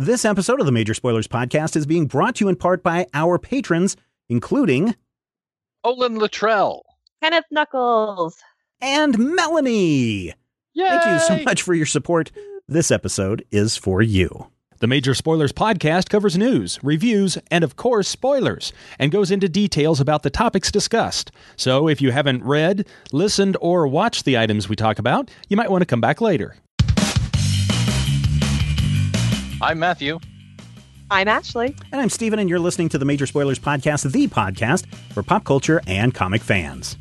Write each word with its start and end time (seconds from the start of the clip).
This 0.00 0.24
episode 0.24 0.60
of 0.60 0.66
the 0.66 0.70
Major 0.70 0.94
Spoilers 0.94 1.26
Podcast 1.26 1.74
is 1.74 1.84
being 1.84 2.06
brought 2.06 2.36
to 2.36 2.44
you 2.44 2.48
in 2.48 2.54
part 2.54 2.84
by 2.84 3.08
our 3.14 3.36
patrons, 3.36 3.96
including 4.28 4.94
Olin 5.82 6.20
Luttrell. 6.20 6.84
Kenneth 7.20 7.46
Knuckles. 7.50 8.36
and 8.80 9.18
Melanie. 9.18 10.34
Thank 10.76 11.04
you 11.04 11.18
so 11.18 11.42
much 11.42 11.62
for 11.62 11.74
your 11.74 11.84
support. 11.84 12.30
This 12.68 12.92
episode 12.92 13.44
is 13.50 13.76
for 13.76 14.00
you. 14.00 14.46
The 14.78 14.86
Major 14.86 15.14
Spoilers 15.14 15.52
Podcast 15.52 16.08
covers 16.08 16.38
news, 16.38 16.78
reviews, 16.84 17.36
and 17.50 17.64
of 17.64 17.74
course, 17.74 18.06
spoilers, 18.06 18.72
and 19.00 19.10
goes 19.10 19.32
into 19.32 19.48
details 19.48 19.98
about 19.98 20.22
the 20.22 20.30
topics 20.30 20.70
discussed. 20.70 21.32
So 21.56 21.88
if 21.88 22.00
you 22.00 22.12
haven't 22.12 22.44
read, 22.44 22.86
listened, 23.10 23.56
or 23.60 23.88
watched 23.88 24.24
the 24.24 24.38
items 24.38 24.68
we 24.68 24.76
talk 24.76 25.00
about, 25.00 25.28
you 25.48 25.56
might 25.56 25.72
want 25.72 25.82
to 25.82 25.86
come 25.86 26.00
back 26.00 26.20
later. 26.20 26.54
I'm 29.60 29.80
Matthew. 29.80 30.20
I'm 31.10 31.26
Ashley. 31.26 31.74
And 31.90 32.00
I'm 32.00 32.10
Steven, 32.10 32.38
and 32.38 32.48
you're 32.48 32.60
listening 32.60 32.88
to 32.90 32.98
the 32.98 33.04
Major 33.04 33.26
Spoilers 33.26 33.58
Podcast, 33.58 34.10
the 34.12 34.28
podcast 34.28 34.86
for 35.12 35.24
pop 35.24 35.44
culture 35.44 35.80
and 35.88 36.14
comic 36.14 36.42
fans. 36.42 36.96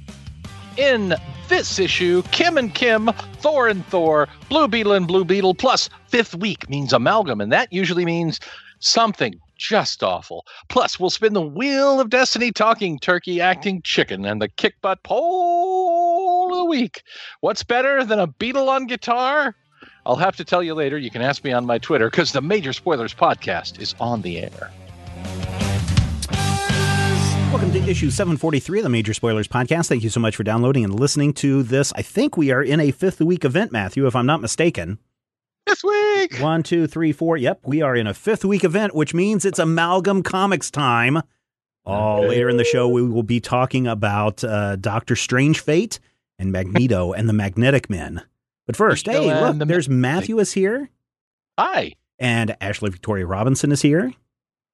In 0.75 1.13
this 1.49 1.77
issue, 1.77 2.23
Kim 2.31 2.57
and 2.57 2.73
Kim, 2.73 3.11
Thor 3.41 3.67
and 3.67 3.85
Thor, 3.87 4.27
Blue 4.49 4.67
Beetle 4.67 4.93
and 4.93 5.05
Blue 5.05 5.23
Beetle, 5.23 5.53
plus 5.53 5.87
fifth 6.07 6.33
week 6.33 6.67
means 6.67 6.93
amalgam, 6.93 7.41
and 7.41 7.51
that 7.51 7.71
usually 7.71 8.05
means 8.05 8.39
something 8.79 9.39
just 9.57 10.01
awful. 10.01 10.43
Plus, 10.67 10.99
we'll 10.99 11.11
spin 11.11 11.33
the 11.33 11.41
wheel 11.41 11.99
of 11.99 12.09
destiny 12.09 12.51
talking 12.51 12.97
turkey, 12.97 13.39
acting 13.39 13.83
chicken, 13.83 14.25
and 14.25 14.41
the 14.41 14.49
kick 14.49 14.81
butt 14.81 15.03
poll 15.03 16.51
of 16.51 16.57
the 16.57 16.65
week. 16.65 17.03
What's 17.41 17.61
better 17.61 18.03
than 18.03 18.17
a 18.19 18.25
beetle 18.25 18.67
on 18.67 18.87
guitar? 18.87 19.55
I'll 20.07 20.15
have 20.15 20.37
to 20.37 20.45
tell 20.45 20.63
you 20.63 20.73
later. 20.73 20.97
You 20.97 21.11
can 21.11 21.21
ask 21.21 21.43
me 21.43 21.51
on 21.51 21.65
my 21.65 21.79
Twitter 21.79 22.09
because 22.09 22.31
the 22.31 22.41
Major 22.41 22.71
Spoilers 22.71 23.13
podcast 23.13 23.81
is 23.81 23.93
on 23.99 24.21
the 24.21 24.39
air. 24.39 24.71
Welcome 27.51 27.73
to 27.73 27.79
issue 27.79 28.09
743 28.09 28.79
of 28.79 28.83
the 28.83 28.89
Major 28.89 29.13
Spoilers 29.13 29.49
Podcast. 29.49 29.89
Thank 29.89 30.03
you 30.03 30.09
so 30.09 30.21
much 30.21 30.37
for 30.37 30.43
downloading 30.43 30.85
and 30.85 30.97
listening 30.97 31.33
to 31.35 31.61
this. 31.61 31.91
I 31.93 32.03
think 32.03 32.37
we 32.37 32.51
are 32.51 32.63
in 32.63 32.79
a 32.79 32.91
fifth 32.91 33.19
week 33.19 33.43
event, 33.43 33.73
Matthew, 33.73 34.07
if 34.07 34.15
I'm 34.15 34.25
not 34.25 34.39
mistaken. 34.39 34.99
This 35.65 35.83
week! 35.83 36.37
One, 36.39 36.63
two, 36.63 36.87
three, 36.87 37.11
four. 37.11 37.35
Yep, 37.35 37.61
we 37.65 37.81
are 37.81 37.93
in 37.93 38.07
a 38.07 38.13
fifth 38.13 38.45
week 38.45 38.63
event, 38.63 38.95
which 38.95 39.13
means 39.13 39.43
it's 39.43 39.59
Amalgam 39.59 40.23
Comics 40.23 40.71
time. 40.71 41.21
Oh, 41.85 42.21
later 42.21 42.47
in 42.47 42.55
the 42.55 42.63
show, 42.63 42.87
we 42.87 43.01
will 43.01 43.23
be 43.23 43.41
talking 43.41 43.87
about 43.87 44.41
uh, 44.41 44.77
Doctor 44.77 45.17
Strange 45.17 45.59
Fate 45.59 45.99
and 46.39 46.53
Magneto 46.53 47.11
and 47.11 47.27
the 47.27 47.33
Magnetic 47.33 47.89
Men. 47.89 48.23
But 48.67 48.75
first, 48.75 49.07
Magneto 49.07 49.29
hey, 49.33 49.41
look, 49.41 49.57
the 49.59 49.65
there's 49.65 49.89
Matthew 49.89 50.37
is 50.39 50.53
here, 50.53 50.89
Hi. 51.57 51.93
and 52.19 52.55
Ashley 52.61 52.89
Victoria 52.91 53.25
Robinson 53.25 53.71
is 53.71 53.81
here. 53.81 54.13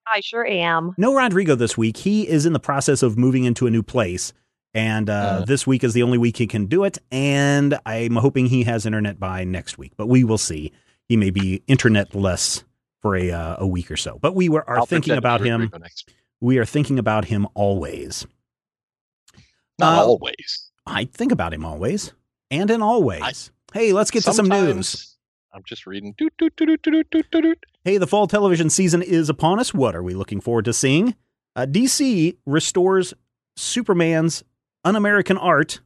I 0.06 0.20
sure 0.20 0.46
am. 0.46 0.94
No 0.98 1.16
Rodrigo 1.16 1.56
this 1.56 1.78
week. 1.78 1.96
He 1.98 2.28
is 2.28 2.46
in 2.46 2.52
the 2.54 2.60
process 2.60 3.02
of 3.04 3.18
moving 3.18 3.46
into 3.46 3.68
a 3.68 3.72
new 3.72 3.84
place. 3.84 4.34
And 4.74 5.10
uh, 5.10 5.14
Uh. 5.14 5.46
this 5.46 5.66
week 5.68 5.84
is 5.84 5.94
the 5.94 6.04
only 6.04 6.18
week 6.18 6.36
he 6.38 6.48
can 6.48 6.66
do 6.66 6.84
it. 6.84 6.98
And 7.12 7.80
I'm 7.86 8.16
hoping 8.16 8.48
he 8.48 8.64
has 8.64 8.86
internet 8.86 9.20
by 9.20 9.44
next 9.46 9.78
week, 9.78 9.94
but 9.96 10.08
we 10.08 10.24
will 10.26 10.38
see. 10.40 10.72
He 11.08 11.16
may 11.16 11.30
be 11.30 11.62
internetless 11.70 12.64
for 13.02 13.16
a, 13.16 13.32
uh, 13.32 13.56
a 13.60 13.68
week 13.68 13.92
or 13.92 13.98
so. 13.98 14.18
But 14.20 14.34
we 14.36 14.50
were, 14.50 14.68
are 14.70 14.80
I'll 14.80 14.86
thinking 14.88 15.16
about 15.16 15.42
him. 15.42 15.72
We 16.42 16.58
are 16.58 16.66
thinking 16.66 16.98
about 17.00 17.26
him 17.26 17.48
always. 17.54 18.26
Not 19.80 20.00
Uh, 20.00 20.06
always. 20.06 20.72
I 20.86 21.06
think 21.06 21.32
about 21.32 21.54
him 21.54 21.64
always 21.64 22.12
and 22.52 22.70
in 22.72 22.82
always. 22.82 23.52
Hey, 23.74 23.94
let's 23.94 24.12
get 24.12 24.24
to 24.24 24.34
some 24.34 24.48
news. 24.48 25.18
I'm 25.54 25.64
just 25.66 25.86
reading. 25.86 26.16
Doot, 26.18 26.34
doot, 26.38 26.56
doot, 26.56 26.82
doot, 26.82 27.10
doot, 27.12 27.32
doot, 27.32 27.44
doot. 27.44 27.66
Hey, 27.84 27.98
the 27.98 28.08
fall 28.08 28.28
television 28.28 28.70
season 28.70 29.02
is 29.02 29.30
upon 29.30 29.60
us. 29.60 29.74
What 29.74 29.96
are 29.96 30.02
we 30.02 30.14
looking 30.14 30.42
forward 30.42 30.66
to 30.66 30.74
seeing? 30.74 31.16
Uh, 31.56 31.66
DC 31.66 32.38
restores 32.46 33.14
Superman's 33.56 34.44
un 34.84 34.96
American 34.96 35.38
art. 35.38 35.82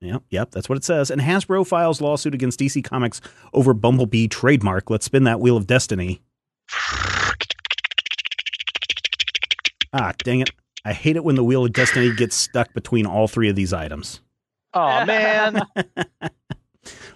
Yep, 0.00 0.22
yep, 0.30 0.50
that's 0.52 0.68
what 0.68 0.78
it 0.78 0.84
says. 0.84 1.10
And 1.10 1.20
Hasbro 1.20 1.66
files 1.66 2.00
lawsuit 2.00 2.34
against 2.34 2.60
DC 2.60 2.84
Comics 2.84 3.20
over 3.52 3.72
Bumblebee 3.74 4.28
trademark. 4.28 4.90
Let's 4.90 5.06
spin 5.06 5.24
that 5.24 5.40
wheel 5.40 5.56
of 5.56 5.66
destiny. 5.66 6.20
Ah, 9.92 10.12
dang 10.22 10.40
it. 10.40 10.50
I 10.84 10.92
hate 10.92 11.16
it 11.16 11.24
when 11.24 11.34
the 11.34 11.42
wheel 11.42 11.64
of 11.64 11.72
destiny 11.72 12.14
gets 12.14 12.36
stuck 12.36 12.72
between 12.74 13.06
all 13.06 13.26
three 13.26 13.48
of 13.48 13.56
these 13.56 13.72
items. 13.72 14.20
Oh 14.74 15.04
man. 15.04 15.62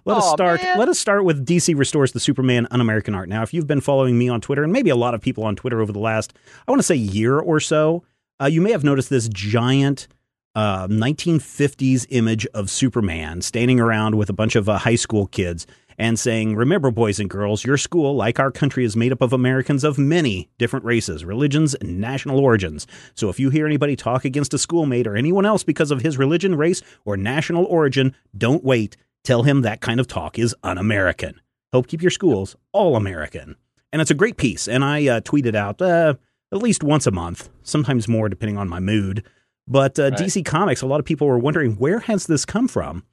Let 0.05 0.17
us 0.19 0.31
start. 0.31 0.63
man. 0.63 0.79
Let 0.79 0.89
us 0.89 0.99
start 0.99 1.25
with 1.25 1.47
DC 1.47 1.77
restores 1.77 2.13
the 2.13 2.21
Superman 2.21 2.67
un-American 2.71 3.15
art. 3.15 3.29
Now, 3.29 3.43
if 3.43 3.53
you've 3.53 3.67
been 3.67 3.81
following 3.81 4.19
me 4.19 4.29
on 4.29 4.41
Twitter, 4.41 4.63
and 4.63 4.73
maybe 4.73 4.91
a 4.91 4.97
lot 4.97 5.15
of 5.15 5.21
people 5.21 5.45
on 5.45 5.57
Twitter 5.57 5.81
over 5.81 5.93
the 5.93 5.99
last, 5.99 6.33
I 6.67 6.71
want 6.71 6.81
to 6.81 6.87
say 6.87 6.95
year 6.95 7.39
or 7.39 7.61
so, 7.61 8.03
uh, 8.41 8.47
you 8.47 8.61
may 8.61 8.73
have 8.73 8.85
noticed 8.85 9.11
this 9.11 9.29
giant 9.29 10.09
uh, 10.55 10.89
1950s 10.89 12.07
image 12.11 12.47
of 12.49 12.71
Superman 12.71 13.43
standing 13.43 13.79
around 13.79 14.17
with 14.17 14.31
a 14.31 14.33
bunch 14.33 14.57
of 14.57 14.69
uh, 14.69 14.79
high 14.79 14.97
school 14.97 15.27
kids 15.27 15.67
and 15.99 16.19
saying, 16.19 16.57
"Remember, 16.57 16.91
boys 16.91 17.21
and 17.21 17.29
girls, 17.29 17.65
your 17.65 17.77
school, 17.77 18.17
like 18.17 18.41
our 18.41 18.51
country, 18.51 18.85
is 18.85 18.97
made 18.97 19.13
up 19.13 19.21
of 19.21 19.35
Americans 19.35 19.85
of 19.85 19.99
many 19.99 20.49
different 20.59 20.85
races, 20.87 21.25
religions, 21.25 21.75
and 21.75 22.01
national 22.01 22.41
origins. 22.41 22.87
So 23.15 23.29
if 23.29 23.39
you 23.39 23.51
hear 23.51 23.67
anybody 23.67 23.97
talk 23.97 24.25
against 24.25 24.55
a 24.55 24.59
schoolmate 24.59 25.07
or 25.07 25.15
anyone 25.15 25.45
else 25.45 25.63
because 25.63 25.91
of 25.91 26.01
his 26.01 26.17
religion, 26.17 26.55
race, 26.55 26.83
or 27.05 27.17
national 27.17 27.67
origin, 27.67 28.15
don't 28.37 28.65
wait." 28.65 28.97
Tell 29.25 29.43
him 29.43 29.63
that 29.63 29.81
kind 29.81 30.01
of 30.01 30.07
talk 30.07 30.39
is 30.39 30.55
un 30.63 30.79
American. 30.79 31.41
Help 31.73 31.87
keep 31.87 32.03
your 32.03 32.11
schools 32.11 32.57
all 32.73 32.97
American. 32.97 33.57
And 33.93 34.01
it's 34.01 34.11
a 34.11 34.15
great 34.15 34.37
piece. 34.37 34.67
And 34.69 34.85
I 34.85 35.07
uh, 35.07 35.21
tweet 35.21 35.47
it 35.47 35.55
out 35.55 35.81
uh, 35.83 36.15
at 36.53 36.59
least 36.59 36.83
once 36.83 37.07
a 37.07 37.11
month, 37.11 37.49
sometimes 37.63 38.09
more 38.09 38.29
depending 38.29 38.57
on 38.57 38.69
my 38.69 38.81
mood. 38.81 39.25
But 39.69 39.99
uh, 39.99 40.05
Right. 40.05 40.15
DC 40.15 40.45
Comics, 40.45 40.83
a 40.83 40.87
lot 40.87 41.01
of 41.01 41.07
people 41.07 41.27
were 41.27 41.39
wondering 41.39 41.77
where 41.77 42.01
has 42.01 42.27
this 42.27 42.45
come 42.45 42.67
from? 42.67 43.05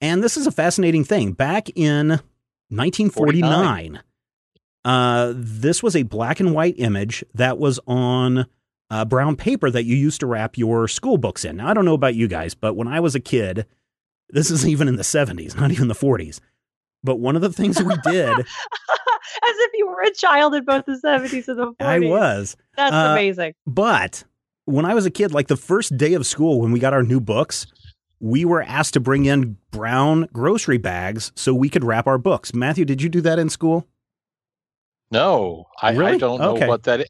And 0.00 0.22
this 0.22 0.36
is 0.36 0.46
a 0.46 0.52
fascinating 0.52 1.04
thing. 1.04 1.32
Back 1.32 1.70
in 1.74 2.20
1949, 2.68 4.00
uh, 4.84 5.32
this 5.34 5.82
was 5.82 5.96
a 5.96 6.02
black 6.04 6.38
and 6.38 6.54
white 6.54 6.74
image 6.78 7.24
that 7.34 7.58
was 7.58 7.80
on 7.86 8.46
uh, 8.90 9.04
brown 9.04 9.36
paper 9.36 9.70
that 9.70 9.84
you 9.84 9.96
used 9.96 10.20
to 10.20 10.26
wrap 10.26 10.56
your 10.56 10.86
school 10.86 11.16
books 11.18 11.44
in. 11.44 11.56
Now, 11.56 11.68
I 11.68 11.74
don't 11.74 11.84
know 11.84 11.94
about 11.94 12.14
you 12.14 12.28
guys, 12.28 12.54
but 12.54 12.74
when 12.74 12.86
I 12.86 13.00
was 13.00 13.14
a 13.14 13.20
kid, 13.20 13.66
this 14.30 14.50
is 14.50 14.66
even 14.66 14.88
in 14.88 14.96
the 14.96 15.02
70s, 15.02 15.56
not 15.56 15.70
even 15.70 15.88
the 15.88 15.94
40s. 15.94 16.40
But 17.04 17.16
one 17.16 17.36
of 17.36 17.42
the 17.42 17.52
things 17.52 17.82
we 17.82 17.96
did, 18.04 18.46
As 19.36 19.54
if 19.58 19.72
you 19.74 19.86
were 19.86 20.02
a 20.02 20.12
child 20.12 20.54
in 20.54 20.64
both 20.64 20.86
the 20.86 20.92
70s 20.92 21.48
and 21.48 21.58
the 21.58 21.66
40s. 21.66 21.74
I 21.80 21.98
was, 22.00 22.56
That's 22.76 22.94
uh, 22.94 23.10
amazing. 23.12 23.54
but 23.66 24.24
when 24.64 24.84
I 24.84 24.94
was 24.94 25.06
a 25.06 25.10
kid, 25.10 25.32
like 25.32 25.48
the 25.48 25.56
first 25.56 25.96
day 25.96 26.14
of 26.14 26.26
school 26.26 26.60
when 26.60 26.72
we 26.72 26.78
got 26.78 26.92
our 26.92 27.02
new 27.02 27.20
books, 27.20 27.66
we 28.18 28.44
were 28.44 28.62
asked 28.62 28.94
to 28.94 29.00
bring 29.00 29.26
in 29.26 29.56
brown 29.70 30.28
grocery 30.32 30.78
bags 30.78 31.32
so 31.34 31.54
we 31.54 31.68
could 31.68 31.84
wrap 31.84 32.06
our 32.06 32.18
books. 32.18 32.54
Matthew, 32.54 32.84
did 32.84 33.02
you 33.02 33.08
do 33.08 33.20
that 33.20 33.38
in 33.38 33.48
school? 33.48 33.86
No, 35.10 35.66
I, 35.80 35.90
I 35.96 36.18
don't 36.18 36.40
know 36.40 36.54
what 36.66 36.84
that 36.84 37.02
is. 37.02 37.06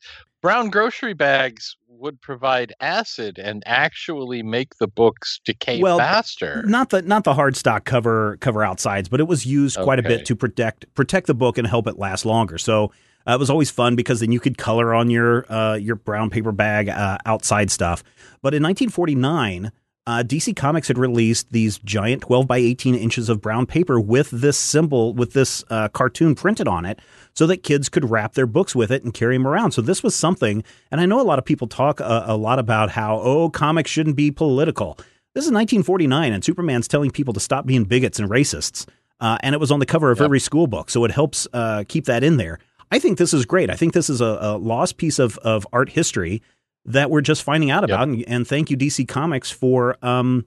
Brown 0.47 0.71
grocery 0.71 1.13
bags 1.13 1.77
would 1.89 2.21
provide 2.21 2.73
acid 2.79 3.37
and 3.37 3.65
actually 3.67 4.45
make 4.45 4.77
the 4.79 4.87
books 4.87 5.41
decay 5.45 5.83
Well, 5.83 5.99
faster. 5.99 6.63
Not 6.65 6.91
the 6.91 7.03
not 7.03 7.25
the 7.25 7.35
hard 7.35 7.57
stock 7.57 7.85
cover 7.85 8.37
cover 8.37 8.63
outsides, 8.63 9.09
but 9.09 9.19
it 9.19 9.27
was 9.27 9.45
used 9.45 9.77
quite 9.77 9.99
a 9.99 10.05
bit 10.05 10.25
to 10.27 10.37
protect 10.37 10.87
protect 10.95 11.27
the 11.27 11.35
book 11.35 11.59
and 11.59 11.67
help 11.67 11.89
it 11.89 11.99
last 11.99 12.25
longer. 12.25 12.59
So 12.59 12.93
Uh, 13.27 13.35
it 13.35 13.41
was 13.41 13.51
always 13.51 13.73
fun 13.73 13.97
because 13.97 14.21
then 14.21 14.31
you 14.31 14.39
could 14.39 14.57
color 14.57 14.95
on 14.95 15.11
your 15.11 15.53
uh, 15.53 15.75
your 15.75 15.97
brown 15.97 16.31
paper 16.31 16.53
bag 16.53 16.89
uh, 16.89 17.19
outside 17.27 17.73
stuff. 17.73 18.05
But 18.41 18.55
in 18.55 18.63
1949, 18.63 19.73
uh, 20.07 20.23
DC 20.23 20.55
Comics 20.55 20.89
had 20.89 20.99
released 20.99 21.51
these 21.53 21.79
giant 21.79 22.23
12 22.23 22.47
by 22.47 22.59
18 22.59 22.95
inches 22.95 23.29
of 23.29 23.41
brown 23.41 23.67
paper 23.67 23.99
with 24.01 24.31
this 24.31 24.57
symbol, 24.57 25.13
with 25.15 25.33
this 25.33 25.65
uh, 25.71 25.89
cartoon 25.89 26.35
printed 26.35 26.69
on 26.69 26.85
it, 26.85 27.01
so 27.35 27.47
that 27.47 27.63
kids 27.63 27.89
could 27.89 28.09
wrap 28.09 28.35
their 28.35 28.47
books 28.47 28.75
with 28.75 28.91
it 28.91 29.03
and 29.05 29.13
carry 29.13 29.37
them 29.37 29.47
around. 29.47 29.73
So 29.73 29.83
this 29.83 30.03
was 30.03 30.15
something, 30.15 30.63
and 30.91 31.01
I 31.01 31.07
know 31.07 31.21
a 31.21 31.23
lot 31.23 31.39
of 31.39 31.45
people 31.45 31.67
talk 31.67 32.01
a, 32.01 32.25
a 32.29 32.37
lot 32.37 32.59
about 32.59 32.91
how, 32.91 33.19
oh, 33.21 33.51
comics 33.51 33.91
shouldn't 33.91 34.17
be 34.17 34.31
political. 34.31 34.97
This 35.35 35.45
is 35.45 35.51
1949, 35.53 36.33
and 36.33 36.45
Superman's 36.45 36.89
telling 36.89 37.11
people 37.11 37.35
to 37.35 37.41
stop 37.41 37.67
being 37.67 37.85
bigots 37.85 38.19
and 38.19 38.31
racists. 38.31 38.87
Uh, 39.21 39.39
and 39.41 39.55
it 39.55 39.59
was 39.59 39.71
on 39.71 39.81
the 39.81 39.87
cover 39.87 40.11
of 40.11 40.19
Yep. 40.19 40.25
every 40.25 40.41
school 40.41 40.67
book, 40.67 40.89
so 40.89 41.05
it 41.05 41.11
helps 41.11 41.49
uh, 41.53 41.85
keep 41.89 42.05
that 42.05 42.23
in 42.23 42.37
there. 42.37 42.59
I 42.91 42.99
think 43.01 43.19
this 43.19 43.35
is 43.35 43.45
great. 43.45 43.69
I 43.71 43.75
think 43.75 43.93
this 43.93 44.09
is 44.09 44.21
a, 44.21 44.39
a 44.41 44.57
lost 44.57 44.97
piece 44.97 45.19
of, 45.19 45.37
of 45.39 45.67
art 45.73 45.89
history 45.91 46.43
that 46.87 47.11
we're 47.11 47.21
just 47.21 47.43
finding 47.43 47.71
out 47.71 47.83
Yep. 47.83 47.91
about. 47.91 48.09
And, 48.09 48.25
and 48.27 48.47
thank 48.49 48.71
you, 48.71 48.77
DC 48.77 49.07
Comics, 49.09 49.51
for 49.51 49.97
um, 50.03 50.47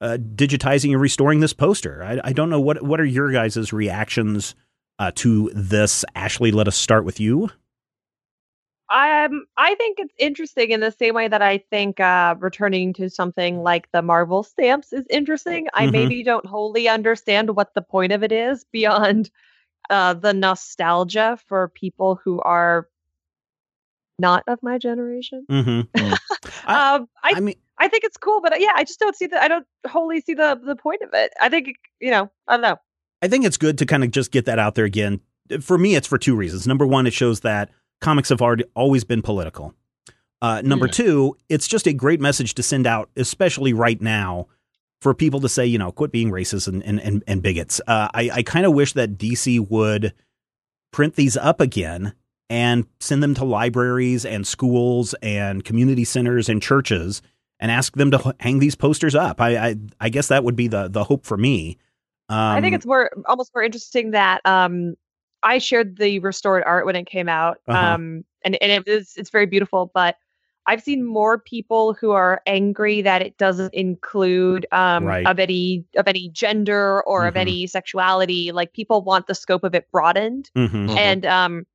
uh, 0.00 0.18
digitizing 0.20 0.92
and 0.92 1.00
restoring 1.00 1.40
this 1.40 1.52
poster. 1.52 2.02
I, 2.04 2.20
I 2.22 2.32
don't 2.32 2.50
know 2.50 2.60
what 2.60 2.82
what 2.82 3.00
are 3.00 3.04
your 3.04 3.30
guys' 3.32 3.72
reactions 3.72 4.54
uh, 4.98 5.12
to 5.16 5.50
this. 5.54 6.04
Ashley, 6.14 6.50
let 6.52 6.68
us 6.68 6.76
start 6.76 7.04
with 7.04 7.18
you. 7.20 7.50
Um, 8.88 9.46
I 9.56 9.74
think 9.74 9.98
it's 9.98 10.14
interesting 10.16 10.70
in 10.70 10.78
the 10.78 10.92
same 10.92 11.14
way 11.14 11.26
that 11.26 11.42
I 11.42 11.58
think 11.70 11.98
uh, 11.98 12.36
returning 12.38 12.92
to 12.94 13.10
something 13.10 13.58
like 13.58 13.90
the 13.90 14.00
Marvel 14.00 14.44
stamps 14.44 14.92
is 14.92 15.04
interesting. 15.10 15.66
I 15.74 15.86
Mhm. 15.86 15.92
maybe 15.92 16.22
don't 16.22 16.46
wholly 16.46 16.88
understand 16.88 17.56
what 17.56 17.74
the 17.74 17.82
point 17.82 18.12
of 18.12 18.22
it 18.22 18.30
is 18.30 18.64
beyond 18.70 19.30
uh, 19.90 20.14
the 20.14 20.32
nostalgia 20.32 21.36
for 21.48 21.68
people 21.68 22.20
who 22.22 22.40
are 22.40 22.88
not 24.18 24.42
of 24.46 24.58
my 24.62 24.78
generation. 24.78 25.44
Mm-hmm. 25.50 26.14
I- 26.66 26.94
um, 26.96 27.08
I 27.22 27.32
I 27.36 27.40
mean, 27.40 27.56
I 27.78 27.88
think 27.88 28.04
it's 28.04 28.16
cool, 28.16 28.40
but 28.40 28.52
uh, 28.54 28.56
yeah, 28.58 28.72
I 28.74 28.84
just 28.84 28.98
don't 29.00 29.14
see 29.16 29.26
the 29.26 29.42
I 29.42 29.48
don't 29.48 29.66
wholly 29.86 30.20
see 30.20 30.34
the 30.34 30.60
the 30.64 30.76
point 30.76 31.02
of 31.02 31.10
it. 31.12 31.32
I 31.40 31.48
think 31.48 31.68
you 32.00 32.10
know 32.10 32.30
I 32.48 32.54
don't 32.54 32.62
know. 32.62 32.76
I 33.22 33.28
think 33.28 33.44
it's 33.44 33.56
good 33.56 33.78
to 33.78 33.86
kind 33.86 34.04
of 34.04 34.10
just 34.10 34.30
get 34.30 34.44
that 34.46 34.58
out 34.58 34.74
there 34.74 34.84
again. 34.84 35.20
For 35.60 35.78
me, 35.78 35.94
it's 35.94 36.06
for 36.06 36.18
two 36.18 36.34
reasons. 36.36 36.66
Number 36.66 36.86
one, 36.86 37.06
it 37.06 37.12
shows 37.12 37.40
that 37.40 37.70
comics 38.00 38.28
have 38.30 38.42
already 38.42 38.64
always 38.74 39.04
been 39.04 39.22
political. 39.22 39.74
Uh, 40.42 40.60
number 40.62 40.86
Yeah. 40.86 40.92
two, 40.92 41.36
it's 41.48 41.66
just 41.66 41.86
a 41.86 41.92
great 41.94 42.20
message 42.20 42.54
to 42.56 42.62
send 42.62 42.86
out, 42.86 43.08
especially 43.16 43.72
right 43.72 44.00
now, 44.02 44.48
for 45.00 45.14
people 45.14 45.40
to 45.40 45.48
say, 45.48 45.64
you 45.64 45.78
know, 45.78 45.90
quit 45.92 46.12
being 46.12 46.30
racist 46.30 46.68
and 46.68 46.82
and 46.84 47.00
and, 47.00 47.22
and 47.26 47.42
bigots. 47.42 47.80
Uh, 47.86 48.08
I 48.12 48.30
I 48.32 48.42
kind 48.42 48.66
of 48.66 48.74
wish 48.74 48.92
that 48.94 49.16
DC 49.18 49.66
would 49.70 50.12
print 50.92 51.14
these 51.14 51.36
up 51.36 51.60
again 51.60 52.12
and 52.48 52.86
send 53.00 53.22
them 53.22 53.34
to 53.34 53.44
libraries 53.44 54.24
and 54.24 54.46
schools 54.46 55.14
and 55.22 55.64
community 55.64 56.04
centers 56.04 56.48
and 56.48 56.62
churches 56.62 57.22
and 57.58 57.70
ask 57.70 57.96
them 57.96 58.10
to 58.10 58.34
hang 58.40 58.58
these 58.58 58.74
posters 58.74 59.14
up. 59.14 59.40
I 59.40 59.56
I, 59.56 59.76
I 60.00 60.08
guess 60.08 60.28
that 60.28 60.44
would 60.44 60.56
be 60.56 60.68
the 60.68 60.88
the 60.88 61.04
hope 61.04 61.24
for 61.26 61.36
me. 61.36 61.78
Um, 62.28 62.36
I 62.38 62.60
think 62.60 62.74
it's 62.74 62.86
more 62.86 63.10
almost 63.26 63.52
more 63.54 63.62
interesting 63.64 64.10
that 64.12 64.40
um 64.44 64.94
I 65.42 65.58
shared 65.58 65.96
the 65.98 66.18
restored 66.20 66.62
art 66.64 66.86
when 66.86 66.96
it 66.96 67.06
came 67.06 67.28
out. 67.28 67.58
Uh-huh. 67.68 67.94
Um 67.94 68.24
and, 68.44 68.56
and 68.62 68.72
it 68.72 68.86
is 68.88 69.14
it's 69.16 69.30
very 69.30 69.46
beautiful, 69.46 69.90
but 69.94 70.16
I've 70.68 70.82
seen 70.82 71.04
more 71.04 71.38
people 71.38 71.94
who 71.94 72.10
are 72.10 72.42
angry 72.46 73.00
that 73.02 73.22
it 73.22 73.38
doesn't 73.38 73.72
include 73.72 74.66
um 74.72 75.04
Right. 75.04 75.26
of 75.26 75.38
any 75.38 75.84
of 75.96 76.06
any 76.08 76.28
gender 76.30 77.02
or 77.04 77.26
of 77.26 77.34
Mhm. 77.34 77.40
any 77.40 77.66
sexuality. 77.68 78.52
Like 78.52 78.72
people 78.72 79.02
want 79.02 79.26
the 79.28 79.34
scope 79.34 79.64
of 79.64 79.74
it 79.74 79.90
broadened. 79.90 80.50
Mhm. 80.56 80.88
Mhm. 80.88 80.96
And 80.96 81.26
um 81.26 81.66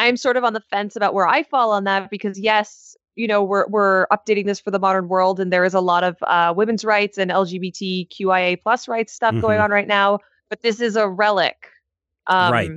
I'm 0.00 0.16
sort 0.16 0.36
of 0.36 0.44
on 0.44 0.52
the 0.52 0.60
fence 0.70 0.96
about 0.96 1.14
where 1.14 1.28
I 1.28 1.42
fall 1.42 1.72
on 1.72 1.84
that 1.84 2.10
because 2.10 2.38
yes, 2.38 2.96
you 3.16 3.26
know, 3.28 3.42
we're 3.42 3.66
we're 3.68 4.06
updating 4.08 4.46
this 4.46 4.60
for 4.60 4.70
the 4.70 4.78
modern 4.78 5.08
world 5.08 5.40
and 5.40 5.52
there 5.52 5.64
is 5.64 5.74
a 5.74 5.80
lot 5.80 6.04
of 6.04 6.16
uh 6.22 6.54
women's 6.56 6.84
rights 6.84 7.18
and 7.18 7.30
LGBTQIA 7.30 8.62
plus 8.62 8.88
rights 8.88 9.12
stuff 9.12 9.34
going 9.40 9.58
Mhm. 9.58 9.64
on 9.64 9.70
right 9.70 9.88
now, 9.88 10.18
but 10.48 10.62
this 10.62 10.80
is 10.80 10.96
a 10.96 11.08
relic. 11.08 11.68
Um 12.26 12.52
Right. 12.52 12.70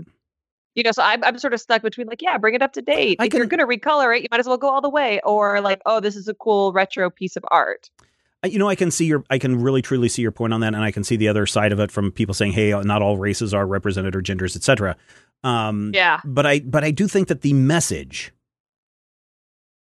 You 0.76 0.84
know, 0.84 0.92
so 0.92 1.04
I'm 1.04 1.24
I'm 1.24 1.38
sort 1.38 1.54
of 1.54 1.62
stuck 1.62 1.82
between 1.84 2.08
like, 2.08 2.22
yeah, 2.22 2.38
bring 2.38 2.56
it 2.56 2.62
up 2.62 2.74
to 2.74 2.82
date. 2.82 3.18
I 3.20 3.26
if 3.26 3.34
you're 3.34 3.46
gonna 3.46 3.68
recolor 3.68 4.16
it, 4.16 4.24
you 4.24 4.28
might 4.32 4.40
as 4.40 4.48
well 4.48 4.58
go 4.58 4.70
all 4.70 4.82
the 4.82 4.90
way. 4.90 5.22
Or 5.24 5.62
like, 5.62 5.82
oh, 5.86 6.00
this 6.00 6.16
is 6.16 6.28
a 6.28 6.34
cool 6.34 6.74
retro 6.74 7.10
piece 7.10 7.36
of 7.36 7.46
art. 7.52 7.90
You 8.46 8.60
know, 8.60 8.68
I 8.68 8.76
can 8.76 8.92
see 8.92 9.06
your, 9.06 9.24
I 9.30 9.38
can 9.38 9.62
really 9.62 9.82
truly 9.82 10.10
see 10.10 10.22
your 10.22 10.34
point 10.34 10.52
on 10.54 10.60
that, 10.62 10.74
and 10.74 10.84
I 10.84 10.92
can 10.92 11.06
see 11.06 11.16
the 11.16 11.30
other 11.30 11.46
side 11.46 11.72
of 11.72 11.80
it 11.80 11.92
from 11.92 12.12
people 12.12 12.34
saying, 12.34 12.52
"Hey, 12.52 12.72
not 12.82 13.02
all 13.02 13.18
races 13.18 13.54
are 13.54 13.66
represented 13.66 14.18
or 14.18 14.22
genders, 14.22 14.58
etc." 14.58 14.98
Um, 15.44 15.92
Yeah. 15.94 16.22
but 16.26 16.46
I, 16.46 16.60
but 16.62 16.84
I 16.84 16.92
do 16.92 17.08
think 17.08 17.28
that 17.28 17.42
the 17.42 17.54
message, 17.54 18.32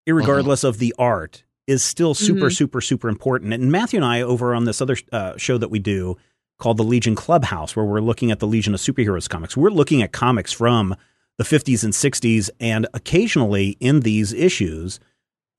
irregardless 0.08 0.64
of 0.64 0.78
the 0.78 0.94
art, 0.98 1.44
is 1.66 1.84
still 1.84 2.14
super, 2.14 2.48
Mhm. 2.50 2.56
super, 2.56 2.82
super 2.82 3.10
important. 3.10 3.54
And 3.54 3.72
Matthew 3.72 3.98
and 3.98 4.06
I, 4.06 4.22
over 4.22 4.54
on 4.56 4.66
this 4.66 4.82
other 4.82 4.96
uh, 5.12 5.36
show 5.38 5.58
that 5.58 5.70
we 5.70 5.80
do 5.80 6.16
called 6.60 6.78
the 6.78 6.84
Legion 6.84 7.14
Clubhouse, 7.16 7.76
where 7.76 7.86
we're 7.86 8.00
looking 8.02 8.32
at 8.32 8.40
the 8.40 8.48
Legion 8.48 8.74
of 8.74 8.80
Superheroes 8.80 9.30
comics, 9.30 9.58
we're 9.58 9.70
looking 9.70 10.02
at 10.02 10.12
comics 10.14 10.52
from 10.54 10.96
the 11.38 11.44
50s 11.44 11.84
and 11.84 11.94
60s, 11.94 12.50
and 12.60 12.88
occasionally 12.94 13.78
in 13.80 14.00
these 14.00 14.34
issues, 14.34 15.00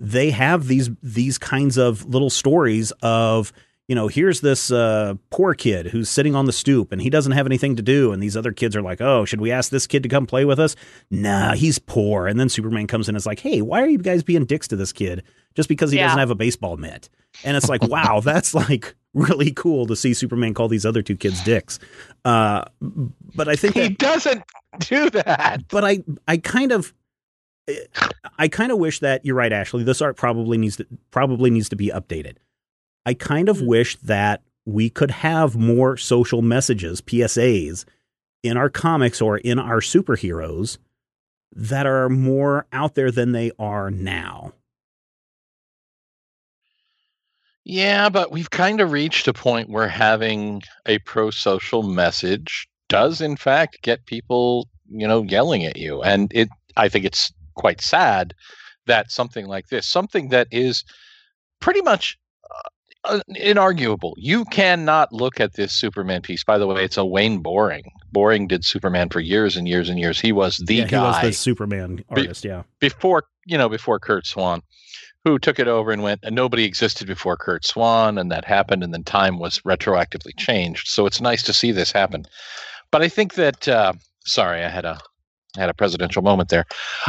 they 0.01 0.31
have 0.31 0.67
these 0.69 0.91
these 1.03 1.39
kinds 1.39 1.77
of 1.77 2.05
little 2.07 2.31
stories 2.31 2.91
of 3.03 3.53
you 3.89 3.95
know 3.95 4.07
here's 4.09 4.41
this 4.43 4.71
uh, 4.71 5.15
poor 5.31 5.55
kid 5.55 5.87
who's 5.87 6.09
sitting 6.09 6.35
on 6.35 6.45
the 6.45 6.53
stoop 6.53 6.93
and 6.93 7.01
he 7.03 7.11
doesn't 7.11 7.33
have 7.33 7.47
anything 7.47 7.75
to 7.77 7.83
do 7.83 8.13
and 8.13 8.23
these 8.23 8.37
other 8.37 8.53
kids 8.53 8.77
are 8.77 8.83
like 8.83 9.01
oh 9.01 9.25
should 9.25 9.41
we 9.41 9.51
ask 9.51 9.71
this 9.71 9.87
kid 9.87 10.03
to 10.03 10.09
come 10.09 10.27
play 10.27 10.45
with 10.45 10.59
us 10.61 10.77
nah 11.11 11.55
he's 11.55 11.79
poor 11.79 12.27
and 12.27 12.39
then 12.39 12.49
superman 12.49 12.87
comes 12.87 13.09
in 13.09 13.15
and 13.15 13.21
is 13.21 13.27
like 13.27 13.41
hey 13.41 13.63
why 13.63 13.83
are 13.83 13.89
you 13.89 13.99
guys 13.99 14.23
being 14.23 14.45
dicks 14.45 14.69
to 14.69 14.77
this 14.77 14.93
kid 14.93 15.23
just 15.55 15.69
because 15.69 15.91
he 15.91 15.97
Yeah. 15.99 16.05
doesn't 16.07 16.19
have 16.21 16.31
a 16.31 16.35
baseball 16.35 16.77
mitt 16.77 17.09
and 17.45 17.57
it's 17.57 17.69
like 17.69 17.83
wow 17.85 18.21
that's 18.25 18.55
like 18.55 18.95
really 19.15 19.51
cool 19.53 19.87
to 19.87 19.97
see 19.97 20.13
superman 20.15 20.53
call 20.55 20.69
these 20.69 20.85
other 20.87 21.03
two 21.03 21.17
kids 21.17 21.43
dicks 21.43 21.79
uh, 22.27 22.65
but 23.35 23.49
i 23.49 23.57
think 23.57 23.75
he 23.75 23.81
that 23.89 23.99
doesn't 23.99 24.43
do 24.81 25.09
that. 25.11 25.65
but 25.71 25.83
I 25.85 26.05
I 26.29 26.37
kind 26.37 26.73
of 26.73 26.93
I 28.39 28.49
kind 28.49 28.71
of 28.73 28.79
wish 28.79 29.01
that 29.01 29.25
you're 29.25 29.35
right, 29.35 29.53
Ashley. 29.53 29.83
This 29.83 30.01
art 30.01 30.17
probably 30.17 30.57
needs 30.57 30.77
to 30.77 30.87
probably 31.11 31.51
needs 31.51 31.69
to 31.71 31.77
be 31.77 31.89
updated. 31.89 32.37
I 33.07 33.15
kind 33.15 33.49
of 33.49 33.59
Mm. 33.59 33.67
wish 33.67 33.97
that 33.97 34.43
we 34.65 34.91
could 34.91 35.11
have 35.11 35.57
more 35.57 35.97
social 35.97 36.43
messages, 36.43 37.01
PSAs, 37.01 37.85
in 38.43 38.57
our 38.57 38.69
comics 38.71 39.21
or 39.21 39.39
in 39.39 39.59
our 39.59 39.81
superheroes 39.81 40.79
that 41.53 41.87
are 41.87 42.09
more 42.09 42.67
out 42.73 42.95
there 42.95 43.11
than 43.11 43.33
they 43.33 43.51
are 43.59 43.91
now. 43.91 44.53
Yeah, 47.65 48.09
but 48.09 48.31
we've 48.33 48.51
kind 48.51 48.81
of 48.81 48.93
reached 48.93 49.29
a 49.29 49.33
point 49.35 49.69
where 49.69 49.89
having 49.89 50.63
a 50.87 50.99
pro 51.01 51.31
social 51.31 51.83
message 51.83 52.67
does, 52.89 53.21
in 53.21 53.37
fact, 53.37 53.83
get 53.83 54.07
people, 54.07 54.69
you 54.91 55.07
know, 55.07 55.23
yelling 55.23 55.65
at 55.65 55.77
you. 55.77 56.03
And 56.03 56.33
it, 56.35 56.49
I 56.77 56.89
think 56.89 57.05
it's 57.05 57.33
quite 57.55 57.81
sad 57.83 58.35
that 58.87 59.11
something 59.11 59.47
like 59.47 59.69
this, 59.69 59.87
something 59.87 60.31
that 60.31 60.49
is 60.51 60.85
pretty 61.61 61.83
much 61.83 62.17
uh, 63.09 63.21
inarguable, 63.31 64.15
you 64.17 64.45
cannot 64.47 65.13
look 65.13 65.41
at 65.41 65.55
this 65.55 65.73
Superman 65.73 66.23
piece. 66.23 66.45
By 66.45 66.59
the 66.59 66.67
way, 66.67 66.85
it's 66.85 66.97
a 66.97 67.05
Wayne 67.05 67.39
Boring. 67.39 67.91
Boring 68.13 68.47
did 68.47 68.65
Superman 68.65 69.09
for 69.09 69.21
years 69.21 69.57
and 69.57 69.69
years 69.69 69.89
and 69.89 69.99
years. 69.99 70.21
He 70.21 70.33
was 70.33 70.59
the 70.59 70.77
yeah, 70.77 70.87
guy 70.87 70.99
he 70.99 71.05
was 71.05 71.23
the 71.23 71.33
Superman 71.33 72.05
artist. 72.11 72.45
Yeah, 72.45 72.63
before 72.81 73.25
you 73.47 73.59
know 73.59 73.69
before 73.69 73.99
Curt 73.99 74.27
Swan, 74.27 74.63
who 75.25 75.39
took 75.39 75.59
it 75.59 75.69
over 75.69 75.91
and 75.91 76.03
went. 76.03 76.21
And 76.23 76.35
nobody 76.35 76.65
existed 76.65 77.07
before 77.07 77.37
Curt 77.37 77.67
Swan, 77.67 78.19
and 78.19 78.31
that 78.31 78.45
happened, 78.45 78.83
and 78.83 78.93
then 78.93 79.05
time 79.05 79.39
was 79.39 79.61
retroactively 79.61 80.37
changed. 80.37 80.89
So 80.89 81.07
it's 81.07 81.21
nice 81.21 81.43
to 81.45 81.53
see 81.53 81.73
this 81.73 81.93
happen. 81.93 82.25
But 82.91 83.03
I 83.03 83.09
think 83.09 83.35
that 83.35 83.69
uh, 83.69 83.93
sorry, 84.25 84.65
I 84.65 84.69
had 84.69 84.85
a 84.85 84.99
I 85.57 85.61
had 85.61 85.71
a 85.71 85.75
presidential 85.75 86.23
moment 86.23 86.49
there. 86.49 86.67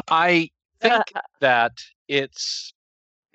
I 0.10 0.50
think 0.82 1.04
that 1.40 1.74
it's 2.08 2.74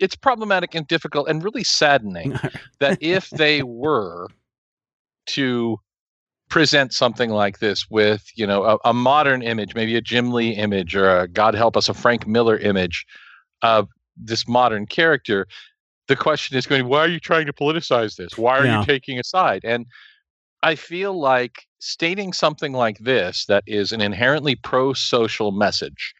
it's 0.04 0.14
problematic 0.14 0.74
and 0.74 0.86
difficult 0.86 1.28
and 1.28 1.42
really 1.42 1.64
saddening 1.64 2.38
that 2.78 2.98
if 3.00 3.30
they 3.30 3.62
were 3.62 4.28
to 5.26 5.78
present 6.50 6.92
something 6.92 7.30
like 7.30 7.58
this 7.58 7.86
with 7.90 8.22
you 8.36 8.46
know 8.46 8.62
a, 8.64 8.78
a 8.84 8.92
modern 8.92 9.40
image 9.42 9.74
maybe 9.74 9.96
a 9.96 10.00
jim 10.00 10.30
lee 10.30 10.50
image 10.50 10.94
or 10.94 11.20
a 11.20 11.26
god 11.26 11.54
help 11.54 11.74
us 11.76 11.88
a 11.88 11.94
frank 11.94 12.26
miller 12.26 12.58
image 12.58 13.06
of 13.62 13.88
this 14.16 14.46
modern 14.46 14.84
character 14.86 15.46
the 16.06 16.14
question 16.14 16.56
is 16.58 16.66
going 16.66 16.86
why 16.86 16.98
are 16.98 17.08
you 17.08 17.18
trying 17.18 17.46
to 17.46 17.52
politicize 17.52 18.16
this 18.16 18.36
why 18.36 18.58
are 18.58 18.66
Yeah. 18.66 18.80
you 18.80 18.86
taking 18.86 19.18
a 19.18 19.24
side 19.24 19.62
and 19.64 19.86
i 20.62 20.74
feel 20.74 21.18
like 21.18 21.62
stating 21.78 22.32
something 22.34 22.72
like 22.74 22.98
this 22.98 23.46
that 23.46 23.64
is 23.66 23.90
an 23.90 24.02
inherently 24.02 24.54
pro-social 24.54 25.50
message 25.50 26.14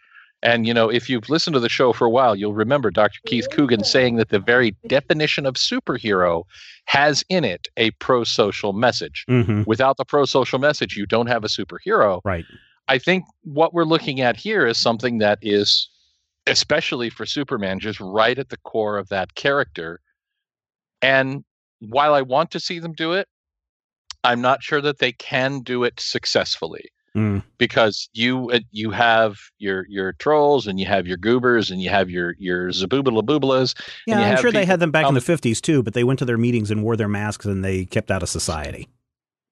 and 0.45 0.67
you 0.67 0.75
know 0.75 0.89
if 0.89 1.11
you've 1.11 1.29
listened 1.29 1.55
to 1.55 1.61
the 1.61 1.69
show 1.69 1.93
for 1.93 2.05
a 2.05 2.11
while 2.11 2.37
you'll 2.37 2.55
remember 2.55 2.91
dr 2.91 3.19
keith 3.27 3.49
coogan 3.51 3.83
saying 3.83 4.17
that 4.17 4.29
the 4.29 4.39
very 4.39 4.77
definition 4.87 5.47
of 5.47 5.55
superhero 5.55 6.45
has 6.87 7.25
in 7.29 7.45
it 7.45 7.67
a 7.77 7.91
pro-social 7.93 8.73
message 8.73 9.25
hmm 9.29 9.63
without 9.67 9.97
the 9.97 10.05
pro 10.05 10.25
social 10.25 10.59
message, 10.59 10.97
you 10.97 11.07
don't 11.07 11.27
have 11.27 11.45
a 11.45 11.49
superhero. 11.49 12.21
right. 12.25 12.45
I 12.89 12.99
think 12.99 13.25
what 13.43 13.73
we're 13.73 13.85
looking 13.85 14.21
at 14.21 14.37
here 14.37 14.67
is 14.67 14.77
something 14.77 15.19
that 15.19 15.39
is, 15.41 15.89
especially 16.47 17.09
for 17.09 17.25
Superman, 17.25 17.81
just 17.81 17.99
right 17.99 18.39
at 18.39 18.51
the 18.51 18.59
core 18.59 18.99
of 18.99 19.09
that 19.09 19.35
character. 19.35 20.01
And 21.01 21.45
while 21.81 22.13
I 22.13 22.21
want 22.21 22.51
to 22.51 22.61
see 22.61 22.79
them 22.79 22.93
do 22.93 23.13
it, 23.13 23.27
I'm 24.23 24.41
not 24.41 24.63
sure 24.63 24.83
that 24.83 24.99
they 24.99 25.13
can 25.13 25.61
do 25.61 25.85
it 25.85 25.99
successfully 25.99 26.91
Mm. 27.17 27.45
because 27.59 28.09
you 28.13 28.51
uh, 28.51 28.59
you 28.73 28.91
have 28.91 29.39
your 29.59 29.87
your 29.89 30.15
trolls 30.15 30.67
and 30.67 30.81
you 30.81 30.87
have 30.87 31.07
your 31.07 31.17
goobers 31.17 31.71
and 31.71 31.81
you 31.81 31.89
have 31.89 32.11
your 32.11 32.35
your 32.41 32.71
zaboobala 32.71 33.75
Yeah, 34.09 34.19
I'm 34.19 34.37
sure 34.39 34.51
they 34.51 34.65
had 34.65 34.81
them 34.81 34.91
back 34.91 35.07
in 35.07 35.15
the 35.15 35.21
50s 35.21 35.61
too, 35.61 35.85
but 35.85 35.95
they 35.95 36.03
went 36.03 36.19
to 36.19 36.25
their 36.25 36.39
meetings 36.39 36.73
and 36.73 36.83
wore 36.83 36.97
their 36.97 37.07
masks 37.09 37.45
and 37.47 37.65
they 37.65 37.85
kept 37.85 38.11
out 38.11 38.25
of 38.25 38.29
society. 38.29 38.89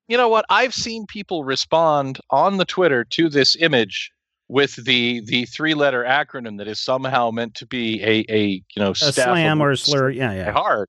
you 0.08 0.16
know 0.16 0.28
what 0.28 0.44
i've 0.50 0.74
seen 0.74 1.06
people 1.06 1.44
respond 1.44 2.18
on 2.30 2.56
the 2.56 2.64
twitter 2.64 3.04
to 3.04 3.28
this 3.28 3.54
image 3.60 4.10
with 4.48 4.74
the 4.84 5.20
the 5.26 5.44
three 5.46 5.74
letter 5.74 6.02
acronym 6.02 6.58
that 6.58 6.66
is 6.66 6.80
somehow 6.80 7.30
meant 7.30 7.54
to 7.54 7.66
be 7.66 8.02
a 8.02 8.24
a 8.28 8.44
you 8.74 8.82
know 8.82 8.90
A 8.90 8.94
slam 9.12 9.62
or 9.62 9.70
a 9.70 9.76
slur. 9.76 10.10
Yeah, 10.10 10.32
yeah. 10.32 10.50
hard 10.50 10.88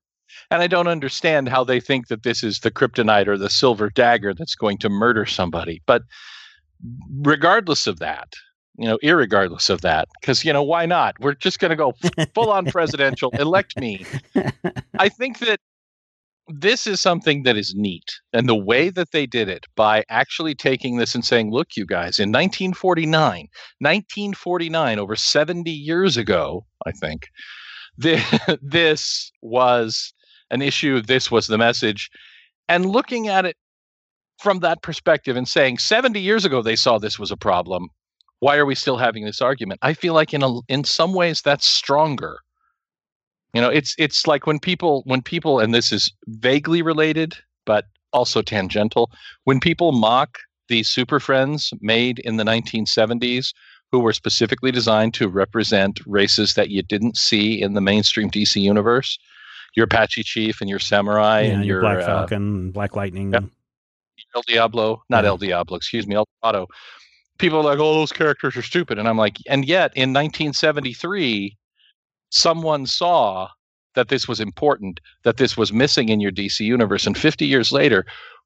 and 0.49 0.63
i 0.63 0.67
don't 0.67 0.87
understand 0.87 1.47
how 1.49 1.63
they 1.63 1.79
think 1.79 2.07
that 2.07 2.23
this 2.23 2.43
is 2.43 2.61
the 2.61 2.71
kryptonite 2.71 3.27
or 3.27 3.37
the 3.37 3.49
silver 3.51 3.91
dagger 3.91 4.33
that's 4.33 4.55
going 4.55 4.79
to 4.79 4.89
murder 4.89 5.27
somebody 5.27 5.83
but 5.85 6.01
regardless 7.21 7.87
of 7.87 7.99
that 7.99 8.33
you 8.77 8.87
know 8.87 8.97
irregardless 9.03 9.69
of 9.69 9.81
that 9.81 10.07
because 10.19 10.43
you 10.43 10.51
know 10.51 10.63
why 10.63 10.85
not? 10.85 11.15
We're 11.19 11.35
just 11.35 11.59
going 11.59 11.69
to 11.69 11.75
go 11.75 11.93
full 12.33 12.51
on 12.51 12.65
presidential 12.65 13.29
elect 13.33 13.79
me. 13.79 14.05
I 14.97 15.09
think 15.17 15.39
that 15.39 15.59
this 16.47 16.87
is 16.87 16.99
something 16.99 17.43
that 17.43 17.55
is 17.55 17.73
neat 17.75 18.19
and 18.33 18.49
the 18.49 18.55
way 18.55 18.89
that 18.89 19.11
they 19.11 19.25
did 19.25 19.47
it 19.47 19.65
by 19.75 20.03
actually 20.09 20.53
taking 20.53 20.97
this 20.97 21.15
and 21.15 21.23
saying 21.23 21.51
look 21.51 21.69
you 21.77 21.85
guys 21.85 22.19
in 22.19 22.29
1949 22.29 23.47
1949 23.79 24.99
over 24.99 25.15
70 25.15 25.71
years 25.71 26.17
ago 26.17 26.65
i 26.85 26.91
think 26.91 27.29
this, 27.97 28.39
this 28.61 29.31
was 29.41 30.13
an 30.51 30.61
issue 30.61 31.01
this 31.01 31.31
was 31.31 31.47
the 31.47 31.57
message 31.57 32.09
and 32.67 32.87
looking 32.87 33.29
at 33.29 33.45
it 33.45 33.55
from 34.43 34.59
that 34.59 34.81
perspective 34.81 35.37
and 35.37 35.47
saying 35.47 35.77
70 35.77 36.19
years 36.19 36.45
ago 36.45 36.61
they 36.61 36.75
saw 36.75 36.97
this 36.97 37.17
was 37.17 37.31
a 37.31 37.37
problem 37.37 37.87
why 38.39 38.57
are 38.57 38.65
we 38.65 38.75
still 38.75 38.97
having 38.97 39.23
this 39.23 39.41
argument 39.41 39.79
i 39.81 39.93
feel 39.93 40.13
like 40.13 40.33
in 40.33 40.43
a, 40.43 40.59
in 40.67 40.83
some 40.83 41.13
ways 41.13 41.41
that's 41.41 41.65
stronger 41.65 42.37
you 43.53 43.61
know 43.61 43.69
it's 43.69 43.95
it's 43.97 44.27
like 44.27 44.45
when 44.45 44.59
people 44.59 45.01
when 45.05 45.21
people 45.21 45.59
and 45.59 45.73
this 45.73 45.91
is 45.91 46.11
vaguely 46.27 46.81
related 46.81 47.35
but 47.65 47.85
also 48.11 48.41
tangential 48.41 49.09
when 49.45 49.59
people 49.59 49.93
mock 49.93 50.37
the 50.67 50.83
super 50.83 51.19
friends 51.19 51.73
made 51.81 52.19
in 52.19 52.35
the 52.35 52.43
1970s 52.43 53.53
who 53.91 53.99
were 53.99 54.13
specifically 54.13 54.71
designed 54.71 55.13
to 55.13 55.29
represent 55.29 55.99
races 56.05 56.55
that 56.55 56.69
you 56.69 56.81
didn't 56.83 57.15
see 57.15 57.61
in 57.61 57.73
the 57.73 57.81
mainstream 57.81 58.29
DC 58.29 58.59
universe 58.59 59.17
your 59.75 59.85
Apache 59.85 60.23
Chief 60.23 60.61
and 60.61 60.69
your 60.69 60.79
Samurai 60.79 61.41
Yeah, 61.41 61.53
and 61.53 61.65
your 61.65 61.81
Black 61.81 61.99
uh, 61.99 62.05
Falcon, 62.05 62.71
Black 62.71 62.95
Lightning. 62.95 63.33
Yep. 63.33 63.45
El 64.35 64.41
Diablo, 64.47 65.03
not 65.09 65.25
El 65.25 65.37
Diablo, 65.37 65.77
excuse 65.77 66.07
me, 66.07 66.15
El 66.15 66.27
Dorado. 66.41 66.67
People 67.39 67.59
are 67.59 67.63
like, 67.63 67.79
oh, 67.79 67.95
those 67.95 68.11
characters 68.11 68.55
are 68.55 68.61
stupid. 68.61 68.99
And 68.99 69.07
I'm 69.07 69.17
like, 69.17 69.37
and 69.47 69.65
yet 69.65 69.91
in 69.95 70.13
1973, 70.13 71.57
someone 72.29 72.85
saw 72.85 73.47
that 73.95 74.09
this 74.09 74.27
was 74.27 74.39
important, 74.39 74.99
that 75.23 75.37
this 75.37 75.57
was 75.57 75.73
missing 75.73 76.09
in 76.09 76.19
your 76.19 76.31
DC 76.31 76.59
universe. 76.61 77.05
And 77.05 77.17
50 77.17 77.45
years 77.45 77.71
later, 77.71 78.05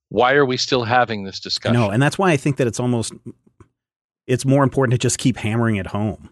why 0.09 0.33
are 0.33 0.45
we 0.45 0.57
still 0.57 0.83
having 0.83 1.23
this 1.23 1.39
discussion? 1.39 1.79
No, 1.79 1.89
and 1.89 2.01
that's 2.01 2.17
why 2.17 2.31
I 2.31 2.37
think 2.37 2.57
that 2.57 2.67
it's 2.67 2.79
almost 2.79 3.13
it's 4.25 4.45
more 4.45 4.63
important 4.63 4.91
to 4.91 4.97
just 4.97 5.17
keep 5.17 5.37
hammering 5.37 5.77
it 5.77 5.87
home. 5.87 6.29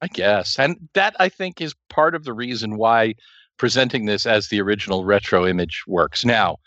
I 0.00 0.08
guess. 0.08 0.58
And 0.58 0.88
that 0.94 1.16
I 1.18 1.28
think 1.28 1.60
is 1.60 1.74
part 1.88 2.14
of 2.14 2.24
the 2.24 2.32
reason 2.32 2.76
why 2.76 3.14
presenting 3.56 4.04
this 4.04 4.26
as 4.26 4.48
the 4.48 4.60
original 4.60 5.04
retro 5.04 5.46
image 5.46 5.82
works. 5.86 6.24
Now, 6.24 6.58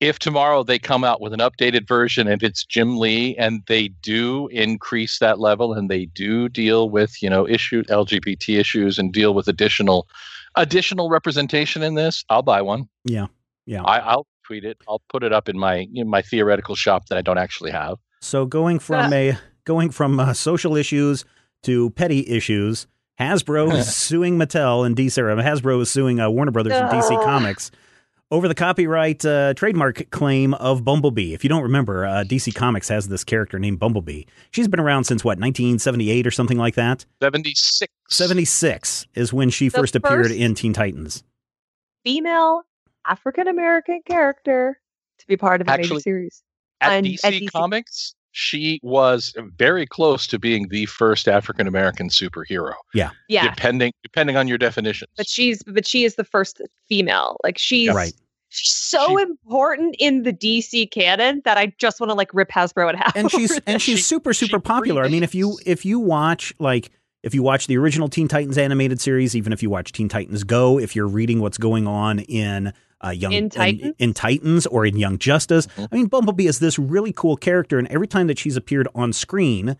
if 0.00 0.18
tomorrow 0.18 0.62
they 0.62 0.78
come 0.78 1.02
out 1.02 1.20
with 1.20 1.32
an 1.32 1.40
updated 1.40 1.86
version 1.86 2.28
and 2.28 2.42
it's 2.42 2.64
Jim 2.64 2.98
Lee 2.98 3.36
and 3.36 3.62
they 3.66 3.88
do 3.88 4.46
increase 4.48 5.18
that 5.18 5.40
level 5.40 5.72
and 5.72 5.90
they 5.90 6.06
do 6.06 6.48
deal 6.48 6.88
with, 6.88 7.20
you 7.22 7.28
know, 7.28 7.48
issue 7.48 7.82
LGBT 7.84 8.58
issues 8.58 8.98
and 8.98 9.12
deal 9.12 9.34
with 9.34 9.48
additional 9.48 10.08
additional 10.54 11.08
representation 11.08 11.82
in 11.82 11.94
this, 11.94 12.24
I'll 12.28 12.42
buy 12.42 12.62
one. 12.62 12.88
Yeah. 13.04 13.26
Yeah. 13.66 13.82
I, 13.82 13.98
I'll 13.98 14.26
tweet 14.44 14.64
it. 14.64 14.78
I'll 14.88 15.02
put 15.08 15.22
it 15.22 15.32
up 15.32 15.48
in 15.48 15.58
my 15.58 15.88
in 15.92 16.08
my 16.08 16.22
theoretical 16.22 16.74
shop 16.74 17.06
that 17.08 17.18
I 17.18 17.22
don't 17.22 17.38
actually 17.38 17.72
have. 17.72 17.98
So 18.20 18.46
going 18.46 18.78
from 18.78 19.12
a 19.12 19.36
going 19.64 19.90
from 19.90 20.18
uh, 20.20 20.32
social 20.32 20.76
issues 20.76 21.24
to 21.64 21.90
petty 21.90 22.26
issues, 22.28 22.86
Hasbro 23.18 23.74
is 23.74 23.94
suing 23.96 24.38
Mattel 24.38 24.86
and 24.86 24.96
DC. 24.96 25.18
Hasbro 25.42 25.82
is 25.82 25.90
suing 25.90 26.20
uh, 26.20 26.30
Warner 26.30 26.52
Brothers 26.52 26.74
and 26.74 26.88
DC 26.88 27.24
Comics 27.24 27.70
over 28.30 28.48
the 28.48 28.54
copyright 28.54 29.24
uh, 29.24 29.54
trademark 29.54 30.10
claim 30.10 30.54
of 30.54 30.84
Bumblebee. 30.84 31.32
If 31.32 31.44
you 31.44 31.48
don't 31.48 31.62
remember, 31.62 32.04
uh, 32.04 32.24
DC 32.24 32.54
Comics 32.54 32.88
has 32.88 33.08
this 33.08 33.24
character 33.24 33.58
named 33.58 33.78
Bumblebee. 33.78 34.24
She's 34.50 34.68
been 34.68 34.80
around 34.80 35.04
since 35.04 35.24
what 35.24 35.38
1978 35.38 36.26
or 36.26 36.30
something 36.30 36.58
like 36.58 36.74
that. 36.74 37.06
76. 37.22 37.92
76 38.10 39.06
is 39.14 39.32
when 39.32 39.50
she 39.50 39.68
The 39.68 39.78
first 39.78 39.96
appeared 39.96 40.30
in 40.30 40.54
Teen 40.54 40.72
Titans. 40.72 41.22
Female 42.04 42.62
African 43.06 43.48
American 43.48 44.00
character 44.06 44.78
to 45.18 45.26
be 45.26 45.36
part 45.36 45.60
of 45.60 45.68
a 45.68 45.70
Actually- 45.70 45.96
major 45.96 46.00
series. 46.00 46.42
At 46.80 46.92
And 46.92 47.06
DC, 47.06 47.18
at 47.24 47.32
DC 47.32 47.50
Comics, 47.50 48.14
she 48.32 48.78
was 48.82 49.34
very 49.56 49.86
close 49.86 50.26
to 50.28 50.38
being 50.38 50.68
the 50.68 50.86
first 50.86 51.28
African 51.28 51.66
American 51.66 52.08
superhero. 52.08 52.74
Yeah, 52.94 53.10
Yeah. 53.28 53.48
Depending 53.54 53.92
depending 54.02 54.36
on 54.36 54.46
your 54.48 54.58
definitions. 54.58 55.10
but 55.16 55.28
she's 55.28 55.62
but 55.64 55.86
she 55.86 56.04
is 56.04 56.14
the 56.16 56.24
first 56.24 56.60
female. 56.88 57.36
Like 57.42 57.58
she's 57.58 57.92
Right. 57.92 58.12
she's 58.50 58.72
so 58.74 59.16
She- 59.16 59.22
important 59.22 59.96
in 59.98 60.22
the 60.22 60.32
DC 60.32 60.90
canon 60.90 61.42
that 61.44 61.56
I 61.58 61.72
just 61.78 62.00
want 62.00 62.10
to 62.10 62.14
like 62.14 62.32
rip 62.34 62.50
Hasbro 62.50 62.90
in 62.90 62.96
half. 62.96 63.16
and 63.16 63.30
she's 63.30 63.52
over 63.52 63.60
and 63.66 63.80
she's 63.82 63.98
She- 63.98 64.02
super 64.04 64.32
she 64.34 64.46
super 64.46 64.60
popular. 64.60 65.04
I 65.04 65.08
mean, 65.08 65.22
if 65.22 65.34
you 65.34 65.58
if 65.66 65.84
you 65.84 65.98
watch 65.98 66.52
like 66.58 66.90
if 67.24 67.34
you 67.34 67.42
watch 67.42 67.66
the 67.66 67.76
original 67.76 68.08
Teen 68.08 68.28
Titans 68.28 68.56
animated 68.56 69.00
series, 69.00 69.34
even 69.34 69.52
if 69.52 69.62
you 69.62 69.68
watch 69.70 69.90
Teen 69.92 70.08
Titans 70.08 70.44
Go, 70.44 70.78
if 70.78 70.94
you're 70.94 71.08
reading 71.08 71.40
what's 71.40 71.58
going 71.58 71.86
on 71.88 72.20
in 72.20 72.72
uh, 73.04 73.10
Young 73.10 73.32
In 73.32 73.48
Titans? 73.50 73.94
in, 73.98 74.14
Titans 74.14 74.66
or 74.66 74.84
in 74.86 74.96
Young 74.96 75.18
Justice, 75.18 75.66
Mhm. 75.76 75.88
I 75.92 75.96
mean, 75.96 76.06
Bumblebee 76.06 76.46
is 76.46 76.58
this 76.58 76.78
really 76.78 77.12
cool 77.12 77.36
character, 77.36 77.78
and 77.78 77.86
every 77.88 78.06
time 78.08 78.26
that 78.28 78.38
she's 78.38 78.56
appeared 78.56 78.88
on 78.94 79.12
screen. 79.12 79.76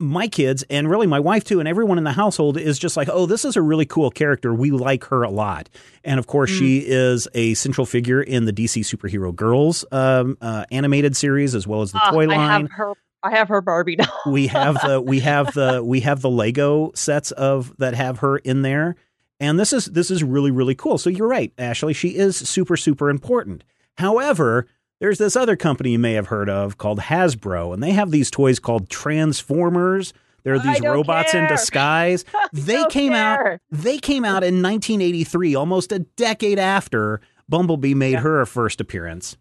My 0.00 0.26
kids 0.26 0.64
and 0.68 0.90
really 0.90 1.06
my 1.06 1.20
wife 1.20 1.44
too, 1.44 1.60
and 1.60 1.68
everyone 1.68 1.96
in 1.96 2.02
the 2.02 2.10
household 2.12 2.56
is 2.56 2.76
just 2.76 2.96
like, 2.96 3.08
oh, 3.12 3.24
this 3.24 3.44
is 3.44 3.54
a 3.56 3.62
really 3.62 3.84
cool 3.84 4.10
character. 4.10 4.52
We 4.52 4.72
like 4.72 5.04
her 5.04 5.22
a 5.22 5.30
lot, 5.30 5.68
and 6.02 6.18
of 6.18 6.26
course, 6.26 6.50
Mm. 6.50 6.58
she 6.58 6.78
is 6.78 7.28
a 7.34 7.54
central 7.54 7.86
figure 7.86 8.20
in 8.20 8.44
the 8.44 8.52
DC 8.52 8.80
Superhero 8.80 9.32
Girls 9.36 9.84
um, 9.92 10.36
uh, 10.40 10.64
animated 10.72 11.16
series 11.16 11.54
as 11.54 11.68
well 11.68 11.82
as 11.82 11.92
the 11.92 12.00
Ah, 12.02 12.10
toy 12.10 12.24
I 12.24 12.26
line 12.26 12.62
have 12.62 12.70
her. 12.72 12.92
I 13.22 13.30
have 13.36 13.46
her 13.48 13.60
Barbie 13.60 13.94
doll. 13.94 14.08
we 14.26 14.48
have 14.48 14.74
the 14.84 15.00
we 15.00 15.20
have 15.20 15.54
the 15.54 15.84
we 15.84 16.00
have 16.00 16.20
the 16.20 16.30
Lego 16.30 16.90
sets 16.96 17.30
of 17.30 17.72
that 17.78 17.94
have 17.94 18.18
her 18.20 18.38
in 18.38 18.62
there, 18.62 18.96
and 19.42 19.58
this 19.60 19.72
is 19.74 19.84
this 19.86 20.10
is 20.10 20.22
really 20.24 20.50
really 20.50 20.74
cool. 20.74 20.96
So 20.96 21.10
you're 21.10 21.28
right, 21.28 21.52
Ashley. 21.58 21.92
She 21.92 22.16
is 22.16 22.36
super 22.36 22.76
super 22.78 23.10
important. 23.10 23.64
However, 23.98 24.66
there's 25.00 25.18
this 25.18 25.36
other 25.36 25.56
company 25.56 25.90
you 25.92 25.98
may 25.98 26.14
have 26.14 26.28
heard 26.28 26.48
of 26.48 26.78
called 26.78 27.00
Hasbro, 27.00 27.74
and 27.74 27.82
they 27.82 27.90
have 27.90 28.10
these 28.10 28.30
toys 28.30 28.58
called 28.58 28.88
Transformers. 28.88 30.14
They're 30.44 30.58
these 30.58 30.80
don't 30.80 30.92
robots 30.92 31.34
in 31.34 31.46
disguise. 31.48 32.24
They 32.52 32.74
Don't 32.74 32.90
came 32.90 33.12
out 33.12 33.58
they 33.70 33.98
came 33.98 34.24
out 34.24 34.42
in 34.44 34.62
1983, 34.62 35.54
almost 35.54 35.92
a 35.92 36.00
decade 36.00 36.58
after 36.58 37.20
Bumblebee 37.48 37.94
made 37.94 38.12
Yeah. 38.12 38.20
her 38.20 38.46
first 38.46 38.80
appearance. 38.80 39.36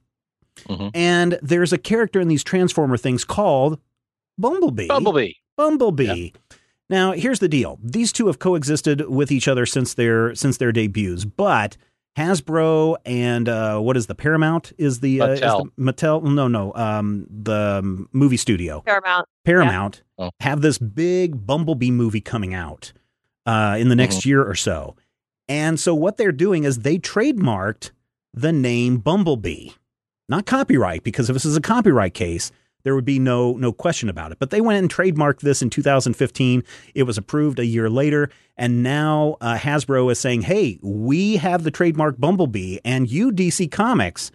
Mhm. 0.68 0.92
And 0.94 1.40
there's 1.42 1.72
a 1.74 1.78
character 1.78 2.20
in 2.20 2.28
these 2.28 2.44
Transformer 2.44 2.98
things 2.98 3.24
called 3.24 3.80
Bumblebee. 4.38 4.88
Bumblebee. 4.88 5.34
Bumblebee. 5.58 6.32
Now, 6.92 7.14
here's 7.14 7.40
the 7.40 7.48
deal. 7.50 7.80
These 7.82 8.12
two 8.12 8.28
have 8.28 8.38
coexisted 8.38 9.10
with 9.10 9.32
each 9.32 9.48
other 9.48 9.66
since 9.66 9.94
their 9.96 10.36
since 10.36 10.58
their 10.58 10.72
debuts, 10.72 11.26
but 11.26 11.78
Hasbro 12.18 12.98
and 13.06 13.48
uh, 13.48 13.80
what 13.80 13.96
is 13.96 14.08
the 14.08 14.16
Paramount 14.16 14.74
is 14.78 15.00
the, 15.00 15.22
uh, 15.22 15.28
is 15.30 15.40
the 15.40 15.46
Mattel. 15.80 16.22
Mattel 16.22 16.24
no 16.24 16.48
no 16.50 16.74
um, 16.76 17.26
the 17.30 18.06
movie 18.12 18.36
studio 18.38 18.82
Paramount. 18.86 19.26
Paramount 19.46 20.04
Oh. 20.20 20.30
have 20.42 20.62
this 20.62 20.78
big 20.78 21.48
Bumblebee 21.48 21.90
movie 21.90 22.22
coming 22.22 22.54
out 22.54 22.92
uh, 23.48 23.78
in 23.80 23.88
the 23.90 23.96
next 23.96 24.18
Mm-hmm. 24.18 24.30
year 24.30 24.44
or 24.44 24.54
so. 24.56 24.96
And 25.48 25.80
so 25.80 25.96
what 25.96 26.18
they're 26.18 26.32
doing 26.34 26.64
is 26.66 26.80
they 26.80 26.98
trademarked 27.00 27.92
the 28.34 28.52
name 28.52 28.98
Bumblebee. 28.98 29.70
Not 30.30 30.46
copyright, 30.46 31.04
because 31.04 31.30
if 31.30 31.34
this 31.34 31.44
is 31.46 31.58
a 31.58 31.62
copyright 31.62 32.14
case, 32.14 32.52
there 32.84 32.96
would 32.96 33.06
be 33.06 33.20
no 33.20 33.54
no 33.54 33.72
question 33.72 34.10
about 34.10 34.32
it. 34.32 34.40
But 34.40 34.50
they 34.50 34.62
went 34.62 34.80
and 34.80 34.94
trademarked 34.94 35.40
this 35.40 35.62
in 35.62 35.70
2015. 35.70 36.64
It 36.96 37.04
was 37.04 37.18
approved 37.18 37.60
a 37.60 37.66
year 37.66 37.90
later, 37.90 38.30
and 38.58 38.84
now 38.84 39.38
uh, 39.42 39.56
Hasbro 39.56 40.12
is 40.12 40.20
saying, 40.20 40.42
"Hey, 40.44 40.80
we 40.82 41.38
have 41.38 41.64
the 41.64 41.72
trademark 41.72 42.20
Bumblebee, 42.20 42.78
and 42.84 43.10
you 43.10 43.32
DC 43.32 43.72
Comics 43.72 44.32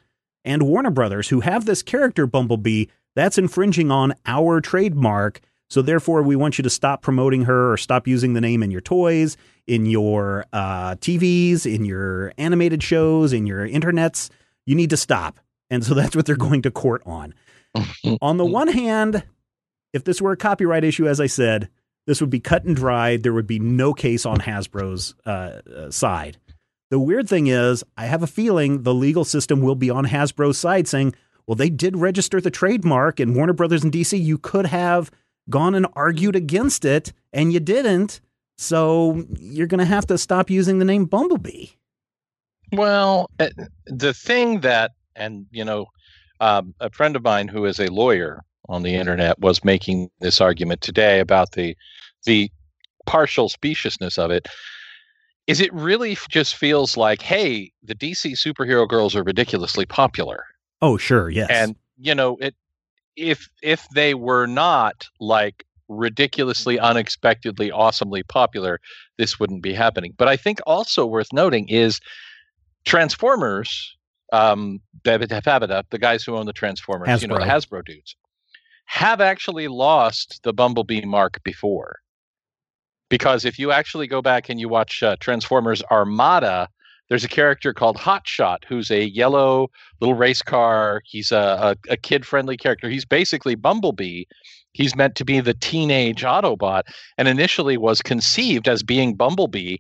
and 0.46 0.62
Warner 0.62 0.90
Brothers, 0.90 1.28
who 1.28 1.40
have 1.40 1.66
this 1.66 1.82
character 1.82 2.26
Bumblebee, 2.26 2.86
That's 3.14 3.38
infringing 3.38 3.90
on 3.90 4.14
our 4.26 4.60
trademark. 4.60 5.40
So 5.68 5.82
therefore, 5.82 6.22
we 6.22 6.36
want 6.36 6.58
you 6.58 6.62
to 6.62 6.70
stop 6.70 7.02
promoting 7.02 7.44
her 7.44 7.72
or 7.72 7.76
stop 7.76 8.06
using 8.06 8.34
the 8.34 8.40
name 8.40 8.62
in 8.62 8.70
your 8.70 8.80
toys, 8.80 9.36
in 9.66 9.86
your 9.86 10.44
uh, 10.52 10.94
TVs, 10.96 11.66
in 11.66 11.84
your 11.84 12.32
animated 12.38 12.82
shows, 12.82 13.32
in 13.32 13.46
your 13.46 13.66
internets. 13.66 14.30
You 14.64 14.76
need 14.76 14.90
to 14.90 14.96
stop. 14.96 15.40
And 15.70 15.84
so 15.84 15.94
that's 15.98 16.14
what 16.14 16.26
they're 16.26 16.36
going 16.36 16.62
to 16.62 16.70
court 16.70 17.02
on. 17.04 17.34
On 18.20 18.36
the 18.36 18.44
one 18.44 18.68
hand, 18.68 19.24
if 19.92 20.04
this 20.04 20.20
were 20.20 20.32
a 20.32 20.36
copyright 20.36 20.84
issue, 20.84 21.08
as 21.08 21.20
I 21.20 21.26
said, 21.26 21.68
this 22.06 22.20
would 22.20 22.30
be 22.30 22.40
cut 22.40 22.64
and 22.64 22.76
dried. 22.76 23.22
There 23.22 23.32
would 23.32 23.46
be 23.46 23.58
no 23.58 23.92
case 23.92 24.24
on 24.24 24.38
Hasbro's 24.38 25.14
uh, 25.24 25.60
uh, 25.74 25.90
side. 25.90 26.38
The 26.90 27.00
weird 27.00 27.28
thing 27.28 27.48
is, 27.48 27.82
I 27.96 28.06
have 28.06 28.22
a 28.22 28.28
feeling 28.28 28.82
the 28.82 28.94
legal 28.94 29.24
system 29.24 29.60
will 29.60 29.74
be 29.74 29.90
on 29.90 30.06
Hasbro's 30.06 30.58
side 30.58 30.86
saying, 30.86 31.14
well, 31.46 31.56
they 31.56 31.70
did 31.70 31.96
register 31.96 32.40
the 32.40 32.50
trademark 32.50 33.18
and 33.20 33.34
Warner 33.34 33.52
Brothers 33.52 33.82
and 33.82 33.92
DC. 33.92 34.20
You 34.20 34.38
could 34.38 34.66
have 34.66 35.10
gone 35.48 35.74
and 35.74 35.86
argued 35.94 36.36
against 36.36 36.84
it, 36.84 37.12
and 37.32 37.52
you 37.52 37.60
didn't. 37.60 38.20
So 38.58 39.24
you're 39.38 39.66
going 39.66 39.80
to 39.80 39.84
have 39.84 40.06
to 40.06 40.18
stop 40.18 40.50
using 40.50 40.78
the 40.78 40.84
name 40.84 41.04
Bumblebee. 41.04 41.66
Well, 42.72 43.30
eh, 43.38 43.50
the 43.86 44.12
thing 44.14 44.60
that, 44.60 44.92
and 45.14 45.46
you 45.50 45.64
know, 45.64 45.86
um, 46.40 46.74
a 46.80 46.90
friend 46.90 47.16
of 47.16 47.22
mine 47.22 47.48
who 47.48 47.64
is 47.64 47.78
a 47.78 47.90
lawyer 47.90 48.42
on 48.68 48.82
the 48.82 48.94
internet 48.94 49.38
was 49.38 49.64
making 49.64 50.10
this 50.20 50.40
argument 50.40 50.80
today 50.80 51.20
about 51.20 51.52
the 51.52 51.76
the 52.24 52.50
partial 53.06 53.48
speciousness 53.48 54.18
of 54.18 54.30
it. 54.30 54.48
Is 55.46 55.60
it 55.60 55.72
really 55.72 56.16
just 56.28 56.56
feels 56.56 56.96
like 56.96 57.22
hey 57.22 57.72
the 57.82 57.94
dc 57.94 58.32
superhero 58.32 58.88
girls 58.88 59.14
are 59.14 59.22
ridiculously 59.22 59.86
popular. 59.86 60.44
Oh 60.82 60.96
sure 60.96 61.30
yes. 61.30 61.48
And 61.50 61.76
you 61.98 62.14
know 62.14 62.36
it 62.40 62.54
if 63.16 63.48
if 63.62 63.88
they 63.94 64.14
were 64.14 64.46
not 64.46 65.06
like 65.20 65.64
ridiculously 65.88 66.80
unexpectedly 66.80 67.70
awesomely 67.70 68.24
popular 68.24 68.80
this 69.18 69.38
wouldn't 69.38 69.62
be 69.62 69.72
happening. 69.72 70.12
But 70.16 70.28
i 70.28 70.36
think 70.36 70.58
also 70.66 71.06
worth 71.06 71.32
noting 71.32 71.68
is 71.68 72.00
transformers 72.84 73.96
um 74.32 74.80
the 75.90 75.98
guys 75.98 76.24
who 76.24 76.36
own 76.36 76.46
the 76.46 76.52
transformers 76.52 77.08
Hasbro. 77.08 77.22
you 77.22 77.28
know 77.28 77.38
the 77.38 77.44
hasbro 77.44 77.84
dudes 77.84 78.16
have 78.86 79.20
actually 79.20 79.68
lost 79.68 80.40
the 80.42 80.52
Bumblebee 80.52 81.04
mark 81.04 81.42
before. 81.44 82.00
Because 83.08 83.44
if 83.44 83.58
you 83.58 83.70
actually 83.70 84.06
go 84.06 84.22
back 84.22 84.48
and 84.48 84.58
you 84.58 84.68
watch 84.68 85.02
uh, 85.02 85.16
Transformers 85.20 85.82
Armada, 85.90 86.68
there's 87.08 87.24
a 87.24 87.28
character 87.28 87.72
called 87.72 87.98
Hotshot 87.98 88.64
who's 88.66 88.90
a 88.90 89.04
yellow 89.04 89.70
little 90.00 90.14
race 90.14 90.42
car. 90.42 91.02
He's 91.04 91.30
a, 91.30 91.76
a, 91.88 91.92
a 91.92 91.96
kid 91.96 92.26
friendly 92.26 92.56
character. 92.56 92.88
He's 92.88 93.04
basically 93.04 93.54
Bumblebee. 93.54 94.24
He's 94.72 94.96
meant 94.96 95.14
to 95.16 95.24
be 95.24 95.40
the 95.40 95.54
teenage 95.54 96.22
Autobot 96.22 96.82
and 97.16 97.28
initially 97.28 97.76
was 97.76 98.02
conceived 98.02 98.68
as 98.68 98.82
being 98.82 99.14
Bumblebee, 99.14 99.76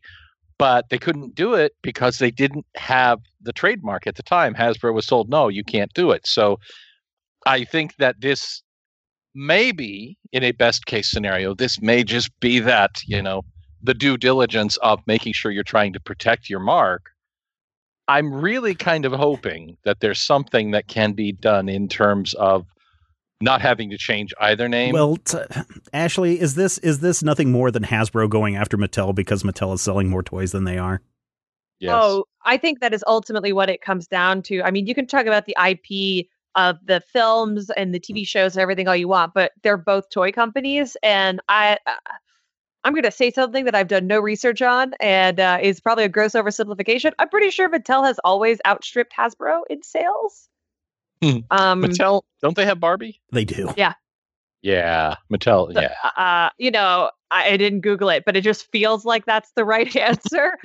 but 0.58 0.88
they 0.88 0.98
couldn't 0.98 1.34
do 1.34 1.54
it 1.54 1.74
because 1.82 2.18
they 2.18 2.30
didn't 2.30 2.66
have 2.76 3.20
the 3.40 3.52
trademark 3.52 4.06
at 4.06 4.16
the 4.16 4.22
time. 4.22 4.54
Hasbro 4.54 4.94
was 4.94 5.06
told, 5.06 5.28
no, 5.28 5.48
you 5.48 5.64
can't 5.64 5.92
do 5.94 6.10
it. 6.10 6.26
So 6.26 6.58
I 7.46 7.64
think 7.64 7.96
that 7.96 8.20
this 8.20 8.62
maybe 9.34 10.16
in 10.32 10.42
a 10.42 10.52
best 10.52 10.86
case 10.86 11.10
scenario, 11.10 11.54
this 11.54 11.80
may 11.80 12.02
just 12.02 12.38
be 12.40 12.58
that, 12.60 13.02
you 13.06 13.20
know, 13.20 13.42
the 13.82 13.94
due 13.94 14.16
diligence 14.16 14.78
of 14.78 15.00
making 15.06 15.34
sure 15.34 15.52
you're 15.52 15.62
trying 15.62 15.92
to 15.92 16.00
protect 16.00 16.48
your 16.48 16.60
mark. 16.60 17.10
I'm 18.08 18.32
really 18.32 18.74
kind 18.74 19.04
of 19.04 19.12
hoping 19.12 19.76
that 19.84 20.00
there's 20.00 20.20
something 20.20 20.70
that 20.70 20.88
can 20.88 21.12
be 21.12 21.32
done 21.32 21.68
in 21.68 21.88
terms 21.88 22.34
of 22.34 22.66
not 23.40 23.60
having 23.60 23.90
to 23.90 23.98
change 23.98 24.32
either 24.40 24.68
name. 24.68 24.92
Well, 24.92 25.16
t- 25.16 25.38
Ashley, 25.92 26.40
is 26.40 26.54
this 26.54 26.78
is 26.78 27.00
this 27.00 27.22
nothing 27.22 27.52
more 27.52 27.70
than 27.70 27.82
Hasbro 27.82 28.28
going 28.28 28.56
after 28.56 28.76
Mattel 28.76 29.14
because 29.14 29.42
Mattel 29.42 29.74
is 29.74 29.82
selling 29.82 30.08
more 30.08 30.22
toys 30.22 30.52
than 30.52 30.64
they 30.64 30.78
are? 30.78 31.02
Yes. 31.78 31.94
Oh, 31.94 32.24
I 32.44 32.56
think 32.56 32.80
that 32.80 32.94
is 32.94 33.04
ultimately 33.06 33.52
what 33.52 33.68
it 33.68 33.82
comes 33.82 34.06
down 34.06 34.42
to. 34.42 34.62
I 34.62 34.70
mean, 34.70 34.86
you 34.86 34.94
can 34.94 35.06
talk 35.06 35.26
about 35.26 35.44
the 35.44 35.56
IP 35.62 36.26
of 36.54 36.78
the 36.86 37.02
films 37.12 37.68
and 37.76 37.94
the 37.94 38.00
TV 38.00 38.26
shows 38.26 38.56
and 38.56 38.62
everything 38.62 38.88
all 38.88 38.96
you 38.96 39.08
want, 39.08 39.34
but 39.34 39.52
they're 39.62 39.76
both 39.76 40.08
toy 40.10 40.32
companies, 40.32 40.96
and 41.02 41.40
I. 41.48 41.78
Uh, 41.86 41.94
I'm 42.84 42.92
going 42.92 43.02
to 43.02 43.10
say 43.10 43.32
something 43.32 43.64
that 43.64 43.74
I've 43.74 43.88
done 43.88 44.06
no 44.06 44.20
research 44.20 44.62
on 44.62 44.94
and 45.00 45.40
uh, 45.40 45.58
is 45.60 45.80
probably 45.80 46.04
a 46.04 46.08
gross 46.08 46.34
oversimplification. 46.34 47.14
I'm 47.18 47.28
pretty 47.28 47.50
sure 47.50 47.68
Mattel 47.68 48.04
has 48.06 48.20
always 48.22 48.60
outstripped 48.64 49.12
Hasbro 49.12 49.62
in 49.68 49.82
sales. 49.82 50.48
Hmm. 51.22 51.38
Um, 51.50 51.82
Mattel, 51.82 52.22
don't 52.42 52.56
they 52.56 52.66
have 52.66 52.80
Barbie? 52.80 53.20
They 53.32 53.44
do. 53.44 53.72
Yeah. 53.76 53.94
Yeah, 54.62 55.16
Mattel. 55.32 55.72
So, 55.72 55.80
yeah. 55.80 55.94
Uh, 56.16 56.50
you 56.58 56.70
know, 56.70 57.10
I, 57.30 57.50
I, 57.50 57.56
didn't 57.56 57.80
Google 57.80 58.08
it, 58.08 58.24
but 58.24 58.36
it 58.36 58.42
just 58.42 58.70
feels 58.72 59.04
like 59.04 59.24
that's 59.24 59.52
the 59.54 59.64
right 59.64 59.94
answer. 59.96 60.58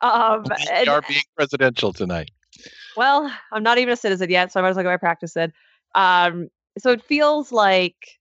um, 0.00 0.44
we 0.44 0.66
and, 0.70 0.88
are 0.88 1.02
being 1.06 1.22
presidential 1.36 1.92
tonight. 1.92 2.30
Well, 2.96 3.32
I'm 3.52 3.62
not 3.62 3.78
even 3.78 3.92
a 3.92 3.96
citizen 3.96 4.30
yet, 4.30 4.52
so 4.52 4.60
I 4.60 4.62
might 4.62 4.70
as 4.70 4.76
well 4.76 4.84
go 4.84 4.90
by 4.90 4.96
practice 4.96 5.36
it. 5.36 5.52
Um, 5.94 6.48
so 6.78 6.90
it 6.90 7.04
feels 7.04 7.52
like 7.52 8.18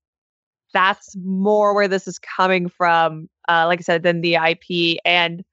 that's 0.74 1.16
more 1.18 1.74
where 1.74 1.88
this 1.88 2.08
is 2.08 2.20
coming 2.20 2.70
from, 2.70 3.30
uh, 3.48 3.66
like 3.68 3.80
I 3.80 3.84
said, 3.84 4.04
than 4.04 4.22
the 4.22 4.36
IP. 4.36 5.00
And 5.06 5.44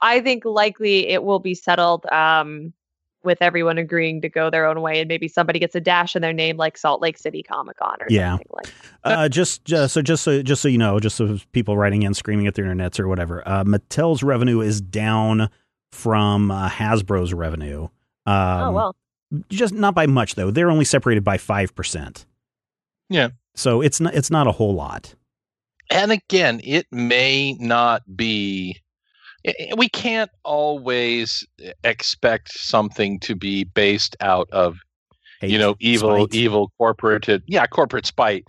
I 0.00 0.20
think 0.20 0.44
likely 0.44 1.08
it 1.08 1.22
will 1.22 1.38
be 1.38 1.54
settled 1.54 2.06
um, 2.06 2.72
with 3.22 3.38
everyone 3.40 3.78
agreeing 3.78 4.20
to 4.22 4.28
go 4.28 4.50
their 4.50 4.66
own 4.66 4.80
way, 4.80 5.00
and 5.00 5.08
maybe 5.08 5.28
somebody 5.28 5.58
gets 5.58 5.74
a 5.74 5.80
dash 5.80 6.14
in 6.14 6.22
their 6.22 6.32
name, 6.32 6.56
like 6.56 6.78
Salt 6.78 7.02
Lake 7.02 7.18
City 7.18 7.42
Comic 7.42 7.76
Con 7.76 7.96
or 8.00 8.06
yeah. 8.08 8.32
something 8.32 8.46
like. 8.52 8.68
Uh, 9.04 9.28
just, 9.28 9.64
just 9.64 9.94
so 9.94 10.02
just 10.02 10.22
so 10.22 10.42
just 10.42 10.62
so 10.62 10.68
you 10.68 10.78
know, 10.78 11.00
just 11.00 11.16
so 11.16 11.38
people 11.52 11.76
writing 11.76 12.02
in 12.02 12.14
screaming 12.14 12.46
at 12.46 12.54
their 12.54 12.64
internets 12.64 12.98
or 13.00 13.08
whatever, 13.08 13.46
uh, 13.46 13.64
Mattel's 13.64 14.22
revenue 14.22 14.60
is 14.60 14.80
down 14.80 15.50
from 15.92 16.50
uh, 16.50 16.68
Hasbro's 16.68 17.34
revenue. 17.34 17.88
Um, 18.26 18.60
oh 18.60 18.72
well, 18.72 18.96
just 19.48 19.74
not 19.74 19.94
by 19.94 20.06
much 20.06 20.34
though. 20.34 20.50
They're 20.50 20.70
only 20.70 20.84
separated 20.84 21.24
by 21.24 21.38
five 21.38 21.74
percent. 21.74 22.26
Yeah. 23.08 23.30
So 23.54 23.80
it's 23.80 24.00
not 24.00 24.14
it's 24.14 24.30
not 24.30 24.46
a 24.46 24.52
whole 24.52 24.74
lot. 24.74 25.14
And 25.90 26.12
again, 26.12 26.60
it 26.64 26.86
may 26.90 27.54
not 27.54 28.16
be. 28.16 28.80
We 29.76 29.88
can't 29.88 30.30
always 30.44 31.46
eh, 31.62 31.72
expect 31.84 32.52
something 32.52 33.20
to 33.20 33.34
be 33.34 33.64
based 33.64 34.16
out 34.20 34.48
of, 34.50 34.78
Hate, 35.40 35.50
you 35.50 35.58
know, 35.58 35.76
evil, 35.80 36.26
spite. 36.26 36.34
evil 36.34 36.72
corporate, 36.78 37.42
yeah, 37.46 37.66
corporate 37.66 38.06
spite. 38.06 38.44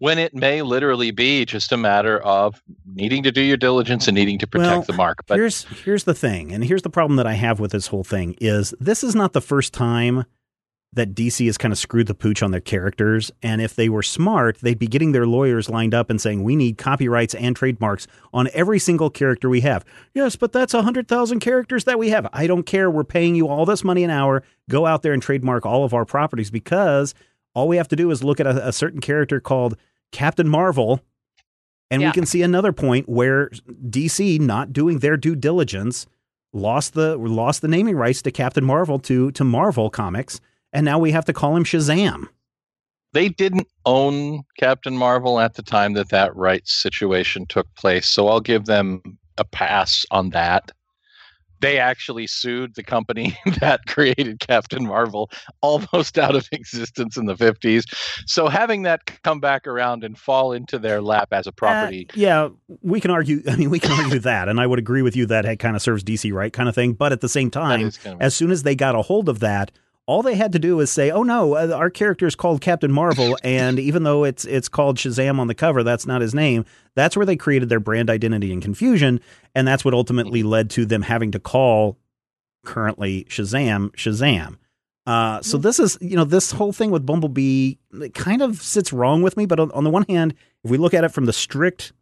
When 0.00 0.18
it 0.18 0.32
may 0.32 0.62
literally 0.62 1.10
be 1.10 1.44
just 1.44 1.72
a 1.72 1.76
matter 1.76 2.20
of 2.20 2.62
needing 2.86 3.24
to 3.24 3.32
do 3.32 3.40
your 3.40 3.56
diligence 3.56 4.06
and 4.06 4.14
needing 4.14 4.38
to 4.38 4.46
protect 4.46 4.70
Well, 4.70 4.82
the 4.82 4.92
mark. 4.92 5.24
But 5.26 5.38
here's 5.38 5.64
here's 5.84 6.04
the 6.04 6.14
thing, 6.14 6.52
and 6.52 6.64
here's 6.64 6.82
the 6.82 6.90
problem 6.90 7.16
that 7.16 7.26
I 7.26 7.32
have 7.32 7.58
with 7.58 7.72
this 7.72 7.88
whole 7.88 8.04
thing 8.04 8.36
is 8.40 8.72
this 8.78 9.02
is 9.02 9.16
not 9.16 9.32
the 9.32 9.40
first 9.40 9.74
time 9.74 10.24
that 10.94 11.14
DC 11.14 11.44
has 11.44 11.58
kind 11.58 11.70
of 11.70 11.78
screwed 11.78 12.06
the 12.06 12.14
pooch 12.14 12.42
on 12.42 12.50
their 12.50 12.62
characters. 12.62 13.30
And 13.42 13.60
if 13.60 13.76
they 13.76 13.90
were 13.90 14.02
smart, 14.02 14.58
they'd 14.62 14.78
be 14.78 14.86
getting 14.86 15.12
their 15.12 15.26
lawyers 15.26 15.68
lined 15.68 15.94
up 15.94 16.08
and 16.08 16.18
saying, 16.18 16.42
we 16.42 16.56
need 16.56 16.78
copyrights 16.78 17.34
and 17.34 17.54
trademarks 17.54 18.06
on 18.32 18.48
every 18.54 18.78
single 18.78 19.10
character 19.10 19.50
we 19.50 19.60
have. 19.60 19.84
Yes, 20.14 20.34
but 20.34 20.50
that's 20.52 20.72
100,000 20.72 21.40
characters 21.40 21.84
that 21.84 21.98
we 21.98 22.08
have. 22.08 22.26
I 22.32 22.46
don't 22.46 22.62
care. 22.64 22.90
We're 22.90 23.04
paying 23.04 23.34
you 23.34 23.48
all 23.48 23.66
this 23.66 23.84
money 23.84 24.02
an 24.02 24.10
hour. 24.10 24.42
Go 24.70 24.86
out 24.86 25.02
there 25.02 25.12
and 25.12 25.22
trademark 25.22 25.66
all 25.66 25.84
of 25.84 25.92
our 25.92 26.06
properties 26.06 26.50
because 26.50 27.14
all 27.54 27.68
we 27.68 27.76
have 27.76 27.88
to 27.88 27.96
do 27.96 28.10
is 28.10 28.24
look 28.24 28.40
at 28.40 28.46
a, 28.46 28.68
a 28.68 28.72
certain 28.72 29.00
character 29.00 29.40
called 29.40 29.76
Captain 30.10 30.48
Marvel. 30.48 31.00
And 31.90 32.00
Yeah. 32.00 32.08
we 32.08 32.12
can 32.12 32.24
see 32.26 32.40
another 32.42 32.72
point 32.72 33.08
where 33.10 33.50
DC, 33.90 34.40
not 34.40 34.72
doing 34.72 35.00
their 35.00 35.18
due 35.18 35.36
diligence, 35.36 36.06
lost 36.54 36.94
the 36.94 37.16
lost 37.18 37.60
the 37.60 37.68
naming 37.68 37.94
rights 37.96 38.22
to 38.22 38.30
Captain 38.30 38.64
Marvel 38.64 38.98
to 39.00 39.30
to 39.32 39.44
Marvel 39.44 39.90
Comics, 39.90 40.40
and 40.78 40.84
now 40.84 40.96
we 40.96 41.10
have 41.10 41.24
to 41.24 41.32
call 41.32 41.56
him 41.56 41.64
Shazam. 41.64 42.28
they 43.12 43.28
didn't 43.28 43.66
own 43.84 44.44
Captain 44.58 44.96
Marvel 44.96 45.40
at 45.40 45.54
the 45.54 45.62
time 45.62 45.94
that 45.94 46.10
that 46.10 46.34
rights 46.36 46.72
situation 46.72 47.46
took 47.46 47.66
place. 47.74 48.06
So 48.06 48.28
I'll 48.28 48.40
give 48.40 48.66
them 48.66 49.02
a 49.38 49.44
pass 49.44 50.06
on 50.12 50.30
that. 50.30 50.70
They 51.60 51.78
actually 51.80 52.28
sued 52.28 52.76
the 52.76 52.84
company 52.84 53.36
that 53.60 53.80
created 53.88 54.38
Captain 54.38 54.86
Marvel 54.86 55.28
almost 55.60 56.16
out 56.16 56.36
of 56.36 56.48
existence 56.52 57.16
in 57.16 57.24
the 57.26 57.34
50s. 57.34 57.82
So 58.26 58.46
having 58.46 58.82
that 58.82 59.00
come 59.24 59.40
back 59.40 59.66
around 59.66 60.04
and 60.04 60.16
fall 60.16 60.52
into 60.52 60.78
their 60.78 61.00
lap 61.02 61.28
as 61.32 61.48
a 61.48 61.52
property. 61.52 62.06
Uh, 62.10 62.12
yeah, 62.14 62.48
we 62.82 63.00
can 63.00 63.10
argue. 63.10 63.42
I 63.48 63.56
mean, 63.56 63.70
we 63.70 63.80
can 63.80 63.90
argue 63.90 64.20
that, 64.20 64.48
and 64.48 64.60
I 64.60 64.66
would 64.68 64.78
agree 64.78 65.02
with 65.02 65.16
you 65.16 65.26
that 65.26 65.44
it 65.46 65.56
kind 65.56 65.74
of 65.74 65.82
serves 65.82 66.04
DC 66.04 66.32
right, 66.32 66.52
kind 66.52 66.68
of 66.68 66.76
thing. 66.76 66.92
But 66.92 67.10
at 67.10 67.20
the 67.22 67.28
same 67.28 67.50
time, 67.50 67.90
kind 67.90 68.14
of- 68.14 68.22
as 68.22 68.36
soon 68.36 68.52
as 68.52 68.62
they 68.62 68.76
got 68.76 68.94
a 68.94 69.02
hold 69.02 69.28
of 69.28 69.40
that, 69.40 69.72
all 70.08 70.22
they 70.22 70.36
had 70.36 70.52
to 70.52 70.58
do 70.58 70.74
was 70.74 70.90
say, 70.90 71.10
"Oh 71.10 71.22
no, 71.22 71.54
uh, 71.54 71.70
our 71.76 71.90
character 71.90 72.26
is 72.26 72.34
called 72.34 72.62
Captain 72.62 72.90
Marvel, 72.90 73.36
and 73.44 73.78
even 73.78 74.02
though 74.02 74.24
it's 74.24 74.46
it's 74.46 74.68
called 74.68 74.96
Shazam 74.96 75.38
on 75.38 75.48
the 75.48 75.54
cover, 75.54 75.84
that's 75.84 76.06
not 76.06 76.22
his 76.22 76.34
name." 76.34 76.64
That's 76.96 77.14
where 77.14 77.26
they 77.26 77.36
created 77.36 77.68
their 77.68 77.78
brand 77.78 78.08
identity 78.10 78.50
and 78.52 78.62
confusion, 78.62 79.20
and 79.54 79.68
that's 79.68 79.84
what 79.84 79.94
ultimately 79.94 80.42
led 80.42 80.70
to 80.70 80.86
them 80.86 81.02
having 81.02 81.30
to 81.32 81.38
call 81.38 81.98
currently 82.64 83.24
Shazam 83.24 83.90
Shazam. 83.90 84.56
Uh, 85.06 85.40
so 85.42 85.56
this 85.56 85.78
is, 85.78 85.96
you 86.00 86.16
know, 86.16 86.24
this 86.24 86.52
whole 86.52 86.72
thing 86.72 86.90
with 86.90 87.06
Bumblebee 87.06 87.74
kind 88.14 88.42
of 88.42 88.60
sits 88.60 88.92
wrong 88.92 89.22
with 89.22 89.36
me. 89.36 89.46
But 89.46 89.60
on, 89.60 89.70
on 89.72 89.84
the 89.84 89.90
one 89.90 90.04
hand, 90.08 90.34
if 90.64 90.70
we 90.70 90.76
look 90.76 90.92
at 90.92 91.04
it 91.04 91.10
from 91.10 91.24
the 91.24 91.32
strict 91.32 91.92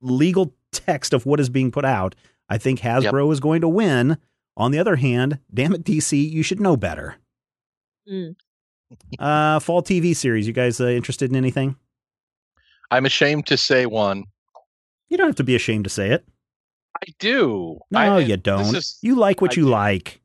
legal 0.00 0.54
text 0.72 1.12
of 1.12 1.26
what 1.26 1.40
is 1.40 1.50
being 1.50 1.70
put 1.70 1.84
out, 1.84 2.14
I 2.48 2.56
think 2.56 2.80
Hasbro 2.80 3.26
yep. 3.26 3.32
is 3.32 3.40
going 3.40 3.60
to 3.62 3.68
win. 3.68 4.16
On 4.56 4.72
the 4.72 4.78
other 4.78 4.96
hand, 4.96 5.38
damn 5.52 5.74
it, 5.74 5.84
DC, 5.84 6.30
you 6.30 6.42
should 6.42 6.60
know 6.60 6.76
better. 6.76 7.16
Mm. 8.10 8.34
uh, 9.18 9.60
fall 9.60 9.82
TV 9.82 10.16
series. 10.16 10.46
You 10.46 10.52
guys 10.52 10.80
uh, 10.80 10.88
interested 10.88 11.30
in 11.30 11.36
anything? 11.36 11.76
I'm 12.90 13.06
ashamed 13.06 13.46
to 13.46 13.56
say 13.56 13.86
one. 13.86 14.24
You 15.08 15.16
don't 15.16 15.28
have 15.28 15.36
to 15.36 15.44
be 15.44 15.54
ashamed 15.54 15.84
to 15.84 15.90
say 15.90 16.10
it. 16.10 16.26
I 16.96 17.12
do. 17.18 17.78
No, 17.90 17.98
I, 17.98 18.18
you 18.18 18.36
don't. 18.36 18.74
Is, 18.74 18.98
you 19.00 19.14
like 19.14 19.40
what 19.40 19.52
I 19.52 19.60
you 19.60 19.64
do. 19.64 19.70
like. 19.70 20.20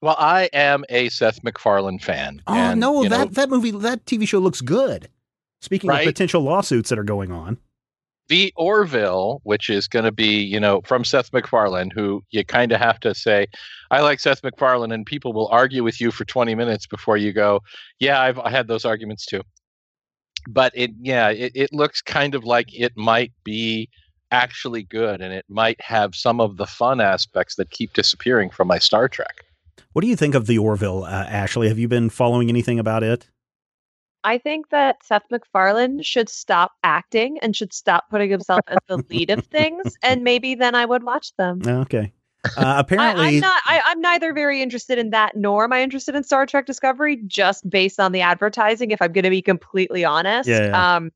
Well, 0.00 0.16
I 0.18 0.48
am 0.52 0.84
a 0.88 1.08
Seth 1.08 1.42
MacFarlane 1.42 1.98
fan. 1.98 2.42
Oh 2.46 2.54
and, 2.54 2.80
no, 2.80 3.02
that 3.02 3.08
know, 3.10 3.24
that 3.26 3.50
movie, 3.50 3.72
that 3.72 4.04
TV 4.04 4.26
show 4.28 4.38
looks 4.38 4.60
good. 4.60 5.08
Speaking 5.60 5.90
right? 5.90 6.06
of 6.06 6.12
potential 6.12 6.42
lawsuits 6.42 6.90
that 6.90 6.98
are 6.98 7.04
going 7.04 7.32
on, 7.32 7.58
the 8.28 8.52
Orville, 8.56 9.40
which 9.44 9.70
is 9.70 9.88
going 9.88 10.04
to 10.04 10.12
be, 10.12 10.40
you 10.40 10.60
know, 10.60 10.82
from 10.84 11.04
Seth 11.04 11.32
MacFarlane, 11.32 11.90
who 11.90 12.22
you 12.30 12.44
kind 12.44 12.72
of 12.72 12.80
have 12.80 13.00
to 13.00 13.14
say, 13.14 13.46
I 13.90 14.00
like 14.00 14.20
Seth 14.20 14.42
MacFarlane, 14.42 14.92
and 14.92 15.06
people 15.06 15.32
will 15.32 15.48
argue 15.48 15.82
with 15.82 16.00
you 16.00 16.10
for 16.10 16.24
20 16.24 16.54
minutes 16.54 16.86
before 16.86 17.16
you 17.16 17.32
go, 17.32 17.60
yeah, 17.98 18.20
I've 18.20 18.38
I 18.38 18.50
had 18.50 18.68
those 18.68 18.84
arguments 18.84 19.24
too. 19.24 19.42
But 20.48 20.72
it, 20.74 20.90
yeah, 21.00 21.30
it, 21.30 21.52
it 21.54 21.72
looks 21.72 22.00
kind 22.00 22.34
of 22.34 22.44
like 22.44 22.66
it 22.72 22.92
might 22.96 23.32
be 23.44 23.88
actually 24.30 24.82
good, 24.82 25.20
and 25.20 25.32
it 25.32 25.46
might 25.48 25.80
have 25.80 26.14
some 26.14 26.40
of 26.40 26.58
the 26.58 26.66
fun 26.66 27.00
aspects 27.00 27.56
that 27.56 27.70
keep 27.70 27.94
disappearing 27.94 28.50
from 28.50 28.68
my 28.68 28.78
Star 28.78 29.08
Trek. 29.08 29.44
What 29.92 30.02
do 30.02 30.08
you 30.08 30.16
think 30.16 30.34
of 30.34 30.46
the 30.46 30.58
Orville, 30.58 31.04
uh, 31.04 31.24
Ashley? 31.28 31.68
Have 31.68 31.78
you 31.78 31.88
been 31.88 32.10
following 32.10 32.48
anything 32.50 32.78
about 32.78 33.02
it? 33.02 33.28
I 34.24 34.38
think 34.38 34.70
that 34.70 35.04
Seth 35.04 35.24
MacFarlane 35.30 36.02
should 36.02 36.28
stop 36.28 36.72
acting 36.82 37.38
and 37.40 37.54
should 37.54 37.72
stop 37.72 38.10
putting 38.10 38.30
himself 38.30 38.60
as 38.68 38.78
the 38.88 38.98
lead 39.08 39.30
of 39.30 39.44
things, 39.46 39.96
and 40.02 40.24
maybe 40.24 40.54
then 40.54 40.74
I 40.74 40.84
would 40.84 41.02
watch 41.02 41.34
them. 41.36 41.62
Okay. 41.66 42.12
Uh, 42.56 42.76
apparently, 42.78 43.26
I, 43.26 43.30
am 43.30 43.40
not. 43.40 43.60
I, 43.66 43.82
am 43.90 44.00
neither 44.00 44.32
very 44.32 44.62
interested 44.62 44.96
in 44.96 45.10
that, 45.10 45.36
nor 45.36 45.64
am 45.64 45.72
I 45.72 45.82
interested 45.82 46.14
in 46.14 46.22
Star 46.22 46.46
Trek 46.46 46.66
Discovery, 46.66 47.20
just 47.26 47.68
based 47.68 47.98
on 47.98 48.12
the 48.12 48.20
advertising. 48.20 48.92
If 48.92 49.02
I'm 49.02 49.12
going 49.12 49.24
to 49.24 49.30
be 49.30 49.42
completely 49.42 50.04
honest, 50.04 50.48
yeah, 50.48 50.66
yeah. 50.66 50.96
Um, 50.96 51.10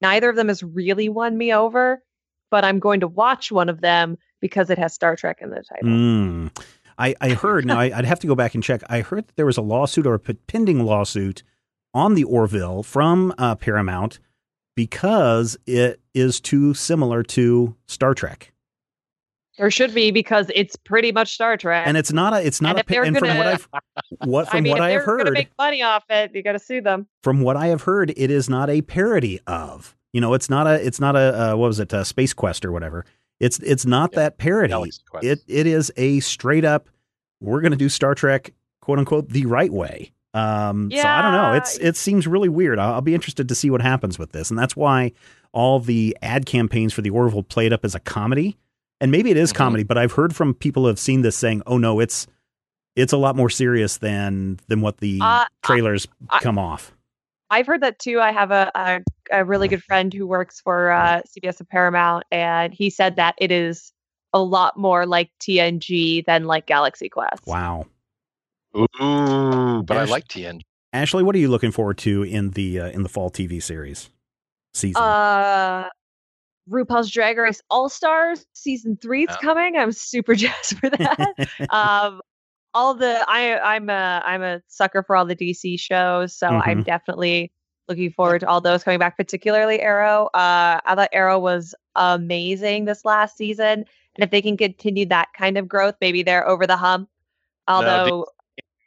neither 0.00 0.30
of 0.30 0.36
them 0.36 0.48
has 0.48 0.62
really 0.62 1.10
won 1.10 1.36
me 1.36 1.52
over. 1.52 2.02
But 2.50 2.64
I'm 2.64 2.78
going 2.78 3.00
to 3.00 3.08
watch 3.08 3.52
one 3.52 3.68
of 3.68 3.82
them 3.82 4.16
because 4.40 4.70
it 4.70 4.78
has 4.78 4.94
Star 4.94 5.16
Trek 5.16 5.40
in 5.42 5.50
the 5.50 5.62
title. 5.68 5.88
Mm. 5.88 6.64
I, 6.98 7.14
I 7.20 7.30
heard 7.30 7.66
now. 7.66 7.78
I, 7.78 7.90
would 7.94 8.04
have 8.04 8.20
to 8.20 8.26
go 8.26 8.34
back 8.34 8.54
and 8.54 8.62
check. 8.62 8.82
I 8.88 9.00
heard 9.00 9.28
that 9.28 9.36
there 9.36 9.46
was 9.46 9.56
a 9.56 9.62
lawsuit 9.62 10.06
or 10.06 10.14
a 10.14 10.18
pending 10.18 10.84
lawsuit 10.84 11.42
on 11.94 12.14
the 12.14 12.24
Orville 12.24 12.82
from 12.82 13.32
uh, 13.38 13.54
Paramount 13.54 14.18
because 14.74 15.56
it 15.66 16.00
is 16.12 16.40
too 16.40 16.74
similar 16.74 17.22
to 17.22 17.74
Star 17.86 18.14
Trek. 18.14 18.52
There 19.58 19.70
should 19.70 19.94
be 19.94 20.10
because 20.10 20.50
it's 20.52 20.74
pretty 20.74 21.12
much 21.12 21.34
Star 21.34 21.56
Trek, 21.56 21.86
and 21.86 21.96
it's 21.96 22.12
not 22.12 22.34
a. 22.34 22.44
It's 22.44 22.60
not 22.60 22.76
and 22.76 22.90
a. 22.90 23.02
And 23.02 23.14
gonna, 23.14 23.28
from 23.28 23.38
what 23.38 23.46
I've, 23.46 23.68
what 24.24 24.48
from 24.50 24.58
I 24.58 24.60
mean, 24.62 24.72
what 24.72 24.80
I 24.80 24.90
have 24.90 25.04
heard, 25.04 25.32
make 25.32 25.50
money 25.58 25.80
off 25.80 26.02
it. 26.10 26.34
You 26.34 26.42
got 26.42 26.52
to 26.52 26.58
sue 26.58 26.80
them. 26.80 27.06
From 27.22 27.40
what 27.40 27.56
I 27.56 27.68
have 27.68 27.82
heard, 27.82 28.12
it 28.16 28.30
is 28.32 28.50
not 28.50 28.68
a 28.68 28.82
parody 28.82 29.38
of. 29.46 29.94
You 30.12 30.20
know, 30.20 30.34
it's 30.34 30.50
not 30.50 30.66
a. 30.66 30.84
It's 30.84 30.98
not 30.98 31.14
a. 31.14 31.52
Uh, 31.52 31.56
what 31.56 31.68
was 31.68 31.78
it? 31.78 31.92
A 31.92 32.04
Space 32.04 32.32
Quest 32.32 32.64
or 32.64 32.72
whatever. 32.72 33.04
It's 33.38 33.60
it's 33.60 33.86
not 33.86 34.10
yeah. 34.12 34.20
that 34.20 34.38
parody. 34.38 34.90
It 35.22 35.40
it 35.46 35.68
is 35.68 35.92
a 35.96 36.18
straight 36.20 36.64
up. 36.64 36.88
We're 37.40 37.60
going 37.60 37.72
to 37.72 37.76
do 37.76 37.88
Star 37.88 38.16
Trek, 38.16 38.52
quote 38.80 38.98
unquote, 38.98 39.28
the 39.28 39.46
right 39.46 39.72
way. 39.72 40.13
Um, 40.34 40.88
yeah. 40.90 41.02
So 41.02 41.08
I 41.08 41.22
don't 41.22 41.32
know. 41.32 41.52
It's 41.52 41.78
it 41.78 41.96
seems 41.96 42.26
really 42.26 42.48
weird. 42.48 42.78
I'll, 42.80 42.94
I'll, 42.94 43.00
be 43.00 43.14
interested 43.14 43.48
to 43.48 43.54
see 43.54 43.70
what 43.70 43.80
happens 43.80 44.18
with 44.18 44.32
this, 44.32 44.50
and 44.50 44.58
that's 44.58 44.74
why 44.74 45.12
all 45.52 45.78
the 45.78 46.16
ad 46.22 46.44
campaigns 46.44 46.92
for 46.92 47.02
the 47.02 47.10
Orville 47.10 47.44
played 47.44 47.72
up 47.72 47.84
as 47.84 47.94
a 47.94 48.00
comedy, 48.00 48.58
and 49.00 49.12
maybe 49.12 49.30
it 49.30 49.36
is 49.36 49.50
mm-hmm. 49.50 49.58
comedy. 49.58 49.82
But 49.84 49.96
I've 49.96 50.12
heard 50.12 50.34
from 50.34 50.52
people 50.52 50.82
who 50.82 50.88
have 50.88 50.98
seen 50.98 51.22
this 51.22 51.36
saying, 51.36 51.62
"Oh 51.68 51.78
no, 51.78 52.00
it's 52.00 52.26
it's 52.96 53.12
a 53.12 53.16
lot 53.16 53.36
more 53.36 53.48
serious 53.48 53.98
than 53.98 54.58
than 54.66 54.80
what 54.80 54.98
the 54.98 55.20
uh, 55.22 55.44
trailers 55.62 56.08
I, 56.28 56.40
come 56.40 56.58
off." 56.58 56.92
I've 57.48 57.68
heard 57.68 57.82
that 57.82 58.00
too. 58.00 58.20
I 58.20 58.32
have 58.32 58.50
a 58.50 58.72
a, 58.74 59.00
a 59.30 59.44
really 59.44 59.68
good 59.68 59.84
friend 59.84 60.12
who 60.12 60.26
works 60.26 60.60
for 60.60 60.90
uh, 60.90 61.22
CBS 61.28 61.60
and 61.60 61.68
Paramount, 61.68 62.24
and 62.32 62.74
he 62.74 62.90
said 62.90 63.14
that 63.16 63.36
it 63.38 63.52
is 63.52 63.92
a 64.32 64.42
lot 64.42 64.76
more 64.76 65.06
like 65.06 65.30
TNG 65.40 66.24
than 66.26 66.44
like 66.44 66.66
Galaxy 66.66 67.08
Quest. 67.08 67.46
Wow. 67.46 67.86
Ooh, 68.76 69.82
but 69.82 69.96
Ash- 69.96 70.08
I 70.08 70.10
like 70.10 70.28
TNG. 70.28 70.62
Ashley, 70.92 71.24
what 71.24 71.34
are 71.34 71.38
you 71.38 71.48
looking 71.48 71.72
forward 71.72 71.98
to 71.98 72.22
in 72.22 72.50
the 72.50 72.80
uh, 72.80 72.88
in 72.90 73.02
the 73.02 73.08
fall 73.08 73.28
TV 73.28 73.60
series 73.60 74.10
season? 74.74 75.02
Uh, 75.02 75.88
RuPaul's 76.70 77.10
Drag 77.10 77.36
Race 77.36 77.60
All 77.68 77.88
Stars 77.88 78.46
season 78.52 78.96
three 79.02 79.24
is 79.24 79.30
oh. 79.32 79.36
coming. 79.40 79.76
I'm 79.76 79.90
super 79.90 80.34
jazzed 80.36 80.78
for 80.78 80.90
that. 80.90 81.48
um, 81.70 82.20
all 82.74 82.94
the 82.94 83.24
I 83.28 83.58
I'm 83.58 83.90
a 83.90 84.22
I'm 84.24 84.42
a 84.42 84.60
sucker 84.68 85.02
for 85.02 85.16
all 85.16 85.24
the 85.24 85.36
DC 85.36 85.78
shows, 85.80 86.34
so 86.34 86.48
mm-hmm. 86.48 86.68
I'm 86.68 86.82
definitely 86.84 87.52
looking 87.88 88.10
forward 88.12 88.38
to 88.40 88.48
all 88.48 88.60
those 88.60 88.84
coming 88.84 89.00
back. 89.00 89.16
Particularly 89.16 89.80
Arrow. 89.80 90.26
Uh, 90.26 90.80
I 90.84 90.94
thought 90.94 91.10
Arrow 91.12 91.40
was 91.40 91.74
amazing 91.96 92.84
this 92.84 93.04
last 93.04 93.36
season, 93.36 93.84
and 94.14 94.18
if 94.18 94.30
they 94.30 94.42
can 94.42 94.56
continue 94.56 95.06
that 95.06 95.28
kind 95.36 95.58
of 95.58 95.68
growth, 95.68 95.96
maybe 96.00 96.22
they're 96.22 96.46
over 96.46 96.66
the 96.66 96.76
hump. 96.76 97.08
Although. 97.66 98.26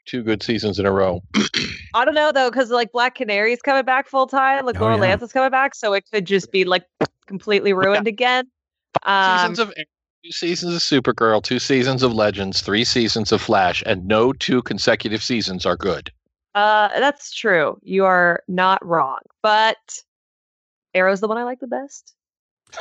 No, 0.08 0.20
two 0.20 0.24
good 0.24 0.43
seasons 0.43 0.80
in 0.80 0.86
a 0.86 0.91
row. 0.91 1.22
I 1.93 2.06
don't 2.06 2.13
know 2.13 2.32
though, 2.32 2.50
because 2.50 2.70
like 2.70 2.91
Black 2.91 3.15
Canary 3.15 3.54
is 3.54 3.62
coming 3.62 3.86
back 3.86 4.08
full 4.08 4.28
time, 4.28 4.65
like 4.65 4.78
oh, 4.78 4.82
Laura 4.82 4.96
yeah. 4.96 5.02
Lance 5.02 5.22
is 5.22 5.32
coming 5.32 5.52
back, 5.52 5.76
so 5.76 5.93
it 5.93 6.06
could 6.12 6.26
just 6.26 6.52
be 6.52 6.65
like 6.65 6.86
completely 7.26 7.74
ruined 7.74 8.06
yeah. 8.06 8.12
again. 8.12 8.48
Um, 9.04 9.39
seasons 9.39 9.60
of 9.60 9.74
two 10.24 10.32
seasons 10.32 10.76
of 10.76 10.82
Supergirl, 10.82 11.43
two 11.43 11.60
seasons 11.60 12.04
of 12.04 12.13
Legends, 12.13 12.62
three 12.62 12.84
seasons 12.84 13.32
of 13.32 13.41
Flash, 13.41 13.84
and 13.86 14.08
no 14.08 14.34
two 14.34 14.62
consecutive 14.62 15.24
seasons 15.24 15.65
are 15.65 15.78
good. 15.78 16.12
Uh, 16.56 16.89
that's 17.00 17.34
true. 17.34 17.78
You 17.84 18.06
are 18.06 18.43
not 18.48 18.84
wrong, 18.86 19.20
but 19.43 19.78
Arrow's 20.93 21.20
the 21.20 21.28
one 21.28 21.38
I 21.38 21.43
like 21.43 21.60
the 21.60 21.67
best, 21.67 22.13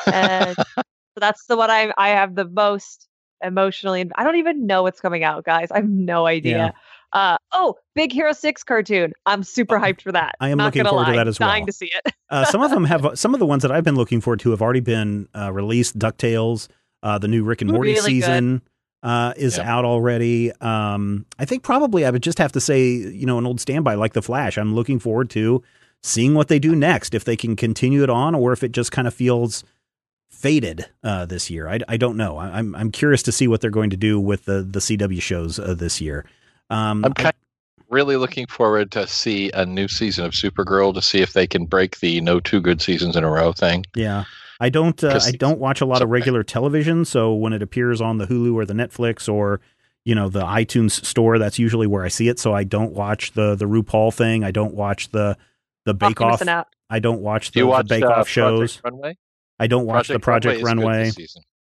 and 0.07 0.57
so 0.77 0.83
that's 1.17 1.47
the 1.47 1.57
one 1.57 1.71
I 1.71 1.93
I 1.97 2.11
have 2.11 2.35
the 2.35 2.47
most 2.47 3.09
emotionally. 3.43 4.11
I 4.15 4.25
don't 4.25 4.37
even 4.37 4.67
know 4.67 4.83
what's 4.83 5.01
coming 5.01 5.25
out, 5.25 5.45
guys. 5.45 5.71
I 5.71 5.77
have 5.77 5.89
no 5.89 6.27
idea. 6.27 6.57
Yeah. 6.57 6.71
Uh, 7.13 7.37
oh, 7.53 7.77
Big 7.95 8.13
Hero 8.13 8.33
Six 8.33 8.63
cartoon. 8.63 9.13
I'm 9.25 9.43
super 9.43 9.79
hyped 9.79 10.03
for 10.03 10.13
that. 10.13 10.35
I 10.41 10.51
am 10.51 10.59
Not 10.59 10.67
looking 10.67 10.85
forward 10.85 11.05
lie. 11.05 11.13
to 11.13 11.17
that 11.17 11.29
as 11.29 11.41
well. 11.41 11.49
Dying 11.49 11.67
to 11.67 11.73
see 11.73 11.91
it. 12.05 12.13
uh, 12.31 12.45
some 12.45 12.63
of 12.63 12.71
them 12.71 12.85
have 12.85 13.13
some 13.19 13.35
of 13.35 13.41
the 13.41 13.47
ones 13.47 13.63
that 13.63 13.73
I've 13.73 13.85
been 13.85 13.97
looking 13.97 14.21
forward 14.21 14.41
to 14.41 14.51
have 14.51 14.63
already 14.63 14.81
been 14.81 15.29
uh, 15.35 15.53
released. 15.53 15.99
Ducktales, 15.99 16.69
uh, 17.03 17.19
the 17.19 17.29
new 17.29 17.45
Rick 17.45 17.63
and 17.63 17.71
Morty 17.71 17.93
really 17.93 18.21
season. 18.21 18.63
Uh, 19.03 19.33
is 19.37 19.57
out 19.57 19.85
already. 19.85 20.51
Um, 20.61 21.27
I 21.39 21.45
think 21.45 21.63
probably 21.63 22.05
I 22.05 22.11
would 22.11 22.25
just 22.25 22.39
have 22.39 22.51
to 22.53 22.61
say, 22.61 22.89
you 22.89 23.25
know, 23.25 23.39
an 23.39 23.47
old 23.47 23.61
standby 23.61 23.95
like 23.95 24.15
The 24.15 24.23
Flash. 24.23 24.59
I'm 24.59 24.75
looking 24.75 24.99
forward 24.99 25.31
to 25.31 25.63
seeing 26.03 26.35
what 26.35 26.49
they 26.49 26.59
do 26.59 26.75
next, 26.75 27.15
if 27.15 27.25
they 27.25 27.37
can 27.37 27.55
continue 27.55 28.03
it 28.03 28.11
on, 28.11 28.35
or 28.35 28.53
if 28.53 28.65
it 28.65 28.73
just 28.73 28.91
kind 28.91 29.07
of 29.07 29.15
feels 29.15 29.63
faded 30.29 30.87
uh, 31.05 31.27
this 31.27 31.51
year. 31.51 31.69
I, 31.69 31.81
I 31.89 31.97
don't 31.97 32.17
know. 32.17 32.37
I, 32.37 32.59
am 32.59 32.75
I'm 32.75 32.91
curious 32.91 33.23
to 33.25 33.33
see 33.33 33.47
what 33.47 33.61
they're 33.61 33.71
going 33.71 33.91
to 33.91 33.97
do 33.97 34.19
with 34.19 34.45
the 34.45 34.63
the 34.63 34.81
CW 34.81 35.21
shows 35.23 35.59
uh, 35.59 35.75
this 35.75 36.01
year. 36.01 36.25
Um, 36.71 37.05
I'm 37.05 37.15
kind 37.15 37.35
of 37.79 37.85
really 37.91 38.17
looking 38.17 38.47
forward 38.47 38.91
to 38.93 39.07
see 39.07 39.51
a 39.53 39.65
new 39.65 39.89
season 39.89 40.25
of 40.25 40.33
Supergirl 40.33 40.95
to 40.95 41.03
see 41.03 41.21
if 41.21 41.33
they 41.33 41.47
can 41.47 41.67
break 41.67 42.01
the 42.01 42.21
no 42.21 42.41
two 42.41 42.61
good 42.61 42.81
seasons 42.81 43.17
in 43.17 43.25
a 43.25 43.31
row 43.31 43.53
thing. 43.53 43.85
Yeah. 43.95 44.25
I 44.59 44.71
don't 44.71 45.03
uh, 45.05 45.21
I 45.23 45.33
don't 45.33 45.59
watch 45.59 45.81
a 45.81 45.87
lot 45.87 46.01
of 46.01 46.09
regular 46.09 46.43
television, 46.43 47.05
so 47.05 47.35
when 47.35 47.53
it 47.53 47.63
appears 47.63 48.01
on 48.01 48.19
the 48.19 48.27
Hulu 48.27 48.55
or 48.55 48.65
the 48.65 48.73
Netflix 48.73 49.31
or 49.31 49.61
you 50.07 50.15
know 50.15 50.29
the 50.29 50.43
iTunes 50.43 51.05
store, 51.05 51.39
that's 51.39 51.59
usually 51.59 51.87
where 51.87 52.05
I 52.05 52.09
see 52.09 52.29
it. 52.29 52.39
So 52.39 52.55
I 52.55 52.65
don't 52.65 52.93
watch 52.93 53.33
the 53.33 53.55
the 53.55 53.67
RuPaul 53.67 54.15
thing. 54.15 54.45
I 54.45 54.53
don't 54.53 54.75
watch 54.75 55.11
the 55.11 55.37
the 55.85 55.93
Bake 55.93 56.21
Off. 56.23 56.43
I 56.89 57.01
don't 57.01 57.21
watch 57.21 57.51
the, 57.51 57.65
watch, 57.65 57.89
the 57.89 57.97
Bake 57.97 58.05
Off 58.05 58.19
uh, 58.19 58.25
shows. 58.25 58.81
I 59.59 59.67
don't 59.67 59.87
watch 59.87 60.07
Project 60.07 60.13
the 60.13 60.21
Project 60.21 60.63
Runway. 60.63 60.85
Runway. 60.85 61.13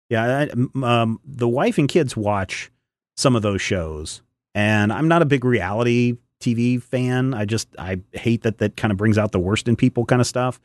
Yeah, 0.10 0.46
I, 0.46 1.02
um, 1.02 1.20
the 1.26 1.48
wife 1.48 1.78
and 1.78 1.88
kids 1.88 2.18
watch 2.18 2.72
some 3.16 3.36
of 3.36 3.42
those 3.42 3.62
shows, 3.62 4.22
and 4.56 4.92
I'm 4.94 5.08
not 5.08 5.22
a 5.22 5.26
big 5.26 5.46
reality 5.46 6.18
TV 6.40 6.82
fan. 6.82 7.34
I 7.34 7.46
just 7.46 7.70
I 7.80 8.02
hate 8.12 8.44
that 8.44 8.58
that 8.60 8.78
kind 8.78 8.92
of 8.92 8.98
brings 8.98 9.18
out 9.18 9.32
the 9.32 9.40
worst 9.40 9.68
in 9.68 9.76
people, 9.76 10.06
kind 10.06 10.22
of 10.22 10.28
stuff. 10.28 10.60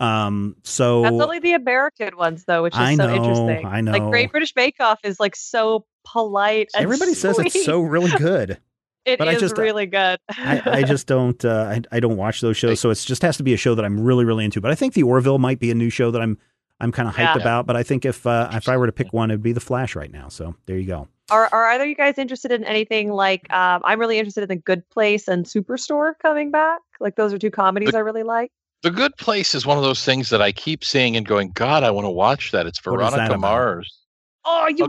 Um, 0.00 0.56
so 0.62 1.02
that's 1.02 1.20
only 1.20 1.40
the 1.40 1.54
American 1.54 2.16
ones 2.16 2.44
though, 2.44 2.62
which 2.62 2.74
is 2.74 2.78
I 2.78 2.94
so 2.94 3.12
interesting. 3.12 3.66
I 3.66 3.80
know. 3.80 3.92
Like 3.92 4.04
Great 4.04 4.30
British 4.30 4.52
Bake 4.52 4.76
Off 4.80 5.00
is 5.02 5.18
like 5.18 5.34
so 5.34 5.84
polite. 6.04 6.68
Everybody 6.74 7.14
sweet. 7.14 7.36
says 7.36 7.38
it's 7.38 7.64
so 7.64 7.80
really 7.80 8.16
good. 8.18 8.58
It 9.04 9.18
but 9.18 9.28
is 9.28 9.36
I 9.36 9.40
just, 9.40 9.56
really 9.56 9.86
good. 9.86 10.18
I, 10.28 10.62
I, 10.66 10.82
just 10.82 11.06
don't. 11.06 11.42
Uh, 11.42 11.80
I, 11.90 11.96
I 11.96 12.00
don't 12.00 12.18
watch 12.18 12.42
those 12.42 12.58
shows, 12.58 12.78
so 12.78 12.90
it 12.90 12.96
just 12.96 13.22
has 13.22 13.38
to 13.38 13.42
be 13.42 13.54
a 13.54 13.56
show 13.56 13.74
that 13.74 13.82
I'm 13.82 13.98
really, 13.98 14.26
really 14.26 14.44
into. 14.44 14.60
But 14.60 14.70
I 14.70 14.74
think 14.74 14.92
the 14.92 15.02
Orville 15.02 15.38
might 15.38 15.58
be 15.58 15.70
a 15.70 15.74
new 15.74 15.88
show 15.88 16.10
that 16.10 16.20
I'm 16.20 16.36
I'm 16.78 16.92
kind 16.92 17.08
of 17.08 17.14
hyped 17.14 17.36
yeah. 17.36 17.40
about. 17.40 17.64
But 17.64 17.74
I 17.74 17.82
think 17.84 18.04
if 18.04 18.26
uh, 18.26 18.50
if 18.52 18.68
I 18.68 18.76
were 18.76 18.84
to 18.84 18.92
pick 18.92 19.14
one, 19.14 19.30
it'd 19.30 19.42
be 19.42 19.52
the 19.52 19.60
Flash 19.60 19.96
right 19.96 20.12
now. 20.12 20.28
So 20.28 20.56
there 20.66 20.76
you 20.76 20.86
go. 20.86 21.08
Are 21.30 21.48
are 21.52 21.68
either 21.68 21.86
you 21.86 21.94
guys 21.94 22.16
interested 22.18 22.52
in 22.52 22.64
anything 22.64 23.10
like? 23.12 23.52
Um, 23.52 23.82
I'm 23.84 24.00
really 24.00 24.18
interested 24.18 24.42
in 24.42 24.48
the 24.48 24.56
Good 24.56 24.88
Place 24.90 25.28
and 25.28 25.44
Superstore 25.44 26.12
coming 26.22 26.50
back. 26.50 26.80
Like 27.00 27.16
those 27.16 27.32
are 27.32 27.38
two 27.38 27.50
comedies 27.50 27.94
I 27.94 27.98
really 28.00 28.22
like. 28.22 28.50
The 28.82 28.90
Good 28.90 29.16
Place 29.16 29.54
is 29.54 29.66
one 29.66 29.76
of 29.76 29.82
those 29.82 30.04
things 30.04 30.30
that 30.30 30.40
I 30.40 30.52
keep 30.52 30.84
seeing 30.84 31.16
and 31.16 31.26
going, 31.26 31.50
God, 31.50 31.82
I 31.82 31.90
want 31.90 32.04
to 32.06 32.10
watch 32.10 32.52
that. 32.52 32.66
It's 32.66 32.84
What 32.84 33.00
is 33.00 33.10
that 33.10 33.16
Veronica? 33.16 33.38
Mars. 33.38 33.98
Oh, 34.44 34.68
you. 34.74 34.84
Uh, 34.84 34.88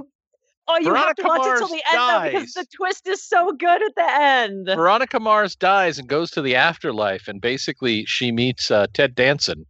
Oh, 0.71 0.78
you 0.78 0.93
have 0.93 1.15
to 1.15 1.23
Veronica 1.23 1.28
watch 1.28 1.39
it 1.39 1.58
till 1.58 1.69
Mars 1.69 1.71
the 1.71 1.84
end 1.91 1.99
though, 2.36 2.39
because 2.39 2.54
the 2.54 2.65
twist 2.78 3.08
is 3.08 3.23
so 3.28 3.52
good 3.54 3.82
at 3.82 3.95
the 3.95 4.21
end. 4.21 4.67
Veronica 4.67 5.19
Mars 5.19 5.56
dies 5.56 5.97
and 5.97 6.08
goes 6.08 6.30
to 6.30 6.43
the 6.43 6.56
afterlife, 6.56 7.28
and 7.28 7.41
basically 7.41 8.06
she 8.06 8.32
meets 8.32 8.69
uh, 8.69 8.86
Ted 8.93 9.15
Danson. 9.15 9.65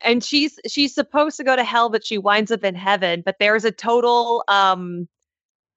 and 0.00 0.22
she's 0.22 0.60
she's 0.68 0.94
supposed 0.94 1.36
to 1.38 1.44
go 1.44 1.56
to 1.56 1.64
hell 1.64 1.88
but 1.90 2.06
she 2.06 2.18
winds 2.18 2.52
up 2.52 2.62
in 2.62 2.76
heaven 2.76 3.22
but 3.24 3.34
there's 3.40 3.64
a 3.64 3.72
total 3.72 4.44
um 4.46 5.08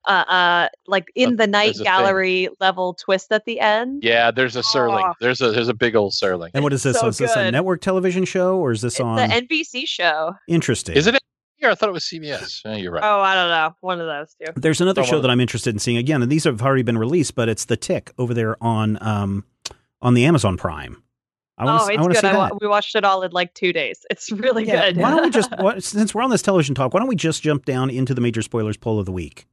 uh 0.07 0.23
uh 0.27 0.69
like 0.87 1.11
in 1.15 1.35
the 1.37 1.47
night 1.47 1.65
there's 1.65 1.75
a 1.81 1.83
thing. 1.83 1.85
gallery 1.85 2.49
level 2.59 2.93
twist 2.93 3.31
at 3.31 3.45
the 3.45 3.59
end 3.59 4.03
Yeah, 4.03 4.31
there's 4.31 4.55
a 4.55 4.61
Serling. 4.61 5.03
Oh. 5.09 5.13
There's 5.19 5.41
a 5.41 5.51
there's 5.51 5.67
a 5.69 5.73
big 5.73 5.95
old 5.95 6.13
Serling. 6.13 6.51
And 6.53 6.63
what 6.63 6.73
is 6.73 6.83
this? 6.83 6.99
So 6.99 7.07
is 7.07 7.17
this 7.17 7.35
a 7.35 7.51
network 7.51 7.81
television 7.81 8.25
show 8.25 8.57
or 8.57 8.71
is 8.71 8.81
this 8.81 8.93
it's 8.95 9.01
on? 9.01 9.15
the 9.17 9.23
nbc 9.27 9.87
show 9.87 10.33
Interesting. 10.47 10.95
Is 10.95 11.07
it 11.07 11.17
here? 11.57 11.69
I 11.69 11.75
thought 11.75 11.89
it 11.89 11.93
was 11.93 12.03
CBS. 12.03 12.61
Yeah, 12.65 12.75
you're 12.75 12.91
right. 12.91 13.03
oh 13.03 13.21
i 13.21 13.33
don't 13.33 13.49
know 13.49 13.73
one 13.81 13.99
of 14.01 14.07
those 14.07 14.35
two 14.39 14.51
There's 14.59 14.81
another 14.81 15.03
Throw 15.03 15.11
show 15.17 15.21
that 15.21 15.31
I'm 15.31 15.39
interested 15.39 15.73
in 15.73 15.79
seeing 15.79 15.97
again, 15.97 16.21
and 16.21 16.31
these 16.31 16.43
have 16.43 16.61
already 16.61 16.83
been 16.83 16.97
released, 16.97 17.33
but 17.35 17.47
it's 17.49 17.65
The 17.65 17.77
Tick 17.77 18.11
over 18.17 18.33
there 18.33 18.61
on 18.61 18.97
um 19.01 19.45
on 20.01 20.13
the 20.13 20.25
Amazon 20.25 20.57
Prime. 20.57 21.01
I 21.57 21.63
want 21.63 21.83
oh 21.83 21.87
to. 21.87 21.93
it's 21.93 21.97
I 21.97 22.01
want 22.01 22.13
to 22.13 22.21
good 22.21 22.27
see 22.27 22.27
I 22.37 22.49
that. 22.49 22.61
we 22.61 22.67
watched 22.67 22.95
it 22.97 23.05
all 23.05 23.23
in 23.23 23.31
like 23.31 23.53
two 23.53 23.71
days 23.71 24.05
it's 24.11 24.29
really 24.29 24.65
Yeah, 24.65 24.87
good 24.91 24.97
why 24.97 25.11
don't 25.11 25.23
we 25.23 25.29
just 25.29 25.49
what, 25.59 25.81
since 25.83 26.13
we're 26.13 26.21
on 26.21 26.29
this 26.29 26.41
television 26.41 26.75
talk? 26.75 26.93
Why 26.93 26.99
don't 26.99 27.07
we 27.07 27.15
just 27.15 27.41
jump 27.41 27.63
down 27.63 27.89
into 27.89 28.13
the 28.13 28.19
major 28.19 28.41
spoilers 28.41 28.75
poll 28.75 28.99
of 28.99 29.05
the 29.05 29.13
week? 29.13 29.47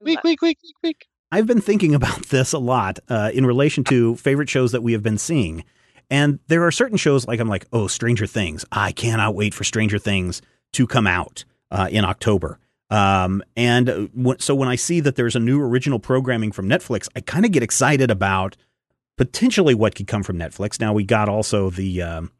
Week, 0.00 0.22
week, 0.22 0.42
week, 0.42 0.58
week, 0.62 0.74
week. 0.82 1.06
I've 1.32 1.46
been 1.46 1.60
thinking 1.60 1.94
about 1.94 2.26
this 2.28 2.52
a 2.52 2.58
lot 2.58 2.98
uh, 3.08 3.30
in 3.32 3.46
relation 3.46 3.84
to 3.84 4.16
favorite 4.16 4.48
shows 4.48 4.72
that 4.72 4.82
we 4.82 4.92
have 4.92 5.02
been 5.02 5.18
seeing. 5.18 5.64
And 6.10 6.38
there 6.46 6.64
are 6.64 6.70
certain 6.70 6.96
shows 6.98 7.26
like 7.26 7.40
I'm 7.40 7.48
like, 7.48 7.66
oh, 7.72 7.88
Stranger 7.88 8.26
Things. 8.26 8.64
I 8.70 8.92
cannot 8.92 9.34
wait 9.34 9.54
for 9.54 9.64
Stranger 9.64 9.98
Things 9.98 10.40
to 10.74 10.86
come 10.86 11.06
out 11.06 11.44
uh, 11.70 11.88
in 11.90 12.04
October. 12.04 12.58
Um, 12.90 13.42
and 13.56 13.88
uh, 13.88 14.06
wh- 14.16 14.38
so 14.40 14.54
when 14.54 14.68
I 14.68 14.76
see 14.76 15.00
that 15.00 15.16
there's 15.16 15.34
a 15.34 15.40
new 15.40 15.60
original 15.60 15.98
programming 15.98 16.52
from 16.52 16.68
Netflix, 16.68 17.08
I 17.16 17.20
kind 17.20 17.44
of 17.44 17.50
get 17.50 17.64
excited 17.64 18.10
about 18.10 18.56
potentially 19.16 19.74
what 19.74 19.96
could 19.96 20.06
come 20.06 20.22
from 20.22 20.38
Netflix. 20.38 20.78
Now 20.80 20.92
we 20.92 21.02
got 21.02 21.28
also 21.28 21.70
the 21.70 22.02
um, 22.02 22.30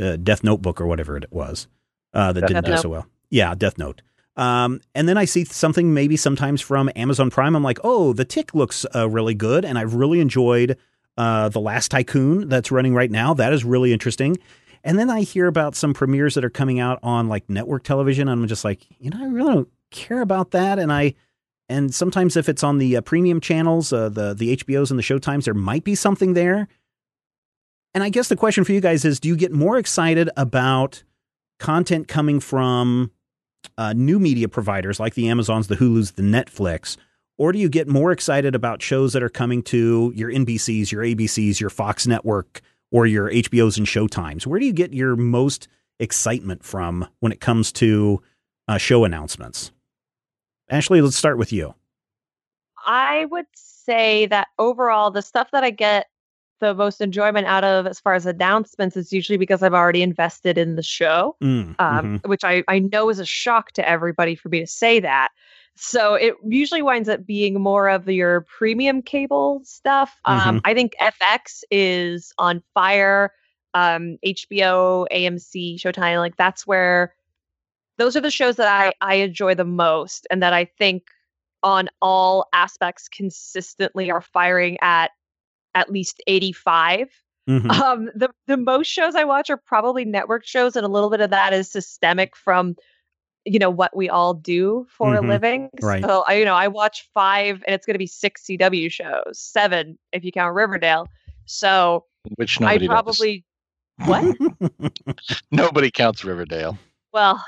uh, 0.00 0.16
Death 0.16 0.44
Notebook 0.44 0.80
or 0.80 0.86
whatever 0.86 1.16
it 1.16 1.32
was 1.32 1.66
uh, 2.14 2.32
that 2.32 2.42
Death 2.42 2.48
didn't 2.50 2.64
do 2.66 2.70
so 2.82 2.88
well. 2.90 3.06
Yeah, 3.30 3.54
Death 3.56 3.78
Note. 3.78 4.02
Um, 4.38 4.80
and 4.94 5.08
then 5.08 5.18
I 5.18 5.24
see 5.24 5.44
something 5.44 5.92
maybe 5.92 6.16
sometimes 6.16 6.60
from 6.60 6.88
Amazon 6.94 7.28
Prime. 7.28 7.56
I'm 7.56 7.64
like, 7.64 7.80
oh, 7.82 8.12
The 8.12 8.24
Tick 8.24 8.54
looks 8.54 8.86
uh, 8.94 9.08
really 9.08 9.34
good, 9.34 9.64
and 9.64 9.76
I've 9.76 9.94
really 9.94 10.20
enjoyed 10.20 10.78
uh, 11.16 11.48
The 11.48 11.60
Last 11.60 11.90
Tycoon 11.90 12.48
that's 12.48 12.70
running 12.70 12.94
right 12.94 13.10
now. 13.10 13.34
That 13.34 13.52
is 13.52 13.64
really 13.64 13.92
interesting. 13.92 14.38
And 14.84 14.96
then 14.96 15.10
I 15.10 15.22
hear 15.22 15.48
about 15.48 15.74
some 15.74 15.92
premieres 15.92 16.34
that 16.34 16.44
are 16.44 16.50
coming 16.50 16.78
out 16.78 17.00
on 17.02 17.28
like 17.28 17.50
network 17.50 17.82
television. 17.82 18.28
And 18.28 18.40
I'm 18.40 18.48
just 18.48 18.64
like, 18.64 18.86
you 19.00 19.10
know, 19.10 19.18
I 19.20 19.26
really 19.26 19.54
don't 19.54 19.68
care 19.90 20.20
about 20.20 20.52
that. 20.52 20.78
And 20.78 20.92
I, 20.92 21.14
and 21.68 21.92
sometimes 21.92 22.36
if 22.36 22.48
it's 22.48 22.62
on 22.62 22.78
the 22.78 22.96
uh, 22.96 23.00
premium 23.00 23.40
channels, 23.40 23.92
uh, 23.92 24.08
the 24.08 24.34
the 24.34 24.56
HBOs 24.56 24.90
and 24.90 24.98
the 24.98 25.02
Showtimes, 25.02 25.44
there 25.44 25.52
might 25.52 25.84
be 25.84 25.94
something 25.94 26.34
there. 26.34 26.68
And 27.92 28.04
I 28.04 28.08
guess 28.08 28.28
the 28.28 28.36
question 28.36 28.64
for 28.64 28.72
you 28.72 28.80
guys 28.80 29.04
is: 29.04 29.20
Do 29.20 29.28
you 29.28 29.36
get 29.36 29.52
more 29.52 29.76
excited 29.76 30.30
about 30.36 31.02
content 31.58 32.08
coming 32.08 32.40
from 32.40 33.10
uh, 33.76 33.92
new 33.92 34.18
media 34.18 34.48
providers 34.48 34.98
like 34.98 35.14
the 35.14 35.28
Amazons, 35.28 35.68
the 35.68 35.76
Hulu's, 35.76 36.12
the 36.12 36.22
Netflix, 36.22 36.96
or 37.38 37.52
do 37.52 37.58
you 37.58 37.68
get 37.68 37.88
more 37.88 38.10
excited 38.10 38.54
about 38.54 38.82
shows 38.82 39.12
that 39.12 39.22
are 39.22 39.28
coming 39.28 39.62
to 39.64 40.12
your 40.14 40.30
NBCs, 40.30 40.90
your 40.90 41.04
ABCs, 41.04 41.60
your 41.60 41.70
Fox 41.70 42.06
Network, 42.06 42.60
or 42.90 43.06
your 43.06 43.30
HBOs 43.30 43.78
and 43.78 43.86
Showtimes? 43.86 44.44
Where 44.44 44.58
do 44.58 44.66
you 44.66 44.72
get 44.72 44.92
your 44.92 45.14
most 45.14 45.68
excitement 46.00 46.64
from 46.64 47.06
when 47.20 47.30
it 47.30 47.40
comes 47.40 47.70
to 47.72 48.20
uh, 48.66 48.76
show 48.76 49.04
announcements? 49.04 49.70
Ashley, 50.68 51.00
let's 51.00 51.16
start 51.16 51.38
with 51.38 51.52
you. 51.52 51.74
I 52.84 53.26
would 53.26 53.46
say 53.54 54.26
that 54.26 54.48
overall, 54.58 55.10
the 55.10 55.22
stuff 55.22 55.50
that 55.52 55.62
I 55.62 55.70
get 55.70 56.08
the 56.60 56.74
most 56.74 57.00
enjoyment 57.00 57.46
out 57.46 57.64
of 57.64 57.86
as 57.86 58.00
far 58.00 58.14
as 58.14 58.26
announcements 58.26 58.96
is 58.96 59.12
usually 59.12 59.38
because 59.38 59.62
I've 59.62 59.74
already 59.74 60.02
invested 60.02 60.58
in 60.58 60.76
the 60.76 60.82
show, 60.82 61.36
Mm, 61.42 61.74
um, 61.78 62.18
mhm. 62.18 62.28
which 62.28 62.44
I, 62.44 62.64
I 62.68 62.78
know 62.80 63.08
is 63.08 63.18
a 63.18 63.26
shock 63.26 63.72
to 63.72 63.88
everybody 63.88 64.34
for 64.34 64.48
me 64.48 64.60
to 64.60 64.66
say 64.66 65.00
that. 65.00 65.28
So 65.76 66.14
it 66.14 66.34
usually 66.44 66.82
winds 66.82 67.08
up 67.08 67.24
being 67.24 67.60
more 67.60 67.88
of 67.88 68.08
your 68.08 68.40
premium 68.42 69.00
cable 69.00 69.60
stuff. 69.64 70.16
Um, 70.24 70.60
I 70.64 70.74
think 70.74 70.94
FX 71.00 71.62
is 71.70 72.32
on 72.38 72.62
fire. 72.74 73.32
Um, 73.74 74.16
HBO, 74.26 75.06
AMC, 75.12 75.76
Showtime, 75.78 76.18
like 76.18 76.36
that's 76.36 76.66
where 76.66 77.14
those 77.98 78.16
are 78.16 78.20
the 78.20 78.30
shows 78.30 78.56
that 78.56 78.66
I, 78.66 78.92
I 79.00 79.16
enjoy 79.16 79.54
the 79.54 79.64
most 79.64 80.26
and 80.30 80.42
that 80.42 80.52
I 80.52 80.64
think 80.64 81.04
on 81.62 81.88
all 82.00 82.46
aspects 82.52 83.08
consistently 83.08 84.10
are 84.10 84.20
firing 84.22 84.78
at 84.80 85.10
at 85.78 85.90
least 85.90 86.20
85 86.26 87.08
Mhm. 87.48 87.70
um 87.80 88.10
the 88.14 88.28
the 88.46 88.56
most 88.58 88.88
shows 88.88 89.14
i 89.14 89.24
watch 89.24 89.48
are 89.50 89.56
probably 89.56 90.04
network 90.04 90.44
shows 90.46 90.76
and 90.76 90.84
a 90.84 90.88
little 90.88 91.08
bit 91.10 91.20
of 91.20 91.30
that 91.30 91.52
is 91.54 91.70
systemic 91.70 92.36
from 92.36 92.76
you 93.44 93.58
know 93.58 93.70
what 93.70 93.96
we 93.96 94.08
all 94.10 94.34
do 94.34 94.86
for 94.90 95.14
Mhm. 95.14 95.18
a 95.18 95.20
living 95.28 95.70
Right. 95.80 96.04
so 96.04 96.24
i 96.28 96.34
you 96.34 96.44
know 96.44 96.54
i 96.54 96.68
watch 96.68 97.08
five 97.14 97.62
and 97.66 97.74
it's 97.74 97.86
going 97.86 97.94
to 97.94 97.98
be 97.98 98.06
six 98.06 98.44
cw 98.44 98.90
shows 98.92 99.38
seven 99.40 99.98
if 100.12 100.24
you 100.24 100.32
count 100.32 100.54
riverdale 100.54 101.08
so 101.46 102.04
Which 102.36 102.60
i 102.60 102.76
nobody 102.76 102.86
does. 102.88 102.94
probably 102.94 103.44
what 104.04 104.24
Nobody 105.50 105.90
counts 105.90 106.24
Riverdale. 106.24 106.78
well 107.12 107.42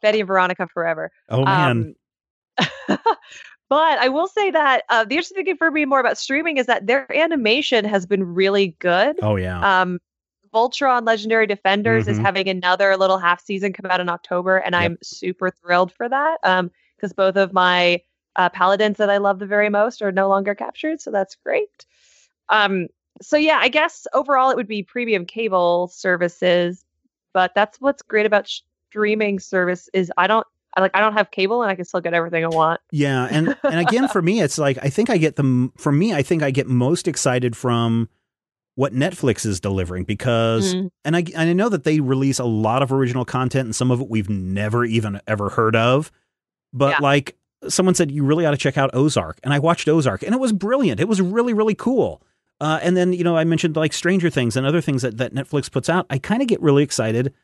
betty 0.00 0.20
and 0.20 0.26
veronica 0.28 0.66
forever 0.72 1.10
oh 1.28 1.44
man, 1.44 1.94
Um, 2.58 2.96
but 3.72 3.98
I 3.98 4.08
will 4.10 4.28
say 4.28 4.50
that 4.50 4.84
uh, 4.90 5.04
the 5.04 5.14
interesting 5.16 5.46
thing 5.46 5.56
for 5.56 5.70
me 5.70 5.86
more 5.86 6.00
about 6.00 6.18
streaming 6.18 6.58
is 6.58 6.66
that 6.66 6.86
their 6.86 7.10
animation 7.10 7.86
has 7.86 8.04
been 8.04 8.22
really 8.34 8.76
good. 8.80 9.18
oh 9.22 9.36
yeah, 9.36 9.82
Um, 9.82 9.98
Voltron 10.52 11.06
Legendary 11.06 11.46
Defenders 11.46 12.06
is 12.06 12.18
Mhm. 12.18 12.22
having 12.22 12.48
another 12.48 12.94
little 12.98 13.16
half 13.16 13.40
season 13.42 13.72
come 13.72 13.90
out 13.90 14.00
in 14.00 14.10
October, 14.10 14.58
and 14.58 14.74
Yep. 14.74 14.82
I'm 14.82 14.98
super 15.02 15.50
thrilled 15.50 15.90
for 15.92 16.06
that. 16.08 16.36
Um, 16.42 16.70
because 16.96 17.14
both 17.14 17.36
of 17.36 17.54
my 17.54 18.02
uh, 18.36 18.50
paladins 18.50 18.98
that 18.98 19.08
I 19.08 19.16
love 19.16 19.38
the 19.38 19.46
very 19.46 19.70
most 19.70 20.02
are 20.02 20.12
no 20.12 20.28
longer 20.28 20.54
captured, 20.54 21.00
so 21.00 21.10
that's 21.10 21.36
great. 21.36 21.86
Um, 22.50 22.88
so 23.22 23.38
yeah, 23.38 23.58
I 23.58 23.68
guess 23.68 24.06
overall 24.12 24.50
it 24.50 24.56
would 24.56 24.68
be 24.68 24.82
premium 24.82 25.24
cable 25.24 25.88
services, 25.88 26.84
but 27.32 27.54
that's 27.54 27.80
what's 27.80 28.02
great 28.02 28.26
about 28.26 28.48
streaming 28.90 29.38
service 29.40 29.88
is 29.94 30.12
I 30.18 30.26
don't 30.26 30.46
I 30.74 30.80
like 30.80 30.92
I 30.94 31.00
don't 31.00 31.12
have 31.14 31.30
cable 31.30 31.62
and 31.62 31.70
I 31.70 31.74
can 31.74 31.84
still 31.84 32.00
get 32.00 32.14
everything 32.14 32.44
I 32.44 32.48
want. 32.48 32.80
Yeah, 32.90 33.28
and 33.30 33.56
and 33.62 33.80
again 33.80 34.08
for 34.08 34.22
me, 34.22 34.40
it's 34.40 34.58
like 34.58 34.78
I 34.82 34.88
think 34.88 35.10
I 35.10 35.18
get 35.18 35.36
the 35.36 35.70
for 35.76 35.92
me, 35.92 36.14
I 36.14 36.22
think 36.22 36.42
I 36.42 36.50
get 36.50 36.66
most 36.66 37.06
excited 37.08 37.56
from 37.56 38.08
what 38.74 38.94
Netflix 38.94 39.44
is 39.44 39.60
delivering 39.60 40.04
because 40.04 40.74
Mm. 40.74 40.90
and 41.04 41.16
I 41.16 41.24
and 41.36 41.50
I 41.50 41.52
know 41.52 41.68
that 41.68 41.84
they 41.84 42.00
release 42.00 42.38
a 42.38 42.44
lot 42.44 42.82
of 42.82 42.90
original 42.92 43.24
content 43.26 43.66
and 43.66 43.76
some 43.76 43.90
of 43.90 44.00
it 44.00 44.08
we've 44.08 44.30
never 44.30 44.84
even 44.84 45.20
ever 45.26 45.50
heard 45.50 45.76
of, 45.76 46.10
but 46.72 46.92
Yeah. 46.92 46.98
like 47.00 47.36
someone 47.68 47.94
said, 47.94 48.10
you 48.10 48.24
really 48.24 48.46
ought 48.46 48.52
to 48.52 48.56
check 48.56 48.78
out 48.78 48.90
Ozark, 48.94 49.38
and 49.44 49.52
I 49.52 49.58
watched 49.58 49.88
Ozark, 49.88 50.22
and 50.22 50.34
it 50.34 50.40
was 50.40 50.52
brilliant. 50.52 51.00
It 51.00 51.08
was 51.08 51.20
really 51.20 51.52
really 51.52 51.74
cool. 51.74 52.22
Uh, 52.62 52.78
and 52.82 52.96
then 52.96 53.12
you 53.12 53.24
know 53.24 53.36
I 53.36 53.44
mentioned 53.44 53.76
like 53.76 53.92
Stranger 53.92 54.30
Things 54.30 54.56
and 54.56 54.64
other 54.66 54.80
things 54.80 55.02
that 55.02 55.18
that 55.18 55.34
Netflix 55.34 55.70
puts 55.70 55.90
out. 55.90 56.06
I 56.08 56.16
kind 56.18 56.40
of 56.40 56.48
get 56.48 56.62
really 56.62 56.82
excited 56.82 57.34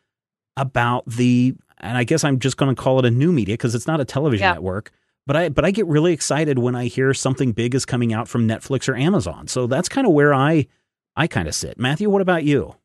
about 0.57 1.05
the 1.05 1.55
and 1.79 1.97
I 1.97 2.03
guess 2.03 2.23
I'm 2.23 2.39
just 2.39 2.57
going 2.57 2.73
to 2.75 2.81
call 2.81 2.99
it 2.99 3.05
a 3.05 3.11
new 3.11 3.31
media 3.31 3.53
because 3.53 3.75
it's 3.75 3.87
not 3.87 3.99
a 4.01 4.05
television 4.05 4.43
Yeah. 4.45 4.53
network. 4.53 4.91
But 5.27 5.35
I 5.35 5.49
but 5.49 5.63
I 5.65 5.71
get 5.71 5.85
really 5.85 6.13
excited 6.13 6.59
when 6.59 6.75
I 6.75 6.85
hear 6.85 7.13
something 7.13 7.51
big 7.51 7.75
is 7.75 7.85
coming 7.85 8.13
out 8.13 8.27
from 8.27 8.47
Netflix 8.47 8.89
or 8.89 8.95
Amazon. 8.95 9.47
So 9.47 9.67
that's 9.67 9.87
kind 9.89 10.07
of 10.07 10.13
where 10.13 10.33
I 10.33 10.65
I 11.15 11.27
kind 11.27 11.47
of 11.47 11.53
sit. 11.55 11.77
Matthew, 11.79 12.09
what 12.09 12.21
about 12.21 12.43
you? 12.43 12.75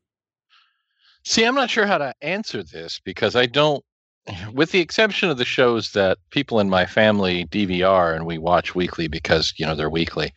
See, 1.24 1.44
I'm 1.44 1.54
not 1.54 1.70
sure 1.70 1.86
how 1.86 1.98
to 1.98 2.12
answer 2.20 2.62
this 2.62 3.00
because 3.02 3.34
I 3.34 3.46
don't, 3.46 3.82
with 4.52 4.72
the 4.72 4.80
exception 4.80 5.30
of 5.30 5.38
the 5.38 5.44
shows 5.44 5.92
that 5.92 6.18
people 6.30 6.60
in 6.60 6.68
my 6.68 6.84
family 6.86 7.46
DVR 7.46 8.14
and 8.14 8.26
we 8.26 8.36
watch 8.38 8.74
weekly 8.74 9.08
because 9.08 9.54
you 9.56 9.64
know 9.64 9.74
they're 9.74 9.90
weekly. 9.90 10.32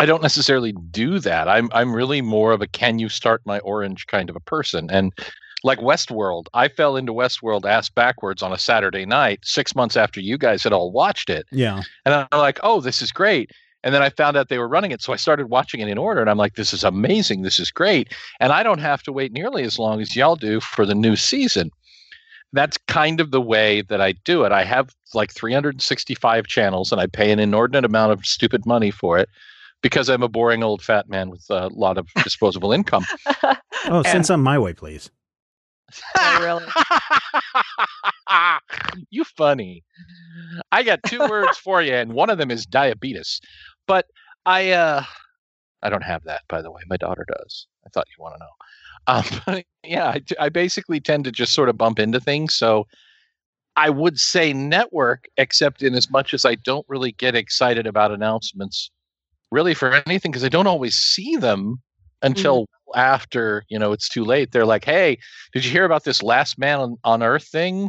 I 0.00 0.06
don't 0.06 0.22
necessarily 0.22 0.72
do 0.90 1.18
that. 1.20 1.48
I'm 1.48 1.68
I'm 1.72 1.92
really 1.94 2.22
more 2.22 2.52
of 2.52 2.62
a 2.62 2.68
can 2.68 2.98
you 2.98 3.08
start 3.08 3.42
my 3.44 3.58
orange 3.60 4.06
kind 4.06 4.30
of 4.30 4.36
a 4.36 4.40
person. 4.40 4.88
And 4.90 5.12
like 5.64 5.78
Westworld, 5.80 6.46
I 6.54 6.68
fell 6.68 6.96
into 6.96 7.12
Westworld 7.12 7.64
ass 7.64 7.88
backwards 7.88 8.42
on 8.42 8.52
a 8.52 8.58
Saturday 8.58 9.04
night, 9.04 9.40
six 9.42 9.74
months 9.74 9.96
after 9.96 10.20
you 10.20 10.38
guys 10.38 10.62
had 10.62 10.72
all 10.72 10.92
watched 10.92 11.30
it. 11.30 11.46
Yeah. 11.50 11.82
And 12.04 12.14
I'm 12.14 12.38
like, 12.38 12.60
oh, 12.62 12.80
this 12.80 13.02
is 13.02 13.10
great. 13.10 13.50
And 13.84 13.94
then 13.94 14.02
I 14.02 14.10
found 14.10 14.36
out 14.36 14.48
they 14.48 14.58
were 14.58 14.68
running 14.68 14.90
it. 14.90 15.02
So 15.02 15.12
I 15.12 15.16
started 15.16 15.50
watching 15.50 15.80
it 15.80 15.88
in 15.88 15.98
order. 15.98 16.20
And 16.20 16.28
I'm 16.28 16.36
like, 16.36 16.54
this 16.56 16.72
is 16.72 16.84
amazing. 16.84 17.42
This 17.42 17.60
is 17.60 17.70
great. 17.70 18.12
And 18.40 18.52
I 18.52 18.62
don't 18.62 18.80
have 18.80 19.02
to 19.04 19.12
wait 19.12 19.32
nearly 19.32 19.62
as 19.62 19.78
long 19.78 20.00
as 20.00 20.16
y'all 20.16 20.36
do 20.36 20.60
for 20.60 20.84
the 20.84 20.94
new 20.94 21.16
season. 21.16 21.70
that's 22.52 22.78
kind 22.86 23.20
of 23.20 23.30
the 23.30 23.40
way 23.40 23.82
that 23.82 24.00
I 24.00 24.12
do 24.12 24.44
it. 24.44 24.52
I 24.52 24.64
have 24.64 24.94
like 25.14 25.32
365 25.32 26.46
channels 26.46 26.92
and 26.92 27.00
I 27.00 27.06
pay 27.06 27.30
an 27.30 27.38
inordinate 27.38 27.84
amount 27.84 28.12
of 28.12 28.24
stupid 28.24 28.64
money 28.66 28.90
for 28.90 29.18
it 29.18 29.28
because 29.82 30.08
I'm 30.08 30.22
a 30.22 30.28
boring 30.28 30.62
old 30.62 30.82
fat 30.82 31.08
man 31.08 31.30
with 31.30 31.44
a 31.50 31.68
lot 31.68 31.98
of 31.98 32.08
disposable 32.24 32.72
income. 32.72 33.04
Oh, 33.86 34.02
send 34.02 34.26
some 34.26 34.42
my 34.42 34.58
way, 34.58 34.72
please. 34.72 35.10
Really. 36.40 36.64
you 39.10 39.24
funny. 39.24 39.84
I 40.70 40.82
got 40.82 41.00
two 41.06 41.20
words 41.20 41.56
for 41.64 41.82
you, 41.82 41.94
and 41.94 42.12
one 42.12 42.30
of 42.30 42.38
them 42.38 42.50
is 42.50 42.66
diabetes. 42.66 43.40
But 43.86 44.06
I 44.44 44.70
uh 44.70 45.04
I 45.82 45.90
don't 45.90 46.02
have 46.02 46.24
that, 46.24 46.42
by 46.48 46.62
the 46.62 46.70
way. 46.70 46.82
My 46.88 46.96
daughter 46.96 47.24
does. 47.26 47.66
I 47.86 47.88
thought 47.90 48.06
you 48.16 48.22
want 48.22 48.34
to 48.34 48.40
know. 48.40 48.50
Um, 49.06 49.42
but 49.46 49.64
yeah, 49.84 50.08
I, 50.08 50.22
I 50.38 50.48
basically 50.48 51.00
tend 51.00 51.24
to 51.24 51.32
just 51.32 51.54
sort 51.54 51.68
of 51.68 51.78
bump 51.78 51.98
into 51.98 52.20
things. 52.20 52.54
So 52.54 52.86
I 53.76 53.90
would 53.90 54.18
say 54.18 54.52
network, 54.52 55.26
except 55.36 55.82
in 55.82 55.94
as 55.94 56.10
much 56.10 56.34
as 56.34 56.44
I 56.44 56.56
don't 56.56 56.84
really 56.88 57.12
get 57.12 57.34
excited 57.34 57.86
about 57.86 58.10
announcements, 58.10 58.90
really 59.50 59.74
for 59.74 59.94
anything, 60.06 60.32
because 60.32 60.44
I 60.44 60.48
don't 60.48 60.66
always 60.66 60.96
see 60.96 61.36
them 61.36 61.80
until 62.22 62.66
after 62.94 63.64
you 63.68 63.78
know 63.78 63.92
it's 63.92 64.08
too 64.08 64.24
late. 64.24 64.52
They're 64.52 64.66
like, 64.66 64.84
"Hey, 64.84 65.18
did 65.52 65.64
you 65.64 65.70
hear 65.70 65.84
about 65.84 66.04
this 66.04 66.22
Last 66.22 66.58
Man 66.58 66.80
on, 66.80 66.96
on 67.04 67.22
Earth 67.22 67.46
thing?" 67.48 67.88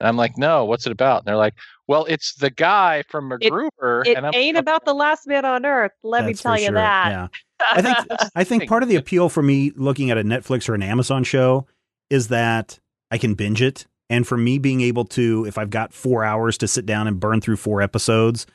And 0.00 0.08
I'm 0.08 0.16
like, 0.16 0.36
"No, 0.36 0.64
what's 0.64 0.86
it 0.86 0.92
about?" 0.92 1.20
And 1.20 1.26
they're 1.26 1.36
like, 1.36 1.54
"Well, 1.86 2.04
it's 2.06 2.34
the 2.34 2.50
guy 2.50 3.02
from 3.08 3.32
It- 3.32 3.40
MacGruber." 3.52 4.06
It 4.06 4.16
and 4.16 4.26
I'm 4.26 4.34
ain't 4.34 4.56
about 4.56 4.84
the 4.84 4.94
last 4.94 5.26
man 5.26 5.44
on 5.44 5.64
earth. 5.64 5.92
Let 6.02 6.24
me 6.24 6.34
tell 6.34 6.58
you 6.58 6.66
sure. 6.66 6.74
that. 6.74 7.08
Yeah. 7.10 7.28
I 7.72 7.82
think 7.82 7.96
I 8.34 8.44
think 8.44 8.68
part 8.68 8.82
of 8.82 8.88
the 8.88 8.96
appeal 8.96 9.28
for 9.28 9.42
me 9.42 9.72
looking 9.76 10.10
at 10.10 10.18
a 10.18 10.24
Netflix 10.24 10.68
or 10.68 10.74
an 10.74 10.82
Amazon 10.82 11.24
show 11.24 11.66
is 12.10 12.28
that 12.28 12.78
I 13.10 13.18
can 13.18 13.34
binge 13.34 13.62
it. 13.62 13.86
And 14.08 14.26
for 14.26 14.36
me 14.36 14.58
being 14.58 14.80
able 14.82 15.04
to, 15.06 15.44
if 15.46 15.58
I've 15.58 15.70
got 15.70 15.92
four 15.92 16.22
hours 16.24 16.56
to 16.58 16.68
sit 16.68 16.86
down 16.86 17.08
and 17.08 17.18
burn 17.18 17.40
through 17.40 17.56
four 17.56 17.82
episodes, 17.82 18.46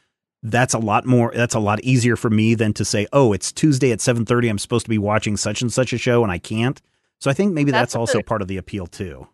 that's 0.44 0.74
a 0.74 0.80
lot 0.80 1.06
more 1.06 1.32
that's 1.36 1.56
a 1.56 1.60
lot 1.60 1.80
easier 1.84 2.16
for 2.16 2.30
me 2.30 2.56
than 2.56 2.74
to 2.74 2.86
say, 2.86 3.08
oh, 3.14 3.34
it's 3.34 3.52
Tuesday 3.52 3.92
at 3.92 4.02
seven 4.02 4.26
thirty, 4.26 4.50
I'm 4.50 4.58
supposed 4.60 4.86
to 4.86 4.90
be 4.90 4.98
watching 4.98 5.38
such 5.38 5.62
and 5.62 5.72
such 5.72 5.94
a 5.94 5.98
show 5.98 6.24
and 6.24 6.32
I 6.32 6.38
can't. 6.40 6.82
So 7.20 7.30
I 7.30 7.34
think 7.34 7.54
maybe 7.54 7.70
that's, 7.72 7.94
That's 7.94 7.96
also 7.96 8.22
part 8.24 8.42
of 8.42 8.48
the 8.48 8.58
appeal 8.58 8.88
too. 8.88 9.28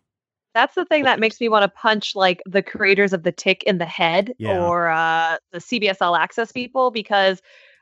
That's 0.54 0.74
the 0.74 0.84
thing 0.84 1.04
that 1.04 1.20
makes 1.20 1.40
me 1.40 1.48
want 1.48 1.62
to 1.62 1.68
punch 1.68 2.14
like 2.16 2.42
the 2.44 2.62
creators 2.62 3.12
of 3.12 3.22
the 3.22 3.32
Tick 3.32 3.62
in 3.62 3.78
the 3.78 3.86
head 3.86 4.34
Yeah. 4.38 4.60
or 4.60 4.88
uh, 4.88 5.36
the 5.52 5.58
CBS 5.58 5.96
All 6.00 6.16
Access 6.16 6.52
people 6.52 6.90
because 6.90 7.40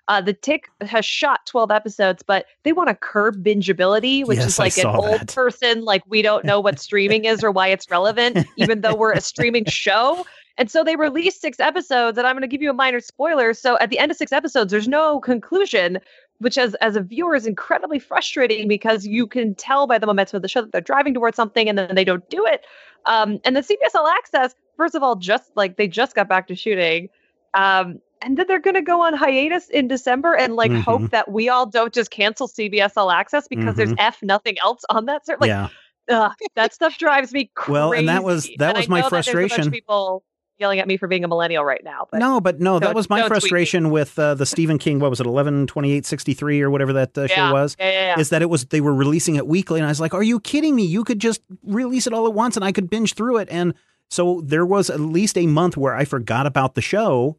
uh, 0.08 0.20
the 0.20 0.32
Tick 0.34 0.68
has 0.82 1.04
shot 1.04 1.40
12 1.46 1.70
episodes, 1.72 2.22
but 2.24 2.46
they 2.62 2.72
want 2.72 2.88
to 2.88 2.94
curb 2.94 3.42
bingeability, 3.42 4.24
which 4.24 4.38
Yes, 4.38 4.46
is 4.46 4.58
like 4.60 4.78
an 4.78 4.86
old 4.86 5.20
that. 5.20 5.34
person, 5.34 5.84
like 5.84 6.02
we 6.06 6.22
don't 6.22 6.44
know 6.44 6.60
what 6.60 6.78
streaming 6.78 7.24
is 7.24 7.42
or 7.42 7.50
why 7.50 7.68
it's 7.68 7.90
relevant, 7.90 8.38
even 8.56 8.82
though 8.82 8.94
we're 8.94 9.12
a 9.12 9.20
streaming 9.20 9.64
show. 9.68 10.24
And 10.58 10.70
so 10.70 10.82
they 10.82 10.96
released 10.96 11.40
six 11.40 11.60
episodes, 11.60 12.16
and 12.16 12.26
I'm 12.26 12.34
going 12.34 12.42
to 12.42 12.48
give 12.48 12.62
you 12.62 12.70
a 12.70 12.74
minor 12.74 13.00
spoiler. 13.00 13.52
So 13.52 13.76
at 13.78 13.90
the 13.90 13.98
end 13.98 14.10
of 14.10 14.16
six 14.16 14.32
episodes, 14.32 14.70
there's 14.70 14.88
no 14.88 15.20
conclusion, 15.20 15.98
which 16.38 16.56
as 16.56 16.74
as 16.76 16.96
a 16.96 17.02
viewer 17.02 17.34
is 17.34 17.46
incredibly 17.46 17.98
frustrating 17.98 18.66
because 18.68 19.06
you 19.06 19.26
can 19.26 19.54
tell 19.54 19.86
by 19.86 19.98
the 19.98 20.06
momentum 20.06 20.36
of 20.36 20.42
the 20.42 20.48
show 20.48 20.62
that 20.62 20.72
they're 20.72 20.80
driving 20.80 21.12
towards 21.14 21.36
something, 21.36 21.68
and 21.68 21.76
then 21.76 21.94
they 21.94 22.04
don't 22.04 22.28
do 22.30 22.44
it. 22.46 22.64
Um, 23.04 23.38
and 23.44 23.54
the 23.54 23.60
CBS 23.60 23.94
All 23.94 24.08
Access, 24.08 24.54
first 24.76 24.94
of 24.94 25.02
all, 25.02 25.16
just 25.16 25.50
like 25.56 25.76
they 25.76 25.86
just 25.88 26.14
got 26.14 26.28
back 26.28 26.46
to 26.48 26.56
shooting. 26.56 27.08
Um, 27.54 28.00
and 28.22 28.36
then 28.38 28.46
they're 28.48 28.58
going 28.60 28.74
to 28.74 28.82
go 28.82 29.02
on 29.02 29.12
hiatus 29.14 29.68
in 29.68 29.88
December 29.88 30.34
and 30.34 30.56
like 30.56 30.70
Mhm. 30.70 30.80
hope 30.80 31.10
that 31.10 31.30
we 31.30 31.48
all 31.50 31.66
don't 31.66 31.92
just 31.92 32.10
cancel 32.10 32.48
CBS 32.48 32.92
All 32.96 33.10
Access 33.10 33.46
because 33.46 33.76
there's 33.76 33.92
F 33.98 34.22
nothing 34.22 34.56
else 34.64 34.82
on 34.88 35.04
that. 35.04 35.22
Like, 35.38 35.48
yeah. 35.48 35.68
ugh, 36.08 36.32
that 36.54 36.72
stuff 36.72 36.96
drives 36.98 37.32
me 37.32 37.50
crazy. 37.54 37.72
Well, 37.72 37.92
and 37.92 38.08
that 38.08 38.24
was- 38.24 38.48
that 38.58 38.70
And 38.70 38.76
I 38.78 38.80
was 38.80 38.88
my 38.88 39.00
know 39.00 39.10
that 39.10 39.24
there's 39.24 39.28
a 39.28 39.32
bunch 39.32 39.44
of 39.44 39.48
frustration. 39.50 39.70
people 39.70 40.24
yelling 40.58 40.78
at 40.78 40.86
me 40.88 40.96
for 40.96 41.06
being 41.06 41.24
a 41.24 41.28
millennial 41.28 41.64
right 41.64 41.82
now, 41.84 42.06
but 42.10 42.18
no, 42.18 42.40
but 42.40 42.60
no, 42.60 42.78
that 42.78 42.94
was 42.94 43.08
my 43.10 43.26
frustration 43.28 43.90
with 43.90 44.18
uh, 44.18 44.34
the 44.34 44.46
Stephen 44.46 44.78
King. 44.78 44.98
What 44.98 45.10
was 45.10 45.20
it, 45.20 45.26
eleven 45.26 45.66
twenty 45.66 45.92
eight 45.92 46.06
sixty 46.06 46.34
three 46.34 46.60
or 46.62 46.70
whatever 46.70 46.92
that 46.94 47.16
uh, 47.16 47.26
show 47.26 47.52
was? 47.52 47.76
yeah, 47.78 47.90
yeah, 47.90 48.06
yeah. 48.14 48.20
is 48.20 48.30
that 48.30 48.42
it 48.42 48.50
was 48.50 48.64
they 48.66 48.80
were 48.80 48.94
releasing 48.94 49.36
it 49.36 49.46
weekly 49.46 49.78
and 49.80 49.86
I 49.86 49.90
was 49.90 50.00
like, 50.00 50.14
"Are 50.14 50.22
you 50.22 50.40
kidding 50.40 50.74
me? 50.74 50.84
You 50.84 51.04
could 51.04 51.18
just 51.18 51.40
release 51.62 52.06
it 52.06 52.12
all 52.12 52.26
at 52.26 52.34
once 52.34 52.56
and 52.56 52.64
I 52.64 52.72
could 52.72 52.88
binge 52.90 53.14
through 53.14 53.38
it." 53.38 53.48
And 53.50 53.74
so 54.10 54.40
there 54.44 54.64
was 54.66 54.88
at 54.88 55.00
least 55.00 55.36
a 55.36 55.46
month 55.46 55.76
where 55.76 55.94
I 55.94 56.04
forgot 56.04 56.46
about 56.46 56.74
the 56.74 56.82
show 56.82 57.38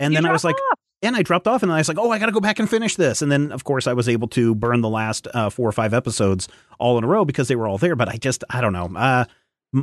and 0.00 0.12
You 0.12 0.18
then 0.18 0.26
I 0.26 0.32
was 0.32 0.44
like, 0.44 0.56
off. 0.72 0.78
and 1.02 1.14
I 1.16 1.22
dropped 1.22 1.46
off 1.46 1.62
and 1.62 1.70
then 1.70 1.76
I 1.76 1.80
was 1.80 1.88
like, 1.88 1.98
"Oh, 1.98 2.10
I 2.10 2.18
got 2.18 2.26
to 2.26 2.32
go 2.32 2.40
back 2.40 2.58
and 2.58 2.68
finish 2.68 2.96
this." 2.96 3.22
And 3.22 3.30
then 3.30 3.52
of 3.52 3.64
course 3.64 3.86
I 3.86 3.92
was 3.92 4.08
able 4.08 4.28
to 4.28 4.54
burn 4.54 4.80
the 4.80 4.88
last 4.88 5.28
uh, 5.34 5.50
4 5.50 5.68
or 5.68 5.72
5 5.72 5.94
episodes 5.94 6.48
all 6.78 6.96
in 6.98 7.04
a 7.04 7.06
row 7.06 7.24
because 7.24 7.48
they 7.48 7.56
were 7.56 7.66
all 7.68 7.78
there, 7.78 7.96
but 7.96 8.08
I 8.08 8.16
just 8.16 8.44
I 8.50 8.60
don't 8.60 8.72
know. 8.72 9.26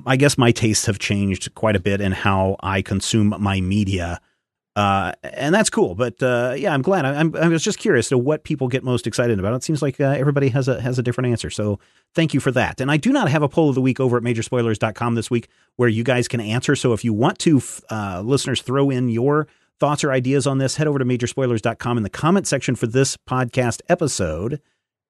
I 0.05 0.15
guess 0.15 0.37
my 0.37 0.51
tastes 0.51 0.85
have 0.85 0.99
changed 0.99 1.53
quite 1.55 1.75
a 1.75 1.79
bit 1.79 2.01
in 2.01 2.11
how 2.11 2.55
I 2.61 2.81
consume 2.81 3.33
my 3.39 3.61
media. 3.61 4.19
Uh, 4.75 5.11
and 5.23 5.53
that's 5.53 5.69
cool. 5.69 5.93
But 5.93 6.21
uh, 6.23 6.55
yeah, 6.57 6.73
I'm 6.73 6.81
glad. 6.81 7.05
I, 7.05 7.19
I'm, 7.19 7.35
I 7.35 7.47
was 7.47 7.63
just 7.63 7.77
curious 7.77 8.09
to 8.09 8.17
what 8.17 8.43
people 8.43 8.67
get 8.67 8.83
most 8.83 9.05
excited 9.05 9.37
about. 9.37 9.53
It 9.53 9.63
seems 9.63 9.81
like 9.81 9.99
uh, 9.99 10.05
everybody 10.05 10.49
has 10.49 10.67
a 10.67 10.81
has 10.81 10.97
a 10.97 11.03
different 11.03 11.29
answer. 11.29 11.51
So 11.51 11.79
thank 12.15 12.33
you 12.33 12.39
for 12.39 12.51
that. 12.51 12.81
And 12.81 12.89
I 12.89 12.97
do 12.97 13.11
not 13.11 13.29
have 13.29 13.43
a 13.43 13.49
poll 13.49 13.69
of 13.69 13.75
the 13.75 13.81
week 13.81 13.99
over 13.99 14.17
at 14.17 14.23
majorspoilers.com 14.23 15.15
this 15.15 15.29
week 15.29 15.47
where 15.75 15.89
you 15.89 16.03
guys 16.03 16.27
can 16.27 16.41
answer. 16.41 16.75
So 16.75 16.93
if 16.93 17.05
you 17.05 17.13
want 17.13 17.37
to, 17.39 17.61
uh, 17.91 18.21
listeners, 18.25 18.61
throw 18.63 18.89
in 18.89 19.09
your 19.09 19.47
thoughts 19.79 20.03
or 20.03 20.11
ideas 20.11 20.47
on 20.47 20.57
this, 20.57 20.75
head 20.77 20.87
over 20.87 20.97
to 20.97 21.05
majorspoilers.com 21.05 21.97
in 21.97 22.03
the 22.03 22.09
comment 22.09 22.47
section 22.47 22.75
for 22.75 22.87
this 22.87 23.15
podcast 23.29 23.81
episode 23.89 24.59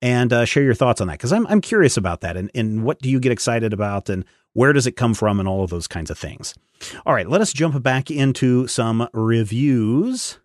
and 0.01 0.33
uh, 0.33 0.43
share 0.43 0.63
your 0.63 0.73
thoughts 0.73 0.99
on 0.99 1.07
that 1.07 1.13
because 1.13 1.31
I'm 1.31 1.47
I'm 1.47 1.61
curious 1.61 1.95
about 1.95 2.21
that 2.21 2.35
and 2.35 2.51
and 2.53 2.83
what 2.83 2.99
do 2.99 3.09
you 3.09 3.21
get 3.21 3.31
excited 3.31 3.71
about 3.71 4.09
and 4.09 4.25
where 4.53 4.73
does 4.73 4.87
it 4.87 4.93
come 4.93 5.13
from 5.13 5.39
and 5.39 5.47
all 5.47 5.63
of 5.63 5.69
those 5.69 5.87
kinds 5.87 6.09
of 6.09 6.17
things. 6.17 6.55
All 7.05 7.13
right, 7.13 7.29
let 7.29 7.41
us 7.41 7.53
jump 7.53 7.81
back 7.83 8.09
into 8.11 8.67
some 8.67 9.07
reviews. 9.13 10.39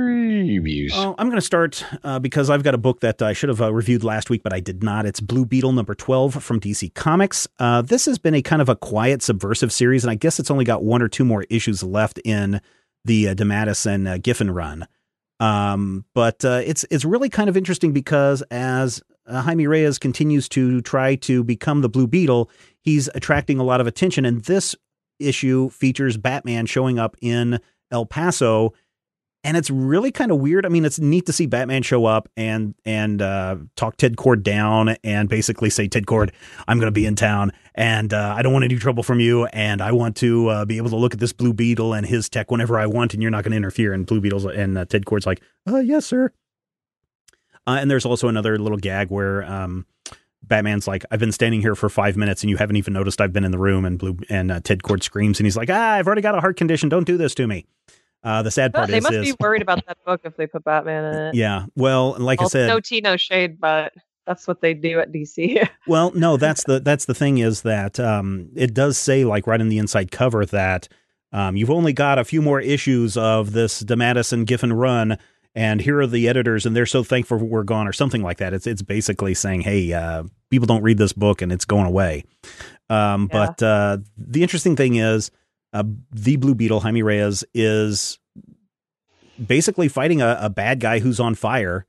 Reviews. 0.00 0.92
Oh, 0.94 1.14
I'm 1.18 1.28
going 1.28 1.40
to 1.40 1.44
start 1.44 1.84
uh, 2.02 2.18
because 2.18 2.48
I've 2.48 2.62
got 2.62 2.74
a 2.74 2.78
book 2.78 3.00
that 3.00 3.20
I 3.20 3.32
should 3.32 3.48
have 3.48 3.60
uh, 3.60 3.72
reviewed 3.72 4.02
last 4.04 4.30
week, 4.30 4.42
but 4.42 4.52
I 4.52 4.60
did 4.60 4.82
not. 4.82 5.04
It's 5.04 5.20
Blue 5.20 5.44
Beetle 5.44 5.72
number 5.72 5.94
12 5.94 6.42
from 6.42 6.60
DC 6.60 6.94
Comics. 6.94 7.46
Uh, 7.58 7.82
this 7.82 8.06
has 8.06 8.18
been 8.18 8.34
a 8.34 8.42
kind 8.42 8.62
of 8.62 8.68
a 8.68 8.76
quiet, 8.76 9.22
subversive 9.22 9.72
series, 9.72 10.04
and 10.04 10.10
I 10.10 10.14
guess 10.14 10.40
it's 10.40 10.50
only 10.50 10.64
got 10.64 10.82
one 10.82 11.02
or 11.02 11.08
two 11.08 11.24
more 11.24 11.44
issues 11.50 11.82
left 11.82 12.18
in 12.24 12.60
the 13.04 13.28
uh, 13.28 13.34
DeMatteis 13.34 13.86
and 13.86 14.08
uh, 14.08 14.18
Giffen 14.18 14.50
run. 14.50 14.86
Um, 15.40 16.04
but 16.14 16.44
uh, 16.44 16.62
it's 16.64 16.84
it's 16.90 17.04
really 17.04 17.28
kind 17.28 17.48
of 17.48 17.56
interesting 17.56 17.92
because 17.92 18.42
as 18.50 19.02
uh, 19.28 19.42
Jaime 19.42 19.66
Reyes 19.66 19.98
continues 19.98 20.48
to 20.50 20.80
try 20.80 21.14
to 21.16 21.44
become 21.44 21.82
the 21.82 21.88
Blue 21.88 22.06
Beetle, 22.06 22.50
he's 22.80 23.08
attracting 23.14 23.58
a 23.58 23.64
lot 23.64 23.80
of 23.80 23.86
attention. 23.86 24.24
And 24.24 24.42
this 24.44 24.74
issue 25.18 25.68
features 25.70 26.16
Batman 26.16 26.66
showing 26.66 26.98
up 26.98 27.16
in 27.20 27.60
El 27.90 28.06
Paso, 28.06 28.72
and 29.44 29.56
it's 29.56 29.70
really 29.70 30.10
kind 30.10 30.32
of 30.32 30.38
weird. 30.38 30.66
I 30.66 30.68
mean, 30.68 30.84
it's 30.84 30.98
neat 30.98 31.26
to 31.26 31.32
see 31.32 31.46
Batman 31.46 31.82
show 31.82 32.04
up 32.06 32.28
and 32.36 32.74
and 32.84 33.22
uh, 33.22 33.56
talk 33.76 33.96
Ted 33.96 34.16
Kord 34.16 34.42
down 34.42 34.96
and 35.04 35.28
basically 35.28 35.70
say, 35.70 35.88
Ted 35.88 36.06
Kord, 36.06 36.30
I'm 36.66 36.78
going 36.78 36.88
to 36.88 36.92
be 36.92 37.06
in 37.06 37.14
town, 37.14 37.52
and 37.74 38.12
uh, 38.12 38.34
I 38.36 38.42
don't 38.42 38.52
want 38.52 38.64
any 38.64 38.76
trouble 38.76 39.02
from 39.02 39.20
you, 39.20 39.46
and 39.46 39.80
I 39.80 39.92
want 39.92 40.16
to 40.16 40.48
uh, 40.48 40.64
be 40.64 40.76
able 40.76 40.90
to 40.90 40.96
look 40.96 41.14
at 41.14 41.20
this 41.20 41.32
Blue 41.32 41.52
Beetle 41.52 41.94
and 41.94 42.04
his 42.04 42.28
tech 42.28 42.50
whenever 42.50 42.78
I 42.78 42.86
want, 42.86 43.14
and 43.14 43.22
you're 43.22 43.30
not 43.30 43.44
going 43.44 43.52
to 43.52 43.56
interfere. 43.56 43.92
And 43.92 44.06
Blue 44.06 44.20
Beetle's 44.20 44.44
and 44.44 44.76
uh, 44.76 44.84
Ted 44.84 45.04
Kord's 45.04 45.26
like, 45.26 45.40
uh, 45.68 45.78
yes, 45.78 46.04
sir. 46.04 46.32
Uh, 47.68 47.76
and 47.78 47.90
there's 47.90 48.06
also 48.06 48.28
another 48.28 48.58
little 48.58 48.78
gag 48.78 49.10
where 49.10 49.44
um, 49.44 49.84
Batman's 50.42 50.88
like, 50.88 51.04
"I've 51.10 51.20
been 51.20 51.32
standing 51.32 51.60
here 51.60 51.74
for 51.74 51.90
five 51.90 52.16
minutes, 52.16 52.42
and 52.42 52.48
you 52.48 52.56
haven't 52.56 52.76
even 52.76 52.94
noticed 52.94 53.20
I've 53.20 53.32
been 53.32 53.44
in 53.44 53.50
the 53.50 53.58
room." 53.58 53.84
And 53.84 53.98
Blue 53.98 54.16
and 54.30 54.50
uh, 54.50 54.60
Ted 54.60 54.82
Kord 54.82 55.02
screams, 55.02 55.38
and 55.38 55.46
he's 55.46 55.56
like, 55.56 55.68
"Ah, 55.70 55.92
I've 55.92 56.06
already 56.06 56.22
got 56.22 56.34
a 56.34 56.40
heart 56.40 56.56
condition. 56.56 56.88
Don't 56.88 57.04
do 57.04 57.18
this 57.18 57.34
to 57.34 57.46
me." 57.46 57.66
Uh, 58.24 58.42
the 58.42 58.50
sad 58.50 58.72
part 58.72 58.88
they 58.88 58.96
is, 58.96 59.04
they 59.04 59.10
must 59.18 59.28
is 59.28 59.34
be 59.34 59.36
worried 59.38 59.60
about 59.60 59.84
that 59.86 59.98
book 60.06 60.22
if 60.24 60.36
they 60.36 60.46
put 60.46 60.64
Batman 60.64 61.04
in 61.04 61.22
it. 61.26 61.34
yeah. 61.34 61.66
Well, 61.76 62.16
like 62.18 62.40
I 62.40 62.46
said, 62.46 62.68
no 62.68 62.80
tea, 62.80 63.02
no 63.02 63.18
shade, 63.18 63.60
but 63.60 63.92
that's 64.26 64.48
what 64.48 64.62
they 64.62 64.72
do 64.72 64.98
at 65.00 65.12
DC. 65.12 65.68
Well, 65.86 66.12
no, 66.14 66.36
that's 66.36 66.64
the 66.64 66.80
that's 66.80 67.04
the 67.04 67.14
thing 67.14 67.38
is 67.38 67.62
that 67.62 68.00
um, 68.00 68.48
it 68.54 68.74
does 68.74 68.96
say 68.98 69.24
like 69.24 69.46
right 69.46 69.60
in 69.60 69.68
the 69.68 69.78
inside 69.78 70.10
cover 70.10 70.44
that 70.46 70.88
um, 71.32 71.56
you've 71.56 71.70
only 71.70 71.92
got 71.92 72.18
a 72.18 72.24
few 72.24 72.42
more 72.42 72.60
issues 72.60 73.16
of 73.16 73.52
this 73.52 73.82
DeMatteis 73.82 74.32
and 74.32 74.46
Giffen 74.46 74.72
run, 74.72 75.18
and 75.54 75.80
here 75.80 76.00
are 76.00 76.06
the 76.06 76.28
editors, 76.28 76.66
and 76.66 76.74
they're 76.76 76.86
so 76.86 77.02
thankful 77.02 77.38
we're 77.38 77.62
gone, 77.64 77.88
or 77.88 77.92
something 77.92 78.22
like 78.22 78.38
that. 78.38 78.52
It's 78.54 78.66
it's 78.66 78.82
basically 78.82 79.34
saying, 79.34 79.62
hey, 79.62 79.92
uh, 79.92 80.24
people 80.50 80.66
don't 80.66 80.82
read 80.82 80.98
this 80.98 81.12
book, 81.12 81.42
and 81.42 81.52
it's 81.52 81.64
going 81.64 81.86
away. 81.86 82.24
Um, 82.90 83.28
Yeah. 83.32 83.46
But 83.46 83.62
uh, 83.62 83.98
the 84.16 84.42
interesting 84.42 84.76
thing 84.76 84.96
is, 84.96 85.30
uh, 85.72 85.84
the 86.12 86.36
Blue 86.36 86.54
Beetle, 86.54 86.80
Jaime 86.80 87.02
Reyes, 87.02 87.44
is 87.54 88.18
basically 89.44 89.88
fighting 89.88 90.20
a, 90.20 90.38
a 90.42 90.50
bad 90.50 90.80
guy 90.80 90.98
who's 90.98 91.20
on 91.20 91.34
fire 91.34 91.86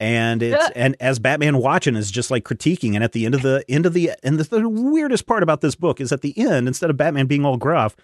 and 0.00 0.42
it's 0.42 0.56
Yeah. 0.56 0.68
and 0.76 0.96
as 1.00 1.18
Batman 1.18 1.58
watching 1.58 1.96
is 1.96 2.10
just 2.10 2.30
like 2.30 2.44
critiquing 2.44 2.94
and 2.94 3.04
at 3.04 3.12
the 3.12 3.24
end 3.24 3.34
of 3.34 3.42
the 3.42 3.64
end 3.68 3.86
of 3.86 3.92
the 3.94 4.12
and 4.22 4.38
the, 4.38 4.44
the 4.44 4.68
weirdest 4.68 5.26
part 5.26 5.42
about 5.42 5.60
this 5.60 5.74
book 5.74 6.00
is 6.00 6.12
at 6.12 6.22
the 6.22 6.36
end 6.38 6.66
instead 6.66 6.90
of 6.90 6.96
Batman 6.96 7.26
being 7.26 7.44
all 7.44 7.56
gruff 7.56 7.94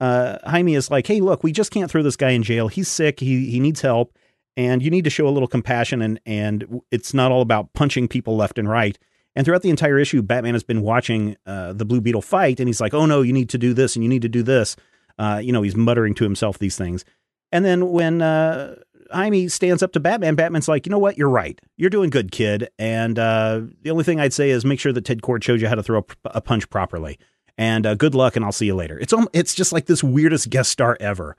uh 0.00 0.38
Jaime 0.44 0.74
is 0.74 0.90
like 0.90 1.06
hey 1.06 1.20
look 1.20 1.42
we 1.42 1.52
just 1.52 1.70
can't 1.70 1.90
throw 1.90 2.02
this 2.02 2.16
guy 2.16 2.30
in 2.30 2.42
jail 2.42 2.68
he's 2.68 2.88
sick 2.88 3.20
he 3.20 3.50
he 3.50 3.60
needs 3.60 3.80
help 3.80 4.16
and 4.58 4.82
you 4.82 4.90
need 4.90 5.04
to 5.04 5.10
show 5.10 5.26
a 5.26 5.30
little 5.30 5.48
compassion 5.48 6.02
and 6.02 6.20
and 6.26 6.82
it's 6.90 7.14
not 7.14 7.32
all 7.32 7.40
about 7.40 7.72
punching 7.72 8.08
people 8.08 8.36
left 8.36 8.58
and 8.58 8.68
right 8.68 8.98
And 9.36 9.44
throughout 9.44 9.62
the 9.62 9.70
entire 9.70 9.98
issue, 10.00 10.20
Batman 10.20 10.54
has 10.54 10.64
been 10.64 10.82
watching 10.82 11.36
uh, 11.46 11.72
the 11.72 11.84
Blue 11.84 12.00
Beetle 12.00 12.22
fight, 12.22 12.58
and 12.58 12.68
he's 12.68 12.80
like, 12.80 12.92
"Oh 12.92 13.06
no, 13.06 13.22
you 13.22 13.32
need 13.32 13.48
to 13.50 13.58
do 13.58 13.72
this, 13.72 13.94
and 13.94 14.02
you 14.02 14.08
need 14.08 14.22
to 14.22 14.28
do 14.28 14.42
this." 14.42 14.74
Uh, 15.16 15.40
you 15.42 15.52
know, 15.52 15.62
he's 15.62 15.76
muttering 15.76 16.14
to 16.14 16.24
himself 16.24 16.58
these 16.58 16.76
things. 16.76 17.04
And 17.52 17.64
then 17.64 17.90
when 17.92 18.20
uh, 18.20 18.76
Jaime 19.12 19.48
stands 19.48 19.82
up 19.82 19.92
to 19.92 20.00
Batman, 20.00 20.34
Batman's 20.34 20.66
like, 20.66 20.86
"You 20.86 20.90
know 20.90 20.98
what? 20.98 21.16
You're 21.16 21.30
right. 21.30 21.60
You're 21.76 21.90
doing 21.90 22.10
good, 22.10 22.32
kid. 22.32 22.68
And 22.80 23.16
uh, 23.16 23.60
the 23.82 23.90
only 23.92 24.02
thing 24.02 24.18
I'd 24.18 24.32
say 24.32 24.50
is 24.50 24.64
make 24.64 24.80
sure 24.80 24.92
that 24.92 25.04
Ted 25.04 25.22
Kord 25.22 25.44
shows 25.44 25.62
you 25.62 25.68
how 25.68 25.76
to 25.76 25.84
throw 25.84 26.00
a, 26.00 26.30
a 26.38 26.40
punch 26.40 26.68
properly. 26.68 27.16
And 27.56 27.86
uh, 27.86 27.94
good 27.94 28.16
luck, 28.16 28.34
and 28.34 28.44
I'll 28.44 28.50
see 28.50 28.66
you 28.66 28.74
later." 28.74 28.98
It's 28.98 29.14
it's 29.32 29.54
just 29.54 29.72
like 29.72 29.86
this 29.86 30.02
weirdest 30.02 30.50
guest 30.50 30.72
star 30.72 30.96
ever. 30.98 31.36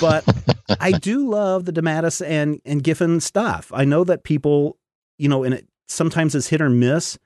But 0.00 0.24
I 0.80 0.92
do 0.92 1.28
love 1.28 1.64
the 1.64 1.72
DeMatteis 1.72 2.24
and 2.26 2.60
and 2.64 2.82
Giffen 2.82 3.20
stuff. 3.20 3.70
I 3.74 3.84
know 3.84 4.04
that 4.04 4.24
people, 4.24 4.78
you 5.18 5.28
know, 5.28 5.44
and 5.44 5.54
it 5.54 5.66
sometimes 5.88 6.34
it's 6.34 6.48
hit 6.48 6.60
or 6.60 6.70
miss. 6.70 7.18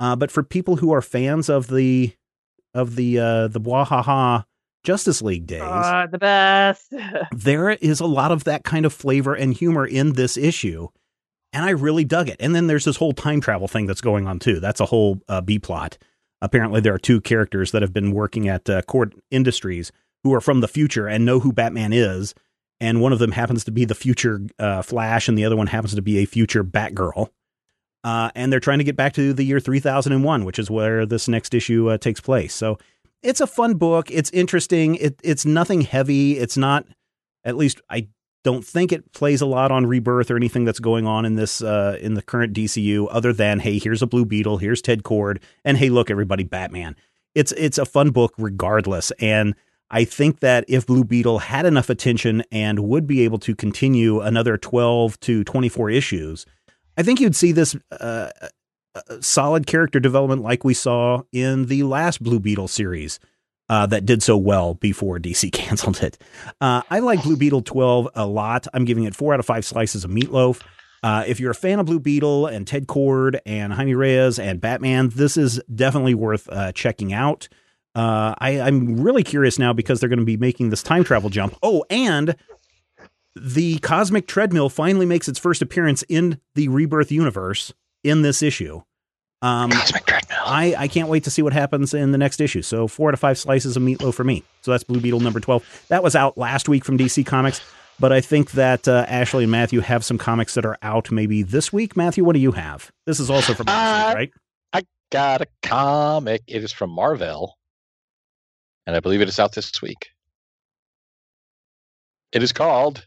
Uh, 0.00 0.16
but 0.16 0.30
for 0.30 0.42
people 0.42 0.76
who 0.76 0.92
are 0.92 1.02
fans 1.02 1.48
of 1.48 1.68
the 1.68 2.12
of 2.74 2.96
the 2.96 3.18
uh, 3.18 3.48
the 3.48 3.60
Bwahaha 3.60 4.44
Justice 4.84 5.22
League 5.22 5.46
days, 5.46 5.62
Oh, 5.62 6.06
the 6.10 6.18
best. 6.18 6.92
there 7.32 7.70
is 7.70 8.00
a 8.00 8.06
lot 8.06 8.32
of 8.32 8.44
that 8.44 8.64
kind 8.64 8.84
of 8.84 8.92
flavor 8.92 9.34
and 9.34 9.54
humor 9.54 9.86
in 9.86 10.14
this 10.14 10.36
issue, 10.36 10.88
and 11.52 11.64
I 11.64 11.70
really 11.70 12.04
dug 12.04 12.28
it. 12.28 12.36
And 12.40 12.54
then 12.54 12.66
there's 12.66 12.84
this 12.84 12.96
whole 12.96 13.12
time 13.12 13.40
travel 13.40 13.68
thing 13.68 13.86
that's 13.86 14.00
going 14.00 14.26
on 14.26 14.40
too. 14.40 14.58
That's 14.58 14.80
a 14.80 14.86
whole 14.86 15.20
uh, 15.28 15.40
B 15.40 15.58
plot. 15.60 15.98
Apparently, 16.40 16.80
there 16.80 16.94
are 16.94 16.98
two 16.98 17.20
characters 17.20 17.70
that 17.70 17.82
have 17.82 17.92
been 17.92 18.10
working 18.10 18.48
at 18.48 18.68
uh, 18.68 18.82
Kord 18.82 19.12
Industries 19.30 19.92
who 20.24 20.34
are 20.34 20.40
from 20.40 20.60
the 20.60 20.68
future 20.68 21.06
and 21.06 21.24
know 21.24 21.40
who 21.40 21.52
Batman 21.52 21.92
is, 21.92 22.34
and 22.80 23.00
one 23.00 23.12
of 23.12 23.18
them 23.18 23.32
happens 23.32 23.64
to 23.64 23.70
be 23.70 23.84
the 23.84 23.94
future 23.94 24.40
uh, 24.58 24.82
Flash, 24.82 25.28
and 25.28 25.38
the 25.38 25.44
other 25.44 25.56
one 25.56 25.68
happens 25.68 25.94
to 25.94 26.02
be 26.02 26.18
a 26.18 26.26
future 26.26 26.64
Batgirl. 26.64 27.28
Uh, 28.04 28.30
and 28.34 28.52
they're 28.52 28.60
trying 28.60 28.78
to 28.78 28.84
get 28.84 28.96
back 28.96 29.12
to 29.12 29.32
the 29.32 29.44
year 29.44 29.60
3001, 29.60 30.44
which 30.44 30.58
is 30.58 30.70
where 30.70 31.06
this 31.06 31.28
next 31.28 31.54
issue 31.54 31.88
uh, 31.88 31.98
takes 31.98 32.20
place. 32.20 32.52
So 32.52 32.78
it's 33.22 33.40
a 33.40 33.46
fun 33.46 33.74
book. 33.74 34.10
It's 34.10 34.30
interesting. 34.30 34.96
It, 34.96 35.20
it's 35.22 35.46
nothing 35.46 35.82
heavy. 35.82 36.38
It's 36.38 36.56
not, 36.56 36.84
at 37.44 37.56
least 37.56 37.80
I 37.88 38.08
don't 38.44 38.64
think 38.64 38.92
it 38.92 39.12
plays 39.12 39.40
a 39.40 39.46
lot 39.46 39.70
on 39.70 39.86
rebirth 39.86 40.30
or 40.30 40.36
anything 40.36 40.64
that's 40.64 40.80
going 40.80 41.06
on 41.06 41.24
in 41.24 41.36
this 41.36 41.62
uh, 41.62 41.96
in 42.00 42.14
the 42.14 42.22
current 42.22 42.52
DCU, 42.54 43.06
other 43.10 43.32
than 43.32 43.60
hey, 43.60 43.78
here's 43.78 44.02
a 44.02 44.06
Blue 44.06 44.24
Beetle, 44.24 44.58
here's 44.58 44.82
Ted 44.82 45.04
Kord, 45.04 45.40
and 45.64 45.78
hey, 45.78 45.90
look, 45.90 46.10
everybody, 46.10 46.42
Batman. 46.42 46.96
It's 47.34 47.52
it's 47.52 47.78
a 47.78 47.86
fun 47.86 48.10
book 48.10 48.34
regardless, 48.36 49.12
and 49.12 49.54
I 49.92 50.04
think 50.04 50.40
that 50.40 50.64
if 50.68 50.86
Blue 50.86 51.04
Beetle 51.04 51.38
had 51.38 51.66
enough 51.66 51.90
attention 51.90 52.42
and 52.50 52.80
would 52.80 53.06
be 53.06 53.22
able 53.22 53.38
to 53.40 53.54
continue 53.54 54.20
another 54.20 54.56
12 54.56 55.20
to 55.20 55.44
24 55.44 55.90
issues, 55.90 56.46
I 56.96 57.02
think 57.02 57.20
you'd 57.20 57.36
see 57.36 57.52
this 57.52 57.76
uh, 57.90 58.30
uh, 58.94 59.00
solid 59.20 59.66
character 59.66 60.00
development 60.00 60.42
like 60.42 60.64
we 60.64 60.72
saw 60.72 61.22
in 61.30 61.66
the 61.66 61.82
last 61.82 62.22
Blue 62.22 62.40
Beetle 62.40 62.68
series 62.68 63.20
uh, 63.68 63.86
that 63.86 64.06
did 64.06 64.22
so 64.22 64.36
well 64.36 64.74
before 64.74 65.18
DC 65.18 65.52
canceled 65.52 66.02
it. 66.02 66.18
Uh, 66.60 66.80
I 66.90 67.00
like 67.00 67.22
Blue 67.22 67.36
Beetle 67.36 67.62
12 67.62 68.08
a 68.14 68.26
lot. 68.26 68.66
I'm 68.72 68.86
giving 68.86 69.04
it 69.04 69.14
four 69.14 69.34
out 69.34 69.40
of 69.40 69.46
five 69.46 69.66
slices 69.66 70.04
of 70.04 70.10
meatloaf. 70.10 70.62
Uh, 71.02 71.24
if 71.26 71.40
you're 71.40 71.50
a 71.50 71.54
fan 71.54 71.80
of 71.80 71.86
Blue 71.86 72.00
Beetle 72.00 72.46
and 72.46 72.66
Ted 72.66 72.86
Kord 72.86 73.40
and 73.44 73.72
Jaime 73.72 73.94
Reyes 73.94 74.38
and 74.38 74.60
Batman, 74.60 75.10
this 75.10 75.36
is 75.36 75.60
definitely 75.74 76.14
worth 76.14 76.48
uh, 76.48 76.72
checking 76.72 77.12
out. 77.12 77.48
Uh, 77.94 78.34
I, 78.38 78.60
I'm 78.60 79.00
really 79.00 79.22
curious 79.22 79.58
now 79.58 79.72
because 79.72 80.00
they're 80.00 80.08
going 80.08 80.18
to 80.18 80.24
be 80.24 80.36
making 80.36 80.70
this 80.70 80.82
time 80.82 81.04
travel 81.04 81.28
jump. 81.30 81.56
Oh, 81.62 81.84
and 81.90 82.36
the 83.36 83.78
cosmic 83.78 84.26
treadmill 84.26 84.68
finally 84.68 85.06
makes 85.06 85.28
its 85.28 85.38
first 85.38 85.62
appearance 85.62 86.02
in 86.08 86.38
the 86.54 86.68
rebirth 86.68 87.10
universe 87.12 87.72
in 88.04 88.22
this 88.22 88.42
issue. 88.42 88.82
Um, 89.42 89.70
Cosmic 89.70 90.06
treadmill. 90.06 90.38
I, 90.44 90.74
I 90.78 90.88
can't 90.88 91.08
wait 91.08 91.24
to 91.24 91.30
see 91.30 91.42
what 91.42 91.52
happens 91.52 91.94
in 91.94 92.12
the 92.12 92.18
next 92.18 92.40
issue. 92.40 92.62
So 92.62 92.86
four 92.86 93.10
to 93.10 93.16
five 93.16 93.36
slices 93.38 93.76
of 93.76 93.82
meatloaf 93.82 94.14
for 94.14 94.24
me. 94.24 94.44
So 94.62 94.70
that's 94.70 94.84
Blue 94.84 95.00
Beetle 95.00 95.20
number 95.20 95.40
12. 95.40 95.86
That 95.88 96.02
was 96.02 96.14
out 96.14 96.38
last 96.38 96.68
week 96.68 96.84
from 96.84 96.96
DC 96.96 97.26
Comics, 97.26 97.60
but 97.98 98.12
I 98.12 98.20
think 98.20 98.52
that 98.52 98.86
uh, 98.86 99.04
Ashley 99.08 99.42
and 99.44 99.50
Matthew 99.50 99.80
have 99.80 100.04
some 100.04 100.16
comics 100.18 100.54
that 100.54 100.64
are 100.64 100.78
out 100.82 101.10
maybe 101.10 101.42
this 101.42 101.72
week. 101.72 101.96
Matthew, 101.96 102.22
what 102.24 102.34
do 102.34 102.38
you 102.40 102.52
have? 102.52 102.90
This 103.06 103.18
is 103.18 103.30
also 103.30 103.52
from 103.54 103.66
last 103.66 104.04
Uh, 104.04 104.08
week, 104.08 104.16
right? 104.16 104.30
I 104.72 104.82
got 105.10 105.40
a 105.42 105.46
comic. 105.62 106.42
It 106.46 106.62
is 106.62 106.72
from 106.72 106.90
Marvel, 106.90 107.56
and 108.86 108.96
I 108.96 109.00
believe 109.00 109.20
it 109.20 109.28
is 109.28 109.38
out 109.38 109.54
this 109.54 109.82
week. 109.82 110.10
It 112.32 112.42
is 112.42 112.52
called 112.52 113.06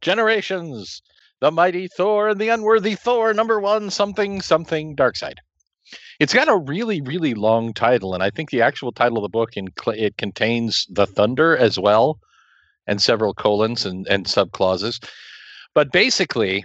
Generations: 0.00 1.02
The 1.40 1.50
Mighty 1.50 1.88
Thor 1.88 2.28
and 2.28 2.40
the 2.40 2.48
Unworthy 2.48 2.94
Thor, 2.94 3.32
number 3.32 3.60
one, 3.60 3.90
something 3.90 4.40
something 4.40 4.96
Darkseid. 4.96 5.36
It's 6.18 6.34
got 6.34 6.48
a 6.48 6.56
really 6.56 7.00
really 7.00 7.34
long 7.34 7.72
title, 7.72 8.14
and 8.14 8.22
I 8.22 8.30
think 8.30 8.50
the 8.50 8.62
actual 8.62 8.92
title 8.92 9.18
of 9.18 9.22
the 9.22 9.28
book 9.28 9.56
in 9.56 9.68
it 9.94 10.16
contains 10.16 10.86
the 10.90 11.06
thunder 11.06 11.56
as 11.56 11.78
well, 11.78 12.18
and 12.86 13.00
several 13.00 13.34
colons 13.34 13.86
and 13.86 14.06
and 14.08 14.26
subclauses. 14.26 15.02
But 15.74 15.92
basically, 15.92 16.64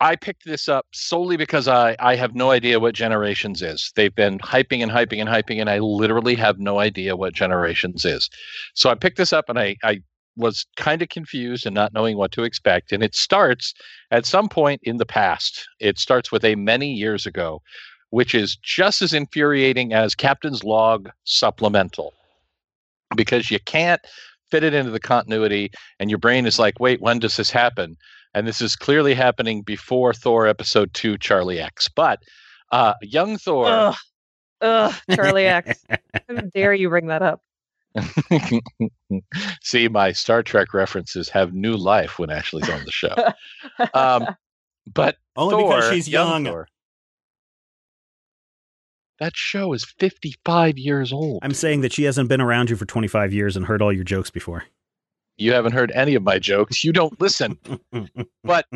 I 0.00 0.16
picked 0.16 0.44
this 0.46 0.68
up 0.68 0.86
solely 0.92 1.36
because 1.36 1.68
I, 1.68 1.94
I 1.98 2.16
have 2.16 2.34
no 2.34 2.50
idea 2.50 2.80
what 2.80 2.94
Generations 2.94 3.60
is. 3.60 3.92
They've 3.96 4.14
been 4.14 4.38
hyping 4.38 4.82
and 4.82 4.90
hyping 4.90 5.20
and 5.20 5.28
hyping, 5.28 5.60
and 5.60 5.68
I 5.68 5.78
literally 5.78 6.34
have 6.36 6.58
no 6.58 6.78
idea 6.78 7.16
what 7.16 7.34
Generations 7.34 8.04
is. 8.04 8.30
So 8.74 8.88
I 8.90 8.94
picked 8.94 9.18
this 9.18 9.32
up 9.32 9.48
and 9.48 9.58
I, 9.58 9.76
I 9.84 10.00
was 10.36 10.66
kind 10.76 11.02
of 11.02 11.10
confused 11.10 11.66
and 11.66 11.74
not 11.74 11.92
knowing 11.92 12.16
what 12.16 12.32
to 12.32 12.44
expect. 12.44 12.92
And 12.92 13.02
it 13.02 13.14
starts 13.14 13.74
at 14.10 14.24
some 14.24 14.48
point 14.48 14.80
in 14.84 14.96
the 14.96 15.06
past. 15.06 15.68
It 15.80 15.98
starts 15.98 16.32
with 16.32 16.44
a 16.44 16.54
many 16.54 16.92
years 16.92 17.26
ago, 17.26 17.60
which 18.08 18.34
is 18.34 18.56
just 18.56 19.02
as 19.02 19.12
infuriating 19.12 19.92
as 19.92 20.14
Captain's 20.14 20.64
Log 20.64 21.10
Supplemental 21.24 22.14
because 23.16 23.50
you 23.50 23.58
can't 23.66 24.00
fit 24.50 24.64
it 24.64 24.74
into 24.74 24.90
the 24.90 25.00
continuity, 25.00 25.70
and 26.00 26.10
your 26.10 26.18
brain 26.18 26.46
is 26.46 26.58
like, 26.58 26.80
wait, 26.80 27.00
when 27.00 27.18
does 27.18 27.36
this 27.36 27.50
happen? 27.50 27.96
And 28.34 28.46
this 28.46 28.60
is 28.60 28.76
clearly 28.76 29.14
happening 29.14 29.62
before 29.62 30.12
Thor 30.14 30.46
episode 30.46 30.92
two, 30.94 31.18
Charlie 31.18 31.60
X. 31.60 31.88
But 31.88 32.22
uh, 32.72 32.94
young 33.02 33.38
Thor, 33.38 33.66
Ugh. 33.66 33.96
Ugh, 34.60 34.94
Charlie 35.14 35.46
X. 35.46 35.84
How 36.28 36.34
dare 36.54 36.74
you 36.74 36.88
bring 36.88 37.08
that 37.08 37.22
up? 37.22 37.40
see, 39.62 39.88
my 39.88 40.12
Star 40.12 40.42
Trek 40.42 40.72
references 40.72 41.28
have 41.30 41.52
new 41.52 41.76
life 41.76 42.18
when 42.18 42.30
Ashley's 42.30 42.68
on 42.68 42.84
the 42.84 42.92
show. 42.92 43.14
Um, 43.94 44.26
but 44.94 45.16
Only 45.36 45.56
Thor, 45.56 45.76
because 45.76 45.90
she's 45.92 46.08
young. 46.08 46.44
Thor, 46.44 46.68
that 49.18 49.36
show 49.36 49.72
is 49.72 49.84
55 49.98 50.78
years 50.78 51.12
old. 51.12 51.40
I'm 51.42 51.52
saying 51.52 51.80
that 51.82 51.92
she 51.92 52.04
hasn't 52.04 52.28
been 52.28 52.40
around 52.40 52.70
you 52.70 52.76
for 52.76 52.86
25 52.86 53.32
years 53.32 53.56
and 53.56 53.66
heard 53.66 53.82
all 53.82 53.92
your 53.92 54.04
jokes 54.04 54.30
before. 54.30 54.64
You 55.40 55.54
haven't 55.54 55.72
heard 55.72 55.90
any 55.92 56.14
of 56.14 56.22
my 56.22 56.38
jokes. 56.38 56.84
You 56.84 56.92
don't 56.92 57.18
listen. 57.20 57.58
But 58.42 58.66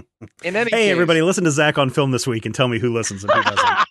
in 0.43 0.57
any 0.57 0.71
hey, 0.71 0.85
case, 0.85 0.93
everybody, 0.93 1.21
listen 1.21 1.45
to 1.45 1.51
Zach 1.51 1.79
on 1.79 1.91
film 1.91 2.11
this 2.11 2.27
week 2.27 2.47
and 2.47 2.55
tell 2.55 2.69
me 2.69 2.79
who 2.79 2.93
listens 2.93 3.25
and 3.25 3.33
who 3.33 3.43
doesn't. 3.43 3.89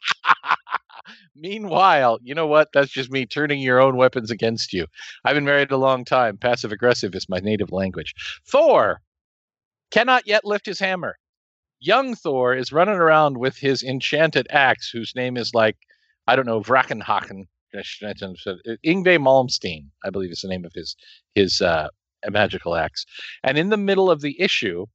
Meanwhile, 1.35 2.19
you 2.23 2.33
know 2.33 2.47
what? 2.47 2.69
That's 2.73 2.91
just 2.91 3.11
me 3.11 3.25
turning 3.25 3.59
your 3.59 3.81
own 3.81 3.97
weapons 3.97 4.31
against 4.31 4.71
you. 4.71 4.85
I've 5.25 5.35
been 5.35 5.45
married 5.45 5.71
a 5.71 5.77
long 5.77 6.05
time. 6.05 6.37
Passive 6.37 6.71
aggressive 6.71 7.15
is 7.15 7.27
my 7.27 7.39
native 7.39 7.71
language. 7.71 8.13
Thor 8.47 9.01
cannot 9.91 10.25
yet 10.25 10.45
lift 10.45 10.65
his 10.65 10.79
hammer. 10.79 11.17
Young 11.79 12.15
Thor 12.15 12.55
is 12.55 12.71
running 12.71 12.95
around 12.95 13.37
with 13.37 13.57
his 13.57 13.83
enchanted 13.83 14.47
axe, 14.51 14.89
whose 14.89 15.13
name 15.15 15.35
is 15.37 15.53
like, 15.53 15.75
I 16.27 16.35
don't 16.35 16.45
know, 16.45 16.61
Vrakenhaken. 16.61 17.43
Yngwie 17.75 19.19
Malmsteen, 19.19 19.87
I 20.05 20.09
believe 20.11 20.31
is 20.31 20.41
the 20.41 20.47
name 20.47 20.63
of 20.63 20.71
his 20.73 20.95
his 21.35 21.59
uh, 21.59 21.89
magical 22.31 22.75
axe. 22.75 23.05
And 23.43 23.57
in 23.57 23.69
the 23.69 23.77
middle 23.77 24.09
of 24.09 24.21
the 24.21 24.39
issue, 24.39 24.85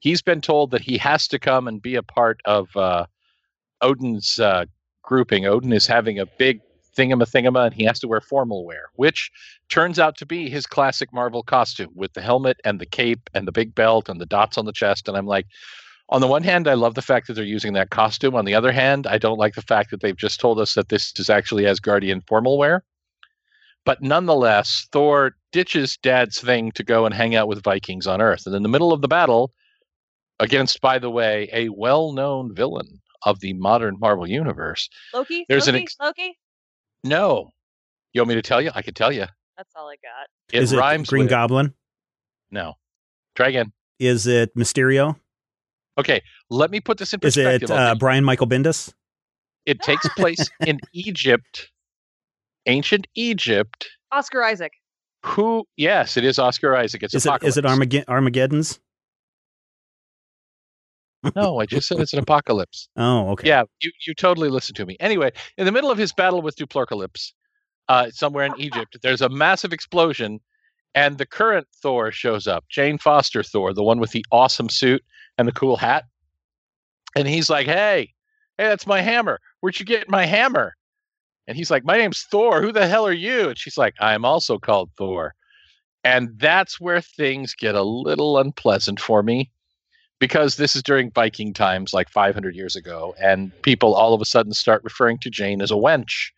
he's 0.00 0.22
been 0.22 0.40
told 0.40 0.70
that 0.70 0.82
he 0.82 0.98
has 0.98 1.28
to 1.28 1.38
come 1.38 1.68
and 1.68 1.80
be 1.80 1.94
a 1.94 2.02
part 2.02 2.40
of 2.44 2.76
uh, 2.76 3.06
Odin's 3.80 4.38
uh, 4.38 4.66
grouping. 5.02 5.46
Odin 5.46 5.72
is 5.72 5.86
having 5.86 6.18
a 6.18 6.26
big 6.26 6.60
thingama 6.96 7.28
thingama, 7.28 7.66
and 7.66 7.74
he 7.74 7.84
has 7.84 7.98
to 8.00 8.08
wear 8.08 8.20
formal 8.20 8.64
wear, 8.64 8.86
which 8.94 9.30
turns 9.68 9.98
out 9.98 10.16
to 10.16 10.26
be 10.26 10.48
his 10.48 10.66
classic 10.66 11.12
Marvel 11.12 11.42
costume 11.42 11.90
with 11.94 12.12
the 12.12 12.22
helmet 12.22 12.60
and 12.64 12.80
the 12.80 12.86
cape 12.86 13.28
and 13.34 13.46
the 13.46 13.52
big 13.52 13.74
belt 13.74 14.08
and 14.08 14.20
the 14.20 14.26
dots 14.26 14.58
on 14.58 14.64
the 14.64 14.72
chest. 14.72 15.08
And 15.08 15.16
I'm 15.16 15.26
like, 15.26 15.46
on 16.10 16.20
the 16.20 16.26
one 16.26 16.42
hand, 16.42 16.68
I 16.68 16.74
love 16.74 16.94
the 16.94 17.02
fact 17.02 17.26
that 17.26 17.34
they're 17.34 17.44
using 17.44 17.72
that 17.72 17.90
costume. 17.90 18.34
On 18.34 18.44
the 18.44 18.54
other 18.54 18.72
hand, 18.72 19.06
I 19.06 19.18
don't 19.18 19.38
like 19.38 19.54
the 19.54 19.62
fact 19.62 19.90
that 19.90 20.00
they've 20.00 20.16
just 20.16 20.38
told 20.38 20.60
us 20.60 20.74
that 20.74 20.88
this 20.90 21.12
is 21.16 21.30
actually 21.30 21.64
Asgardian 21.64 22.26
formal 22.26 22.58
wear. 22.58 22.84
But 23.84 24.02
nonetheless, 24.02 24.88
Thor 24.92 25.32
ditches 25.52 25.98
dad's 26.02 26.40
thing 26.40 26.72
to 26.72 26.82
go 26.82 27.04
and 27.04 27.14
hang 27.14 27.34
out 27.34 27.48
with 27.48 27.62
Vikings 27.62 28.06
on 28.06 28.20
Earth. 28.20 28.46
And 28.46 28.54
in 28.54 28.62
the 28.62 28.68
middle 28.68 28.92
of 28.92 29.02
the 29.02 29.08
battle, 29.08 29.52
against, 30.40 30.80
by 30.80 30.98
the 30.98 31.10
way, 31.10 31.48
a 31.52 31.68
well 31.68 32.12
known 32.12 32.54
villain 32.54 33.00
of 33.24 33.40
the 33.40 33.52
modern 33.54 33.96
Marvel 33.98 34.26
universe. 34.26 34.88
Loki? 35.12 35.44
There's 35.48 35.68
an 35.68 35.74
Loki? 35.74 35.82
ex- 35.82 35.96
Loki? 36.00 36.38
No. 37.02 37.50
You 38.12 38.20
want 38.20 38.28
me 38.30 38.34
to 38.36 38.42
tell 38.42 38.60
you? 38.60 38.70
I 38.74 38.82
could 38.82 38.96
tell 38.96 39.12
you. 39.12 39.26
That's 39.56 39.70
all 39.76 39.88
I 39.88 39.96
got. 39.96 40.28
It 40.52 40.62
Is 40.62 40.72
it 40.72 40.78
rhymes 40.78 41.08
Green 41.08 41.24
with 41.24 41.30
Goblin? 41.30 41.74
No. 42.50 42.74
Try 43.34 43.48
again. 43.48 43.72
Is 43.98 44.26
it 44.26 44.54
Mysterio? 44.56 45.16
Okay, 45.96 46.22
let 46.50 46.70
me 46.70 46.80
put 46.80 46.98
this 46.98 47.12
in 47.12 47.20
perspective. 47.20 47.64
Is 47.64 47.70
it 47.70 47.76
uh, 47.76 47.94
Brian 47.94 48.24
Michael 48.24 48.48
Bendis? 48.48 48.92
It 49.64 49.80
takes 49.80 50.08
place 50.10 50.50
in 50.66 50.80
Egypt, 50.92 51.70
ancient 52.66 53.06
Egypt. 53.14 53.86
Oscar 54.12 54.42
Isaac. 54.42 54.72
Who? 55.24 55.64
Yes, 55.76 56.16
it 56.16 56.24
is 56.24 56.38
Oscar 56.38 56.76
Isaac. 56.76 57.02
It's 57.02 57.14
Is 57.14 57.26
it 57.26 57.42
is 57.42 57.56
it. 57.56 57.64
Armaged- 57.64 58.04
Armageddon's? 58.08 58.78
No, 61.34 61.58
I 61.58 61.64
just 61.66 61.88
said 61.88 61.98
it's 62.00 62.12
an 62.12 62.18
apocalypse. 62.18 62.88
Oh, 62.96 63.30
okay. 63.30 63.48
Yeah, 63.48 63.64
you, 63.80 63.90
you 64.06 64.14
totally 64.14 64.50
listen 64.50 64.74
to 64.74 64.86
me. 64.86 64.96
Anyway, 65.00 65.32
in 65.56 65.64
the 65.64 65.72
middle 65.72 65.90
of 65.90 65.96
his 65.98 66.12
battle 66.12 66.42
with 66.42 66.56
Duplurcalypse, 66.56 67.32
uh, 67.88 68.10
somewhere 68.10 68.44
in 68.44 68.52
Egypt, 68.58 68.98
there's 69.02 69.22
a 69.22 69.28
massive 69.30 69.72
explosion, 69.72 70.40
and 70.94 71.16
the 71.18 71.26
current 71.26 71.66
Thor 71.82 72.12
shows 72.12 72.46
up. 72.46 72.64
Jane 72.68 72.98
Foster 72.98 73.42
Thor, 73.42 73.72
the 73.72 73.82
one 73.82 73.98
with 74.00 74.10
the 74.12 74.24
awesome 74.30 74.68
suit 74.68 75.02
and 75.38 75.48
the 75.48 75.52
cool 75.52 75.76
hat. 75.76 76.04
And 77.16 77.26
he's 77.26 77.48
like, 77.48 77.66
hey, 77.66 78.12
hey, 78.58 78.64
that's 78.68 78.86
my 78.86 79.00
hammer. 79.00 79.40
Where'd 79.60 79.78
you 79.80 79.86
get 79.86 80.08
my 80.10 80.26
hammer? 80.26 80.74
And 81.46 81.56
he's 81.56 81.70
like, 81.70 81.84
my 81.84 81.96
name's 81.96 82.22
Thor. 82.22 82.62
Who 82.62 82.72
the 82.72 82.86
hell 82.86 83.06
are 83.06 83.12
you? 83.12 83.50
And 83.50 83.58
she's 83.58 83.76
like, 83.76 83.94
I'm 84.00 84.24
also 84.24 84.58
called 84.58 84.90
Thor. 84.96 85.34
And 86.02 86.30
that's 86.38 86.80
where 86.80 87.00
things 87.00 87.54
get 87.54 87.74
a 87.74 87.82
little 87.82 88.38
unpleasant 88.38 89.00
for 89.00 89.22
me 89.22 89.50
because 90.18 90.56
this 90.56 90.76
is 90.76 90.82
during 90.82 91.10
Viking 91.10 91.52
times, 91.52 91.92
like 91.92 92.08
500 92.08 92.54
years 92.54 92.76
ago, 92.76 93.14
and 93.20 93.50
people 93.62 93.94
all 93.94 94.14
of 94.14 94.20
a 94.20 94.24
sudden 94.24 94.52
start 94.52 94.84
referring 94.84 95.18
to 95.18 95.30
Jane 95.30 95.60
as 95.60 95.70
a 95.70 95.74
wench, 95.74 96.30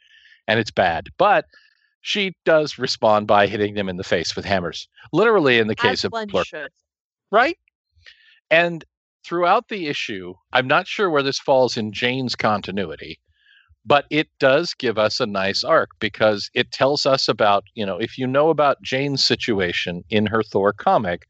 and 0.48 0.58
it's 0.58 0.70
bad. 0.70 1.08
But 1.18 1.46
she 2.00 2.34
does 2.44 2.78
respond 2.78 3.26
by 3.26 3.46
hitting 3.46 3.74
them 3.74 3.88
in 3.88 3.96
the 3.96 4.04
face 4.04 4.36
with 4.36 4.44
hammers, 4.44 4.88
literally 5.12 5.58
in 5.58 5.66
the 5.66 5.74
case 5.74 6.04
As 6.04 6.04
of 6.04 6.12
Plur- 6.28 6.44
right? 7.30 7.58
And 8.50 8.84
throughout 9.24 9.68
the 9.68 9.88
issue, 9.88 10.34
I'm 10.52 10.68
not 10.68 10.86
sure 10.86 11.10
where 11.10 11.24
this 11.24 11.38
falls 11.38 11.76
in 11.76 11.92
Jane's 11.92 12.36
continuity, 12.36 13.18
but 13.86 14.04
it 14.10 14.28
does 14.40 14.74
give 14.74 14.98
us 14.98 15.20
a 15.20 15.26
nice 15.26 15.62
arc 15.62 15.90
because 16.00 16.50
it 16.54 16.72
tells 16.72 17.06
us 17.06 17.28
about, 17.28 17.64
you 17.74 17.86
know, 17.86 17.98
if 17.98 18.18
you 18.18 18.26
know 18.26 18.50
about 18.50 18.82
Jane's 18.82 19.24
situation 19.24 20.02
in 20.10 20.26
her 20.26 20.42
Thor 20.42 20.72
comic, 20.72 21.28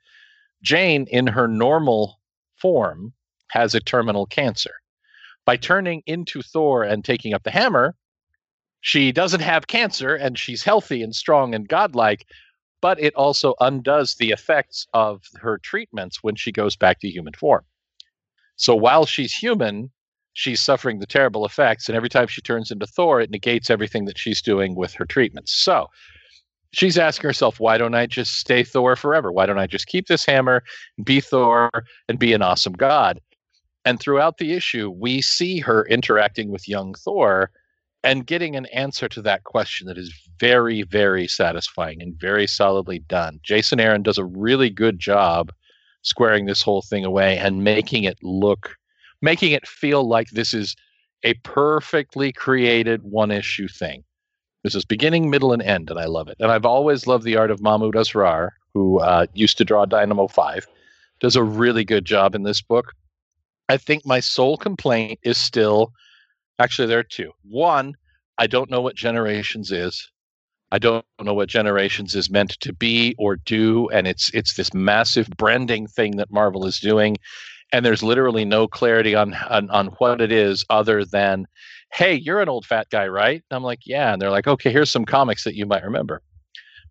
Jane 0.62 1.06
in 1.10 1.26
her 1.26 1.46
normal 1.46 2.18
form 2.56 3.12
has 3.48 3.74
a 3.74 3.80
terminal 3.80 4.24
cancer. 4.24 4.72
By 5.44 5.58
turning 5.58 6.02
into 6.06 6.40
Thor 6.42 6.82
and 6.82 7.04
taking 7.04 7.34
up 7.34 7.42
the 7.42 7.50
hammer, 7.50 7.94
she 8.80 9.12
doesn't 9.12 9.40
have 9.40 9.66
cancer 9.66 10.14
and 10.14 10.38
she's 10.38 10.62
healthy 10.64 11.02
and 11.02 11.14
strong 11.14 11.54
and 11.54 11.68
godlike, 11.68 12.26
but 12.80 12.98
it 12.98 13.14
also 13.14 13.54
undoes 13.60 14.14
the 14.14 14.30
effects 14.30 14.86
of 14.94 15.22
her 15.40 15.58
treatments 15.58 16.22
when 16.22 16.36
she 16.36 16.52
goes 16.52 16.74
back 16.74 17.00
to 17.00 17.08
human 17.08 17.34
form. 17.34 17.64
So 18.56 18.74
while 18.74 19.04
she's 19.04 19.34
human, 19.34 19.90
she's 20.36 20.60
suffering 20.60 20.98
the 20.98 21.06
terrible 21.06 21.46
effects, 21.46 21.88
and 21.88 21.96
every 21.96 22.10
time 22.10 22.26
she 22.26 22.42
turns 22.42 22.70
into 22.70 22.86
Thor, 22.86 23.22
it 23.22 23.30
negates 23.30 23.70
everything 23.70 24.04
that 24.04 24.18
she's 24.18 24.42
doing 24.42 24.74
with 24.74 24.92
her 24.92 25.06
treatments. 25.06 25.56
So 25.56 25.88
she's 26.72 26.98
asking 26.98 27.26
herself, 27.26 27.58
why 27.58 27.78
don't 27.78 27.94
I 27.94 28.04
just 28.06 28.38
stay 28.38 28.62
Thor 28.62 28.96
forever? 28.96 29.32
Why 29.32 29.46
don't 29.46 29.58
I 29.58 29.66
just 29.66 29.86
keep 29.86 30.08
this 30.08 30.26
hammer, 30.26 30.62
be 31.02 31.20
Thor, 31.20 31.70
and 32.08 32.18
be 32.18 32.34
an 32.34 32.42
awesome 32.42 32.74
god? 32.74 33.18
And 33.86 33.98
throughout 33.98 34.36
the 34.36 34.52
issue, 34.52 34.90
we 34.90 35.22
see 35.22 35.58
her 35.60 35.86
interacting 35.86 36.50
with 36.50 36.68
young 36.68 36.92
Thor 36.92 37.50
and 38.04 38.26
getting 38.26 38.56
an 38.56 38.66
answer 38.66 39.08
to 39.08 39.22
that 39.22 39.44
question 39.44 39.86
that 39.86 39.96
is 39.96 40.12
very, 40.38 40.82
very 40.82 41.26
satisfying 41.26 42.02
and 42.02 42.14
very 42.20 42.46
solidly 42.46 42.98
done. 42.98 43.40
Jason 43.42 43.80
Aaron 43.80 44.02
does 44.02 44.18
a 44.18 44.24
really 44.24 44.68
good 44.68 44.98
job 44.98 45.50
squaring 46.02 46.44
this 46.44 46.60
whole 46.60 46.82
thing 46.82 47.06
away 47.06 47.38
and 47.38 47.64
making 47.64 48.04
it 48.04 48.18
look, 48.22 48.76
making 49.22 49.52
it 49.52 49.66
feel 49.66 50.06
like 50.06 50.30
this 50.30 50.54
is 50.54 50.76
a 51.22 51.34
perfectly 51.42 52.32
created 52.32 53.02
one 53.02 53.30
issue 53.30 53.68
thing. 53.68 54.04
This 54.62 54.74
is 54.74 54.84
beginning, 54.84 55.30
middle, 55.30 55.52
and 55.52 55.62
end, 55.62 55.90
and 55.90 55.98
I 55.98 56.06
love 56.06 56.28
it. 56.28 56.36
And 56.40 56.50
I've 56.50 56.66
always 56.66 57.06
loved 57.06 57.24
the 57.24 57.36
art 57.36 57.50
of 57.50 57.62
Mahmoud 57.62 57.94
Asrar, 57.94 58.50
who 58.74 59.00
uh, 59.00 59.26
used 59.32 59.58
to 59.58 59.64
draw 59.64 59.84
Dynamo 59.84 60.26
5, 60.26 60.66
does 61.20 61.36
a 61.36 61.42
really 61.42 61.84
good 61.84 62.04
job 62.04 62.34
in 62.34 62.42
this 62.42 62.60
book. 62.62 62.92
I 63.68 63.76
think 63.76 64.04
my 64.04 64.20
sole 64.20 64.56
complaint 64.56 65.18
is 65.22 65.38
still 65.38 65.92
actually 66.58 66.88
there 66.88 66.98
are 66.98 67.04
two. 67.04 67.32
One, 67.42 67.94
I 68.38 68.46
don't 68.46 68.70
know 68.70 68.80
what 68.80 68.96
Generations 68.96 69.72
is. 69.72 70.10
I 70.72 70.78
don't 70.78 71.04
know 71.22 71.34
what 71.34 71.48
Generations 71.48 72.14
is 72.14 72.28
meant 72.28 72.58
to 72.60 72.72
be 72.72 73.14
or 73.18 73.36
do, 73.36 73.88
and 73.90 74.06
it's 74.06 74.30
it's 74.34 74.54
this 74.54 74.74
massive 74.74 75.28
branding 75.36 75.86
thing 75.86 76.16
that 76.16 76.32
Marvel 76.32 76.66
is 76.66 76.80
doing, 76.80 77.16
and 77.72 77.84
there's 77.84 78.02
literally 78.02 78.44
no 78.44 78.68
clarity 78.68 79.14
on 79.14 79.34
on, 79.34 79.68
on 79.70 79.86
what 79.98 80.20
it 80.20 80.32
is 80.32 80.64
other 80.70 81.04
than, 81.04 81.46
hey, 81.92 82.14
you're 82.14 82.40
an 82.40 82.48
old 82.48 82.64
fat 82.66 82.88
guy, 82.90 83.06
right? 83.08 83.42
And 83.50 83.56
I'm 83.56 83.62
like, 83.62 83.80
yeah, 83.86 84.12
and 84.12 84.20
they're 84.22 84.30
like, 84.30 84.46
okay, 84.46 84.70
here's 84.70 84.90
some 84.90 85.04
comics 85.04 85.44
that 85.44 85.54
you 85.54 85.66
might 85.66 85.84
remember. 85.84 86.22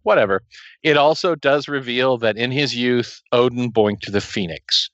Whatever. 0.03 0.43
It 0.83 0.97
also 0.97 1.33
does 1.35 1.67
reveal 1.67 2.17
that 2.19 2.37
in 2.37 2.51
his 2.51 2.75
youth, 2.75 3.21
Odin 3.31 3.71
boinked 3.71 4.11
the 4.11 4.21
Phoenix. 4.21 4.89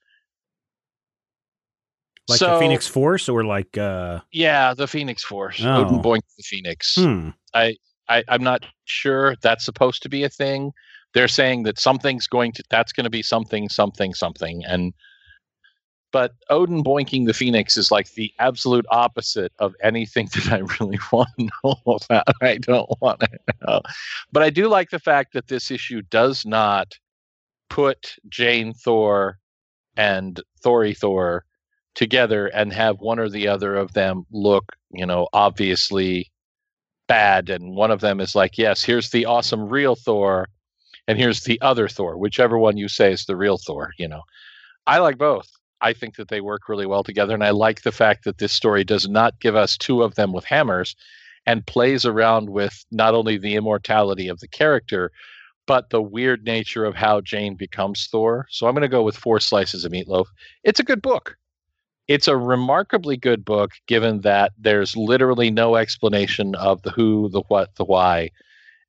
Like 2.29 2.39
So- 2.39 2.53
the 2.53 2.59
Phoenix 2.59 2.87
Force 2.87 3.27
or 3.27 3.43
like 3.43 3.77
uh 3.77 4.19
Yeah, 4.31 4.73
the 4.73 4.87
Phoenix 4.87 5.23
Force. 5.23 5.61
Oh. 5.63 5.85
Odin 5.85 6.01
boinked 6.01 6.29
the 6.37 6.43
Phoenix. 6.43 6.95
hmm. 6.95 7.29
I, 7.53 8.23
I'm 8.27 8.43
not 8.43 8.65
sure 8.85 9.35
that's 9.41 9.63
supposed 9.63 10.03
to 10.03 10.09
be 10.09 10.23
a 10.23 10.29
thing. 10.29 10.71
They're 11.13 11.29
saying 11.29 11.63
that 11.63 11.79
something's 11.79 12.27
going 12.27 12.51
to 12.53 12.63
that's 12.69 12.91
going 12.91 13.05
to 13.05 13.09
be 13.09 13.21
something, 13.21 13.69
something, 13.69 14.13
something, 14.13 14.63
and 14.65 14.93
but 16.11 16.33
Odin 16.49 16.83
boinking 16.83 17.25
the 17.25 17.33
Phoenix 17.33 17.77
is 17.77 17.91
like 17.91 18.11
the 18.11 18.33
absolute 18.39 18.85
opposite 18.89 19.53
of 19.59 19.75
anything 19.81 20.29
that 20.33 20.51
I 20.51 20.59
really 20.79 20.99
want 21.11 21.29
to 21.39 21.49
know 21.63 21.75
about. 21.85 22.27
I 22.41 22.57
don't 22.57 22.89
want 23.01 23.21
to 23.21 23.39
know, 23.65 23.81
but 24.31 24.43
I 24.43 24.49
do 24.49 24.67
like 24.67 24.89
the 24.89 24.99
fact 24.99 25.33
that 25.33 25.47
this 25.47 25.71
issue 25.71 26.01
does 26.03 26.45
not 26.45 26.93
put 27.69 28.15
Jane 28.29 28.73
Thor 28.73 29.39
and 29.97 30.41
Thori 30.63 30.97
Thor 30.97 31.45
together 31.95 32.47
and 32.47 32.71
have 32.71 33.01
one 33.01 33.19
or 33.19 33.29
the 33.29 33.47
other 33.47 33.75
of 33.75 33.93
them 33.93 34.25
look, 34.31 34.63
you 34.91 35.05
know, 35.05 35.27
obviously 35.33 36.31
bad. 37.07 37.49
And 37.49 37.75
one 37.75 37.91
of 37.91 38.01
them 38.01 38.19
is 38.19 38.35
like 38.35 38.57
yes 38.57 38.83
here's 38.83 39.09
the 39.09 39.25
awesome 39.25 39.67
real 39.67 39.95
thor 39.95 40.47
and 41.07 41.17
here's 41.17 41.41
the 41.41 41.59
other 41.61 41.89
thor 41.89 42.17
whichever 42.17 42.57
one 42.57 42.77
you 42.77 42.87
say 42.87 43.11
is 43.11 43.25
the 43.25 43.35
real 43.35 43.57
thor 43.57 43.91
you 43.97 44.07
know. 44.07 44.21
I 44.87 44.99
like 44.99 45.17
both 45.17 45.49
i 45.81 45.93
think 45.93 46.15
that 46.15 46.27
they 46.29 46.41
work 46.41 46.69
really 46.69 46.85
well 46.85 47.03
together 47.03 47.33
and 47.33 47.43
i 47.43 47.49
like 47.49 47.81
the 47.81 47.91
fact 47.91 48.23
that 48.23 48.37
this 48.37 48.53
story 48.53 48.83
does 48.83 49.07
not 49.07 49.39
give 49.39 49.55
us 49.55 49.77
two 49.77 50.01
of 50.03 50.15
them 50.15 50.33
with 50.33 50.45
hammers 50.45 50.95
and 51.45 51.65
plays 51.65 52.05
around 52.05 52.49
with 52.49 52.85
not 52.91 53.13
only 53.13 53.37
the 53.37 53.55
immortality 53.55 54.27
of 54.27 54.39
the 54.39 54.47
character 54.47 55.11
but 55.67 55.89
the 55.89 56.01
weird 56.01 56.43
nature 56.43 56.85
of 56.85 56.95
how 56.95 57.21
jane 57.21 57.55
becomes 57.55 58.07
thor. 58.07 58.47
So 58.49 58.67
i'm 58.67 58.73
going 58.73 58.81
to 58.81 58.87
go 58.87 59.03
with 59.03 59.15
four 59.15 59.39
slices 59.39 59.85
of 59.85 59.91
meatloaf. 59.91 60.25
It's 60.63 60.79
a 60.79 60.83
good 60.83 61.01
book. 61.01 61.37
It's 62.07 62.27
a 62.27 62.35
remarkably 62.35 63.15
good 63.15 63.45
book 63.45 63.71
given 63.87 64.21
that 64.21 64.51
there's 64.57 64.97
literally 64.97 65.49
no 65.49 65.75
explanation 65.77 66.55
of 66.55 66.81
the 66.81 66.91
who 66.91 67.29
the 67.29 67.41
what 67.47 67.75
the 67.75 67.85
why 67.85 68.31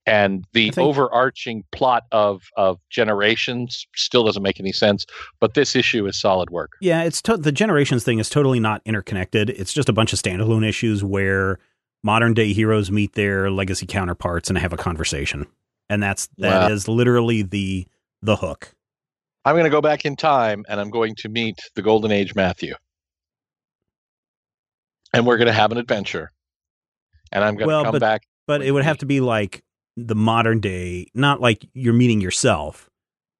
and 0.07 0.45
the 0.53 0.71
think- 0.71 0.85
overarching 0.87 1.63
plot 1.73 2.05
of 2.13 2.43
of 2.57 2.79
generations 2.91 3.87
still 3.95 4.25
doesn't 4.25 4.43
make 4.43 4.59
any 4.59 4.73
sense 4.73 5.07
but 5.39 5.55
this 5.55 5.77
issue 5.77 6.07
is 6.07 6.19
solid 6.21 6.51
work 6.51 6.73
Yeah, 6.81 7.03
it's 7.05 7.23
to- 7.23 7.37
the 7.37 7.53
generations 7.53 8.03
thing 8.05 8.19
is 8.19 8.29
totally 8.29 8.59
not 8.61 8.83
interconnected. 8.85 9.51
It's 9.51 9.73
just 9.73 9.89
a 9.89 9.93
bunch 9.93 10.13
of 10.13 10.19
standalone 10.19 10.67
issues 10.67 11.05
where 11.05 11.59
modern 12.03 12.35
day 12.35 12.53
heroes 12.53 12.91
meet 12.91 13.13
their 13.13 13.49
legacy 13.51 13.87
counterparts 13.87 14.49
and 14.49 14.59
have 14.59 14.73
a 14.73 14.77
conversation. 14.77 15.47
And 15.89 16.03
that's 16.03 16.29
that 16.39 16.71
is 16.73 16.89
Wow. 16.89 16.95
literally 16.95 17.43
the 17.43 17.87
the 18.23 18.37
hook. 18.37 18.73
i'm 19.45 19.55
going 19.55 19.65
to 19.65 19.71
go 19.71 19.81
back 19.81 20.05
in 20.05 20.17
time 20.17 20.65
and 20.69 20.81
i'm 20.81 20.91
going 20.91 21.15
to 21.17 21.29
meet 21.29 21.59
the 21.77 21.83
golden 21.83 22.11
age 22.13 22.35
matthew 22.35 22.75
and 25.13 25.27
we're 25.27 25.37
going 25.37 25.47
to 25.47 25.53
have 25.53 25.73
an 25.73 25.79
adventure 25.79 26.31
and 27.33 27.45
i'm 27.45 27.55
going 27.55 27.63
to 27.63 27.67
Well, 27.67 27.85
come 27.85 27.93
but- 27.93 28.01
back 28.01 28.23
But 28.47 28.63
it 28.63 28.71
would 28.73 28.85
have 28.85 28.99
to 28.99 29.07
be 29.07 29.21
like 29.21 29.63
the 29.97 30.15
modern 30.15 30.61
day, 30.61 31.07
not 31.15 31.41
like 31.41 31.67
you're 31.75 31.93
meeting 31.93 32.21
yourself. 32.21 32.91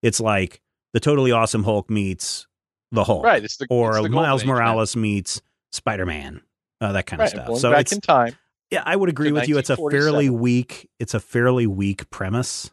It's 0.03 0.21
like 0.21 0.61
the 0.93 1.01
totally 1.01 1.33
awesome 1.33 1.65
Hulk 1.65 1.91
meets 1.91 2.47
the 2.91 3.05
Hulk. 3.05 3.25
right 3.25 3.43
it's 3.43 3.57
the 3.57 3.67
Or 3.71 3.91
it's 3.91 3.97
the 3.97 4.03
Golden 4.03 4.15
Miles 4.15 4.43
Age. 4.43 4.49
Morales 4.49 4.97
meets 4.97 5.41
Spider 5.71 6.07
Man. 6.07 6.43
Uh, 6.81 6.93
that 6.93 7.07
kind 7.07 7.21
right 7.21 7.33
of 7.33 7.45
stuff. 7.45 7.59
So 7.59 7.71
back 7.71 7.83
it's 7.83 7.93
in 7.93 8.01
time 8.01 8.35
yeah, 8.73 8.83
I 8.87 8.97
would 8.97 9.11
agree 9.11 9.33
with 9.33 9.49
you. 9.49 9.59
It's 9.59 9.69
a 9.69 9.77
fairly 9.77 10.31
weak 10.31 10.89
it's 10.99 11.13
a 11.13 11.21
fairly 11.21 11.67
weak 11.67 12.09
premise. 12.09 12.71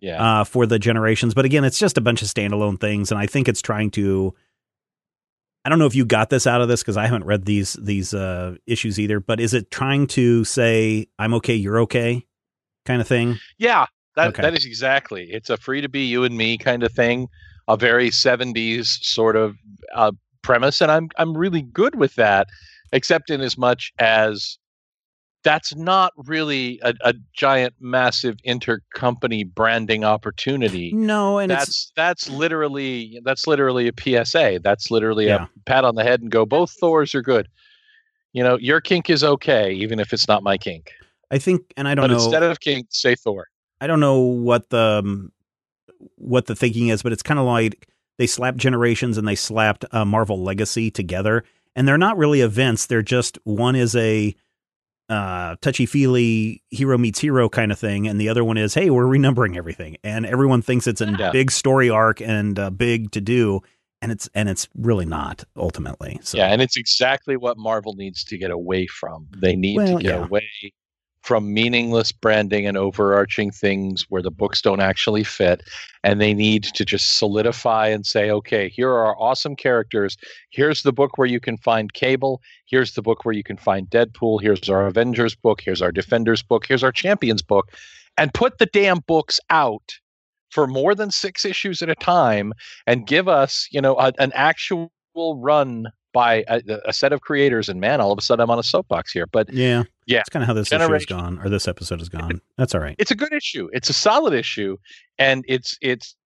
yeah 0.00 0.40
uh, 0.40 0.44
for 0.44 0.66
the 0.66 0.78
generations. 0.78 1.32
But 1.32 1.46
again, 1.46 1.64
it's 1.64 1.78
just 1.78 1.96
a 1.96 2.02
bunch 2.02 2.20
of 2.20 2.28
standalone 2.28 2.78
things, 2.78 3.10
and 3.10 3.18
I 3.18 3.26
think 3.26 3.48
it's 3.48 3.62
trying 3.62 3.90
to. 3.92 4.34
I 5.64 5.68
don't 5.68 5.78
know 5.78 5.86
if 5.86 5.94
you 5.94 6.04
got 6.04 6.30
this 6.30 6.46
out 6.46 6.60
of 6.60 6.68
this 6.68 6.82
because 6.82 6.96
I 6.98 7.06
haven't 7.06 7.24
read 7.24 7.46
these 7.46 7.72
these 7.74 8.12
uh, 8.12 8.56
issues 8.66 9.00
either. 9.00 9.18
But 9.18 9.40
is 9.40 9.54
it 9.54 9.70
trying 9.70 10.06
to 10.08 10.44
say 10.44 11.06
I'm 11.18 11.32
okay, 11.34 11.54
you're 11.54 11.80
okay, 11.80 12.26
kind 12.84 13.00
of 13.00 13.08
thing? 13.08 13.38
Yeah, 13.58 13.86
that 14.16 14.28
Okay. 14.28 14.42
that 14.42 14.54
is 14.54 14.64
exactly. 14.66 15.28
It's 15.30 15.50
a 15.50 15.56
free 15.56 15.80
to 15.80 15.88
be 15.88 16.04
you 16.04 16.24
and 16.24 16.36
me 16.36 16.58
kind 16.58 16.82
of 16.82 16.92
thing, 16.92 17.28
a 17.68 17.76
very 17.76 18.10
70s 18.10 18.86
sort 19.04 19.36
of 19.36 19.56
uh, 19.94 20.12
premise 20.42 20.80
and 20.80 20.90
I'm 20.90 21.08
I'm 21.18 21.36
really 21.36 21.62
good 21.62 21.94
with 21.96 22.14
that 22.14 22.48
except 22.92 23.30
in 23.30 23.40
as 23.40 23.56
much 23.58 23.92
as 23.98 24.58
that's 25.42 25.74
not 25.74 26.12
really 26.16 26.78
a, 26.82 26.92
a 27.02 27.14
giant, 27.34 27.74
massive 27.80 28.36
intercompany 28.46 29.46
branding 29.46 30.04
opportunity. 30.04 30.92
No, 30.94 31.38
and 31.38 31.50
that's 31.50 31.68
it's 31.68 31.92
that's 31.96 32.28
literally 32.28 33.20
that's 33.24 33.46
literally 33.46 33.88
a 33.88 33.92
PSA. 34.24 34.60
That's 34.62 34.90
literally 34.90 35.26
Yeah. 35.26 35.44
a 35.44 35.48
pat 35.66 35.84
on 35.84 35.94
the 35.94 36.02
head 36.02 36.20
and 36.20 36.30
go. 36.30 36.44
Both 36.44 36.72
Thors 36.72 37.14
are 37.14 37.22
good. 37.22 37.48
You 38.32 38.42
know, 38.44 38.58
your 38.58 38.80
kink 38.80 39.08
is 39.10 39.24
okay, 39.24 39.72
even 39.72 39.98
if 39.98 40.12
it's 40.12 40.28
not 40.28 40.42
my 40.42 40.56
kink. 40.58 40.92
I 41.30 41.38
think, 41.38 41.62
and 41.76 41.86
I 41.86 41.94
don't 41.94 42.04
But 42.04 42.12
know. 42.14 42.22
instead 42.24 42.42
of 42.42 42.60
kink, 42.60 42.88
say 42.90 43.14
Thor. 43.14 43.46
I 43.80 43.86
don't 43.86 44.00
know 44.00 44.18
what 44.20 44.70
the 44.70 45.00
um, 45.04 45.32
what 46.16 46.46
the 46.46 46.56
thinking 46.56 46.88
is, 46.88 47.02
but 47.02 47.12
it's 47.12 47.22
kind 47.22 47.38
of 47.40 47.46
like 47.46 47.88
they 48.18 48.26
slapped 48.26 48.58
Generations 48.58 49.16
and 49.16 49.26
they 49.26 49.34
slapped 49.34 49.84
uh, 49.92 50.04
Marvel 50.04 50.42
Legacy 50.42 50.90
together, 50.90 51.44
and 51.76 51.86
they're 51.88 51.98
not 51.98 52.16
really 52.18 52.40
events. 52.40 52.86
They're 52.86 53.02
just 53.02 53.38
one 53.44 53.76
is 53.76 53.94
a 53.96 54.34
uh, 55.08 55.56
touchy 55.60 55.86
feely 55.86 56.62
hero 56.70 56.96
meets 56.96 57.18
hero 57.18 57.48
kind 57.48 57.72
of 57.72 57.78
thing, 57.78 58.06
and 58.06 58.20
the 58.20 58.28
other 58.28 58.44
one 58.44 58.56
is 58.56 58.74
hey, 58.74 58.90
we're 58.90 59.04
renumbering 59.06 59.56
everything, 59.56 59.96
and 60.04 60.24
everyone 60.26 60.62
thinks 60.62 60.86
it's 60.86 61.00
a 61.00 61.06
Yeah. 61.18 61.30
big 61.32 61.50
story 61.50 61.90
arc 61.90 62.20
and 62.20 62.58
uh, 62.58 62.70
big 62.70 63.10
to 63.12 63.20
do, 63.20 63.60
and 64.02 64.12
it's 64.12 64.28
and 64.34 64.48
it's 64.48 64.68
really 64.76 65.06
not 65.06 65.44
ultimately. 65.56 66.18
So 66.22 66.38
Yeah, 66.38 66.46
and 66.52 66.62
it's 66.62 66.76
exactly 66.76 67.36
what 67.36 67.56
Marvel 67.58 67.94
needs 67.94 68.22
to 68.24 68.38
get 68.38 68.50
away 68.50 68.86
from. 68.86 69.26
They 69.36 69.56
need 69.56 69.76
Well, 69.78 69.96
to 69.98 70.02
get 70.02 70.14
yeah. 70.18 70.24
away 70.24 70.48
from 71.22 71.52
meaningless 71.52 72.12
branding 72.12 72.66
and 72.66 72.76
overarching 72.76 73.50
things 73.50 74.06
where 74.08 74.22
the 74.22 74.30
books 74.30 74.62
don't 74.62 74.80
actually 74.80 75.24
fit. 75.24 75.62
And 76.02 76.20
they 76.20 76.32
need 76.32 76.64
to 76.64 76.84
just 76.84 77.18
solidify 77.18 77.88
and 77.88 78.06
say, 78.06 78.30
okay, 78.30 78.68
here 78.68 78.88
are 78.88 79.06
our 79.06 79.16
awesome 79.20 79.54
characters. 79.54 80.16
Here's 80.50 80.82
the 80.82 80.92
book 80.92 81.18
where 81.18 81.28
you 81.28 81.40
can 81.40 81.58
find 81.58 81.92
Cable. 81.92 82.40
Here's 82.66 82.94
the 82.94 83.02
book 83.02 83.24
where 83.24 83.34
you 83.34 83.42
can 83.42 83.58
find 83.58 83.88
Deadpool. 83.90 84.40
Here's 84.40 84.68
our 84.68 84.86
Avengers 84.86 85.34
book. 85.34 85.60
Here's 85.60 85.82
our 85.82 85.92
Defenders 85.92 86.42
book. 86.42 86.66
Here's 86.66 86.84
our 86.84 86.92
Champions 86.92 87.42
book. 87.42 87.70
And 88.16 88.32
put 88.32 88.58
the 88.58 88.66
damn 88.66 89.00
books 89.00 89.38
out 89.50 89.92
for 90.50 90.66
more 90.66 90.94
than 90.94 91.10
six 91.10 91.44
issues 91.44 91.80
at 91.82 91.88
a 91.88 91.94
time 91.94 92.52
and 92.86 93.06
give 93.06 93.28
us, 93.28 93.68
you 93.70 93.80
know, 93.80 93.96
a, 93.98 94.12
an 94.18 94.32
actual 94.34 94.90
run 95.14 95.86
by 96.12 96.44
a, 96.48 96.60
a 96.86 96.92
set 96.92 97.12
of 97.12 97.20
creators. 97.20 97.68
And 97.68 97.80
man, 97.80 98.00
all 98.00 98.12
of 98.12 98.18
a 98.18 98.22
sudden 98.22 98.42
I'm 98.42 98.50
on 98.50 98.58
a 98.58 98.62
soapbox 98.62 99.12
here. 99.12 99.26
But 99.26 99.52
yeah, 99.52 99.84
Yeah. 100.06 100.20
it's 100.20 100.28
kind 100.28 100.42
of 100.42 100.46
how 100.48 100.54
this 100.54 100.72
issue 100.72 100.92
has 100.92 101.06
gone, 101.06 101.38
or 101.38 101.48
this 101.48 101.68
episode 101.68 102.00
has 102.00 102.08
gone. 102.08 102.40
That's 102.56 102.74
all 102.74 102.80
right. 102.80 102.96
it's 102.98 103.10
a 103.10 103.16
good 103.16 103.32
issue. 103.32 103.68
It's 103.72 103.88
a 103.90 103.92
solid 103.94 104.34
issue, 104.34 104.76
and 105.18 105.44
it's 105.48 105.76
it's 105.80 106.16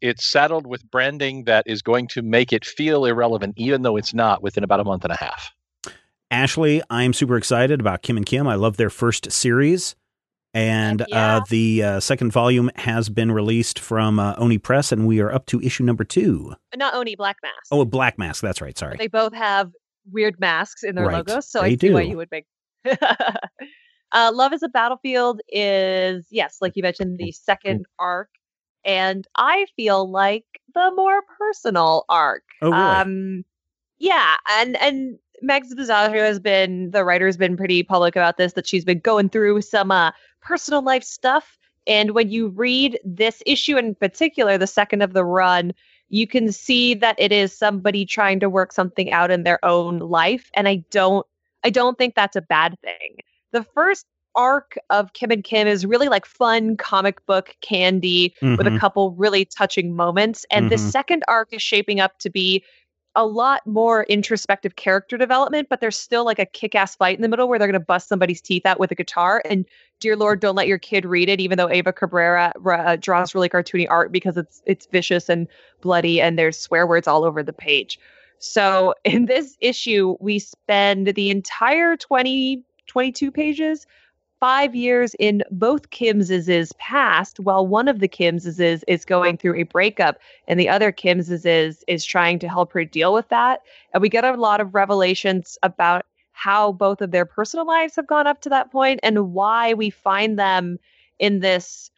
it's 0.00 0.24
saddled 0.30 0.64
with 0.66 0.88
branding 0.92 1.42
that 1.44 1.64
is 1.66 1.82
going 1.82 2.06
to 2.08 2.22
make 2.22 2.52
it 2.52 2.64
feel 2.64 3.04
irrelevant, 3.04 3.54
even 3.56 3.82
though 3.82 3.96
it's 3.96 4.14
not 4.14 4.40
within 4.42 4.62
about 4.62 4.78
a 4.78 4.84
month 4.84 5.02
and 5.04 5.12
a 5.12 5.16
half. 5.16 5.50
Ashley, 6.30 6.82
I'm 6.88 7.12
super 7.12 7.36
excited 7.36 7.80
about 7.80 8.02
Kim 8.02 8.16
and 8.16 8.24
Kim. 8.24 8.46
I 8.48 8.54
love 8.54 8.76
their 8.76 8.90
first 8.90 9.30
series. 9.32 9.96
And 10.54 11.04
yeah. 11.08 11.36
uh, 11.36 11.40
the 11.48 11.82
uh, 11.82 12.00
second 12.00 12.30
volume 12.30 12.70
has 12.76 13.08
been 13.08 13.32
released 13.32 13.78
from 13.78 14.18
uh, 14.18 14.34
Oni 14.36 14.58
Press, 14.58 14.92
and 14.92 15.06
we 15.06 15.20
are 15.20 15.32
up 15.32 15.46
to 15.46 15.60
issue 15.62 15.82
number 15.82 16.04
two. 16.04 16.54
Not 16.76 16.94
Oni 16.94 17.16
Black 17.16 17.36
Mask. 17.42 17.54
Oh, 17.70 17.84
Black 17.86 18.18
Mask. 18.18 18.42
That's 18.42 18.60
right. 18.60 18.76
Sorry. 18.76 18.96
They 18.98 19.08
both 19.08 19.32
have 19.34 19.70
weird 20.10 20.38
masks 20.38 20.82
in 20.82 20.94
their 20.94 21.06
Right. 21.06 21.16
logos, 21.26 21.50
so 21.50 21.60
They 21.62 21.68
I 21.72 21.76
see 21.76 21.90
why 21.90 22.02
do. 22.02 22.10
you 22.10 22.16
would 22.18 22.30
make. 22.30 22.44
uh, 24.12 24.30
Love 24.32 24.52
is 24.52 24.62
a 24.62 24.68
Battlefield 24.68 25.40
is 25.48 26.26
yes, 26.30 26.58
like 26.60 26.72
you 26.76 26.82
mentioned, 26.82 27.18
the 27.18 27.32
second 27.32 27.86
arc, 27.98 28.28
and 28.84 29.26
I 29.36 29.66
feel 29.76 30.10
like 30.10 30.44
the 30.74 30.92
more 30.94 31.22
personal 31.38 32.04
arc. 32.08 32.42
Oh, 32.60 32.70
really? 32.70 32.82
Um, 32.82 33.44
yeah, 33.98 34.34
and 34.50 34.76
and 34.82 35.18
Mags 35.40 35.74
Visaggio 35.74 36.18
has 36.20 36.40
been 36.40 36.90
the 36.90 37.04
writer 37.04 37.26
has 37.26 37.36
been 37.36 37.56
pretty 37.56 37.82
public 37.82 38.16
about 38.16 38.36
this 38.36 38.52
that 38.54 38.66
she's 38.66 38.84
been 38.84 39.00
going 39.00 39.28
through 39.28 39.62
some 39.62 39.90
uh, 39.90 40.10
personal 40.42 40.82
life 40.82 41.04
stuff. 41.04 41.58
And 41.86 42.12
when 42.12 42.30
you 42.30 42.48
read 42.48 42.98
this 43.04 43.42
issue 43.46 43.76
in 43.76 43.94
particular, 43.94 44.58
the 44.58 44.66
second 44.66 45.02
of 45.02 45.14
the 45.14 45.24
run, 45.24 45.72
you 46.08 46.26
can 46.26 46.52
see 46.52 46.94
that 46.94 47.16
it 47.18 47.32
is 47.32 47.56
somebody 47.56 48.04
trying 48.04 48.40
to 48.40 48.50
work 48.50 48.72
something 48.72 49.10
out 49.12 49.30
in 49.30 49.44
their 49.44 49.64
own 49.64 49.98
life. 49.98 50.50
And 50.54 50.68
I 50.68 50.84
don't 50.90 51.26
I 51.64 51.70
don't 51.70 51.96
think 51.96 52.14
that's 52.14 52.36
a 52.36 52.42
bad 52.42 52.76
thing. 52.82 53.18
The 53.52 53.62
first 53.62 54.06
arc 54.34 54.76
of 54.90 55.12
Kim 55.12 55.30
and 55.30 55.44
Kim 55.44 55.68
is 55.68 55.86
really 55.86 56.08
like 56.08 56.26
fun 56.26 56.76
comic 56.76 57.24
book 57.26 57.54
candy 57.60 58.34
with 58.56 58.66
Mhm. 58.66 58.76
a 58.76 58.80
couple 58.80 59.12
really 59.12 59.44
touching 59.44 59.94
moments. 59.94 60.44
And 60.50 60.70
the 60.70 60.76
Mhm. 60.76 60.90
second 60.90 61.22
arc 61.28 61.52
is 61.52 61.62
shaping 61.62 62.00
up 62.00 62.18
to 62.20 62.30
be 62.30 62.64
a 63.14 63.26
lot 63.26 63.66
more 63.66 64.04
introspective 64.04 64.76
character 64.76 65.18
development, 65.18 65.68
but 65.68 65.80
there's 65.80 65.98
still 65.98 66.24
like 66.24 66.38
a 66.38 66.46
kick 66.46 66.74
ass 66.74 66.96
fight 66.96 67.16
in 67.16 67.22
the 67.22 67.28
middle 67.28 67.48
where 67.48 67.58
they're 67.58 67.68
going 67.68 67.78
to 67.78 67.84
bust 67.84 68.08
somebody's 68.08 68.40
teeth 68.40 68.64
out 68.64 68.80
with 68.80 68.90
a 68.90 68.94
guitar. 68.94 69.42
And 69.44 69.66
dear 70.00 70.16
Lord, 70.16 70.40
don't 70.40 70.54
let 70.54 70.66
your 70.66 70.78
kid 70.78 71.04
read 71.04 71.28
it, 71.28 71.40
even 71.40 71.58
though 71.58 71.70
Eva 71.70 71.92
Cabrera 71.92 72.52
uh, 72.66 72.96
draws 72.96 73.34
really 73.34 73.48
cartoony 73.48 73.86
art 73.88 74.12
because 74.12 74.36
it's 74.36 74.62
it's 74.66 74.86
vicious 74.86 75.28
and 75.28 75.46
bloody 75.80 76.20
and 76.20 76.38
there's 76.38 76.58
swear 76.58 76.86
words 76.86 77.06
all 77.06 77.24
over 77.24 77.42
the 77.42 77.52
page. 77.52 77.98
So 78.38 78.94
in 79.04 79.26
this 79.26 79.56
issue, 79.60 80.16
we 80.20 80.38
spend 80.38 81.08
the 81.08 81.30
entire 81.30 81.96
20, 81.96 82.62
22 82.86 83.30
pages 83.30 83.86
five 84.42 84.74
years 84.74 85.14
in 85.20 85.40
both 85.52 85.90
Kims's 85.90 86.72
past, 86.72 87.38
while 87.38 87.64
one 87.64 87.86
of 87.86 88.00
the 88.00 88.08
Kims's 88.08 88.58
is, 88.58 88.84
is 88.88 89.04
going 89.04 89.36
through 89.36 89.54
a 89.54 89.62
breakup 89.62 90.18
and 90.48 90.58
the 90.58 90.68
other 90.68 90.90
Kims's 90.90 91.46
is 91.46 91.84
is 91.86 92.04
trying 92.04 92.40
to 92.40 92.48
help 92.48 92.72
her 92.72 92.84
deal 92.84 93.14
with 93.14 93.28
that. 93.28 93.60
And 93.94 94.02
we 94.02 94.08
get 94.08 94.24
a 94.24 94.34
lot 94.34 94.60
of 94.60 94.74
revelations 94.74 95.56
about 95.62 96.06
how 96.32 96.72
both 96.72 97.00
of 97.00 97.12
their 97.12 97.24
personal 97.24 97.68
lives 97.68 97.94
have 97.94 98.08
gone 98.08 98.26
up 98.26 98.40
to 98.40 98.48
that 98.48 98.72
point 98.72 98.98
and 99.04 99.32
why 99.32 99.74
we 99.74 99.90
find 99.90 100.36
them 100.36 100.76
in 101.20 101.38
this 101.38 101.92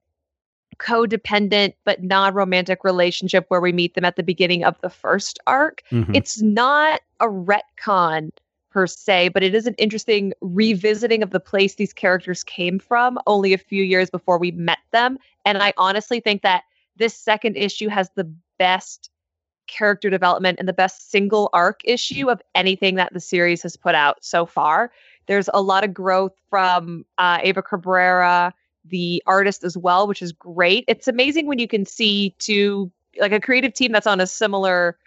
codependent 0.77 1.73
but 1.85 2.03
non-romantic 2.03 2.85
relationship 2.85 3.47
where 3.49 3.63
we 3.63 3.73
meet 3.73 3.95
them 3.95 4.05
at 4.05 4.17
the 4.17 4.23
beginning 4.23 4.65
of 4.65 4.79
the 4.83 4.91
first 4.91 5.39
arc 5.47 5.83
Mhm. 5.91 6.15
it's 6.15 6.43
not 6.43 7.01
a 7.21 7.27
retcon 7.27 8.33
per 8.75 8.89
se, 8.89 9.29
but 9.29 9.45
it 9.45 9.55
is 9.55 9.69
an 9.69 9.75
interesting 9.79 10.33
revisiting 10.41 11.23
of 11.23 11.31
the 11.31 11.39
place 11.39 11.77
these 11.77 11.93
characters 11.93 12.43
came 12.43 12.81
from 12.81 13.21
only 13.29 13.53
a 13.53 13.59
few 13.59 13.85
years 13.85 14.11
before 14.11 14.37
we 14.37 14.51
met 14.51 14.81
them. 14.91 15.17
And 15.45 15.59
I 15.59 15.73
honestly 15.77 16.19
think 16.19 16.43
that 16.43 16.65
this 16.97 17.15
second 17.17 17.57
issue 17.57 17.89
has 17.89 18.11
the 18.17 18.29
best 18.59 19.11
character 19.69 20.11
development 20.11 20.59
and 20.59 20.69
the 20.69 20.73
best 20.73 21.13
single 21.13 21.51
arc 21.53 21.83
issue 21.85 22.29
of 22.29 22.43
anything 22.57 22.97
that 22.97 23.15
the 23.15 23.21
series 23.21 23.63
has 23.63 23.77
put 23.77 23.95
out 23.95 24.25
so 24.25 24.45
far. 24.45 24.91
There's 25.27 25.49
a 25.55 25.63
lot 25.63 25.85
of 25.85 25.95
growth 25.95 26.35
from 26.51 27.07
uh, 27.17 27.39
Eva 27.45 27.63
Cabrera, 27.63 28.53
the 28.85 29.23
artist 29.25 29.63
as 29.63 29.77
well, 29.77 30.09
which 30.09 30.21
is 30.21 30.33
great. 30.33 30.85
It's 30.89 31.07
amazing 31.07 31.47
when 31.47 31.61
you 31.61 31.69
can 31.69 31.87
see 31.87 32.35
two 32.41 32.91
like 33.21 33.31
a 33.31 33.41
creative 33.41 33.73
team 33.73 33.93
that's 33.93 34.09
on 34.09 34.21
a 34.21 34.27
similar 34.27 34.99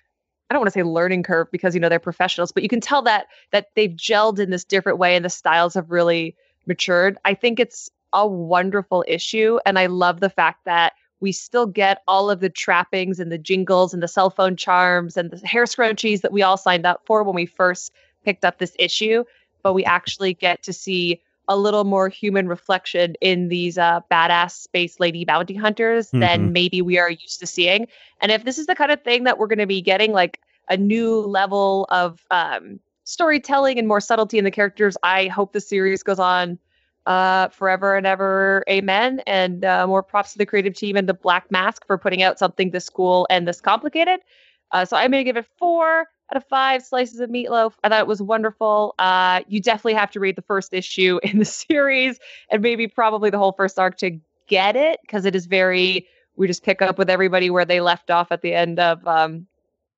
I 0.50 0.54
don't 0.54 0.62
want 0.62 0.74
to 0.74 0.80
say 0.80 0.84
learning 0.84 1.24
curve 1.24 1.52
because 1.52 1.74
you 1.74 1.82
know 1.82 1.90
they're 1.90 2.00
professionals, 2.00 2.52
but 2.52 2.64
you 2.64 2.70
can 2.70 2.82
tell 2.82 3.02
that 3.04 3.28
that 3.52 3.68
they've 3.76 3.92
gelled 3.92 4.40
in 4.40 4.50
this 4.50 4.64
different 4.64 4.98
way 4.98 5.16
and 5.16 5.26
the 5.26 5.30
styles 5.30 5.74
have 5.74 5.92
really 5.92 6.36
matured. 6.66 7.18
I 7.26 7.34
think 7.34 7.60
it's 7.60 7.90
a 8.14 8.26
wonderful 8.26 9.04
issue 9.08 9.60
and 9.66 9.78
I 9.78 9.88
love 9.88 10.22
the 10.22 10.30
fact 10.30 10.66
that 10.66 10.94
we 11.20 11.32
still 11.32 11.66
get 11.66 12.04
all 12.08 12.30
of 12.30 12.40
the 12.40 12.50
trappings 12.50 13.20
and 13.20 13.32
the 13.32 13.38
jingles 13.38 13.94
and 13.94 14.04
the 14.04 14.08
cell 14.08 14.30
phone 14.30 14.56
charms 14.56 15.18
and 15.18 15.32
the 15.32 15.46
hair 15.46 15.64
scrunchies 15.64 16.22
that 16.22 16.32
we 16.32 16.42
all 16.42 16.58
signed 16.58 16.86
up 16.86 17.02
for 17.06 17.24
when 17.24 17.36
we 17.36 17.46
first 17.46 17.92
picked 18.24 18.46
up 18.46 18.60
this 18.60 18.76
issue, 18.78 19.24
but 19.64 19.74
we 19.74 19.84
mm-hmm. 19.84 19.92
actually 19.92 20.34
get 20.34 20.62
to 20.64 20.74
see 20.74 21.22
a 21.48 21.56
little 21.58 21.84
more 21.84 22.10
human 22.10 22.48
reflection 22.48 23.16
in 23.22 23.48
these 23.48 23.78
uh, 23.78 24.02
badass 24.12 24.52
space 24.52 25.00
lady 25.00 25.24
bounty 25.26 25.56
hunters 25.56 26.12
Mhm. 26.12 26.20
than 26.20 26.54
maybe 26.54 26.82
we 26.82 26.98
are 26.98 27.10
used 27.10 27.40
to 27.40 27.48
seeing. 27.48 27.88
And 28.22 28.32
if 28.32 28.44
this 28.44 28.58
is 28.58 28.66
the 28.66 28.76
kind 28.76 28.92
of 28.92 29.02
thing 29.04 29.24
that 29.24 29.38
we're 29.38 29.48
going 29.48 29.60
to 29.60 29.68
be 29.68 29.82
getting, 29.82 30.12
like 30.12 30.40
a 30.70 30.76
new 30.78 31.20
level 31.22 31.86
of 31.90 32.26
um, 32.32 32.80
storytelling 33.06 33.80
and 33.80 33.88
more 33.88 34.02
subtlety 34.02 34.38
in 34.38 34.44
the 34.44 34.52
characters, 34.52 34.98
I 35.04 35.28
hope 35.28 35.54
the 35.54 35.62
series 35.62 36.04
goes 36.04 36.20
on 36.20 36.60
uh, 37.06 37.48
forever 37.50 37.96
and 37.96 38.06
ever. 38.06 38.66
Amen. 38.70 39.22
And 39.26 39.64
uh, 39.64 39.88
more 39.88 40.04
props 40.04 40.34
to 40.34 40.38
the 40.38 40.46
creative 40.46 40.76
team 40.76 40.98
and 40.98 41.08
the 41.08 41.14
Black 41.14 41.50
Mask 41.50 41.86
for 41.88 41.98
putting 41.98 42.22
out 42.22 42.38
something 42.38 42.72
this 42.72 42.90
cool 42.90 43.26
and 43.30 43.48
this 43.48 43.62
complicated. 43.62 44.20
Uh, 44.72 44.84
so 44.84 44.98
I'm 44.98 45.12
going 45.12 45.22
to 45.22 45.24
give 45.24 45.38
it 45.38 45.46
four 45.58 46.08
out 46.32 46.38
of 46.38 46.48
five 46.48 46.84
slices 46.84 47.20
of 47.20 47.30
meatloaf. 47.30 47.74
I 47.84 47.90
thought 47.90 48.00
it 48.00 48.08
was 48.08 48.22
wonderful. 48.22 48.96
Uh, 49.00 49.42
you 49.48 49.62
definitely 49.62 49.94
have 49.94 50.12
to 50.12 50.20
read 50.20 50.36
the 50.36 50.42
first 50.42 50.74
issue 50.74 51.20
in 51.24 51.40
the 51.40 51.46
series 51.46 52.20
and 52.50 52.62
maybe 52.62 52.88
probably 52.88 53.30
the 53.30 53.38
whole 53.38 53.54
first 53.54 53.80
arc 53.80 53.98
to 53.98 54.20
get 54.48 54.76
it 54.76 55.00
because 55.02 55.26
it 55.26 55.36
is 55.36 55.46
very. 55.46 56.08
We 56.36 56.46
just 56.46 56.64
pick 56.64 56.84
up 56.84 57.00
with 57.00 57.10
everybody 57.10 57.50
where 57.50 57.66
they 57.66 57.82
left 57.82 58.12
off 58.12 58.32
at 58.32 58.44
the 58.44 58.54
end 58.54 58.80
of, 58.80 59.06
um, 59.08 59.48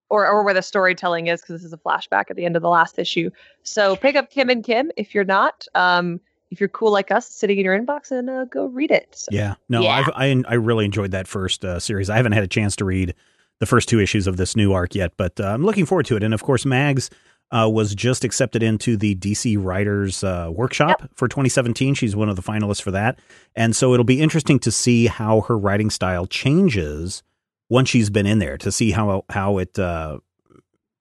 or 0.10 0.26
or 0.26 0.44
where 0.44 0.54
the 0.54 0.62
storytelling 0.62 1.28
is 1.28 1.42
because 1.42 1.62
this 1.62 1.66
is 1.66 1.74
a 1.74 1.78
flashback 1.78 2.26
at 2.30 2.38
the 2.38 2.46
end 2.46 2.56
of 2.56 2.62
the 2.62 2.70
last 2.70 2.98
issue. 2.98 3.30
So 3.64 3.98
pick 3.98 4.16
up 4.16 4.30
Kim 4.30 4.50
and 4.50 4.64
Kim 4.64 4.90
if 4.96 5.14
you're 5.14 5.26
not. 5.26 5.68
Um, 5.76 6.22
if 6.52 6.60
you're 6.60 6.70
cool 6.70 6.92
like 6.92 7.12
us, 7.12 7.28
sitting 7.28 7.60
in 7.60 7.66
your 7.66 7.80
inbox 7.80 8.10
and 8.12 8.30
uh, 8.30 8.46
go 8.46 8.68
read 8.68 8.90
it. 8.90 9.10
So, 9.12 9.30
Yeah, 9.32 9.56
no, 9.68 9.82
Yeah. 9.82 10.04
I've, 10.08 10.10
I 10.16 10.44
I 10.48 10.56
really 10.56 10.86
enjoyed 10.86 11.12
that 11.12 11.28
first 11.28 11.64
uh, 11.64 11.80
series. 11.80 12.10
I 12.10 12.16
haven't 12.18 12.32
had 12.32 12.44
a 12.44 12.48
chance 12.48 12.76
to 12.78 12.86
read 12.86 13.14
the 13.60 13.66
first 13.66 13.90
two 13.90 14.00
issues 14.00 14.28
of 14.28 14.38
this 14.38 14.56
new 14.56 14.74
arc 14.74 14.96
yet, 14.96 15.14
but 15.18 15.40
uh, 15.40 15.48
I'm 15.48 15.64
looking 15.64 15.86
forward 15.86 16.06
to 16.08 16.16
it. 16.16 16.24
And 16.24 16.34
of 16.34 16.44
course, 16.44 16.66
Mags 16.66 17.10
uh, 17.52 17.70
was 17.72 17.96
just 17.96 18.24
accepted 18.24 18.62
into 18.64 18.96
the 18.96 19.16
DC 19.16 19.58
Writers 19.62 20.24
uh, 20.24 20.50
Workshop 20.54 20.98
Yep. 21.02 21.12
for 21.16 21.28
2017. 21.28 21.94
She's 21.96 22.16
one 22.16 22.30
of 22.30 22.36
the 22.36 22.44
finalists 22.44 22.82
for 22.82 22.92
that. 22.92 23.20
And 23.56 23.76
so 23.76 23.94
it'll 23.94 24.04
be 24.04 24.22
interesting 24.22 24.60
to 24.60 24.72
see 24.72 25.08
how 25.08 25.42
her 25.42 25.58
writing 25.58 25.90
style 25.90 26.26
changes 26.28 27.24
once 27.70 27.90
she's 27.90 28.10
been 28.10 28.26
in 28.26 28.40
there 28.40 28.58
to 28.58 28.72
see 28.72 28.92
how 28.92 29.26
how 29.30 29.58
it 29.58 29.78
uh, 29.78 30.20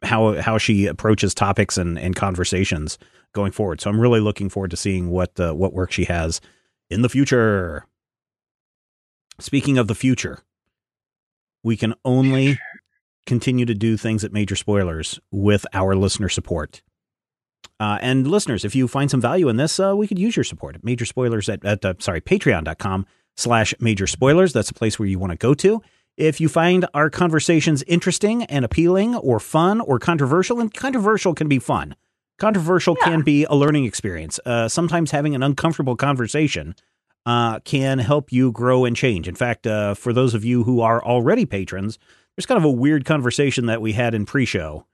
how 0.03 0.41
how 0.41 0.59
she 0.59 0.87
approaches 0.87 1.35
topics 1.35 1.77
and, 1.77 1.99
and 1.99 2.17
conversations 2.17 2.99
going 3.35 3.53
forward. 3.53 3.81
So 3.81 3.91
I'm 3.91 4.01
really 4.01 4.21
looking 4.21 4.49
forward 4.49 4.71
to 4.71 4.77
seeing 4.77 5.11
what 5.11 5.39
uh, 5.39 5.53
what 5.53 5.73
work 5.73 5.93
she 5.93 6.05
has 6.05 6.41
in 6.91 7.03
the 7.03 7.09
future. 7.09 7.85
Speaking 9.41 9.79
of 9.79 9.87
the 9.87 9.95
future, 9.95 10.41
we 11.63 11.77
can 11.77 11.95
only 12.05 12.59
continue 13.27 13.67
to 13.67 13.75
do 13.75 13.97
things 13.97 14.25
at 14.25 14.33
Major 14.33 14.57
Spoilers 14.57 15.21
with 15.31 15.67
our 15.73 15.95
listener 15.95 16.29
support. 16.29 16.83
Uh, 17.81 17.99
and 18.01 18.27
listeners, 18.27 18.65
if 18.65 18.75
you 18.75 18.89
find 18.89 19.11
some 19.11 19.21
value 19.21 19.49
in 19.49 19.57
this, 19.57 19.79
uh, 19.79 19.95
we 19.97 20.09
could 20.09 20.19
use 20.19 20.37
your 20.37 20.45
support 20.45 20.75
at 20.77 20.85
Major 20.85 21.05
Spoilers 21.05 21.49
at, 21.49 21.65
at 21.65 21.85
uh, 21.85 21.95
sorry 21.99 22.21
Patreon.com 22.21 23.07
slash 23.37 23.75
Major 23.81 24.07
Spoilers. 24.07 24.53
That's 24.53 24.71
a 24.71 24.75
place 24.75 24.99
where 24.99 25.07
you 25.09 25.19
want 25.19 25.33
to 25.33 25.37
go 25.37 25.55
to. 25.55 25.83
If 26.17 26.41
you 26.41 26.49
find 26.49 26.87
our 26.95 27.11
conversations 27.11 27.85
interesting 27.87 28.43
and 28.45 28.65
appealing, 28.65 29.15
or 29.15 29.39
fun, 29.39 29.81
or 29.81 30.01
controversial, 30.01 30.59
and 30.59 30.75
controversial 30.75 31.35
can 31.35 31.47
be 31.49 31.61
fun. 31.61 31.95
Controversial 32.41 32.97
Yeah. 33.01 33.05
can 33.05 33.23
be 33.23 33.45
a 33.45 33.55
learning 33.55 33.85
experience. 33.85 34.41
Uh, 34.45 34.69
sometimes 34.69 35.13
having 35.13 35.35
an 35.37 35.43
uncomfortable 35.45 35.95
conversation 35.95 36.75
uh, 37.27 37.61
can 37.61 37.99
help 37.99 38.33
you 38.33 38.53
grow 38.53 38.85
and 38.85 38.97
change. 38.97 39.29
In 39.29 39.35
fact, 39.35 39.67
uh, 39.67 39.95
for 39.95 40.13
those 40.13 40.35
of 40.35 40.45
you 40.45 40.65
who 40.65 40.81
are 40.81 41.03
already 41.05 41.45
patrons, 41.47 41.99
there's 42.37 42.47
kind 42.47 42.59
of 42.59 42.65
a 42.65 42.71
weird 42.71 43.05
conversation 43.05 43.67
that 43.67 43.81
we 43.83 43.93
had 43.93 44.15
in 44.15 44.25
pre-show 44.27 44.87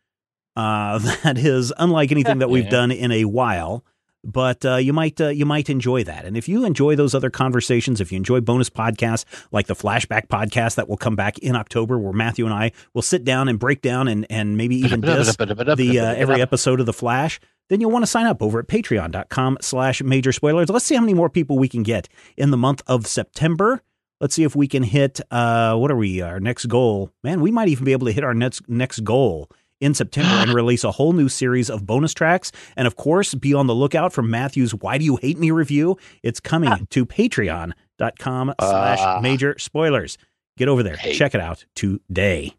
uh, 0.56 0.98
that 1.22 1.38
is 1.38 1.72
unlike 1.78 2.10
anything 2.10 2.38
that 2.38 2.50
we've 2.50 2.64
Yeah. 2.64 2.70
done 2.70 2.90
in 2.90 3.12
a 3.12 3.24
while. 3.24 3.84
But 4.26 4.64
uh, 4.64 4.76
you 4.76 4.94
might 4.94 5.20
uh, 5.20 5.28
you 5.28 5.44
might 5.44 5.68
enjoy 5.68 6.02
that, 6.04 6.24
and 6.24 6.34
if 6.34 6.48
you 6.48 6.64
enjoy 6.64 6.96
those 6.96 7.14
other 7.14 7.28
conversations, 7.28 8.00
if 8.00 8.10
you 8.10 8.16
enjoy 8.16 8.40
bonus 8.40 8.70
podcasts 8.70 9.26
like 9.52 9.66
the 9.66 9.74
flashback 9.74 10.28
podcast 10.28 10.76
that 10.76 10.88
will 10.88 10.96
come 10.96 11.14
back 11.14 11.36
in 11.40 11.54
October, 11.54 11.98
where 11.98 12.14
Matthew 12.14 12.46
and 12.46 12.54
I 12.54 12.72
will 12.94 13.02
sit 13.02 13.22
down 13.24 13.48
and 13.48 13.58
break 13.58 13.82
down 13.82 14.08
and 14.08 14.26
and 14.30 14.56
maybe 14.56 14.76
even 14.76 15.00
diss 15.02 15.36
the 15.36 15.98
uh, 16.00 16.14
every 16.14 16.40
episode 16.40 16.80
of 16.80 16.86
the 16.86 16.94
Flash, 16.94 17.38
then 17.74 17.80
you'll 17.80 17.90
want 17.90 18.04
to 18.04 18.10
sign 18.10 18.24
up 18.26 18.40
over 18.40 18.60
at 18.60 18.68
patreon.com 18.68 19.58
slash 19.60 20.02
major 20.02 20.32
spoilers. 20.32 20.68
Let's 20.70 20.84
see 20.86 20.94
how 20.94 21.00
many 21.02 21.12
more 21.14 21.28
people 21.28 21.58
we 21.58 21.68
can 21.68 21.82
get 21.82 22.08
in 22.36 22.50
the 22.52 22.56
month 22.56 22.82
of 22.86 23.06
September. 23.06 23.82
Let's 24.20 24.34
see 24.36 24.44
if 24.44 24.54
we 24.56 24.68
can 24.68 24.84
hit 24.84 25.20
uh 25.32 25.76
what 25.76 25.90
are 25.90 25.96
we 25.96 26.22
our 26.22 26.38
next 26.40 26.66
goal? 26.66 27.10
Man, 27.24 27.40
we 27.40 27.50
might 27.50 27.68
even 27.68 27.84
be 27.84 27.92
able 27.92 28.06
to 28.06 28.12
hit 28.12 28.22
our 28.24 28.32
next 28.32 28.66
next 28.68 29.00
goal 29.00 29.50
in 29.80 29.92
September 29.92 30.30
and 30.42 30.54
release 30.54 30.84
a 30.84 30.92
whole 30.92 31.12
new 31.12 31.28
series 31.28 31.68
of 31.68 31.84
bonus 31.84 32.14
tracks. 32.14 32.52
And 32.76 32.86
of 32.86 32.94
course, 32.96 33.34
be 33.34 33.52
on 33.52 33.66
the 33.66 33.74
lookout 33.74 34.12
for 34.12 34.22
Matthew's 34.22 34.72
Why 34.72 34.96
Do 34.98 35.04
You 35.04 35.16
Hate 35.16 35.36
Me 35.38 35.50
review. 35.50 35.98
It's 36.22 36.38
coming 36.40 36.86
to 36.90 37.04
patreon.com 37.04 38.54
slash 38.60 38.98
Ah. 39.00 39.20
major 39.20 39.56
spoilers. 39.58 40.16
Get 40.56 40.68
over 40.68 40.82
there. 40.84 40.96
Hate. 40.96 41.16
Check 41.16 41.34
it 41.34 41.40
out 41.40 41.64
today. 41.74 42.54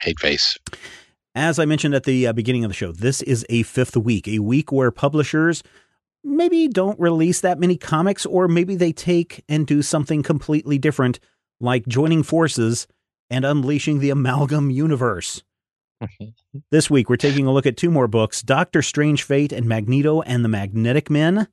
hate 0.00 0.20
face. 0.20 0.56
As 1.34 1.58
I 1.58 1.64
mentioned 1.64 1.94
at 1.94 2.04
the 2.04 2.28
uh, 2.28 2.32
beginning 2.32 2.64
of 2.64 2.70
the 2.70 2.74
show, 2.74 2.92
this 2.92 3.20
is 3.22 3.44
a 3.48 3.64
fifth 3.64 3.96
week, 3.96 4.28
a 4.28 4.38
week 4.38 4.70
where 4.70 4.92
publishers 4.92 5.64
maybe 6.22 6.68
don't 6.68 6.98
release 7.00 7.40
that 7.40 7.58
many 7.58 7.76
comics, 7.76 8.24
or 8.24 8.46
maybe 8.46 8.76
they 8.76 8.92
take 8.92 9.44
and 9.48 9.66
do 9.66 9.82
something 9.82 10.22
completely 10.22 10.78
different, 10.78 11.18
like 11.60 11.88
joining 11.88 12.22
forces 12.22 12.86
and 13.30 13.44
unleashing 13.44 13.98
the 13.98 14.10
amalgam 14.10 14.70
universe. 14.70 15.42
This 16.70 16.88
week, 16.88 17.08
we're 17.08 17.16
taking 17.16 17.46
a 17.46 17.52
look 17.52 17.66
at 17.66 17.76
two 17.76 17.90
more 17.90 18.06
books 18.06 18.40
Doctor 18.42 18.80
Strange 18.82 19.22
Fate 19.22 19.52
and 19.52 19.66
Magneto 19.66 20.22
and 20.22 20.44
the 20.44 20.48
Magnetic 20.48 21.10
Men. 21.10 21.48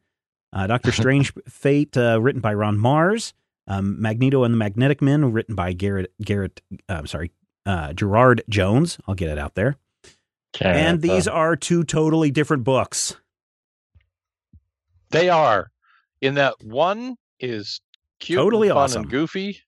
Uh, 0.54 0.68
Doctor 0.68 0.92
Strange 0.92 1.34
Fate, 1.48 1.96
uh, 1.98 2.22
written 2.22 2.42
by 2.42 2.54
Ron 2.54 2.78
Marz. 2.78 3.34
Um, 3.68 4.00
Magneto 4.02 4.44
and 4.44 4.54
the 4.54 4.58
Magnetic 4.58 5.02
Men, 5.02 5.32
written 5.32 5.56
by 5.56 5.74
Garrett, 5.74 6.12
Garrett, 6.22 6.62
uh, 6.90 6.94
I'm 6.94 7.08
sorry, 7.08 7.32
uh, 7.66 7.94
Gerard 7.94 8.44
Jones. 8.50 8.98
I'll 9.08 9.16
get 9.16 9.30
it 9.30 9.38
out 9.38 9.56
there. 9.56 9.78
And 10.60 11.02
these 11.02 11.28
are 11.28 11.56
two 11.56 11.84
totally 11.84 12.30
different 12.32 12.64
books. 12.64 13.16
They 15.12 15.30
are. 15.30 15.72
In 16.22 16.36
that 16.36 16.56
one 16.64 17.16
is 17.40 17.82
cute, 18.20 18.38
Totally 18.38 18.68
and 18.70 18.76
fun, 18.76 18.84
awesome. 18.84 19.02
and 19.04 19.12
goofy, 19.12 19.60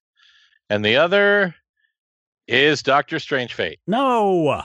and 0.70 0.84
the 0.86 0.98
other 0.98 1.56
is 2.48 2.84
Doctor 2.84 3.20
Strange 3.20 3.54
Fate. 3.54 3.80
No, 3.88 4.64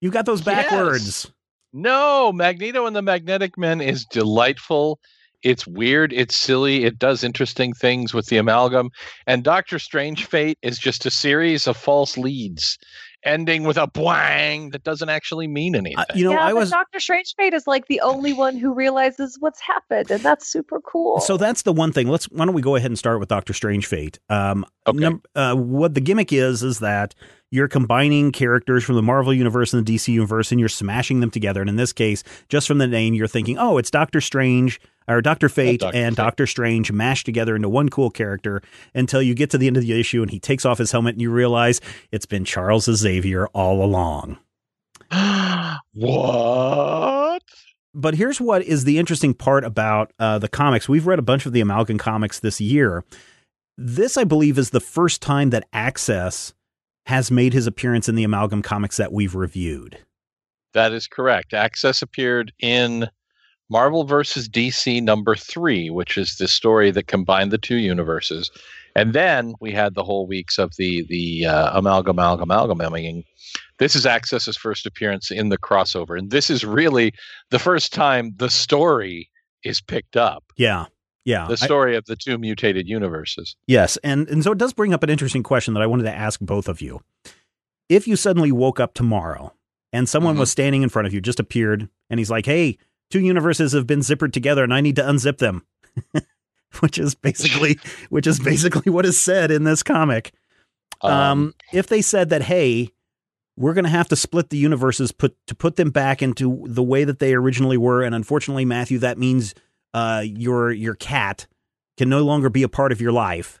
you 0.00 0.10
got 0.10 0.26
those 0.26 0.44
Yes. 0.44 0.64
backwards. 0.70 1.32
No, 1.72 2.32
Magneto 2.32 2.84
and 2.86 2.94
the 2.94 3.00
Magnetic 3.02 3.56
Men 3.56 3.80
is 3.80 4.04
delightful. 4.04 5.00
It's 5.42 5.66
weird. 5.66 6.12
It's 6.12 6.36
silly. 6.36 6.84
It 6.84 6.98
does 6.98 7.24
interesting 7.24 7.72
things 7.72 8.14
with 8.14 8.26
the 8.26 8.36
amalgam. 8.36 8.90
And 9.26 9.42
Doctor 9.42 9.78
Strange 9.78 10.24
Fate 10.26 10.58
is 10.62 10.78
just 10.78 11.04
a 11.06 11.10
series 11.10 11.66
of 11.66 11.76
false 11.76 12.16
leads, 12.16 12.78
ending 13.24 13.64
with 13.64 13.76
a 13.76 13.86
bwang 13.88 14.72
that 14.72 14.82
doesn't 14.84 15.08
actually 15.08 15.46
mean 15.48 15.74
anything. 15.74 15.98
Uh, 15.98 16.04
you 16.14 16.24
know, 16.24 16.32
yeah, 16.32 16.44
I 16.46 16.52
was 16.52 16.70
Doctor 16.70 17.00
Strange 17.00 17.34
Fate 17.36 17.54
is 17.54 17.66
like 17.66 17.86
the 17.86 18.00
only 18.00 18.32
one 18.32 18.56
who 18.56 18.72
realizes 18.72 19.36
what's 19.40 19.60
happened, 19.60 20.10
and 20.10 20.20
that's 20.20 20.46
super 20.46 20.80
cool. 20.80 21.20
so 21.20 21.36
that's 21.36 21.62
the 21.62 21.72
one 21.72 21.92
thing. 21.92 22.08
Let's 22.08 22.26
why 22.26 22.44
don't 22.44 22.54
we 22.54 22.62
go 22.62 22.76
ahead 22.76 22.90
and 22.90 22.98
start 22.98 23.18
with 23.20 23.28
Doctor 23.28 23.52
Strange 23.52 23.86
Fate? 23.86 24.18
Um, 24.28 24.64
Okay. 24.84 24.98
num- 24.98 25.22
uh, 25.36 25.54
what 25.54 25.94
the 25.94 26.00
gimmick 26.00 26.32
is 26.32 26.64
is 26.64 26.80
that 26.80 27.14
you're 27.52 27.68
combining 27.68 28.32
characters 28.32 28.82
from 28.82 28.96
the 28.96 29.02
Marvel 29.02 29.32
universe 29.32 29.72
and 29.72 29.86
the 29.86 29.94
DC 29.94 30.08
universe, 30.12 30.50
and 30.50 30.58
you're 30.58 30.68
smashing 30.68 31.20
them 31.20 31.30
together. 31.30 31.60
And 31.60 31.70
in 31.70 31.76
this 31.76 31.92
case, 31.92 32.24
just 32.48 32.66
from 32.66 32.78
the 32.78 32.88
name, 32.88 33.14
you're 33.14 33.28
thinking, 33.28 33.58
oh, 33.58 33.78
it's 33.78 33.90
Doctor 33.92 34.20
Strange 34.20 34.80
or 35.08 35.20
Doctor 35.22 35.48
Fate 35.48 35.80
Dr. 35.80 35.96
and 35.96 36.16
Doctor 36.16 36.46
Strange 36.46 36.92
mashed 36.92 37.26
together 37.26 37.56
into 37.56 37.68
one 37.68 37.88
cool 37.88 38.10
character 38.10 38.62
until 38.94 39.22
you 39.22 39.34
get 39.34 39.50
to 39.50 39.58
the 39.58 39.66
end 39.66 39.76
of 39.76 39.82
the 39.82 39.98
issue 39.98 40.22
and 40.22 40.30
he 40.30 40.40
takes 40.40 40.64
off 40.64 40.78
his 40.78 40.92
helmet 40.92 41.14
and 41.14 41.22
you 41.22 41.30
realize 41.30 41.80
it's 42.10 42.26
been 42.26 42.44
Charles 42.44 42.84
Xavier 42.84 43.46
all 43.48 43.84
along. 43.84 44.38
what? 45.92 47.42
but 47.94 48.14
here's 48.14 48.40
what 48.40 48.62
is 48.62 48.84
the 48.84 48.98
interesting 48.98 49.34
part 49.34 49.64
about 49.64 50.12
uh, 50.18 50.38
the 50.38 50.48
comics. 50.48 50.88
We've 50.88 51.06
read 51.06 51.18
a 51.18 51.22
bunch 51.22 51.46
of 51.46 51.52
the 51.52 51.60
Amalgam 51.60 51.98
comics 51.98 52.40
this 52.40 52.60
year. 52.60 53.04
This, 53.76 54.16
I 54.16 54.24
believe, 54.24 54.58
is 54.58 54.70
the 54.70 54.80
first 54.80 55.22
time 55.22 55.50
that 55.50 55.66
Access 55.72 56.54
has 57.06 57.30
made 57.30 57.52
his 57.52 57.66
appearance 57.66 58.08
in 58.08 58.14
the 58.14 58.24
Amalgam 58.24 58.62
comics 58.62 58.96
that 58.96 59.12
we've 59.12 59.34
reviewed. 59.34 59.98
That 60.72 60.92
is 60.92 61.06
correct. 61.06 61.52
Access 61.52 62.00
appeared 62.00 62.52
in 62.60 63.08
Marvel 63.72 64.04
versus 64.04 64.48
DC 64.48 65.02
number 65.02 65.34
three, 65.34 65.88
which 65.90 66.16
is 66.18 66.36
the 66.36 66.46
story 66.46 66.90
that 66.92 67.06
combined 67.08 67.50
the 67.50 67.58
two 67.58 67.76
universes. 67.78 68.50
And 68.94 69.14
then 69.14 69.54
we 69.60 69.72
had 69.72 69.94
the 69.94 70.04
whole 70.04 70.26
weeks 70.26 70.58
of 70.58 70.76
the 70.76 71.04
the 71.08 71.46
uh, 71.46 71.78
amalgam, 71.78 72.18
amalgam, 72.18 72.50
amalgamating. 72.50 73.24
This 73.78 73.96
is 73.96 74.04
Access's 74.04 74.56
first 74.56 74.84
appearance 74.86 75.30
in 75.30 75.48
the 75.48 75.58
crossover, 75.58 76.18
and 76.18 76.30
this 76.30 76.50
is 76.50 76.64
really 76.64 77.12
the 77.50 77.58
first 77.58 77.92
time 77.92 78.32
the 78.36 78.50
story 78.50 79.28
is 79.64 79.80
picked 79.80 80.16
up. 80.16 80.44
Yeah, 80.56 80.84
yeah. 81.24 81.46
The 81.46 81.54
I- 81.54 81.66
story 81.66 81.96
of 81.96 82.04
the 82.04 82.14
two 82.16 82.36
mutated 82.38 82.86
universes. 82.86 83.56
yes, 83.66 83.96
and 84.04 84.28
and 84.28 84.44
so 84.44 84.52
it 84.52 84.58
does 84.58 84.74
bring 84.74 84.92
up 84.92 85.02
an 85.02 85.08
interesting 85.10 85.42
question 85.42 85.72
that 85.74 85.82
I 85.82 85.86
wanted 85.86 86.04
to 86.04 86.14
ask 86.14 86.38
both 86.40 86.68
of 86.68 86.82
you. 86.82 87.00
If 87.88 88.06
you 88.06 88.16
suddenly 88.16 88.52
woke 88.52 88.78
up 88.78 88.92
tomorrow 88.94 89.54
and 89.92 90.06
someone 90.08 90.36
Mhm. 90.36 90.40
was 90.40 90.50
standing 90.50 90.82
in 90.82 90.88
front 90.90 91.06
of 91.06 91.14
you, 91.14 91.20
just 91.22 91.40
appeared, 91.40 91.88
and 92.10 92.20
he's 92.20 92.30
like, 92.30 92.44
"Hey, 92.46 92.76
two 93.12 93.20
universes 93.20 93.72
have 93.72 93.86
been 93.86 94.00
zippered 94.00 94.32
together, 94.32 94.64
and 94.64 94.74
I 94.74 94.80
need 94.80 94.96
to 94.96 95.02
unzip 95.02 95.38
them," 95.38 95.64
which 96.80 96.98
is 96.98 97.14
basically 97.14 97.78
which 98.08 98.26
is 98.26 98.40
basically 98.40 98.90
what 98.90 99.06
is 99.06 99.20
said 99.20 99.50
in 99.50 99.64
this 99.64 99.82
comic. 99.82 100.32
um, 101.02 101.54
if 101.72 101.86
they 101.86 102.02
said 102.02 102.30
that, 102.30 102.42
hey, 102.42 102.90
we're 103.56 103.74
going 103.74 103.84
to 103.84 103.90
have 103.90 104.08
to 104.08 104.16
split 104.16 104.50
the 104.50 104.56
universes, 104.56 105.12
put 105.12 105.36
to 105.46 105.54
put 105.54 105.76
them 105.76 105.90
back 105.90 106.22
into 106.22 106.64
the 106.66 106.82
way 106.82 107.04
that 107.04 107.18
they 107.18 107.34
originally 107.34 107.76
were, 107.76 108.02
and 108.02 108.14
unfortunately, 108.14 108.64
Matthew, 108.64 108.98
that 108.98 109.18
means 109.18 109.54
uh, 109.94 110.22
your 110.24 110.72
your 110.72 110.94
cat 110.94 111.46
can 111.98 112.08
no 112.08 112.24
longer 112.24 112.48
be 112.48 112.62
a 112.62 112.68
part 112.68 112.92
of 112.92 113.00
your 113.00 113.12
life 113.12 113.60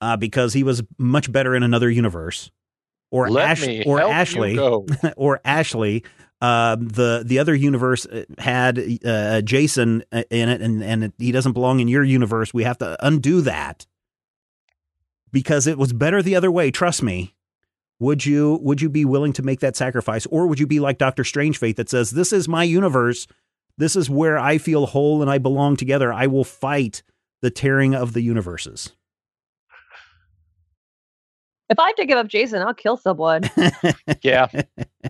uh, 0.00 0.16
because 0.16 0.52
he 0.52 0.62
was 0.62 0.82
much 0.98 1.30
better 1.30 1.54
in 1.54 1.62
another 1.62 1.90
universe. 1.90 2.50
Or 3.10 3.30
let 3.30 3.50
Ash, 3.50 3.66
me 3.66 3.84
or 3.86 4.00
Ashley, 4.00 4.58
or 5.16 5.40
Ashley. 5.44 6.04
Um, 6.44 6.88
the 6.88 7.22
the 7.24 7.38
other 7.38 7.54
universe 7.54 8.04
uh, 8.04 8.24
had 8.36 8.78
uh, 9.02 9.40
Jason 9.40 10.04
uh, 10.12 10.24
in 10.30 10.50
it, 10.50 10.60
and 10.60 10.82
and 10.84 11.12
he 11.16 11.32
doesn't 11.32 11.52
belong 11.52 11.80
in 11.80 11.88
your 11.88 12.04
universe. 12.04 12.52
We 12.52 12.64
have 12.64 12.76
to 12.78 12.98
undo 13.00 13.40
that 13.40 13.86
because 15.32 15.66
it 15.66 15.78
was 15.78 15.94
better 15.94 16.20
the 16.22 16.36
other 16.36 16.50
way. 16.50 16.70
Trust 16.70 17.02
me. 17.02 17.34
Would 17.98 18.26
you 18.26 18.58
would 18.62 18.82
you 18.82 18.90
be 18.90 19.06
willing 19.06 19.32
to 19.34 19.42
make 19.42 19.60
that 19.60 19.74
sacrifice, 19.74 20.26
or 20.26 20.46
would 20.46 20.60
you 20.60 20.66
be 20.66 20.80
like 20.80 20.98
Doctor 20.98 21.24
Strange 21.24 21.56
Fate 21.56 21.76
that 21.76 21.88
says, 21.88 22.10
"This 22.10 22.30
is 22.30 22.46
my 22.46 22.64
universe. 22.64 23.26
This 23.78 23.96
is 23.96 24.10
where 24.10 24.38
I 24.38 24.58
feel 24.58 24.84
whole 24.84 25.22
and 25.22 25.30
I 25.30 25.38
belong 25.38 25.76
together. 25.76 26.12
I 26.12 26.26
will 26.26 26.44
fight 26.44 27.02
the 27.40 27.50
tearing 27.50 27.94
of 27.94 28.12
the 28.12 28.20
universes." 28.20 28.92
if 31.70 31.78
I 31.78 31.86
have 31.86 31.96
to 31.96 32.06
give 32.06 32.18
up 32.18 32.28
Jason, 32.28 32.60
I'll 32.60 32.74
kill 32.74 32.96
someone. 32.96 33.48
Yeah, 34.22 34.48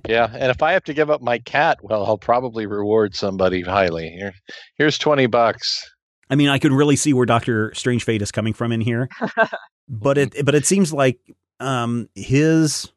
yeah, 0.08 0.30
and 0.32 0.50
if 0.50 0.62
I 0.62 0.72
have 0.72 0.84
to 0.84 0.94
give 0.94 1.10
up 1.10 1.22
my 1.22 1.38
cat, 1.38 1.78
well, 1.82 2.04
I'll 2.06 2.18
probably 2.18 2.66
reward 2.66 3.14
somebody 3.14 3.62
highly. 3.62 4.08
Here, 4.10 4.32
here's 4.76 4.98
twenty 4.98 5.26
bucks. 5.26 5.90
I 6.30 6.36
mean, 6.36 6.48
I 6.48 6.58
could 6.58 6.72
really 6.72 6.96
see 6.96 7.12
where 7.12 7.26
Doctor 7.26 7.72
Strange 7.74 8.04
Fate 8.04 8.22
is 8.22 8.32
coming 8.32 8.52
from 8.54 8.72
in 8.72 8.80
here, 8.80 9.08
but 9.88 10.18
it 10.18 10.44
but 10.44 10.54
it 10.54 10.66
seems 10.66 10.92
like 10.92 11.18
um, 11.60 12.08
his 12.14 12.90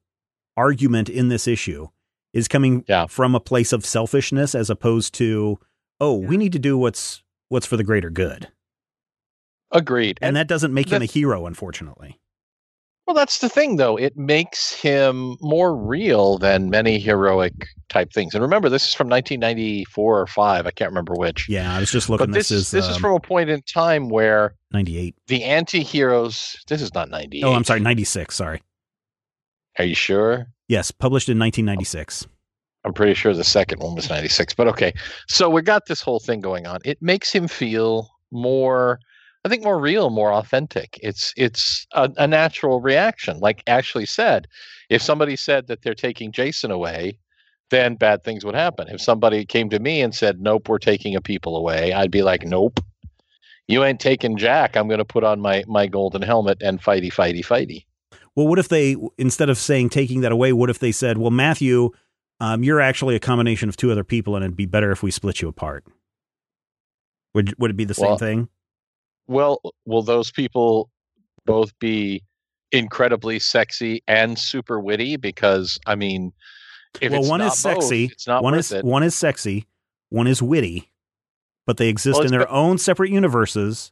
argument 0.56 1.10
in 1.10 1.28
this 1.30 1.48
issue 1.48 1.88
is 2.34 2.48
coming 2.48 2.84
Yeah. 2.88 3.06
from 3.08 3.36
a 3.36 3.39
place 3.39 3.72
of 3.74 3.86
selfishness 3.86 4.56
as 4.56 4.70
opposed 4.70 5.14
to 5.16 5.60
oh 6.00 6.16
we 6.18 6.38
need 6.38 6.52
to 6.54 6.60
do 6.60 6.78
what's 6.78 7.22
what's 7.50 7.66
for 7.68 7.78
the 7.78 7.84
greater 7.84 8.10
good, 8.10 8.48
Agreed. 9.72 10.18
and 10.22 10.36
that 10.36 10.48
doesn't 10.48 10.74
make 10.74 10.89
him 10.89 11.02
a 11.02 11.06
hero, 11.06 11.45
unfortunately. 11.45 12.20
Well, 13.08 13.16
that's 13.16 13.39
the 13.39 13.47
thing, 13.47 13.78
though. 13.78 13.95
It 13.95 14.18
makes 14.18 14.74
him 14.74 15.38
more 15.39 15.74
real 15.74 16.38
than 16.38 16.70
many 16.70 16.99
heroic 16.99 17.53
type 17.88 18.12
things. 18.12 18.36
And 18.36 18.41
remember, 18.41 18.68
this 18.68 18.86
is 18.86 18.93
from 18.93 19.08
1994 19.08 20.20
or 20.20 20.28
five. 20.28 20.68
I 20.68 20.72
can't 20.72 20.91
remember 20.91 21.14
which. 21.14 21.47
Yeah, 21.47 21.74
I 21.74 21.80
was 21.80 21.89
just 21.89 22.10
looking. 22.10 22.28
but 22.28 22.34
this, 22.34 22.49
this, 22.49 22.60
is 22.60 22.72
this 22.72 22.86
is 22.86 22.97
um, 22.97 23.01
from 23.01 23.14
a 23.14 23.20
point 23.22 23.49
in 23.49 23.62
time 23.62 24.10
where 24.10 24.55
ninety 24.74 24.97
eight. 24.97 25.16
the 25.28 25.45
anti-heroes. 25.45 26.58
This 26.68 26.82
is 26.82 26.93
not 26.93 27.10
98. 27.10 27.45
Oh, 27.45 27.53
I'm 27.53 27.64
sorry, 27.64 27.80
ninety 27.80 28.03
six. 28.03 28.36
Sorry. 28.36 28.62
Are 29.80 29.86
you 29.86 29.95
sure? 29.95 30.47
Yes, 30.68 30.91
published 30.91 31.30
in 31.30 31.38
nineteen 31.38 31.64
ninety 31.64 31.86
six. 31.86 32.28
I'm 32.84 32.93
pretty 32.93 33.14
sure 33.14 33.34
the 33.34 33.43
second 33.43 33.82
one 33.82 33.95
was 33.95 34.10
96. 34.10 34.53
But 34.53 34.68
okay. 34.70 34.93
So 35.28 35.49
we 35.49 35.62
got 35.62 35.88
this 35.88 35.99
whole 35.99 36.22
thing 36.22 36.39
going 36.39 36.68
on. 36.68 36.80
It 36.86 37.01
makes 37.01 37.34
him 37.34 37.49
feel 37.49 38.10
more 38.32 38.99
I 39.48 39.50
think 39.50 39.64
more 39.64 39.80
real, 39.80 40.10
more 40.10 40.34
authentic. 40.34 41.00
It's 41.02 41.34
it's 41.38 41.88
a, 41.93 42.12
a 42.18 42.28
natural 42.28 42.82
reaction. 42.82 43.39
Like 43.39 43.64
Ashley 43.66 44.06
said, 44.06 44.45
if 44.89 45.02
somebody 45.02 45.38
said 45.38 45.68
that 45.68 45.84
they're 45.84 45.95
taking 45.95 46.34
Jason 46.34 46.70
away, 46.70 47.18
then 47.72 47.95
bad 47.95 48.26
things 48.26 48.43
would 48.43 48.56
happen. 48.56 48.89
If 48.89 49.00
somebody 49.00 49.45
came 49.45 49.70
to 49.70 49.80
me 49.80 50.02
and 50.02 50.14
said, 50.14 50.41
"Nope, 50.41 50.68
we're 50.68 50.80
taking 50.80 51.16
a 51.16 51.22
people 51.22 51.56
away," 51.56 51.93
I'd 51.93 52.12
be 52.12 52.24
like, 52.24 52.43
"Nope, 52.43 52.82
you 53.70 53.86
ain't 53.86 54.02
taking 54.02 54.36
Jack. 54.36 54.76
I'm 54.76 54.89
going 54.89 54.98
to 54.98 55.06
put 55.06 55.24
on 55.24 55.39
my 55.39 55.64
my 55.66 55.88
golden 55.88 56.24
helmet 56.24 56.62
and 56.62 56.84
fighty, 56.84 57.10
fighty, 57.10 57.39
fighty." 57.39 57.86
Well, 58.36 58.50
what 58.50 58.60
if 58.60 58.68
they 58.68 58.98
instead 59.18 59.50
of 59.50 59.58
saying 59.58 59.91
taking 59.91 60.20
that 60.22 60.34
away, 60.34 60.52
what 60.52 60.70
if 60.70 60.80
they 60.80 60.91
said, 60.91 61.20
"Well, 61.20 61.32
Matthew, 61.32 61.91
um, 62.41 62.66
you're 62.66 62.82
actually 62.82 63.16
a 63.16 63.22
combination 63.22 63.70
of 63.70 63.78
two 63.78 63.93
other 63.93 64.04
people, 64.04 64.36
and 64.36 64.43
it'd 64.43 64.58
be 64.58 64.66
better 64.66 64.91
if 64.91 65.02
we 65.04 65.10
split 65.10 65.41
you 65.41 65.48
apart." 65.48 65.86
Would 67.34 67.58
would 67.60 67.72
it 67.72 67.78
be 67.78 67.86
the 67.86 67.93
same 67.93 68.10
Well, 68.10 68.18
thing? 68.18 68.50
Well, 69.28 69.59
will 69.86 70.03
those 70.03 70.32
people 70.32 70.89
both 71.45 71.78
be 71.80 72.23
incredibly 72.71 73.39
sexy 73.39 74.03
and 74.07 74.38
super 74.38 74.80
witty? 74.80 75.17
Because 75.17 75.80
I 75.86 75.95
mean, 75.95 76.32
if 77.01 77.11
well, 77.11 77.21
it's 77.21 77.30
one 77.30 77.39
not 77.39 77.53
is 77.53 77.59
sexy. 77.59 78.05
both, 78.07 78.11
it's 78.13 78.28
not 78.28 78.43
one 78.43 78.55
is 78.55 78.71
it. 78.71 78.86
one 78.86 79.03
is 79.03 79.15
sexy. 79.15 79.67
One 80.09 80.28
is 80.28 80.41
witty, 80.41 80.89
but 81.65 81.75
they 81.78 81.89
exist 81.89 82.15
Well, 82.17 82.25
in 82.25 82.32
their 82.32 82.45
be- 82.45 82.51
own 82.51 82.78
separate 82.78 83.11
universes, 83.11 83.91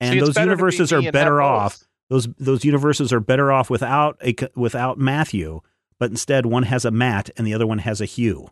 and 0.00 0.14
See, 0.14 0.20
those 0.20 0.34
to 0.34 0.40
be 0.40 0.44
universes 0.44 0.92
are 0.92 1.02
better 1.12 1.36
both. 1.36 1.42
off. 1.44 1.78
Those 2.08 2.28
those 2.38 2.64
universes 2.64 3.12
are 3.12 3.20
better 3.20 3.52
off 3.52 3.68
without 3.70 4.16
a 4.24 4.34
without 4.56 4.98
Matthew, 4.98 5.60
but 5.98 6.10
instead 6.10 6.46
one 6.46 6.62
has 6.64 6.84
a 6.86 6.90
Matt 6.90 7.28
and 7.36 7.46
the 7.46 7.52
other 7.54 7.66
one 7.66 7.78
has 7.78 8.00
a 8.00 8.06
Hugh. 8.06 8.48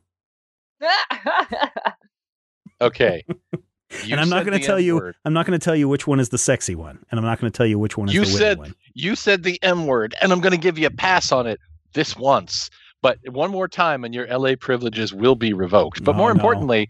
Okay. 2.81 3.25
You 4.05 4.13
and 4.13 4.21
I'm 4.21 4.29
not 4.29 4.45
going 4.45 4.59
to 4.59 4.65
tell 4.65 4.79
you. 4.79 5.13
I'm 5.25 5.33
not 5.33 5.47
going 5.47 5.59
to 5.59 5.65
tell 5.65 5.75
you 5.77 5.89
which 5.89 6.07
one 6.07 6.21
is 6.21 6.29
the 6.29 6.39
sexy 6.39 6.75
one, 6.75 6.99
and 7.11 7.19
I'm 7.19 7.25
not 7.25 7.41
going 7.41 7.51
to 7.51 7.57
tell 7.57 7.67
you 7.67 7.79
which 7.79 7.97
one 7.97 8.09
is 8.09 8.15
You 8.15 8.21
the 8.21 8.27
said- 8.27 8.59
one. 8.59 8.75
You 8.95 9.15
said 9.17 9.43
the 9.45 9.59
M 9.63 9.87
word, 9.87 10.15
and 10.21 10.33
I'm 10.33 10.41
going 10.41 10.53
to 10.53 10.59
give 10.59 10.79
you 10.79 10.87
a 10.89 10.91
pass 10.91 11.33
on 11.33 11.47
it 11.47 11.59
this 11.95 12.17
once. 12.17 12.69
But 13.01 13.19
one 13.31 13.51
more 13.51 13.69
time, 13.69 14.05
and 14.05 14.13
your 14.15 14.27
LA 14.27 14.57
privileges 14.61 15.15
will 15.15 15.37
be 15.37 15.53
revoked. 15.53 16.03
But 16.05 16.17
Oh, 16.17 16.19
more 16.19 16.29
no. 16.31 16.35
importantly, 16.35 16.89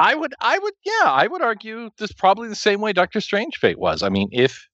I 0.00 0.14
would, 0.14 0.34
I 0.40 0.58
would, 0.58 0.72
yeah, 0.84 1.04
I 1.10 1.26
would 1.26 1.42
argue 1.42 1.90
this 1.98 2.12
probably 2.12 2.48
the 2.48 2.54
same 2.54 2.80
way 2.80 2.92
Doctor 2.92 3.20
Strange 3.20 3.56
Fate 3.56 3.78
was. 3.78 4.02
I 4.02 4.08
mean, 4.08 4.28
if 4.32 4.66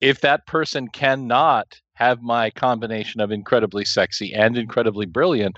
if 0.00 0.20
that 0.20 0.46
person 0.46 0.88
cannot 0.88 1.80
have 1.94 2.20
my 2.22 2.50
combination 2.50 3.20
of 3.20 3.30
incredibly 3.32 3.84
sexy 3.84 4.32
and 4.34 4.56
incredibly 4.56 5.06
brilliant, 5.06 5.56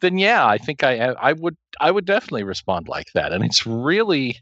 then 0.00 0.18
yeah, 0.18 0.46
I 0.46 0.58
think 0.58 0.82
I 0.82 0.98
uh, 0.98 1.14
I 1.20 1.32
would 1.32 1.56
I 1.80 1.90
would 1.90 2.04
definitely 2.04 2.44
respond 2.44 2.88
like 2.88 3.12
that. 3.14 3.32
And 3.32 3.44
it's 3.44 3.66
really, 3.66 4.38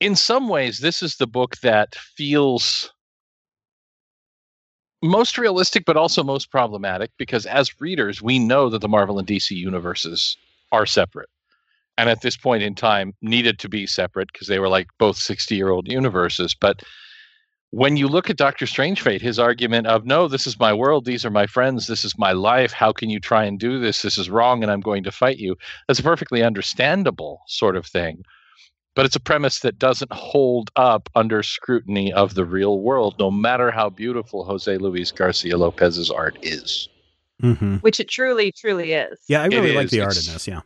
in 0.00 0.16
some 0.16 0.48
ways, 0.48 0.78
this 0.78 1.02
is 1.02 1.16
the 1.16 1.26
book 1.26 1.56
that 1.58 1.94
feels 1.94 2.92
most 5.02 5.36
realistic, 5.36 5.84
but 5.84 5.96
also 5.96 6.22
most 6.22 6.50
problematic 6.50 7.10
because 7.18 7.44
as 7.46 7.80
readers, 7.80 8.22
we 8.22 8.38
know 8.38 8.68
that 8.68 8.80
the 8.80 8.88
Marvel 8.88 9.18
and 9.18 9.26
DC 9.26 9.50
universes 9.50 10.36
are 10.70 10.86
separate. 10.86 11.28
And 11.98 12.08
at 12.08 12.22
this 12.22 12.36
point 12.36 12.62
in 12.62 12.74
time, 12.74 13.12
needed 13.20 13.58
to 13.58 13.68
be 13.68 13.86
separate 13.86 14.32
because 14.32 14.48
they 14.48 14.58
were 14.58 14.68
like 14.68 14.88
both 14.98 15.16
60 15.16 15.54
year 15.54 15.70
old 15.70 15.88
universes. 15.88 16.54
But 16.58 16.82
when 17.72 17.96
you 17.96 18.06
look 18.06 18.28
at 18.28 18.36
Doctor 18.36 18.66
Strange 18.66 19.00
Fate, 19.00 19.22
his 19.22 19.38
argument 19.38 19.86
of, 19.86 20.04
no, 20.04 20.28
this 20.28 20.46
is 20.46 20.60
my 20.60 20.74
world, 20.74 21.06
these 21.06 21.24
are 21.24 21.30
my 21.30 21.46
friends, 21.46 21.86
this 21.86 22.04
is 22.04 22.18
my 22.18 22.32
life, 22.32 22.70
how 22.70 22.92
can 22.92 23.08
you 23.08 23.18
try 23.18 23.44
and 23.44 23.58
do 23.58 23.80
this? 23.80 24.02
This 24.02 24.18
is 24.18 24.28
wrong, 24.28 24.62
and 24.62 24.70
I'm 24.70 24.82
going 24.82 25.02
to 25.04 25.10
fight 25.10 25.38
you. 25.38 25.56
That's 25.88 25.98
a 25.98 26.02
perfectly 26.02 26.42
understandable 26.42 27.40
sort 27.46 27.76
of 27.76 27.86
thing. 27.86 28.24
But 28.94 29.06
it's 29.06 29.16
a 29.16 29.20
premise 29.20 29.60
that 29.60 29.78
doesn't 29.78 30.12
hold 30.12 30.70
up 30.76 31.08
under 31.14 31.42
scrutiny 31.42 32.12
of 32.12 32.34
the 32.34 32.44
real 32.44 32.78
world, 32.78 33.14
no 33.18 33.30
matter 33.30 33.70
how 33.70 33.88
beautiful 33.88 34.44
Jose 34.44 34.76
Luis 34.76 35.10
Garcia 35.10 35.56
Lopez's 35.56 36.10
art 36.10 36.38
is. 36.42 36.90
hmm 37.40 37.76
Which 37.76 37.98
it 38.00 38.08
truly, 38.08 38.52
truly 38.52 38.92
is. 38.92 39.18
Yeah, 39.28 39.40
I 39.40 39.46
It 39.46 39.48
really 39.48 39.72
like 39.74 39.86
is. 39.86 39.92
the 39.92 40.02
art 40.02 40.18
in 40.18 40.30
this. 40.30 40.46
Yeah. 40.46 40.60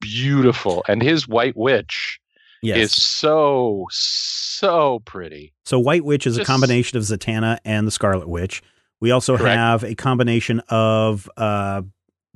Beautiful. 0.00 0.84
And 0.88 1.00
his 1.00 1.28
White 1.28 1.56
Witch 1.56 2.18
Yes. 2.66 2.78
is 2.92 3.02
so, 3.02 3.86
so 3.90 5.00
pretty. 5.00 5.52
So 5.64 5.78
White 5.78 6.04
Witch 6.04 6.26
is 6.26 6.36
a 6.38 6.44
combination 6.44 6.98
of 6.98 7.04
Zatanna 7.04 7.58
and 7.64 7.86
the 7.86 7.90
Scarlet 7.90 8.28
Witch. 8.28 8.62
We 9.00 9.10
also 9.10 9.36
Correct. 9.36 9.56
have 9.56 9.84
a 9.84 9.94
combination 9.94 10.60
of 10.68 11.28
uh, 11.36 11.82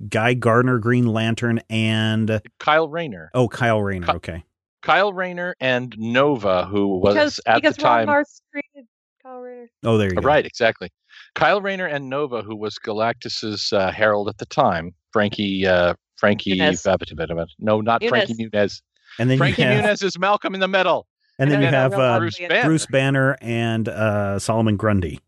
Guy 0.09 0.35
Gardner, 0.35 0.79
Green 0.79 1.07
Lantern, 1.07 1.61
and 1.71 2.41
Kyle 2.59 2.89
Rayner. 2.89 3.31
oh 3.35 3.49
Kyle 3.49 3.81
Rayner. 3.81 4.07
Ki- 4.07 4.13
Okay. 4.13 4.45
Kyle 4.83 5.13
Rayner 5.13 5.55
and 5.61 5.95
Nova, 5.99 6.65
who 6.65 6.99
was 7.01 7.15
because 7.15 7.41
at 7.47 7.57
because 7.57 7.77
the 7.77 7.83
time. 7.83 8.09
Ron 8.09 8.23
Marz 8.25 8.41
created 8.51 8.89
Kyle 9.23 9.41
Rayner. 9.41 9.71
Oh, 9.85 9.99
there 9.99 10.09
you 10.09 10.15
go. 10.17 10.23
Right, 10.23 10.47
exactly. 10.47 10.91
Kyle 11.35 11.61
Rayner 11.61 11.87
and 11.87 12.09
Nova, 12.09 12.41
who 12.43 12.57
was 12.57 12.79
Galactus's 12.79 13.73
uh, 13.73 13.91
herald 13.93 14.29
at 14.29 14.39
the 14.39 14.47
time. 14.47 14.95
Frankie, 15.13 15.67
uh, 15.67 15.95
Frankie, 16.17 16.59
Muniz. 16.59 17.51
No, 17.59 17.81
not 17.81 18.03
Frankie 18.05 18.35
Muniz. 18.35 18.81
Muniz. 19.21 19.23
And 19.23 19.31
then 19.31 19.39
Frankie 19.39 19.63
you 19.63 19.69
have, 19.69 19.85
Muniz 19.85 20.03
is 20.05 20.19
Malcolm 20.19 20.55
in 20.55 20.61
the 20.61 20.69
Middle. 20.69 21.07
and 21.39 21.51
then 21.51 21.57
and 21.57 21.65
you 21.65 21.71
then 21.71 21.91
have 21.91 21.95
uh, 21.95 22.19
Bruce 22.19 22.39
Banner. 22.39 22.65
Bruce 22.65 22.87
Banner 22.87 23.37
and 23.41 23.89
uh, 23.89 24.39
Solomon 24.39 24.77
Grundy. 24.77 25.21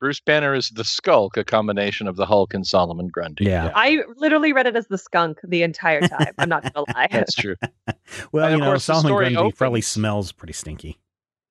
Bruce 0.00 0.18
Banner 0.20 0.52
is 0.52 0.68
the 0.70 0.82
Skulk, 0.82 1.36
a 1.36 1.44
combination 1.44 2.08
of 2.08 2.16
the 2.16 2.26
Hulk 2.26 2.54
and 2.54 2.66
Solomon 2.66 3.06
Grundy. 3.06 3.44
Yeah. 3.44 3.70
I 3.74 4.00
literally 4.16 4.52
read 4.52 4.66
it 4.66 4.74
as 4.74 4.88
the 4.88 4.98
skunk 4.98 5.38
the 5.44 5.62
entire 5.62 6.00
time. 6.00 6.34
I'm 6.38 6.48
not 6.48 6.62
gonna 6.64 6.84
lie. 6.94 7.06
that's 7.10 7.34
true. 7.34 7.54
Well, 8.32 8.46
And 8.46 8.52
you 8.52 8.56
of 8.56 8.60
know, 8.60 8.66
course, 8.72 8.84
Solomon 8.84 9.08
story 9.10 9.32
Grundy 9.34 9.52
probably 9.52 9.80
smells 9.80 10.32
pretty 10.32 10.54
stinky. 10.54 10.98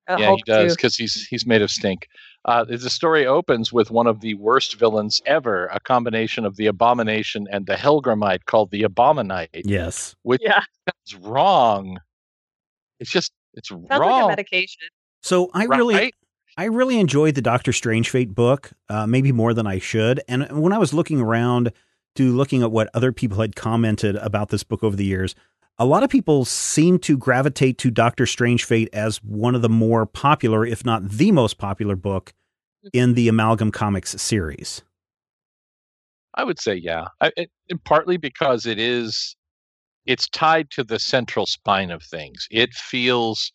I 0.06 0.18
yeah, 0.18 0.26
hope 0.26 0.40
he 0.44 0.52
does 0.52 0.76
because 0.76 0.96
he's 0.96 1.26
he's 1.26 1.46
made 1.46 1.62
of 1.62 1.70
stink. 1.70 2.08
Uh, 2.44 2.64
the 2.64 2.90
story 2.90 3.24
opens 3.24 3.72
with 3.72 3.90
one 3.90 4.06
of 4.06 4.20
the 4.20 4.34
worst 4.34 4.74
villains 4.74 5.22
ever, 5.26 5.66
a 5.66 5.78
combination 5.78 6.44
of 6.44 6.56
the 6.56 6.66
Abomination 6.66 7.46
and 7.52 7.66
the 7.66 7.74
Hellgrammite 7.74 8.46
called 8.46 8.70
the 8.72 8.82
Abominite. 8.82 9.62
Yes. 9.64 10.16
Yeah, 10.40 10.62
It's 11.04 11.14
wrong. 11.14 11.98
It's 12.98 13.10
just 13.10 13.32
it's 13.54 13.68
sounds 13.68 13.86
wrong. 13.90 14.00
like 14.00 14.24
a 14.24 14.28
medication. 14.28 14.88
So 15.22 15.50
I 15.54 15.64
really. 15.64 16.12
I 16.58 16.64
really 16.64 17.00
enjoyed 17.00 17.34
the 17.34 17.40
Doctor 17.40 17.72
Strange 17.72 18.10
Fate 18.10 18.34
book, 18.34 18.72
uh, 18.90 19.06
maybe 19.06 19.32
more 19.32 19.54
than 19.54 19.66
I 19.66 19.78
should. 19.78 20.20
And 20.28 20.46
when 20.60 20.74
I 20.74 20.76
was 20.78 20.92
looking 20.92 21.18
around 21.18 21.72
to 22.16 22.30
looking 22.30 22.62
at 22.62 22.70
what 22.70 22.90
other 22.92 23.10
people 23.10 23.40
had 23.40 23.56
commented 23.56 24.16
about 24.16 24.50
this 24.50 24.62
book 24.62 24.84
over 24.84 24.94
the 24.94 25.04
years, 25.06 25.34
a 25.82 25.84
lot 25.84 26.04
of 26.04 26.10
people 26.10 26.44
seem 26.44 26.96
to 27.00 27.16
gravitate 27.18 27.76
to 27.78 27.90
Doctor 27.90 28.24
Strange 28.24 28.64
Fate 28.64 28.88
as 28.92 29.16
one 29.24 29.56
of 29.56 29.62
the 29.62 29.68
more 29.68 30.06
popular, 30.06 30.64
if 30.64 30.84
not 30.84 31.08
the 31.08 31.32
most 31.32 31.58
popular 31.58 31.96
book 31.96 32.32
in 32.92 33.14
the 33.14 33.26
Amalgam 33.26 33.72
Comics 33.72 34.10
series. 34.22 34.82
I 36.36 36.44
would 36.44 36.60
say 36.60 36.76
yeah. 36.76 37.06
I, 37.20 37.32
it, 37.36 37.50
it- 37.66 37.82
partly 37.82 38.16
because 38.16 38.64
it 38.64 38.78
is 38.78 39.34
it's 40.06 40.28
tied 40.28 40.70
to 40.70 40.84
the 40.84 41.00
central 41.00 41.46
spine 41.46 41.90
of 41.90 42.00
things. 42.04 42.46
It 42.52 42.72
feels 42.74 43.52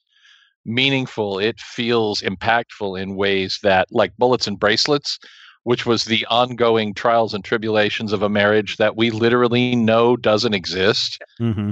meaningful. 0.66 1.40
It 1.40 1.62
feels 1.62 2.22
impactful 2.22 3.02
in 3.02 3.16
ways 3.16 3.58
that 3.64 3.88
like 3.90 4.12
bullets 4.18 4.48
and 4.48 4.60
bracelets, 4.60 5.18
which 5.64 5.86
was 5.86 6.04
the 6.04 6.26
ongoing 6.26 6.94
trials 6.94 7.34
and 7.34 7.44
tribulations 7.44 8.12
of 8.12 8.22
a 8.22 8.28
marriage 8.30 8.76
that 8.78 8.98
we 8.98 9.12
literally 9.12 9.78
know 9.78 10.18
doesn't 10.18 10.54
exist. 10.54 11.22
hmm 11.38 11.72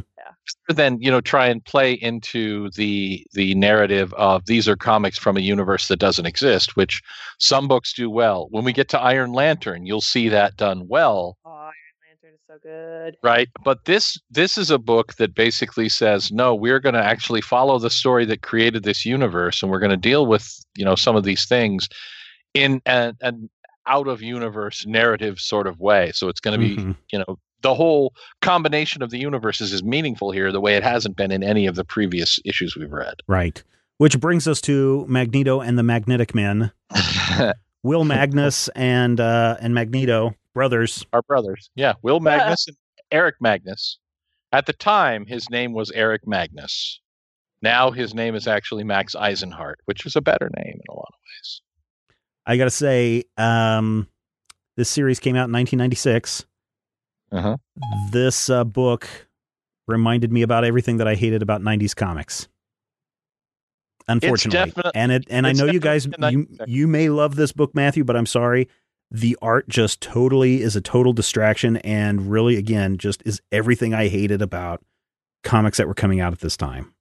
Then 0.69 0.97
you 1.01 1.11
know 1.11 1.21
try 1.21 1.47
and 1.47 1.63
play 1.63 1.93
into 1.93 2.69
the 2.71 3.25
the 3.33 3.53
narrative 3.55 4.13
of 4.13 4.45
these 4.45 4.67
are 4.67 4.75
comics 4.75 5.17
from 5.17 5.37
a 5.37 5.41
universe 5.41 5.87
that 5.87 5.97
doesn't 5.99 6.25
exist, 6.25 6.75
which 6.75 7.01
some 7.39 7.67
books 7.67 7.93
do 7.93 8.09
well. 8.09 8.47
When 8.51 8.63
we 8.63 8.73
get 8.73 8.89
to 8.89 8.99
Iron 8.99 9.31
Lantern, 9.33 9.85
you'll 9.85 10.01
see 10.01 10.29
that 10.29 10.57
done 10.57 10.87
well 10.87 11.37
Oh, 11.45 11.51
Iron 11.51 11.73
Lantern 12.07 12.33
is 12.33 12.39
so 12.47 12.53
so 12.55 12.59
good. 12.63 13.17
right 13.23 13.49
but 13.63 13.85
this 13.85 14.17
this 14.29 14.57
is 14.57 14.71
a 14.71 14.77
book 14.79 15.15
that 15.15 15.33
basically 15.35 15.89
says 15.89 16.31
no 16.31 16.53
we're 16.55 16.79
going 16.79 16.95
to 16.95 17.03
actually 17.03 17.41
follow 17.41 17.77
the 17.79 17.89
story 17.89 18.25
that 18.25 18.41
created 18.41 18.83
this 18.83 19.05
universe 19.05 19.61
and 19.61 19.71
we're 19.71 19.79
going 19.79 19.89
to 19.91 19.97
deal 19.97 20.25
with 20.25 20.47
you 20.77 20.85
know 20.85 20.95
some 20.95 21.15
of 21.15 21.23
these 21.23 21.45
things 21.45 21.89
in 22.53 22.81
an, 22.85 23.15
an 23.21 23.49
out 23.87 24.07
of 24.07 24.21
universe 24.21 24.85
narrative 24.85 25.39
sort 25.39 25.67
of 25.67 25.79
way 25.79 26.11
so 26.13 26.27
it's 26.29 26.39
going 26.39 26.59
to 26.59 26.65
be 26.67 26.75
Mhm. 26.81 26.95
you 27.11 27.19
know 27.19 27.37
the 27.61 27.73
whole 27.73 28.13
combination 28.41 29.01
of 29.01 29.09
the 29.09 29.17
universes 29.19 29.73
is 29.73 29.83
meaningful 29.83 30.31
here 30.31 30.51
the 30.51 30.61
way 30.61 30.75
it 30.75 30.83
hasn't 30.83 31.15
been 31.15 31.31
in 31.31 31.43
any 31.43 31.65
of 31.67 31.75
the 31.75 31.83
previous 31.85 32.39
issues 32.45 32.75
we've 32.75 32.91
read 32.91 33.15
Right. 33.27 33.63
Which 33.97 34.19
brings 34.19 34.45
us 34.47 34.59
to 34.61 35.05
Magneto 35.07 35.61
and 35.61 35.77
the 35.79 35.83
Magnetic 35.83 36.35
Men. 36.35 36.71
Will 37.83 38.03
Magnus 38.03 38.67
and 38.75 39.19
uh, 39.21 39.55
and 39.61 39.73
Magneto 39.73 40.35
brothers. 40.53 41.05
our 41.13 41.21
brothers 41.21 41.69
yeah 41.75 41.93
will 42.01 42.21
magnus 42.21 42.67
and 42.67 42.77
erik 43.11 43.35
magnus 43.41 43.99
at 44.53 44.65
the 44.65 44.71
time 44.73 45.25
his 45.25 45.49
name 45.49 45.73
was 45.73 45.91
erik 45.91 46.25
magnus 46.25 47.01
now 47.61 47.91
his 47.91 48.13
name 48.13 48.35
is 48.35 48.47
actually 48.47 48.83
max 48.85 49.15
eisenhardt 49.15 49.79
which 49.83 50.05
is 50.05 50.15
a 50.15 50.21
better 50.21 50.49
name 50.57 50.73
in 50.73 50.81
a 50.89 50.93
lot 50.93 51.09
of 51.09 51.19
ways 51.27 51.61
I 52.47 52.57
gotta 52.57 52.69
say, 52.69 53.23
um, 53.37 54.07
this 54.77 54.87
series 54.89 55.19
came 55.19 55.35
out 55.35 55.49
in 55.49 55.53
1996. 55.53 56.45
Uh-huh. 57.31 57.57
This 58.11 58.49
uh, 58.49 58.63
book 58.63 59.07
reminded 59.87 60.31
me 60.31 60.41
about 60.41 60.63
everything 60.63 60.97
that 60.97 61.07
I 61.07 61.15
hated 61.15 61.41
about 61.41 61.61
90s 61.61 61.95
comics. 61.95 62.47
Unfortunately, 64.07 64.83
and 64.93 65.11
it 65.11 65.25
and 65.31 65.47
I 65.47 65.51
know 65.51 65.65
you 65.65 65.79
guys 65.79 66.07
you, 66.29 66.47
you 66.67 66.87
may 66.87 67.09
love 67.09 67.35
this 67.35 67.51
book, 67.51 67.73
Matthew, 67.73 68.03
but 68.03 68.15
I'm 68.15 68.27
sorry. 68.27 68.67
The 69.09 69.35
art 69.41 69.67
just 69.67 69.99
totally 69.99 70.61
is 70.61 70.75
a 70.75 70.81
total 70.81 71.11
distraction, 71.11 71.77
and 71.77 72.29
really, 72.29 72.55
again, 72.55 72.97
just 72.97 73.23
is 73.25 73.41
everything 73.51 73.95
I 73.95 74.07
hated 74.07 74.43
about 74.43 74.83
comics 75.43 75.79
that 75.79 75.87
were 75.87 75.95
coming 75.95 76.19
out 76.19 76.33
at 76.33 76.39
this 76.39 76.55
time. 76.55 76.93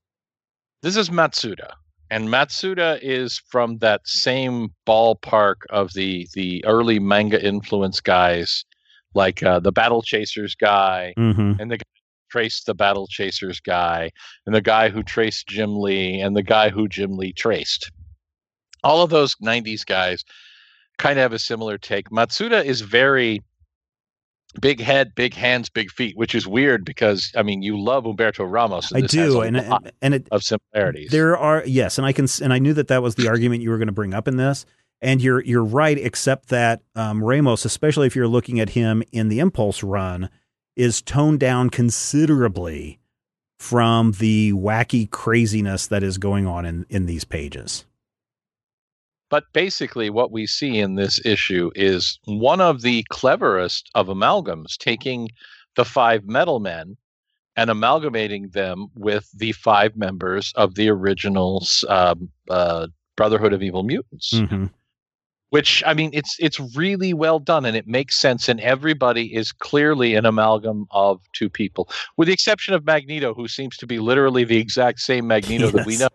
this 0.83 0.97
is 0.97 1.11
matsuda 1.11 1.75
and 2.11 2.29
matsuda 2.29 2.99
is 3.03 3.41
from 3.49 3.79
that 3.79 4.07
same 4.07 4.69
ballpark 4.87 5.57
of 5.71 5.93
the 5.95 6.29
the 6.35 6.65
early 6.65 6.99
manga 6.99 7.45
influence 7.45 8.01
guys 8.01 8.65
like 9.15 9.43
uh, 9.43 9.61
the 9.61 9.73
battle 9.73 10.03
chasers 10.03 10.55
guy 10.55 11.15
Mm-hmm. 11.19 11.61
and 11.61 11.71
the 11.71 11.79
guy 11.79 11.85
who 11.95 12.31
traced 12.31 12.67
the 12.67 12.75
battle 12.75 13.07
chasers 13.07 13.61
guy 13.61 14.11
and 14.47 14.55
the 14.55 14.61
guy 14.61 14.89
who 14.89 15.03
traced 15.03 15.47
jim 15.47 15.77
lee 15.77 16.21
and 16.21 16.37
the 16.37 16.43
guy 16.43 16.69
who 16.71 16.89
jim 16.89 17.17
lee 17.17 17.33
traced. 17.33 17.91
All 18.83 19.03
of 19.03 19.11
those 19.11 19.35
90s 19.37 19.85
guys 19.87 20.25
kind 20.99 21.19
of 21.19 21.23
have 21.23 21.33
a 21.33 21.39
similar 21.39 21.79
take. 21.79 22.11
Matsuda 22.11 22.65
is 22.65 22.81
very 22.83 23.41
big 24.61 24.81
head 24.81 25.13
big 25.17 25.35
hands 25.35 25.69
big 25.69 25.91
feet 25.91 26.17
which 26.17 26.33
is 26.33 26.47
weird 26.47 26.85
because 26.85 27.33
i 27.37 27.43
mean 27.43 27.61
you 27.61 27.77
love 27.77 28.05
humberto 28.05 28.49
ramos 28.49 28.93
and 28.93 29.03
I 29.03 29.07
do, 29.09 29.41
and 29.41 29.57
lot 29.69 29.93
and 30.01 30.15
it 30.15 30.29
of 30.31 30.45
similarities. 30.45 31.11
There 31.11 31.37
are 31.37 31.65
yes, 31.67 31.99
and 31.99 32.07
I 32.07 32.13
can 32.13 32.29
and 32.41 32.53
I 32.53 32.61
knew 32.61 32.73
that 32.75 32.87
that 32.87 33.03
was 33.03 33.17
the 33.17 33.27
argument 33.27 33.63
you 33.63 33.71
were 33.71 33.79
going 33.79 33.89
to 33.89 33.93
bring 33.93 34.15
up 34.15 34.29
in 34.29 34.37
this, 34.37 34.65
and 35.05 35.23
you're 35.23 35.43
you're 35.43 35.63
right, 35.63 35.99
except 35.99 36.49
that 36.49 36.83
um, 36.97 37.23
Ramos, 37.23 37.65
especially 37.65 38.07
if 38.07 38.17
you're 38.17 38.27
looking 38.27 38.59
at 38.59 38.71
him 38.71 39.03
in 39.13 39.29
the 39.29 39.39
Impulse 39.39 39.83
run, 39.83 40.31
is 40.75 41.03
toned 41.03 41.41
down 41.41 41.71
considerably 41.71 42.99
from 43.59 44.13
the 44.13 44.53
wacky 44.55 45.09
craziness 45.09 45.87
that 45.87 46.03
is 46.03 46.19
going 46.19 46.47
on 46.47 46.65
in 46.65 46.87
in 46.89 47.07
these 47.07 47.25
pages. 47.25 47.85
But 49.31 49.45
basically, 49.53 50.11
what 50.11 50.33
we 50.33 50.47
see 50.47 50.79
in 50.79 50.95
this 50.95 51.25
issue 51.25 51.71
is 51.75 52.19
one 52.25 52.61
of 52.61 52.83
the 52.83 53.05
cleverest 53.11 53.91
of 53.95 54.07
amalgams, 54.07 54.77
taking 54.79 55.29
the 55.77 55.85
five 55.85 56.25
metal 56.25 56.61
men 56.61 56.97
and 57.57 57.69
amalgamating 57.69 58.49
them 58.51 58.87
with 58.95 59.29
the 59.37 59.53
five 59.53 59.97
members 59.97 60.53
of 60.57 60.75
the 60.77 60.89
original 60.89 61.65
um, 61.89 62.31
uh, 62.49 62.87
Brotherhood 63.17 63.53
of 63.53 63.63
Evil 63.63 63.83
Mutants. 63.83 64.35
Mhm. 64.35 64.71
Which 65.55 65.85
I 65.87 65.95
mean, 65.95 66.11
it's 66.13 66.37
it's 66.41 66.59
really 66.75 67.15
well 67.15 67.39
done, 67.39 67.65
and 67.65 67.77
it 67.77 67.87
makes 67.87 68.19
sense. 68.19 68.49
And 68.49 68.59
everybody 68.59 69.33
is 69.33 69.53
clearly 69.53 70.17
an 70.17 70.27
amalgam 70.27 70.87
of 70.91 71.21
two 71.33 71.49
people, 71.49 71.89
with 72.17 72.27
the 72.27 72.35
exception 72.35 72.75
of 72.75 72.85
Magneto, 72.85 73.35
who 73.35 73.47
seems 73.47 73.77
to 73.77 73.87
be 73.87 74.01
literally 74.01 74.43
the 74.43 74.59
exact 74.59 74.99
same 74.99 75.29
Magneto 75.29 75.71
that 75.71 75.87
we 75.87 75.97
know. 75.97 76.09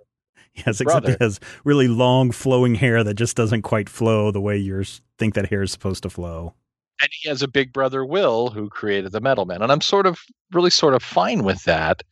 Yes, 0.56 0.82
except 0.82 1.06
he 1.06 1.12
Brother. 1.12 1.18
has 1.22 1.40
really 1.64 1.88
long 1.88 2.32
flowing 2.32 2.76
hair 2.76 3.02
that 3.06 3.14
just 3.14 3.38
doesn't 3.38 3.62
quite 3.62 3.88
flow 3.88 4.30
the 4.30 4.42
way 4.42 4.58
you 4.58 4.84
think 5.18 5.36
that 5.36 5.46
hair 5.50 5.62
is 5.62 5.72
supposed 5.72 6.04
to 6.04 6.10
flow. 6.10 6.54
and 7.02 7.10
he 7.22 7.30
has 7.30 7.42
a 7.42 7.48
big 7.48 7.72
brother 7.72 8.04
will 8.04 8.50
who 8.50 8.68
created 8.70 9.12
the 9.14 9.22
metal 9.22 9.46
man 9.46 9.62
and 9.62 9.72
i'm 9.72 9.80
sort 9.80 10.06
of 10.06 10.20
really 10.52 10.70
sort 10.72 10.94
of 10.94 11.02
fine 11.02 11.44
with 11.46 11.64
that 11.64 12.04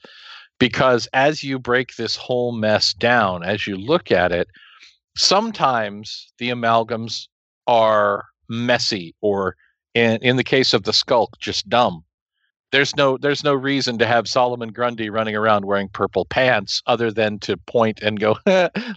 because 0.59 1.09
as 1.13 1.43
you 1.43 1.59
break 1.59 1.95
this 1.95 2.15
whole 2.15 2.51
mess 2.53 2.93
down 2.93 3.43
as 3.43 3.67
you 3.67 3.75
look 3.75 4.11
at 4.11 4.31
it 4.31 4.47
sometimes 5.17 6.31
the 6.37 6.49
amalgams 6.49 7.27
are 7.65 8.25
messy 8.49 9.15
or 9.21 9.55
in, 9.93 10.17
in 10.21 10.37
the 10.37 10.43
case 10.43 10.73
of 10.73 10.83
the 10.83 10.93
skulk 10.93 11.37
just 11.39 11.67
dumb. 11.67 12.03
There's 12.71 12.95
no 12.97 13.17
there's 13.17 13.45
no 13.45 13.53
reason 13.53 13.97
to 13.97 14.05
have 14.05 14.27
Solomon 14.27 14.73
Grundy 14.73 15.09
running 15.09 15.37
around 15.37 15.65
wearing 15.65 15.87
purple 15.87 16.25
pants 16.25 16.81
other 16.85 17.11
than 17.11 17.39
to 17.39 17.55
point 17.55 18.01
and 18.01 18.19
go 18.19 18.31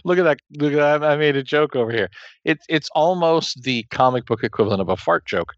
look 0.03 0.17
at 0.17 0.23
that 0.23 0.39
look 0.57 0.73
at 0.73 0.99
that 0.99 1.03
I 1.03 1.15
made 1.15 1.37
a 1.37 1.43
joke 1.43 1.75
over 1.75 1.91
here. 1.91 2.09
It's 2.43 2.65
it's 2.67 2.89
almost 2.93 3.63
the 3.63 3.83
comic 3.83 4.25
book 4.25 4.43
equivalent 4.43 4.81
of 4.81 4.89
a 4.89 4.97
fart 4.97 5.25
joke. 5.25 5.53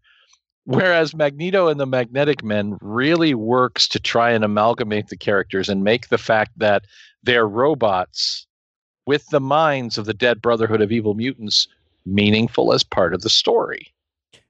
Whereas 0.64 1.14
Magneto 1.14 1.66
and 1.66 1.78
the 1.78 1.86
Magnetic 1.86 2.42
Men 2.42 2.78
really 2.80 3.34
works 3.34 3.86
to 3.88 3.98
try 3.98 4.30
and 4.30 4.44
amalgamate 4.44 5.08
the 5.08 5.16
characters 5.16 5.68
and 5.68 5.84
make 5.84 6.08
the 6.08 6.16
fact 6.16 6.52
that 6.56 6.84
they're 7.22 7.48
robots 7.48 8.46
with 9.06 9.26
the 9.28 9.40
minds 9.40 9.98
of 9.98 10.06
the 10.06 10.14
dead 10.14 10.40
Brotherhood 10.42 10.80
of 10.80 10.92
Evil 10.92 11.14
Mutants 11.14 11.68
meaningful 12.06 12.72
as 12.72 12.82
part 12.82 13.14
of 13.14 13.22
the 13.22 13.30
story. 13.30 13.88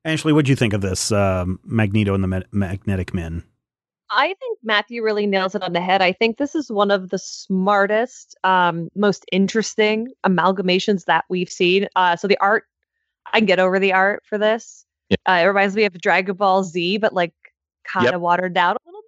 Ashley, 0.04 0.32
what 0.32 0.44
do 0.44 0.52
you 0.52 0.56
think 0.56 0.72
of 0.74 0.80
this 0.80 1.10
um, 1.12 1.58
Magneto 1.64 2.14
and 2.14 2.22
the 2.22 2.28
Ma- 2.28 2.40
Magnetic 2.52 3.14
Men? 3.14 3.42
I 4.10 4.34
think 4.38 4.58
Matthew 4.62 5.02
really 5.02 5.26
nails 5.26 5.54
it 5.54 5.62
on 5.62 5.72
the 5.72 5.80
head. 5.80 6.02
I 6.02 6.12
think 6.12 6.36
this 6.36 6.54
is 6.54 6.70
one 6.70 6.90
of 6.90 7.08
the 7.10 7.18
smartest, 7.18 8.36
um, 8.44 8.88
most 8.94 9.24
interesting 9.32 10.08
amalgamations 10.26 11.06
that 11.06 11.24
we've 11.28 11.48
seen. 11.48 11.88
Uh, 11.96 12.14
so 12.16 12.28
the 12.28 12.38
art, 12.38 12.64
I 13.32 13.38
can 13.38 13.46
get 13.46 13.58
over 13.58 13.78
the 13.78 13.92
art 13.92 14.22
for 14.28 14.36
this. 14.38 14.84
Yeah. 15.08 15.16
Uh, 15.26 15.40
it 15.42 15.44
reminds 15.46 15.74
me 15.74 15.84
of 15.84 15.98
Dragon 16.00 16.36
Ball 16.36 16.62
Z, 16.64 16.98
but 16.98 17.12
like 17.14 17.32
kind 17.84 18.06
of 18.06 18.12
Yep. 18.14 18.20
watered 18.20 18.54
down 18.54 18.76
a 18.76 18.78
little 18.86 19.02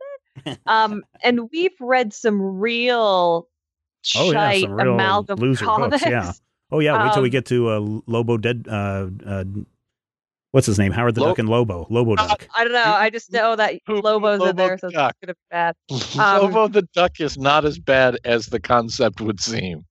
bit. 0.44 0.59
um, 0.66 1.05
and 1.22 1.51
we've 1.53 1.78
read 1.80 2.12
some 2.12 2.40
real 2.40 3.49
Oh, 4.14 4.30
yeah, 4.32 4.59
some 4.61 4.72
real 4.72 4.94
amalgam 4.94 5.38
loser 5.38 5.64
books, 5.66 6.02
yeah. 6.07 6.32
Oh 6.70 6.80
yeah, 6.80 7.02
wait 7.04 7.12
till 7.12 7.22
we 7.22 7.28
Um, 7.28 7.32
get 7.32 7.46
to 7.46 7.68
uh, 7.70 7.80
Lobo 8.07 8.36
Dead. 8.36 8.66
Uh, 8.68 9.09
uh, 9.24 9.44
what's 10.52 10.66
his 10.66 10.78
name? 10.78 10.92
Howard 10.92 11.14
the 11.14 11.20
Lo- 11.20 11.28
Duck 11.28 11.38
and 11.38 11.48
Lobo. 11.48 11.86
Lobo 11.90 12.16
Duck. 12.16 12.48
I 12.57 12.64
don't 12.64 12.72
know. 12.72 12.82
I 12.82 13.11
just 13.11 13.32
know 13.32 13.57
that 13.57 13.74
Lobo's 13.88 14.40
Lobo 14.40 14.50
in 14.50 14.57
there, 14.57 14.78
so 14.78 14.88
it's 14.88 14.94
Duck. 14.96 15.16
gonna 15.22 15.34
be 15.34 15.40
bad. 15.50 15.74
Um, 16.18 16.42
Lobo 16.42 16.68
the 16.68 16.82
Duck 16.94 17.20
is 17.20 17.38
not 17.38 17.64
as 17.64 17.78
bad 17.78 18.18
as 18.24 18.46
the 18.46 18.61
concept 18.61 19.20
would 19.20 19.40
seem. 19.40 19.84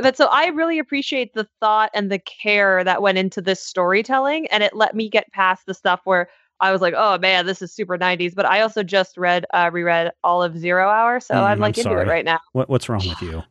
but 0.00 0.16
so 0.16 0.26
I 0.30 0.46
really 0.48 0.78
appreciate 0.78 1.34
the 1.34 1.48
thought 1.60 1.90
and 1.94 2.10
the 2.12 2.18
care 2.20 2.84
that 2.84 3.02
went 3.02 3.18
into 3.18 3.40
this 3.40 3.62
storytelling, 3.62 4.46
and 4.48 4.62
it 4.62 4.74
let 4.74 4.94
me 4.94 5.08
get 5.08 5.30
past 5.32 5.66
the 5.66 5.74
stuff 5.74 6.00
where 6.04 6.28
I 6.60 6.72
was 6.72 6.80
like, 6.80 6.94
"Oh 6.96 7.18
man, 7.18 7.46
this 7.46 7.62
is 7.62 7.72
super 7.72 7.96
'90s." 7.98 8.34
But 8.34 8.46
I 8.46 8.60
also 8.60 8.82
just 8.82 9.16
read, 9.16 9.46
uh, 9.54 9.70
reread 9.72 10.12
all 10.24 10.42
of 10.42 10.56
Zero 10.58 10.88
Hour, 10.88 11.20
so 11.20 11.34
Mm, 11.34 11.38
I'm 11.38 11.44
I'm 11.52 11.58
like 11.60 11.78
into 11.78 11.90
sorry. 11.90 12.02
it 12.06 12.08
right 12.08 12.24
now, 12.24 12.40
What 12.52 12.68
What's 12.68 12.88
wrong 12.88 13.02
with 13.06 13.20
you? 13.22 13.42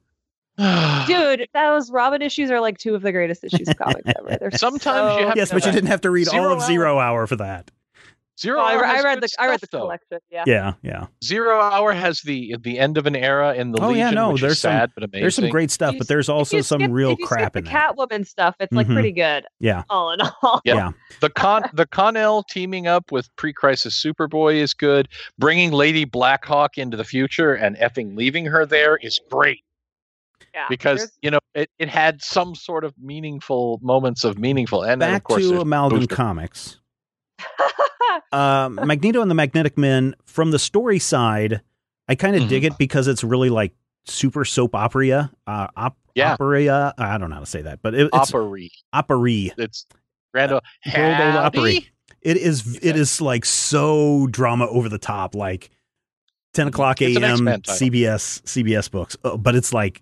dude. 1.08 1.48
Those 1.54 1.90
Robin 1.92 2.22
issues 2.22 2.52
are 2.52 2.60
like 2.60 2.78
two 2.78 2.94
of 2.96 3.02
the 3.02 3.12
greatest 3.12 3.44
issues 3.44 3.70
of 3.70 3.78
comics 3.78 4.02
ever. 4.18 4.38
They're 4.40 4.52
Sometimes 4.52 5.20
you 5.22 5.28
have 5.28 5.38
yes, 5.38 5.52
but 5.52 5.64
you 5.66 5.72
good. 5.72 5.76
didn't 5.78 5.90
have 5.90 6.02
to 6.02 6.12
read 6.12 6.28
all 6.28 6.52
of 6.52 6.60
Hour- 6.60 6.68
Zero 6.68 7.00
Hour 7.00 7.28
for 7.28 7.38
that. 7.38 7.72
Zero 8.40 8.60
I, 8.60 8.74
Hour 8.74 8.82
re- 8.82 8.88
I 8.88 9.02
read 9.04 9.16
good 9.22 9.30
the 9.30 9.42
I 9.42 9.48
read 9.48 9.60
the 9.60 9.66
stuff, 9.68 9.70
though. 9.72 9.86
collection. 9.86 10.20
Yeah. 10.32 10.44
Yeah, 10.48 10.74
yeah. 10.82 11.06
Zero 11.24 11.60
Hour 11.60 11.92
has 11.94 12.22
the 12.22 12.56
the 12.62 12.80
end 12.80 12.98
of 12.98 13.06
an 13.06 13.16
era 13.16 13.54
in 13.54 13.72
the 13.72 13.82
Oh, 13.82 13.90
yeah, 13.90 14.12
no, 14.12 14.32
which 14.32 14.42
there's 14.42 14.54
is 14.54 14.60
some- 14.60 14.72
sad 14.72 14.92
but 14.96 15.04
amazing. 15.04 15.22
There's 15.22 15.36
some 15.36 15.50
great 15.50 15.72
stuff, 15.72 15.94
You 15.94 16.00
but 16.00 16.06
s- 16.06 16.08
there's 16.08 16.30
If 16.30 16.36
also 16.36 16.58
you 16.58 16.64
some 16.64 16.80
skip- 16.82 16.92
real 16.92 17.12
if 17.12 17.20
you 17.20 17.26
skip 17.26 17.38
crap 17.38 17.54
the 17.54 17.60
in 17.60 17.66
there. 17.66 17.74
Catwoman 17.74 18.26
stuff. 18.28 18.56
It's 18.60 18.72
like 18.74 18.88
Mhm. 18.88 18.94
pretty 18.94 19.12
good. 19.12 19.46
Yeah, 19.60 19.84
All 19.90 20.12
in 20.12 20.22
all. 20.42 20.62
Yeah. 20.64 20.76
yeah. 20.76 20.92
the 21.22 21.30
con 21.30 21.64
the 21.74 21.86
Connell 21.88 22.44
teaming 22.50 22.88
up 22.88 23.12
with 23.12 23.28
pre-crisis 23.36 24.02
Superboy 24.02 24.56
is 24.56 24.74
good. 24.74 25.10
Bringing 25.38 25.72
Lady 25.72 26.06
Blackhawk 26.06 26.78
into 26.78 26.96
the 26.96 27.04
future 27.04 27.54
and 27.54 27.76
effing 27.78 28.16
leaving 28.16 28.46
her 28.46 28.66
there 28.66 28.96
is 28.98 29.20
great 29.30 29.64
Yeah. 30.54 30.66
because 30.70 31.12
you 31.22 31.30
know 31.32 31.40
it, 31.56 31.70
it 31.78 31.90
had 31.90 32.22
some 32.22 32.56
sort 32.56 32.84
of 32.86 32.94
meaningful 32.98 33.80
moments 33.82 34.24
of 34.24 34.38
meaningful 34.40 34.84
and 34.84 35.02
then 35.02 35.10
of 35.10 35.16
Back 35.16 35.24
course 35.26 35.50
to 35.50 35.60
Amalgam 35.62 36.00
Booster. 36.00 36.16
Comics. 36.16 36.78
uh, 38.32 38.70
Magneto 38.72 39.22
and 39.22 39.30
the 39.32 39.36
Magnetic 39.36 39.78
Men. 39.78 40.16
From 40.26 40.52
the 40.52 40.60
story 40.60 41.00
side, 41.00 41.62
I 42.08 42.16
kind 42.16 42.36
of 42.36 42.44
Mhm. 42.44 42.50
dig 42.50 42.64
it 42.66 42.78
because 42.78 43.08
it's 43.08 43.24
really 43.24 43.50
like 43.50 43.74
super 44.06 44.46
soap 44.46 44.76
opera. 44.76 45.32
Uh, 45.48 45.68
op- 45.76 45.98
Yeah. 46.16 46.34
opera. 46.34 46.94
I 46.98 47.18
don't 47.18 47.30
know 47.30 47.36
how 47.36 47.40
to 47.42 47.46
say 47.46 47.62
that, 47.64 47.82
but 47.82 47.94
it, 47.94 48.10
it's 48.14 48.34
Opry. 48.34 48.72
opera. 48.94 49.32
It's 49.58 49.86
Grand 50.34 50.52
Ole 50.54 50.62
Howdy. 50.84 51.88
It 52.22 52.38
is 52.38 52.78
it 52.82 52.96
is 52.98 53.22
like 53.22 53.46
so 53.46 54.28
drama 54.28 54.68
over 54.68 54.90
the 54.90 54.98
top, 54.98 55.36
like 55.36 55.70
ten 56.54 56.68
o'clock 56.68 57.02
a.m. 57.02 57.46
CBS 57.46 58.42
CBS 58.46 58.90
books, 58.92 59.16
Uh, 59.24 59.38
but 59.38 59.56
it's 59.56 59.74
like 59.74 60.02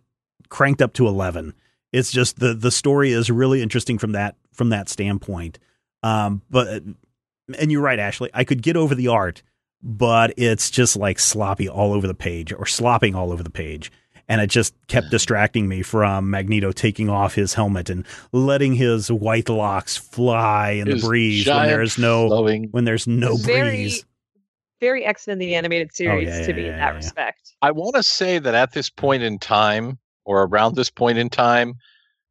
cranked 0.50 0.82
up 0.82 0.94
to 0.94 1.08
eleven. 1.08 1.54
It's 1.94 2.12
just 2.12 2.40
the 2.40 2.54
the 2.54 2.72
story 2.72 3.12
is 3.12 3.30
really 3.30 3.62
interesting 3.62 3.98
from 3.98 4.14
that 4.14 4.36
from 4.54 4.70
that 4.70 4.90
standpoint. 4.90 5.60
Um, 6.04 6.42
but 6.50 6.84
and 7.58 7.72
you're 7.72 7.82
right, 7.82 8.00
Ashley. 8.00 8.30
I 8.34 8.44
could 8.44 8.62
get 8.62 8.76
over 8.76 8.96
the 8.96 9.08
art, 9.08 9.44
but 9.82 10.34
it's 10.38 10.70
just 10.70 10.96
like 10.96 11.20
sloppy 11.20 11.70
all 11.70 11.94
over 11.94 12.08
the 12.08 12.14
page 12.14 12.52
or 12.54 12.66
slopping 12.66 13.16
all 13.16 13.32
over 13.32 13.44
the 13.44 13.50
page. 13.50 13.92
And 14.30 14.42
it 14.42 14.48
just 14.48 14.74
kept 14.88 15.10
distracting 15.10 15.70
me 15.70 15.82
from 15.84 16.30
Magneto 16.30 16.74
taking 16.74 17.10
off 17.10 17.34
his 17.34 17.54
helmet 17.54 17.90
and 17.90 18.06
letting 18.34 18.74
his 18.74 19.10
white 19.10 19.48
locks 19.48 19.96
fly 19.96 20.72
in 20.72 20.88
His 20.88 21.02
the 21.02 21.08
breeze 21.08 21.48
when 21.48 21.68
there's 21.68 21.98
no 21.98 22.28
flowing- 22.28 22.68
when 22.72 22.84
there's 22.84 23.08
no 23.08 23.38
Very- 23.38 23.70
breeze. 23.70 24.06
Very 24.82 25.06
X 25.06 25.26
Men 25.28 25.40
the 25.40 25.56
animated 25.56 25.88
oh, 25.92 25.96
series 25.96 26.28
yeah, 26.28 26.46
to 26.46 26.54
be 26.54 26.64
yeah, 26.64 26.68
in 26.74 26.78
that 26.78 26.90
yeah. 26.92 26.96
respect. 26.96 27.56
I 27.62 27.72
want 27.72 27.96
to 27.96 28.04
say 28.04 28.38
that 28.38 28.54
at 28.54 28.74
this 28.74 28.90
point 28.90 29.24
in 29.24 29.40
time, 29.40 29.98
or 30.26 30.44
around 30.44 30.76
this 30.76 30.90
point 30.92 31.18
in 31.18 31.30
time, 31.30 31.76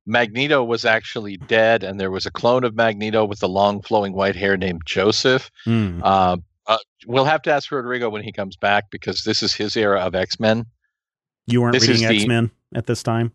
Magneto 0.07 0.62
was 0.62 0.84
actually 0.84 1.36
dead, 1.36 1.82
and 1.82 1.98
there 1.98 2.11
was 2.11 2.26
a 2.26 2.30
clone 2.30 2.64
of 2.64 2.74
Magneto 2.74 3.24
with 3.24 3.40
the 3.40 3.48
long 3.48 3.82
flowing 3.82 4.12
white 4.12 4.36
hair 4.36 4.57
named 4.57 4.82
Joseph. 4.86 5.50
Hmm. 5.64 6.00
Uh, 6.02 6.36
uh, 6.66 6.78
we'll 7.07 7.24
have 7.24 7.42
to 7.42 7.52
ask 7.52 7.70
Rodrigo 7.70 8.09
when 8.09 8.22
he 8.22 8.32
comes 8.32 8.57
back 8.57 8.90
because 8.90 9.22
this 9.22 9.42
is 9.42 9.52
his 9.52 9.76
era 9.76 10.00
of 10.00 10.14
X 10.14 10.38
Men. 10.40 10.66
You 11.46 11.62
weren't 11.62 11.74
this 11.74 11.88
reading 11.88 12.04
X 12.04 12.26
Men 12.26 12.50
at 12.74 12.86
this 12.86 13.02
time. 13.02 13.32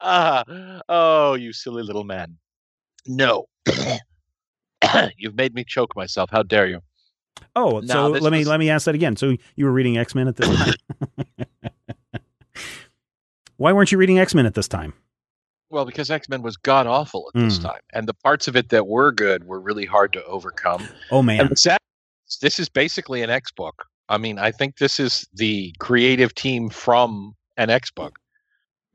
Ah, 0.00 0.44
oh, 0.88 1.34
you 1.34 1.52
silly 1.52 1.82
little 1.82 2.04
man. 2.04 2.36
No. 3.06 3.46
You've 5.16 5.34
made 5.34 5.54
me 5.54 5.64
choke 5.64 5.96
myself. 5.96 6.30
How 6.30 6.42
dare 6.42 6.66
you? 6.66 6.80
Oh, 7.56 7.80
No, 7.80 7.94
so 7.94 8.08
let 8.08 8.32
me 8.32 8.44
let 8.44 8.60
me 8.60 8.70
ask 8.70 8.84
that 8.86 8.94
again. 8.94 9.16
So 9.16 9.36
you 9.56 9.64
were 9.64 9.72
reading 9.72 9.96
X 9.98 10.14
Men 10.14 10.28
at 10.28 10.36
this 10.36 10.48
time? 10.48 10.74
Why 13.56 13.72
weren't 13.72 13.92
you 13.92 13.98
reading 13.98 14.18
X 14.18 14.34
Men 14.34 14.46
at 14.46 14.54
this 14.54 14.68
time? 14.68 14.94
Well, 15.70 15.84
because 15.84 16.10
X 16.10 16.28
Men 16.28 16.42
was 16.42 16.56
god 16.56 16.86
awful 16.86 17.30
at 17.34 17.40
this 17.40 17.58
Mm. 17.58 17.62
time, 17.62 17.80
and 17.92 18.06
the 18.08 18.14
parts 18.14 18.48
of 18.48 18.56
it 18.56 18.68
that 18.70 18.86
were 18.86 19.10
good 19.12 19.44
were 19.44 19.60
really 19.60 19.86
hard 19.86 20.12
to 20.12 20.24
overcome. 20.24 20.86
Oh 21.10 21.22
man, 21.22 21.40
And 21.40 21.58
sad, 21.58 21.78
this 22.40 22.58
is 22.58 22.68
basically 22.68 23.22
an 23.22 23.30
X 23.30 23.50
book. 23.52 23.84
I 24.08 24.18
mean, 24.18 24.38
I 24.38 24.50
think 24.52 24.76
this 24.78 25.00
is 25.00 25.26
the 25.32 25.74
creative 25.78 26.34
team 26.34 26.68
from 26.68 27.34
an 27.56 27.70
X 27.70 27.90
book. 27.90 28.18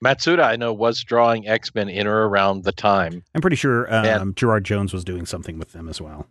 Matsuda, 0.03 0.43
I 0.43 0.55
know, 0.55 0.71
was 0.71 1.03
drawing 1.03 1.47
X 1.47 1.73
Men 1.75 1.89
in 1.89 2.07
or 2.07 2.29
around 2.29 2.63
the 2.63 2.71
time. 2.71 3.23
I'm 3.35 3.41
pretty 3.41 3.57
sure 3.57 3.93
um, 3.93 4.03
Man. 4.03 4.33
Gerard 4.35 4.63
Jones 4.63 4.93
was 4.93 5.03
doing 5.03 5.25
something 5.25 5.57
with 5.59 5.73
them 5.73 5.89
as 5.89 5.99
well. 5.99 6.27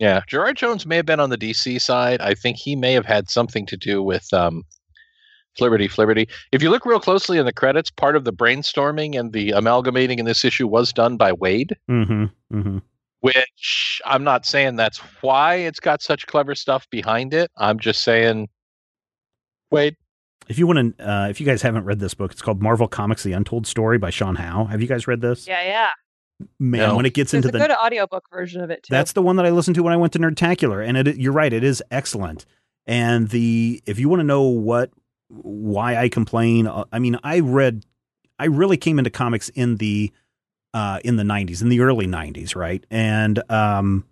Yeah, 0.00 0.22
Gerard 0.26 0.56
Jones 0.56 0.86
may 0.86 0.96
have 0.96 1.06
been 1.06 1.20
on 1.20 1.28
the 1.30 1.36
DC 1.36 1.80
side. 1.80 2.20
I 2.22 2.34
think 2.34 2.56
he 2.56 2.74
may 2.74 2.94
have 2.94 3.04
had 3.06 3.28
something 3.30 3.66
to 3.66 3.76
do 3.76 4.02
with 4.02 4.32
um, 4.32 4.62
Flibberty 5.58 5.90
Flibberty. 5.90 6.28
If 6.52 6.62
you 6.62 6.70
look 6.70 6.86
real 6.86 7.00
closely 7.00 7.38
in 7.38 7.46
the 7.46 7.52
credits, 7.52 7.90
part 7.90 8.16
of 8.16 8.24
the 8.24 8.32
brainstorming 8.32 9.18
and 9.18 9.32
the 9.32 9.50
amalgamating 9.50 10.18
in 10.18 10.24
this 10.24 10.44
issue 10.44 10.66
was 10.66 10.92
done 10.92 11.16
by 11.16 11.32
Waid. 11.32 11.72
Mm-hmm. 11.90 12.24
Mm-hmm. 12.56 12.78
which 13.20 14.00
I'm 14.04 14.24
not 14.24 14.46
saying 14.46 14.76
that's 14.76 14.98
why 15.20 15.56
it's 15.56 15.80
got 15.80 16.02
such 16.02 16.26
clever 16.26 16.54
stuff 16.54 16.88
behind 16.90 17.34
it. 17.34 17.50
I'm 17.56 17.78
just 17.78 18.02
saying, 18.02 18.48
wait, 19.70 19.96
If 20.48 20.58
you 20.58 20.66
want 20.66 20.96
to, 20.98 21.08
uh, 21.10 21.28
if 21.28 21.40
you 21.40 21.46
guys 21.46 21.62
haven't 21.62 21.84
read 21.84 22.00
this 22.00 22.14
book, 22.14 22.32
it's 22.32 22.42
called 22.42 22.62
Marvel 22.62 22.88
Comics: 22.88 23.22
The 23.22 23.32
Untold 23.32 23.66
Story 23.66 23.98
by 23.98 24.10
Sean 24.10 24.36
Howe. 24.36 24.64
Have 24.64 24.80
you 24.80 24.88
guys 24.88 25.06
read 25.06 25.20
this? 25.20 25.46
Yeah, 25.46 25.62
yeah. 25.62 25.88
Man, 26.58 26.80
No. 26.88 26.96
when 26.96 27.04
it 27.04 27.12
gets 27.12 27.32
There's 27.32 27.44
into 27.44 27.54
a 27.56 27.60
the 27.60 27.66
good 27.68 27.76
audiobook 27.76 28.24
version 28.32 28.62
of 28.62 28.70
it 28.70 28.82
too. 28.82 28.88
That's 28.90 29.12
the 29.12 29.20
one 29.20 29.36
that 29.36 29.44
I 29.44 29.50
listened 29.50 29.74
to 29.74 29.82
when 29.82 29.92
I 29.92 29.96
went 29.96 30.14
to 30.14 30.18
Nerdtacular, 30.18 30.84
and 30.86 30.96
it, 30.96 31.18
you're 31.18 31.34
right, 31.34 31.52
it 31.52 31.62
is 31.62 31.82
excellent. 31.90 32.46
And 32.86 33.28
the 33.28 33.82
if 33.86 33.98
you 33.98 34.08
want 34.08 34.20
to 34.20 34.24
know 34.24 34.42
what 34.44 34.90
why 35.30 35.96
I 35.96 36.08
complain, 36.08 36.66
uh, 36.66 36.84
I 36.92 36.98
mean, 36.98 37.18
I 37.22 37.40
read, 37.40 37.84
I 38.38 38.46
really 38.46 38.76
came 38.76 38.98
into 38.98 39.10
comics 39.10 39.48
in 39.50 39.76
the 39.76 40.12
uh, 40.74 41.00
in 41.04 41.16
the 41.16 41.22
'90s, 41.22 41.62
in 41.62 41.68
the 41.68 41.80
early 41.80 42.06
'90s, 42.06 42.54
right? 42.54 42.84
And 42.90 43.42
um, 43.50 44.04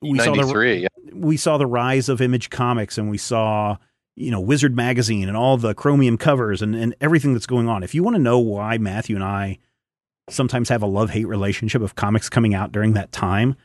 we 0.00 0.18
saw 0.26 0.34
the 0.34 0.46
Yeah. 0.82 0.88
we 1.14 1.36
saw 1.36 1.56
the 1.58 1.66
rise 1.66 2.08
of 2.08 2.20
Image 2.20 2.50
Comics, 2.50 2.98
and 2.98 3.10
we 3.10 3.18
saw 3.18 3.76
you 4.16 4.30
know 4.30 4.40
Wizard 4.40 4.76
Magazine 4.76 5.28
and 5.28 5.36
all 5.36 5.56
the 5.56 5.74
chromium 5.74 6.18
covers 6.18 6.62
and 6.62 6.74
and 6.74 6.94
everything 7.00 7.32
that's 7.32 7.46
going 7.46 7.68
on. 7.68 7.82
If 7.82 7.94
you 7.94 8.02
want 8.02 8.16
to 8.16 8.22
know 8.22 8.38
why 8.38 8.78
Matthew 8.78 9.16
and 9.16 9.24
I 9.24 9.58
sometimes 10.28 10.68
have 10.68 10.82
a 10.82 10.86
love 10.86 11.10
hate 11.10 11.26
relationship 11.26 11.82
of 11.82 11.94
comics 11.94 12.28
coming 12.28 12.54
out 12.54 12.72
during 12.72 12.92
that 12.94 13.12
time. 13.12 13.56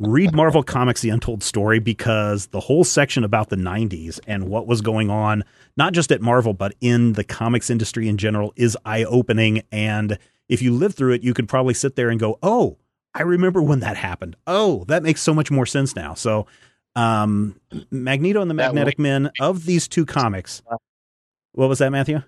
Read 0.00 0.32
Marvel 0.32 0.62
Comics 0.62 1.00
The 1.00 1.10
Untold 1.10 1.42
Story 1.42 1.80
because 1.80 2.46
the 2.46 2.60
whole 2.60 2.84
section 2.84 3.24
about 3.24 3.48
the 3.48 3.56
90s 3.56 4.20
and 4.28 4.48
what 4.48 4.66
was 4.68 4.80
going 4.80 5.10
on, 5.10 5.42
not 5.76 5.92
just 5.92 6.12
at 6.12 6.20
Marvel, 6.22 6.54
but 6.54 6.74
in 6.80 7.14
the 7.14 7.24
comics 7.24 7.68
industry 7.68 8.08
in 8.08 8.16
general, 8.16 8.52
is 8.54 8.76
eye 8.84 9.02
opening. 9.04 9.62
And 9.72 10.16
if 10.48 10.62
you 10.62 10.72
live 10.72 10.94
through 10.94 11.14
it, 11.14 11.24
you 11.24 11.34
could 11.34 11.48
probably 11.48 11.74
sit 11.74 11.96
there 11.96 12.10
and 12.10 12.20
go, 12.20 12.38
Oh, 12.44 12.78
I 13.12 13.22
remember 13.22 13.60
when 13.60 13.80
that 13.80 13.96
happened. 13.96 14.36
Oh, 14.46 14.84
that 14.86 15.02
makes 15.02 15.20
so 15.20 15.34
much 15.34 15.50
more 15.50 15.66
sense 15.66 15.96
now. 15.96 16.14
So, 16.14 16.46
um, 16.94 17.58
Magneto 17.90 18.40
and 18.40 18.48
the 18.50 18.54
Magnetic 18.54 18.98
Men 19.00 19.30
of 19.40 19.66
these 19.66 19.88
two 19.88 20.06
comics. 20.06 20.62
What 21.52 21.68
was 21.68 21.80
that, 21.80 21.90
Matthew? 21.90 22.22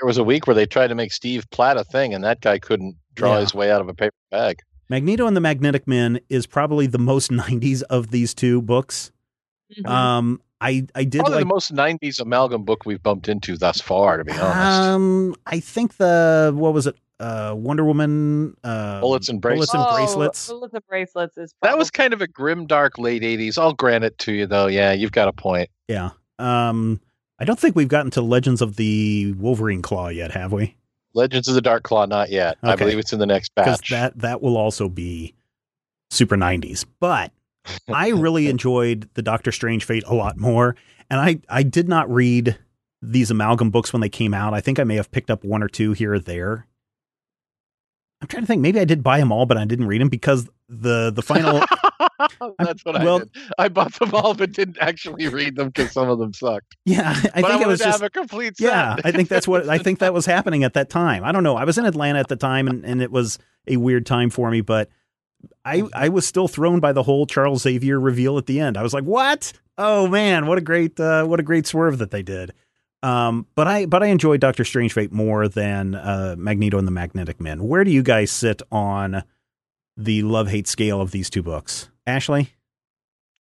There 0.00 0.06
was 0.06 0.18
a 0.18 0.24
week 0.24 0.48
where 0.48 0.54
they 0.54 0.66
tried 0.66 0.88
to 0.88 0.96
make 0.96 1.12
Steve 1.12 1.48
Platt 1.50 1.76
a 1.76 1.84
thing, 1.84 2.12
and 2.12 2.24
that 2.24 2.40
guy 2.40 2.58
couldn't 2.58 2.96
draw 3.14 3.34
Yeah. 3.34 3.40
his 3.42 3.54
way 3.54 3.70
out 3.70 3.80
of 3.80 3.88
a 3.88 3.94
paper 3.94 4.16
bag. 4.32 4.58
Magneto 4.88 5.26
and 5.26 5.36
the 5.36 5.40
Magnetic 5.40 5.86
Men 5.86 6.20
is 6.28 6.46
probably 6.46 6.86
the 6.86 6.98
most 6.98 7.30
90s 7.32 7.82
of 7.90 8.10
these 8.10 8.34
two 8.34 8.62
books. 8.62 9.10
Mhm. 9.78 9.86
Um, 9.88 10.40
I 10.60 10.86
I 10.94 11.04
did 11.04 11.18
Probably 11.20 11.36
like 11.36 11.42
the 11.44 11.46
most 11.54 11.72
90s 11.74 12.18
amalgam 12.20 12.64
book 12.64 12.84
we've 12.84 13.02
bumped 13.02 13.28
into 13.28 13.56
thus 13.56 13.80
far, 13.80 14.16
to 14.16 14.24
be 14.24 14.32
honest. 14.32 14.88
um 14.90 15.36
I 15.46 15.60
think 15.60 15.98
the 15.98 16.52
what 16.54 16.72
was 16.74 16.86
it 16.88 16.96
uh 17.20 17.54
Wonder 17.56 17.84
Woman 17.84 18.56
uh 18.64 19.00
Bullets 19.00 19.28
and 19.28 19.40
Bullets 19.40 19.72
and 19.74 19.84
Oh, 19.86 19.94
bracelets. 19.94 20.48
Bullets 20.48 20.74
and 20.74 20.82
bracelets 20.88 21.36
is 21.38 21.54
that 21.62 21.78
was 21.78 21.90
kind 21.92 22.12
of 22.12 22.22
a 22.22 22.26
grim, 22.26 22.66
dark 22.66 22.98
late 22.98 23.22
80s. 23.22 23.56
I'll 23.58 23.72
grant 23.74 24.02
it 24.04 24.18
to 24.18 24.32
you, 24.32 24.46
though. 24.46 24.66
Yeah, 24.66 24.92
you've 24.92 25.12
got 25.12 25.28
a 25.28 25.32
point. 25.32 25.68
Yeah. 25.86 26.10
Um 26.40 27.00
I 27.38 27.44
don't 27.44 27.58
think 27.58 27.76
we've 27.76 27.86
gotten 27.86 28.10
to 28.12 28.22
Legends 28.22 28.60
of 28.60 28.74
the 28.76 29.32
Wolverine 29.38 29.82
Claw 29.82 30.08
yet, 30.08 30.32
have 30.32 30.52
we? 30.52 30.76
Legends 31.18 31.48
of 31.48 31.54
the 31.54 31.60
Dark 31.60 31.82
Claw, 31.82 32.06
not 32.06 32.30
yet. 32.30 32.56
I 32.62 32.76
believe 32.76 32.98
it's 32.98 33.12
in 33.12 33.18
the 33.18 33.26
next 33.26 33.54
batch. 33.54 33.90
that 33.90 34.18
that 34.18 34.40
will 34.40 34.56
also 34.56 34.88
be 34.88 35.34
super 36.10 36.36
90s. 36.36 36.86
But 37.00 37.32
I 37.88 38.08
really 38.10 38.48
enjoyed 38.48 39.08
the 39.14 39.22
Doctor 39.22 39.52
Strange 39.52 39.84
Fate 39.84 40.04
a 40.06 40.14
lot 40.14 40.38
more. 40.38 40.76
And 41.10 41.20
I, 41.20 41.40
I 41.48 41.62
did 41.62 41.88
not 41.88 42.10
read 42.10 42.56
these 43.02 43.30
amalgam 43.30 43.70
books 43.70 43.92
when 43.92 44.00
they 44.00 44.08
came 44.08 44.32
out. 44.32 44.54
I 44.54 44.60
think 44.60 44.78
I 44.78 44.84
may 44.84 44.96
have 44.96 45.10
picked 45.10 45.30
up 45.30 45.44
one 45.44 45.62
or 45.62 45.68
two 45.68 45.92
here 45.92 46.14
or 46.14 46.18
there. 46.18 46.66
I'm 48.20 48.28
trying 48.28 48.42
to 48.42 48.46
think. 48.46 48.62
Maybe 48.62 48.80
I 48.80 48.84
did 48.84 49.02
buy 49.02 49.18
them 49.18 49.30
all, 49.30 49.46
but 49.46 49.56
I 49.56 49.64
didn't 49.64 49.86
read 49.86 50.00
them 50.00 50.08
because 50.08 50.48
the 50.68 51.10
the 51.10 51.22
final. 51.22 51.62
That's 52.58 52.84
what 52.84 53.02
well- 53.02 53.16
I 53.16 53.18
did. 53.18 53.30
I 53.58 53.68
bought 53.68 53.92
them 53.94 54.14
all, 54.14 54.34
but 54.34 54.52
didn't 54.52 54.78
actually 54.80 55.28
read 55.28 55.56
them 55.56 55.68
because 55.68 55.92
some 55.92 56.08
of 56.08 56.18
them 56.18 56.32
sucked. 56.32 56.76
yeah, 56.84 57.10
I 57.34 57.42
but 57.42 57.44
I 57.44 57.48
think 57.50 57.62
it 57.62 57.68
was 57.68 57.78
just. 57.80 58.00
have 58.00 58.06
a 58.06 58.10
complete 58.10 58.56
set. 58.56 58.66
Yeah, 58.66 58.96
I 59.04 59.12
think 59.12 59.28
that's 59.28 59.48
what 59.48 59.68
I 59.68 59.78
think 59.84 59.98
that 60.00 60.12
was 60.14 60.26
happening 60.26 60.64
at 60.64 60.74
that 60.74 60.90
time. 60.90 61.24
I 61.24 61.32
don't 61.32 61.42
know. 61.42 61.56
I 61.56 61.64
was 61.64 61.78
in 61.78 61.86
Atlanta 61.86 62.18
at 62.18 62.28
the 62.28 62.36
time, 62.36 62.68
and, 62.68 62.84
and 62.84 63.02
it 63.02 63.10
was 63.10 63.38
a 63.66 63.76
weird 63.76 64.06
time 64.06 64.30
for 64.30 64.50
me, 64.50 64.60
but 64.60 64.88
I 65.64 65.82
I 65.94 66.08
was 66.08 66.26
still 66.26 66.48
thrown 66.48 66.80
by 66.80 66.92
the 66.92 67.02
whole 67.02 67.26
Charles 67.26 67.62
Xavier 67.62 67.98
reveal 68.00 68.38
at 68.38 68.46
the 68.46 68.60
end. 68.60 68.76
I 68.76 68.82
was 68.82 68.92
like, 68.94 69.04
"What? 69.04 69.52
Oh 69.76 70.08
man, 70.08 70.46
what 70.46 70.58
a 70.58 70.62
great 70.62 70.98
uh, 70.98 71.24
what 71.24 71.40
a 71.40 71.44
great 71.44 71.66
swerve 71.66 71.98
that 71.98 72.10
they 72.10 72.22
did." 72.22 72.52
Um, 73.02 73.46
but 73.54 73.68
I 73.68 73.86
but 73.86 74.02
I 74.02 74.06
enjoyed 74.06 74.40
Doctor 74.40 74.64
Strange 74.64 74.92
Fate 74.92 75.12
more 75.12 75.46
than 75.46 75.94
uh, 75.94 76.34
Magneto 76.36 76.78
and 76.78 76.86
the 76.86 76.92
Magnetic 76.92 77.40
Men. 77.40 77.62
Where 77.62 77.84
do 77.84 77.90
you 77.92 78.02
guys 78.02 78.30
sit 78.32 78.60
on 78.72 79.22
the 79.98 80.22
love 80.22 80.48
hate 80.48 80.66
scale 80.68 81.00
of 81.02 81.10
these 81.10 81.28
two 81.28 81.42
books, 81.42 81.90
Ashley? 82.06 82.50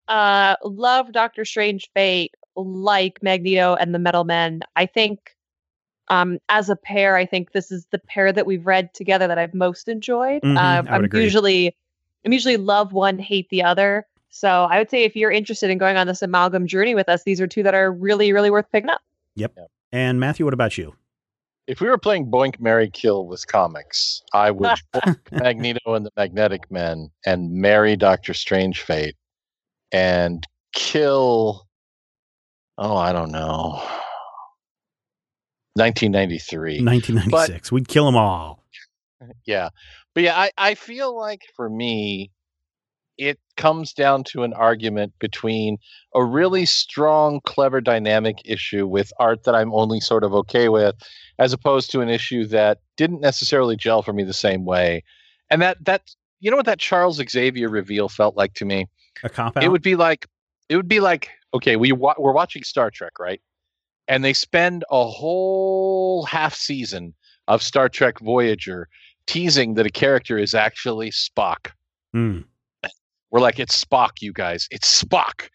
uh 0.09 0.57
love 0.65 1.13
Doctor 1.13 1.45
Strange 1.45 1.89
Fate 1.95 2.35
like 2.57 3.23
Magneto 3.23 3.77
and 3.77 3.95
the 3.95 3.99
Metal 4.01 4.25
Men. 4.25 4.63
I 4.75 4.87
think 4.87 5.37
um 6.09 6.39
as 6.49 6.69
a 6.69 6.75
pair, 6.75 7.17
I 7.17 7.27
think 7.27 7.53
this 7.53 7.71
is 7.71 7.87
the 7.93 7.99
pair 8.01 8.33
that 8.33 8.45
we've 8.45 8.67
read 8.67 8.93
together 8.93 9.29
that 9.29 9.39
I've 9.39 9.55
most 9.55 9.89
enjoyed. 9.89 10.43
Mhm, 10.43 10.57
um, 10.57 10.89
I'm 10.91 11.05
agree. 11.05 11.23
usually 11.23 11.77
I'm 12.25 12.33
usually 12.33 12.57
love 12.57 12.93
one, 12.93 13.19
hate 13.19 13.49
the 13.51 13.63
other. 13.63 14.07
So 14.31 14.49
I 14.49 14.79
would 14.79 14.91
say 14.91 15.05
if 15.05 15.15
you're 15.15 15.31
interested 15.31 15.71
in 15.71 15.79
going 15.79 15.97
on 15.97 16.07
this 16.07 16.23
amalgam 16.23 16.67
journey 16.67 16.95
with 16.95 17.09
us, 17.09 17.23
these 17.25 17.41
are 17.41 17.47
two 17.47 17.63
that 17.63 17.75
are 17.75 17.93
really, 17.93 18.33
really 18.33 18.51
worth 18.51 18.71
picking 18.73 18.91
up. 18.91 19.01
Yep. 19.37 19.57
And 19.93 20.21
Matthew, 20.21 20.45
what 20.45 20.55
about 20.55 20.79
you? 20.79 20.95
If 21.71 21.81
we 21.81 21.89
were 21.89 21.99
playing 21.99 22.33
Boink, 22.33 22.59
Mary 22.59 22.91
Kill 22.91 23.29
with 23.29 23.47
comics, 23.47 24.23
I 24.35 24.51
would 24.51 24.73
Magneto 25.31 25.95
and 25.95 26.05
the 26.05 26.11
Magnetic 26.17 26.69
Men 26.69 27.13
and 27.25 27.53
marry 27.53 27.95
Doctor 27.95 28.35
Strange 28.35 28.81
Fate 28.81 29.15
and 29.93 30.45
kill. 30.75 31.69
Oh, 32.77 32.97
I 32.97 33.13
don't 33.13 33.31
know. 33.31 33.81
1993. 35.75 36.83
1996. 36.83 37.71
We'd 37.71 37.87
kill 37.87 38.07
them 38.07 38.17
all. 38.17 38.65
Yeah. 39.47 39.69
But 40.13 40.25
yeah, 40.25 40.37
I, 40.37 40.51
I 40.59 40.75
feel 40.75 41.17
like 41.17 41.43
for 41.55 41.71
me, 41.71 42.33
it 43.21 43.39
comes 43.59 43.93
down 43.93 44.25
to 44.25 44.43
an 44.43 44.55
argument 44.55 45.13
between 45.19 45.77
a 46.15 46.25
really 46.25 46.65
strong, 46.65 47.41
clever, 47.45 47.81
dynamic 47.81 48.39
issue 48.47 48.87
with 48.87 49.13
art 49.19 49.45
that 49.45 49.55
I'm 49.55 49.73
only 49.75 50.01
sort 50.01 50.25
of 50.25 50.33
okay 50.35 50.71
with, 50.71 50.95
as 51.41 51.55
opposed 51.55 51.91
to 51.91 52.03
an 52.03 52.09
issue 52.09 52.45
that 52.45 52.79
didn't 52.97 53.21
necessarily 53.21 53.75
gel 53.75 54.03
for 54.03 54.13
me 54.13 54.23
the 54.23 54.33
same 54.33 54.65
way. 54.65 55.03
And 55.51 55.61
that 55.63 55.85
that 55.87 56.03
you 56.39 56.51
know 56.51 56.57
what 56.57 56.67
that 56.67 56.79
Charles 56.79 57.21
Xavier 57.29 57.69
reveal 57.69 58.09
felt 58.09 58.37
like 58.37 58.55
to 58.55 58.65
me? 58.65 58.87
A 59.25 59.29
cop 59.29 59.57
out. 59.57 59.65
It 59.65 59.69
would 59.69 59.83
be 59.83 59.97
like 59.97 60.27
it 60.69 60.77
would 60.77 60.89
be 60.89 61.01
like 61.01 61.31
okay, 61.53 61.75
we 61.75 61.91
wa- 61.91 62.15
we're 62.19 62.33
watching 62.33 62.63
Star 62.63 62.91
Trek, 62.91 63.19
right? 63.19 63.41
And 64.07 64.23
they 64.23 64.35
spend 64.35 64.85
a 64.91 65.05
whole 65.05 66.25
half 66.25 66.55
season 66.55 67.15
of 67.49 67.63
Star 67.63 67.89
Trek 67.89 68.21
Voyager 68.21 68.89
teasing 69.27 69.75
that 69.75 69.87
a 69.87 69.91
character 69.91 70.39
is 70.39 70.55
actually 70.55 71.11
Spock. 71.11 71.71
Hmm. 72.13 72.41
We're 73.31 73.41
like, 73.41 73.59
it's 73.61 73.83
Spock, 73.83 74.21
you 74.21 74.33
guys. 74.33 74.67
It's 74.71 75.03
Spock. 75.03 75.49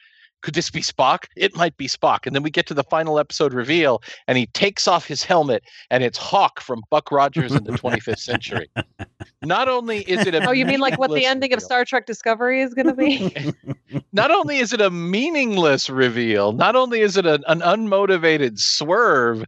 Could 0.46 0.54
this 0.54 0.70
be 0.70 0.82
Spock? 0.82 1.26
It 1.36 1.56
might 1.56 1.76
be 1.76 1.88
Spock. 1.88 2.28
And 2.28 2.36
then 2.36 2.44
we 2.44 2.52
get 2.52 2.68
to 2.68 2.76
the 2.76 2.84
final 2.84 3.18
episode 3.18 3.52
reveal, 3.52 4.04
and 4.28 4.38
he 4.38 4.46
takes 4.46 4.88
off 4.88 5.08
his 5.08 5.24
helmet, 5.24 5.64
and 5.90 6.04
it's 6.04 6.20
Hawk 6.20 6.62
from 6.62 6.84
Buck 6.92 7.12
Rogers 7.12 7.52
in 7.52 7.64
the 7.64 7.72
25th 7.72 8.20
century. 8.20 8.70
Not 9.42 9.68
only 9.68 10.02
is 10.02 10.28
it 10.28 10.36
a 10.36 10.48
Oh, 10.48 10.52
you 10.52 10.68
mean 10.68 10.82
like 10.82 11.00
what 11.00 11.10
the 11.10 11.26
ending 11.26 11.52
of 11.52 11.64
Star 11.64 11.84
Trek 11.84 12.06
Discovery 12.06 12.62
is 12.62 12.76
going 12.76 12.86
to 12.86 12.94
be? 12.94 13.34
not 14.14 14.30
only 14.30 14.60
is 14.60 14.72
it 14.72 14.82
a 14.82 14.92
meaningless 14.92 15.90
reveal, 15.90 16.52
not 16.52 16.76
only 16.76 17.00
is 17.00 17.18
it 17.18 17.26
an, 17.26 17.44
an 17.48 17.62
unmotivated 17.62 18.60
swerve, 18.60 19.46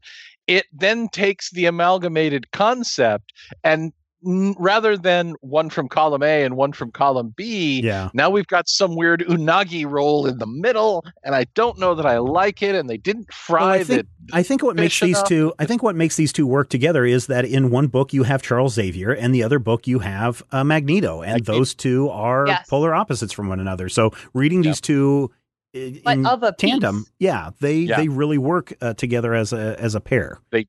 it 0.47 0.65
then 0.73 1.09
takes 1.09 1.51
the 1.51 1.67
amalgamated 1.67 2.49
concept 2.51 3.33
and 3.63 3.93
rather 4.23 4.97
than 4.97 5.35
one 5.41 5.69
from 5.69 5.87
column 5.87 6.23
A 6.23 6.43
and 6.43 6.55
one 6.57 6.73
from 6.73 6.91
column 6.91 7.33
B, 7.35 7.81
Yeah. 7.83 8.09
now 8.13 8.29
we've 8.29 8.47
got 8.47 8.67
some 8.67 8.95
weird 8.95 9.21
unagi 9.27 9.89
roll 9.89 10.25
in 10.25 10.37
the 10.39 10.47
middle, 10.47 11.05
and 11.23 11.35
I 11.35 11.45
don't 11.53 11.77
know 11.79 11.95
that 11.95 12.05
I 12.05 12.17
like 12.17 12.61
it. 12.61 12.75
And 12.75 12.89
they 12.89 12.97
didn't 12.97 13.31
fry 13.33 13.61
Well, 13.61 13.69
I 13.69 13.83
think 13.83 14.01
the 14.01 14.07
I 14.35 14.43
think 14.43 14.63
what 14.63 14.75
makes 14.75 14.99
these 14.99 15.17
enough. 15.17 15.27
two 15.29 15.53
I 15.59 15.65
think 15.65 15.83
what 15.83 15.95
makes 15.95 16.15
these 16.15 16.33
two 16.33 16.47
work 16.47 16.69
together 16.69 17.05
is 17.05 17.27
that 17.27 17.45
in 17.45 17.69
one 17.71 17.87
book 17.87 18.13
you 18.13 18.23
have 18.23 18.41
Charles 18.41 18.73
Xavier 18.73 19.11
and 19.11 19.33
the 19.33 19.43
other 19.43 19.59
book 19.59 19.87
you 19.87 19.99
have 19.99 20.43
uh, 20.51 20.63
Magneto, 20.63 21.21
and 21.21 21.33
Magneto. 21.33 21.53
those 21.53 21.73
two 21.75 22.09
are 22.09 22.47
Yes. 22.47 22.67
polar 22.69 22.93
opposites 22.93 23.33
from 23.33 23.47
one 23.47 23.59
another. 23.59 23.87
So 23.89 24.11
reading 24.33 24.63
Yep. 24.63 24.71
these 24.71 24.81
two 24.81 25.31
i- 25.75 26.01
But 26.03 26.17
in 26.17 26.25
of 26.25 26.43
a 26.43 26.51
tandem, 26.53 27.03
piece. 27.03 27.11
yeah, 27.19 27.51
they 27.61 27.75
Yeah. 27.79 27.97
they 27.97 28.07
really 28.07 28.37
work 28.37 28.73
uh, 28.81 28.93
together 28.93 29.33
as 29.33 29.53
a 29.53 29.75
as 29.79 29.95
a 29.95 29.99
pair. 30.01 30.39
they 30.51 30.65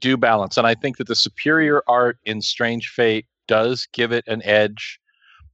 do 0.00 0.16
balance 0.16 0.56
and 0.56 0.66
i 0.66 0.74
think 0.74 0.98
that 0.98 1.06
the 1.06 1.16
superior 1.16 1.82
art 1.88 2.18
in 2.24 2.42
strange 2.42 2.88
fate 2.88 3.26
does 3.46 3.86
give 3.92 4.12
it 4.12 4.24
an 4.26 4.42
edge 4.44 5.00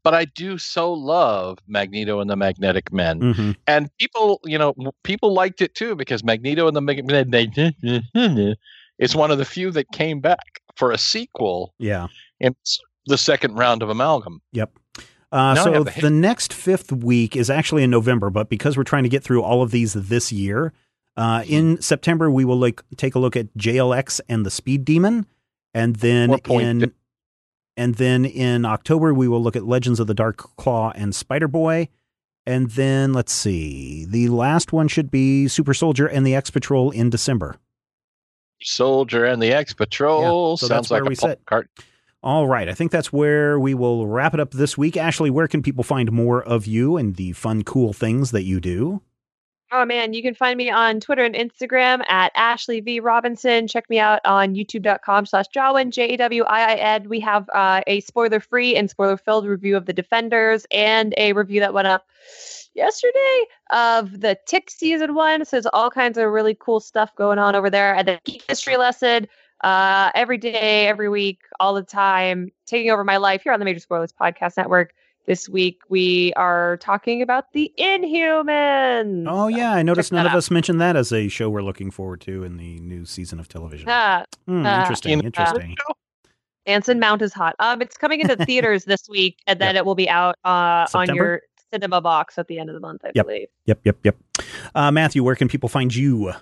but 0.02 0.12
i 0.12 0.24
do 0.24 0.58
so 0.58 0.92
love 0.92 1.58
magneto 1.68 2.20
and 2.20 2.28
the 2.28 2.36
magnetic 2.36 2.92
men 2.92 3.32
hmm 3.34 3.50
and 3.66 3.88
people 3.98 4.40
you 4.44 4.58
know, 4.58 4.74
people 5.04 5.32
liked 5.32 5.62
it 5.62 5.74
too 5.74 5.94
because 5.94 6.24
magneto 6.24 6.66
and 6.66 6.76
the 6.76 6.80
magnetic 6.80 7.74
it's 8.98 9.14
one 9.14 9.30
of 9.30 9.38
the 9.38 9.44
few 9.44 9.70
that 9.70 9.90
came 9.92 10.20
back 10.20 10.60
for 10.76 10.90
a 10.90 10.98
sequel 10.98 11.74
Yeah. 11.78 12.08
in 12.40 12.54
the 13.06 13.18
second 13.18 13.54
round 13.54 13.82
of 13.82 13.88
amalgam 13.88 14.40
Yep. 14.52 14.78
Uh, 15.32 15.56
so 15.56 15.82
the 15.82 16.10
next 16.10 16.52
fifth 16.52 16.92
week 16.92 17.34
is 17.34 17.50
actually 17.50 17.82
in 17.82 17.90
November, 17.90 18.30
but 18.30 18.48
because 18.48 18.76
we're 18.76 18.84
trying 18.84 19.02
to 19.02 19.08
get 19.08 19.24
through 19.24 19.42
all 19.42 19.62
of 19.62 19.72
these 19.72 19.92
this 19.94 20.30
year, 20.30 20.72
uh, 21.16 21.44
in 21.46 21.80
September 21.80 22.30
we 22.30 22.44
will 22.44 22.58
like 22.58 22.82
take 22.96 23.14
a 23.14 23.18
look 23.18 23.36
at 23.36 23.52
JLX 23.56 24.20
and 24.28 24.44
the 24.44 24.50
Speed 24.50 24.84
Demon, 24.84 25.26
and 25.72 25.96
then 25.96 26.38
in 26.48 26.78
De- 26.80 26.92
and 27.76 27.96
then 27.96 28.24
in 28.24 28.64
October 28.64 29.12
we 29.12 29.28
will 29.28 29.42
look 29.42 29.56
at 29.56 29.64
Legends 29.66 30.00
of 30.00 30.06
the 30.06 30.14
Dark 30.14 30.36
Claw 30.56 30.92
and 30.94 31.14
Spider 31.14 31.48
Boy, 31.48 31.88
and 32.46 32.70
then 32.70 33.12
let's 33.12 33.32
see, 33.32 34.04
the 34.04 34.28
last 34.28 34.72
one 34.72 34.88
should 34.88 35.10
be 35.10 35.48
Super 35.48 35.74
Soldier 35.74 36.06
and 36.06 36.26
the 36.26 36.34
X 36.34 36.50
Patrol 36.50 36.90
in 36.90 37.10
December. 37.10 37.56
soldier 38.62 39.24
and 39.24 39.42
the 39.42 39.52
x 39.52 39.74
patrol 39.74 40.22
Yeah, 40.52 40.56
so 40.56 40.66
sounds 40.68 40.90
like 40.90 41.02
a 41.02 41.10
Paul 41.14 41.36
cart 41.44 41.68
All 42.22 42.48
right. 42.48 42.68
I 42.68 42.72
think 42.72 42.90
that's 42.92 43.12
where 43.12 43.60
we 43.60 43.74
will 43.74 44.06
wrap 44.06 44.32
it 44.32 44.40
up 44.40 44.52
this 44.52 44.78
week. 44.78 44.96
Ashley, 44.96 45.28
where 45.28 45.48
can 45.48 45.62
people 45.62 45.84
find 45.84 46.10
more 46.10 46.42
of 46.42 46.66
you 46.66 46.96
and 46.96 47.16
the 47.16 47.32
fun, 47.32 47.62
cool 47.64 47.92
things 47.92 48.30
that 48.30 48.44
you 48.44 48.60
do? 48.60 49.02
Oh 49.76 49.84
man, 49.84 50.12
you 50.12 50.22
can 50.22 50.34
find 50.34 50.56
me 50.56 50.70
on 50.70 51.00
Twitter 51.00 51.24
and 51.24 51.34
Instagram 51.34 52.08
at 52.08 52.30
Ashley 52.36 52.78
V 52.78 53.00
Robinson. 53.00 53.66
Check 53.66 53.90
me 53.90 53.98
out 53.98 54.20
on 54.24 54.54
youtube.com 54.54 55.26
slash 55.26 55.46
Jawin, 55.48 55.90
J 55.90 56.10
A 56.10 56.16
W 56.16 56.44
I 56.44 56.74
I 56.74 56.74
N. 56.76 57.08
We 57.08 57.18
have 57.18 57.50
uh, 57.52 57.80
a 57.88 57.98
spoiler 58.02 58.38
free 58.38 58.76
and 58.76 58.88
spoiler 58.88 59.16
filled 59.16 59.46
review 59.46 59.76
of 59.76 59.86
the 59.86 59.92
Defenders 59.92 60.64
and 60.70 61.12
a 61.16 61.32
review 61.32 61.58
that 61.58 61.74
went 61.74 61.88
up 61.88 62.06
yesterday 62.74 63.44
of 63.72 64.20
the 64.20 64.38
Tick 64.46 64.70
season 64.70 65.12
one. 65.12 65.44
So 65.44 65.56
there's 65.56 65.66
all 65.66 65.90
kinds 65.90 66.18
of 66.18 66.30
really 66.30 66.54
cool 66.54 66.78
stuff 66.78 67.12
going 67.16 67.40
on 67.40 67.56
over 67.56 67.68
there. 67.68 67.96
And 67.96 68.06
then 68.06 68.20
History 68.46 68.76
Lesson 68.76 69.26
uh, 69.64 70.12
every 70.14 70.38
day, 70.38 70.86
every 70.86 71.08
week, 71.08 71.40
all 71.58 71.74
the 71.74 71.82
time, 71.82 72.52
taking 72.64 72.92
over 72.92 73.02
my 73.02 73.16
life 73.16 73.42
here 73.42 73.52
on 73.52 73.58
the 73.58 73.64
Major 73.64 73.80
Spoilers 73.80 74.12
Podcast 74.12 74.56
Network. 74.56 74.94
This 75.26 75.48
week 75.48 75.80
we 75.88 76.34
are 76.34 76.76
talking 76.78 77.22
about 77.22 77.50
the 77.54 77.72
Inhumans. 77.78 79.24
Oh, 79.26 79.48
yeah. 79.48 79.72
I 79.72 79.82
noticed 79.82 80.10
Check 80.10 80.16
none 80.16 80.26
of 80.26 80.32
out. 80.32 80.38
us 80.38 80.50
mentioned 80.50 80.80
that 80.82 80.96
as 80.96 81.12
a 81.12 81.28
show 81.28 81.48
we're 81.48 81.62
looking 81.62 81.90
forward 81.90 82.20
to 82.22 82.44
in 82.44 82.58
the 82.58 82.78
new 82.80 83.06
season 83.06 83.40
of 83.40 83.48
television. 83.48 83.88
Ah, 83.90 84.24
Hmm, 84.46 84.66
uh, 84.66 84.80
interesting. 84.80 85.12
In- 85.20 85.24
interesting. 85.24 85.76
Anson 86.66 86.98
Mount 86.98 87.22
is 87.22 87.32
hot. 87.32 87.54
Um, 87.58 87.80
it's 87.82 87.96
coming 87.96 88.20
into 88.20 88.36
theaters 88.46 88.84
this 88.84 89.08
week, 89.08 89.38
and 89.46 89.58
then 89.60 89.76
it 89.76 89.84
will 89.86 89.94
be 89.94 90.08
out 90.08 90.36
uh, 90.44 90.86
on 90.94 91.14
your 91.14 91.40
cinema 91.72 92.00
box 92.00 92.38
at 92.38 92.46
the 92.48 92.58
end 92.58 92.68
of 92.70 92.74
the 92.74 92.80
month, 92.80 93.02
I 93.04 93.10
Yep. 93.14 93.26
believe. 93.26 93.48
Yep, 93.66 93.80
yep, 93.84 93.96
yep. 94.04 94.16
Uh, 94.74 94.90
Matthew, 94.90 95.22
where 95.24 95.34
can 95.36 95.48
people 95.48 95.68
find 95.68 95.94
you? 95.94 96.32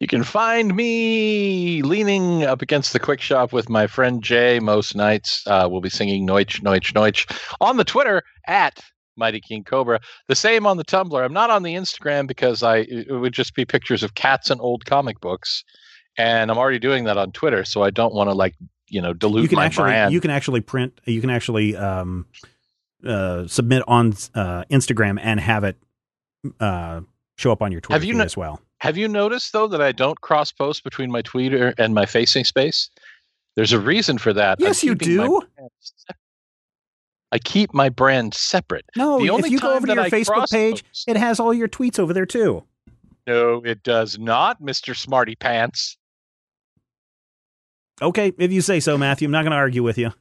You 0.00 0.06
can 0.06 0.24
find 0.24 0.76
me 0.76 1.80
leaning 1.82 2.44
up 2.44 2.60
against 2.60 2.92
the 2.92 3.00
quick 3.00 3.20
shop 3.20 3.52
with 3.54 3.70
my 3.70 3.86
friend 3.86 4.22
Jay 4.22 4.60
most 4.60 4.94
nights. 4.94 5.42
Uh, 5.46 5.68
we'll 5.70 5.80
be 5.80 5.88
singing 5.88 6.26
Noich, 6.26 6.60
Noich, 6.60 6.92
Noich 6.92 7.54
on 7.62 7.78
the 7.78 7.84
Twitter 7.84 8.22
at 8.46 8.78
Mighty 9.16 9.40
King 9.40 9.64
Cobra. 9.64 9.98
The 10.28 10.34
same 10.34 10.66
on 10.66 10.76
the 10.76 10.84
Tumblr. 10.84 11.24
I'm 11.24 11.32
not 11.32 11.48
on 11.48 11.62
the 11.62 11.74
Instagram 11.74 12.26
because 12.26 12.62
I 12.62 12.78
it 12.88 13.10
would 13.10 13.32
just 13.32 13.54
be 13.54 13.64
pictures 13.64 14.02
of 14.02 14.14
cats 14.14 14.50
and 14.50 14.60
old 14.60 14.84
comic 14.84 15.18
books, 15.20 15.64
and 16.18 16.50
I'm 16.50 16.58
already 16.58 16.78
doing 16.78 17.04
that 17.04 17.16
on 17.16 17.32
Twitter. 17.32 17.64
So 17.64 17.82
I 17.82 17.88
don't 17.88 18.12
want 18.12 18.28
to 18.28 18.34
like 18.34 18.54
you 18.88 19.00
know 19.00 19.14
dilute 19.14 19.44
you 19.44 19.48
can 19.48 19.56
my 19.56 19.64
actually 19.64 19.84
brand. 19.84 20.12
you 20.12 20.20
can 20.20 20.30
actually 20.30 20.60
print 20.60 21.00
you 21.06 21.22
can 21.22 21.30
actually 21.30 21.74
um, 21.74 22.26
uh, 23.06 23.46
submit 23.46 23.82
on 23.88 24.08
uh, 24.34 24.64
Instagram 24.70 25.18
and 25.22 25.40
have 25.40 25.64
it 25.64 25.76
uh, 26.60 27.00
show 27.36 27.50
up 27.50 27.62
on 27.62 27.72
your 27.72 27.80
Twitter 27.80 27.98
Have 27.98 28.04
you 28.04 28.20
as 28.20 28.36
well. 28.36 28.60
Have 28.86 28.96
you 28.96 29.08
noticed 29.08 29.52
though 29.52 29.66
that 29.66 29.82
I 29.82 29.90
don't 29.90 30.20
cross 30.20 30.52
post 30.52 30.84
between 30.84 31.10
my 31.10 31.20
Twitter 31.20 31.74
and 31.76 31.92
my 31.92 32.06
facing 32.06 32.44
space? 32.44 32.88
There's 33.56 33.72
a 33.72 33.80
reason 33.80 34.16
for 34.16 34.32
that. 34.32 34.60
Yes, 34.60 34.84
you 34.84 34.94
do. 34.94 35.42
I 37.32 37.40
keep 37.40 37.74
my 37.74 37.88
brand 37.88 38.32
separate. 38.32 38.84
No, 38.96 39.18
The 39.18 39.24
if 39.24 39.30
only 39.32 39.50
you 39.50 39.58
go 39.58 39.74
over 39.74 39.88
to 39.88 39.94
your 39.94 40.04
I 40.04 40.08
Facebook 40.10 40.50
page, 40.52 40.84
cross-post- 40.84 41.08
it 41.08 41.16
has 41.16 41.40
all 41.40 41.52
your 41.52 41.66
tweets 41.66 41.98
over 41.98 42.12
there 42.12 42.26
too. 42.26 42.62
No, 43.26 43.60
it 43.64 43.82
does 43.82 44.20
not, 44.20 44.62
Mr. 44.62 44.94
Smarty 44.96 45.34
Pants. 45.34 45.96
Okay, 48.00 48.32
if 48.38 48.52
you 48.52 48.60
say 48.60 48.78
so, 48.78 48.96
Matthew. 48.96 49.26
I'm 49.26 49.32
not 49.32 49.42
going 49.42 49.50
to 49.50 49.56
argue 49.56 49.82
with 49.82 49.98
you. 49.98 50.12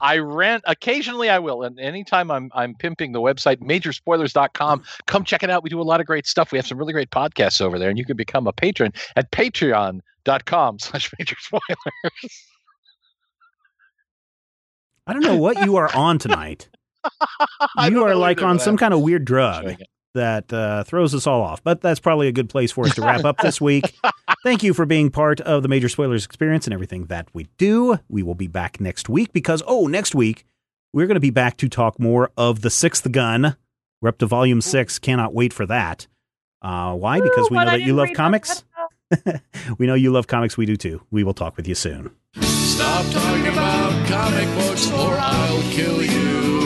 I 0.00 0.18
rent 0.18 0.64
occasionally 0.66 1.28
I 1.28 1.38
will. 1.38 1.62
And 1.62 1.78
anytime 1.78 2.30
I'm 2.30 2.50
I'm 2.54 2.74
pimping 2.74 3.12
the 3.12 3.20
website 3.20 3.58
majorspoilers.com, 3.58 4.82
come 5.06 5.24
check 5.24 5.42
it 5.42 5.50
out. 5.50 5.62
We 5.62 5.70
do 5.70 5.80
a 5.80 5.82
lot 5.82 6.00
of 6.00 6.06
great 6.06 6.26
stuff. 6.26 6.52
We 6.52 6.58
have 6.58 6.66
some 6.66 6.78
really 6.78 6.92
great 6.92 7.10
podcasts 7.10 7.60
over 7.60 7.78
there, 7.78 7.90
and 7.90 7.98
you 7.98 8.04
can 8.04 8.16
become 8.16 8.46
a 8.46 8.52
patron 8.52 8.92
at 9.16 9.30
patreon.com 9.30 10.78
slash 10.78 11.10
major 11.18 11.36
spoilers. 11.38 12.46
I 15.06 15.12
don't 15.12 15.22
know 15.22 15.36
what 15.36 15.64
you 15.64 15.76
are 15.76 15.94
on 15.94 16.18
tonight. 16.18 16.68
You 17.90 18.04
are 18.04 18.14
like 18.14 18.42
on 18.42 18.58
some 18.60 18.76
kind 18.76 18.94
of 18.94 19.00
weird 19.00 19.24
drug. 19.24 19.76
That 20.14 20.52
uh, 20.52 20.84
throws 20.84 21.14
us 21.14 21.26
all 21.26 21.42
off. 21.42 21.62
But 21.62 21.80
that's 21.80 22.00
probably 22.00 22.28
a 22.28 22.32
good 22.32 22.48
place 22.48 22.72
for 22.72 22.86
us 22.86 22.94
to 22.96 23.02
wrap 23.02 23.24
up 23.24 23.38
this 23.38 23.60
week. 23.60 23.94
Thank 24.42 24.62
you 24.62 24.74
for 24.74 24.86
being 24.86 25.10
part 25.10 25.40
of 25.40 25.62
the 25.62 25.68
Major 25.68 25.88
Spoilers 25.88 26.24
experience 26.24 26.66
and 26.66 26.74
everything 26.74 27.06
that 27.06 27.28
we 27.32 27.48
do. 27.58 27.98
We 28.08 28.22
will 28.22 28.34
be 28.34 28.48
back 28.48 28.80
next 28.80 29.08
week 29.08 29.32
because, 29.32 29.62
oh, 29.66 29.86
next 29.86 30.14
week, 30.14 30.44
we're 30.92 31.06
going 31.06 31.14
to 31.16 31.20
be 31.20 31.30
back 31.30 31.56
to 31.58 31.68
talk 31.68 31.98
more 31.98 32.30
of 32.36 32.60
The 32.60 32.70
Sixth 32.70 33.10
Gun. 33.10 33.56
We're 34.00 34.10
up 34.10 34.18
to 34.18 34.26
volume 34.26 34.60
six. 34.60 34.98
Cannot 34.98 35.32
wait 35.32 35.52
for 35.52 35.64
that. 35.66 36.06
Uh, 36.60 36.94
why? 36.94 37.20
Because 37.20 37.50
we 37.50 37.56
know 37.56 37.62
I 37.62 37.78
that 37.78 37.82
you 37.82 37.94
love 37.94 38.08
comics. 38.14 38.64
we 39.78 39.86
know 39.86 39.94
you 39.94 40.10
love 40.12 40.26
comics. 40.26 40.56
We 40.56 40.66
do 40.66 40.76
too. 40.76 41.02
We 41.10 41.24
will 41.24 41.34
talk 41.34 41.56
with 41.56 41.68
you 41.68 41.74
soon. 41.74 42.10
Stop 42.40 43.06
talking 43.12 43.46
about 43.46 44.08
comic 44.08 44.48
books 44.56 44.90
or 44.92 45.14
I'll 45.18 45.62
kill 45.72 46.02
you 46.02 46.61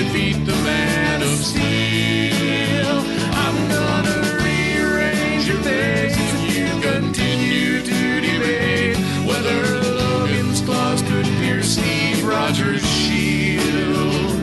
defeat 0.00 0.46
the 0.46 0.56
man 0.64 1.20
of 1.20 1.28
steel. 1.28 2.96
I'm 3.44 3.58
gonna 3.68 4.18
rearrange 4.42 5.46
your 5.46 5.58
face 5.58 6.16
if 6.16 6.56
you 6.56 6.68
continue 6.80 7.82
to 7.82 8.20
debate 8.22 8.96
whether 9.28 9.60
Logan's 10.00 10.62
claws 10.62 11.02
could 11.02 11.26
pierce 11.40 11.76
Steve 11.76 12.24
Rogers' 12.24 12.82
shield. 12.82 14.40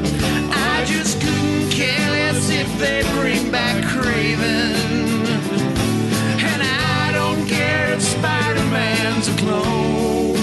I 0.53 0.85
just 0.85 1.19
couldn't 1.21 1.71
care 1.71 2.07
less 2.11 2.51
if 2.51 2.69
they 2.77 3.01
bring 3.19 3.49
back 3.49 3.83
Kraven. 3.83 4.75
And 6.51 6.61
I 6.61 7.11
don't 7.13 7.47
care 7.47 7.93
if 7.93 8.01
Spider 8.03 8.65
Man's 8.65 9.27
a 9.27 9.35
clone. 9.37 10.36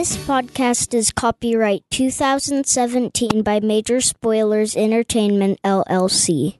This 0.00 0.16
podcast 0.16 0.94
is 0.94 1.12
copyright 1.12 1.84
2017 1.90 3.42
by 3.42 3.60
Major 3.60 4.00
Spoilers 4.00 4.74
Entertainment, 4.74 5.60
LLC. 5.62 6.59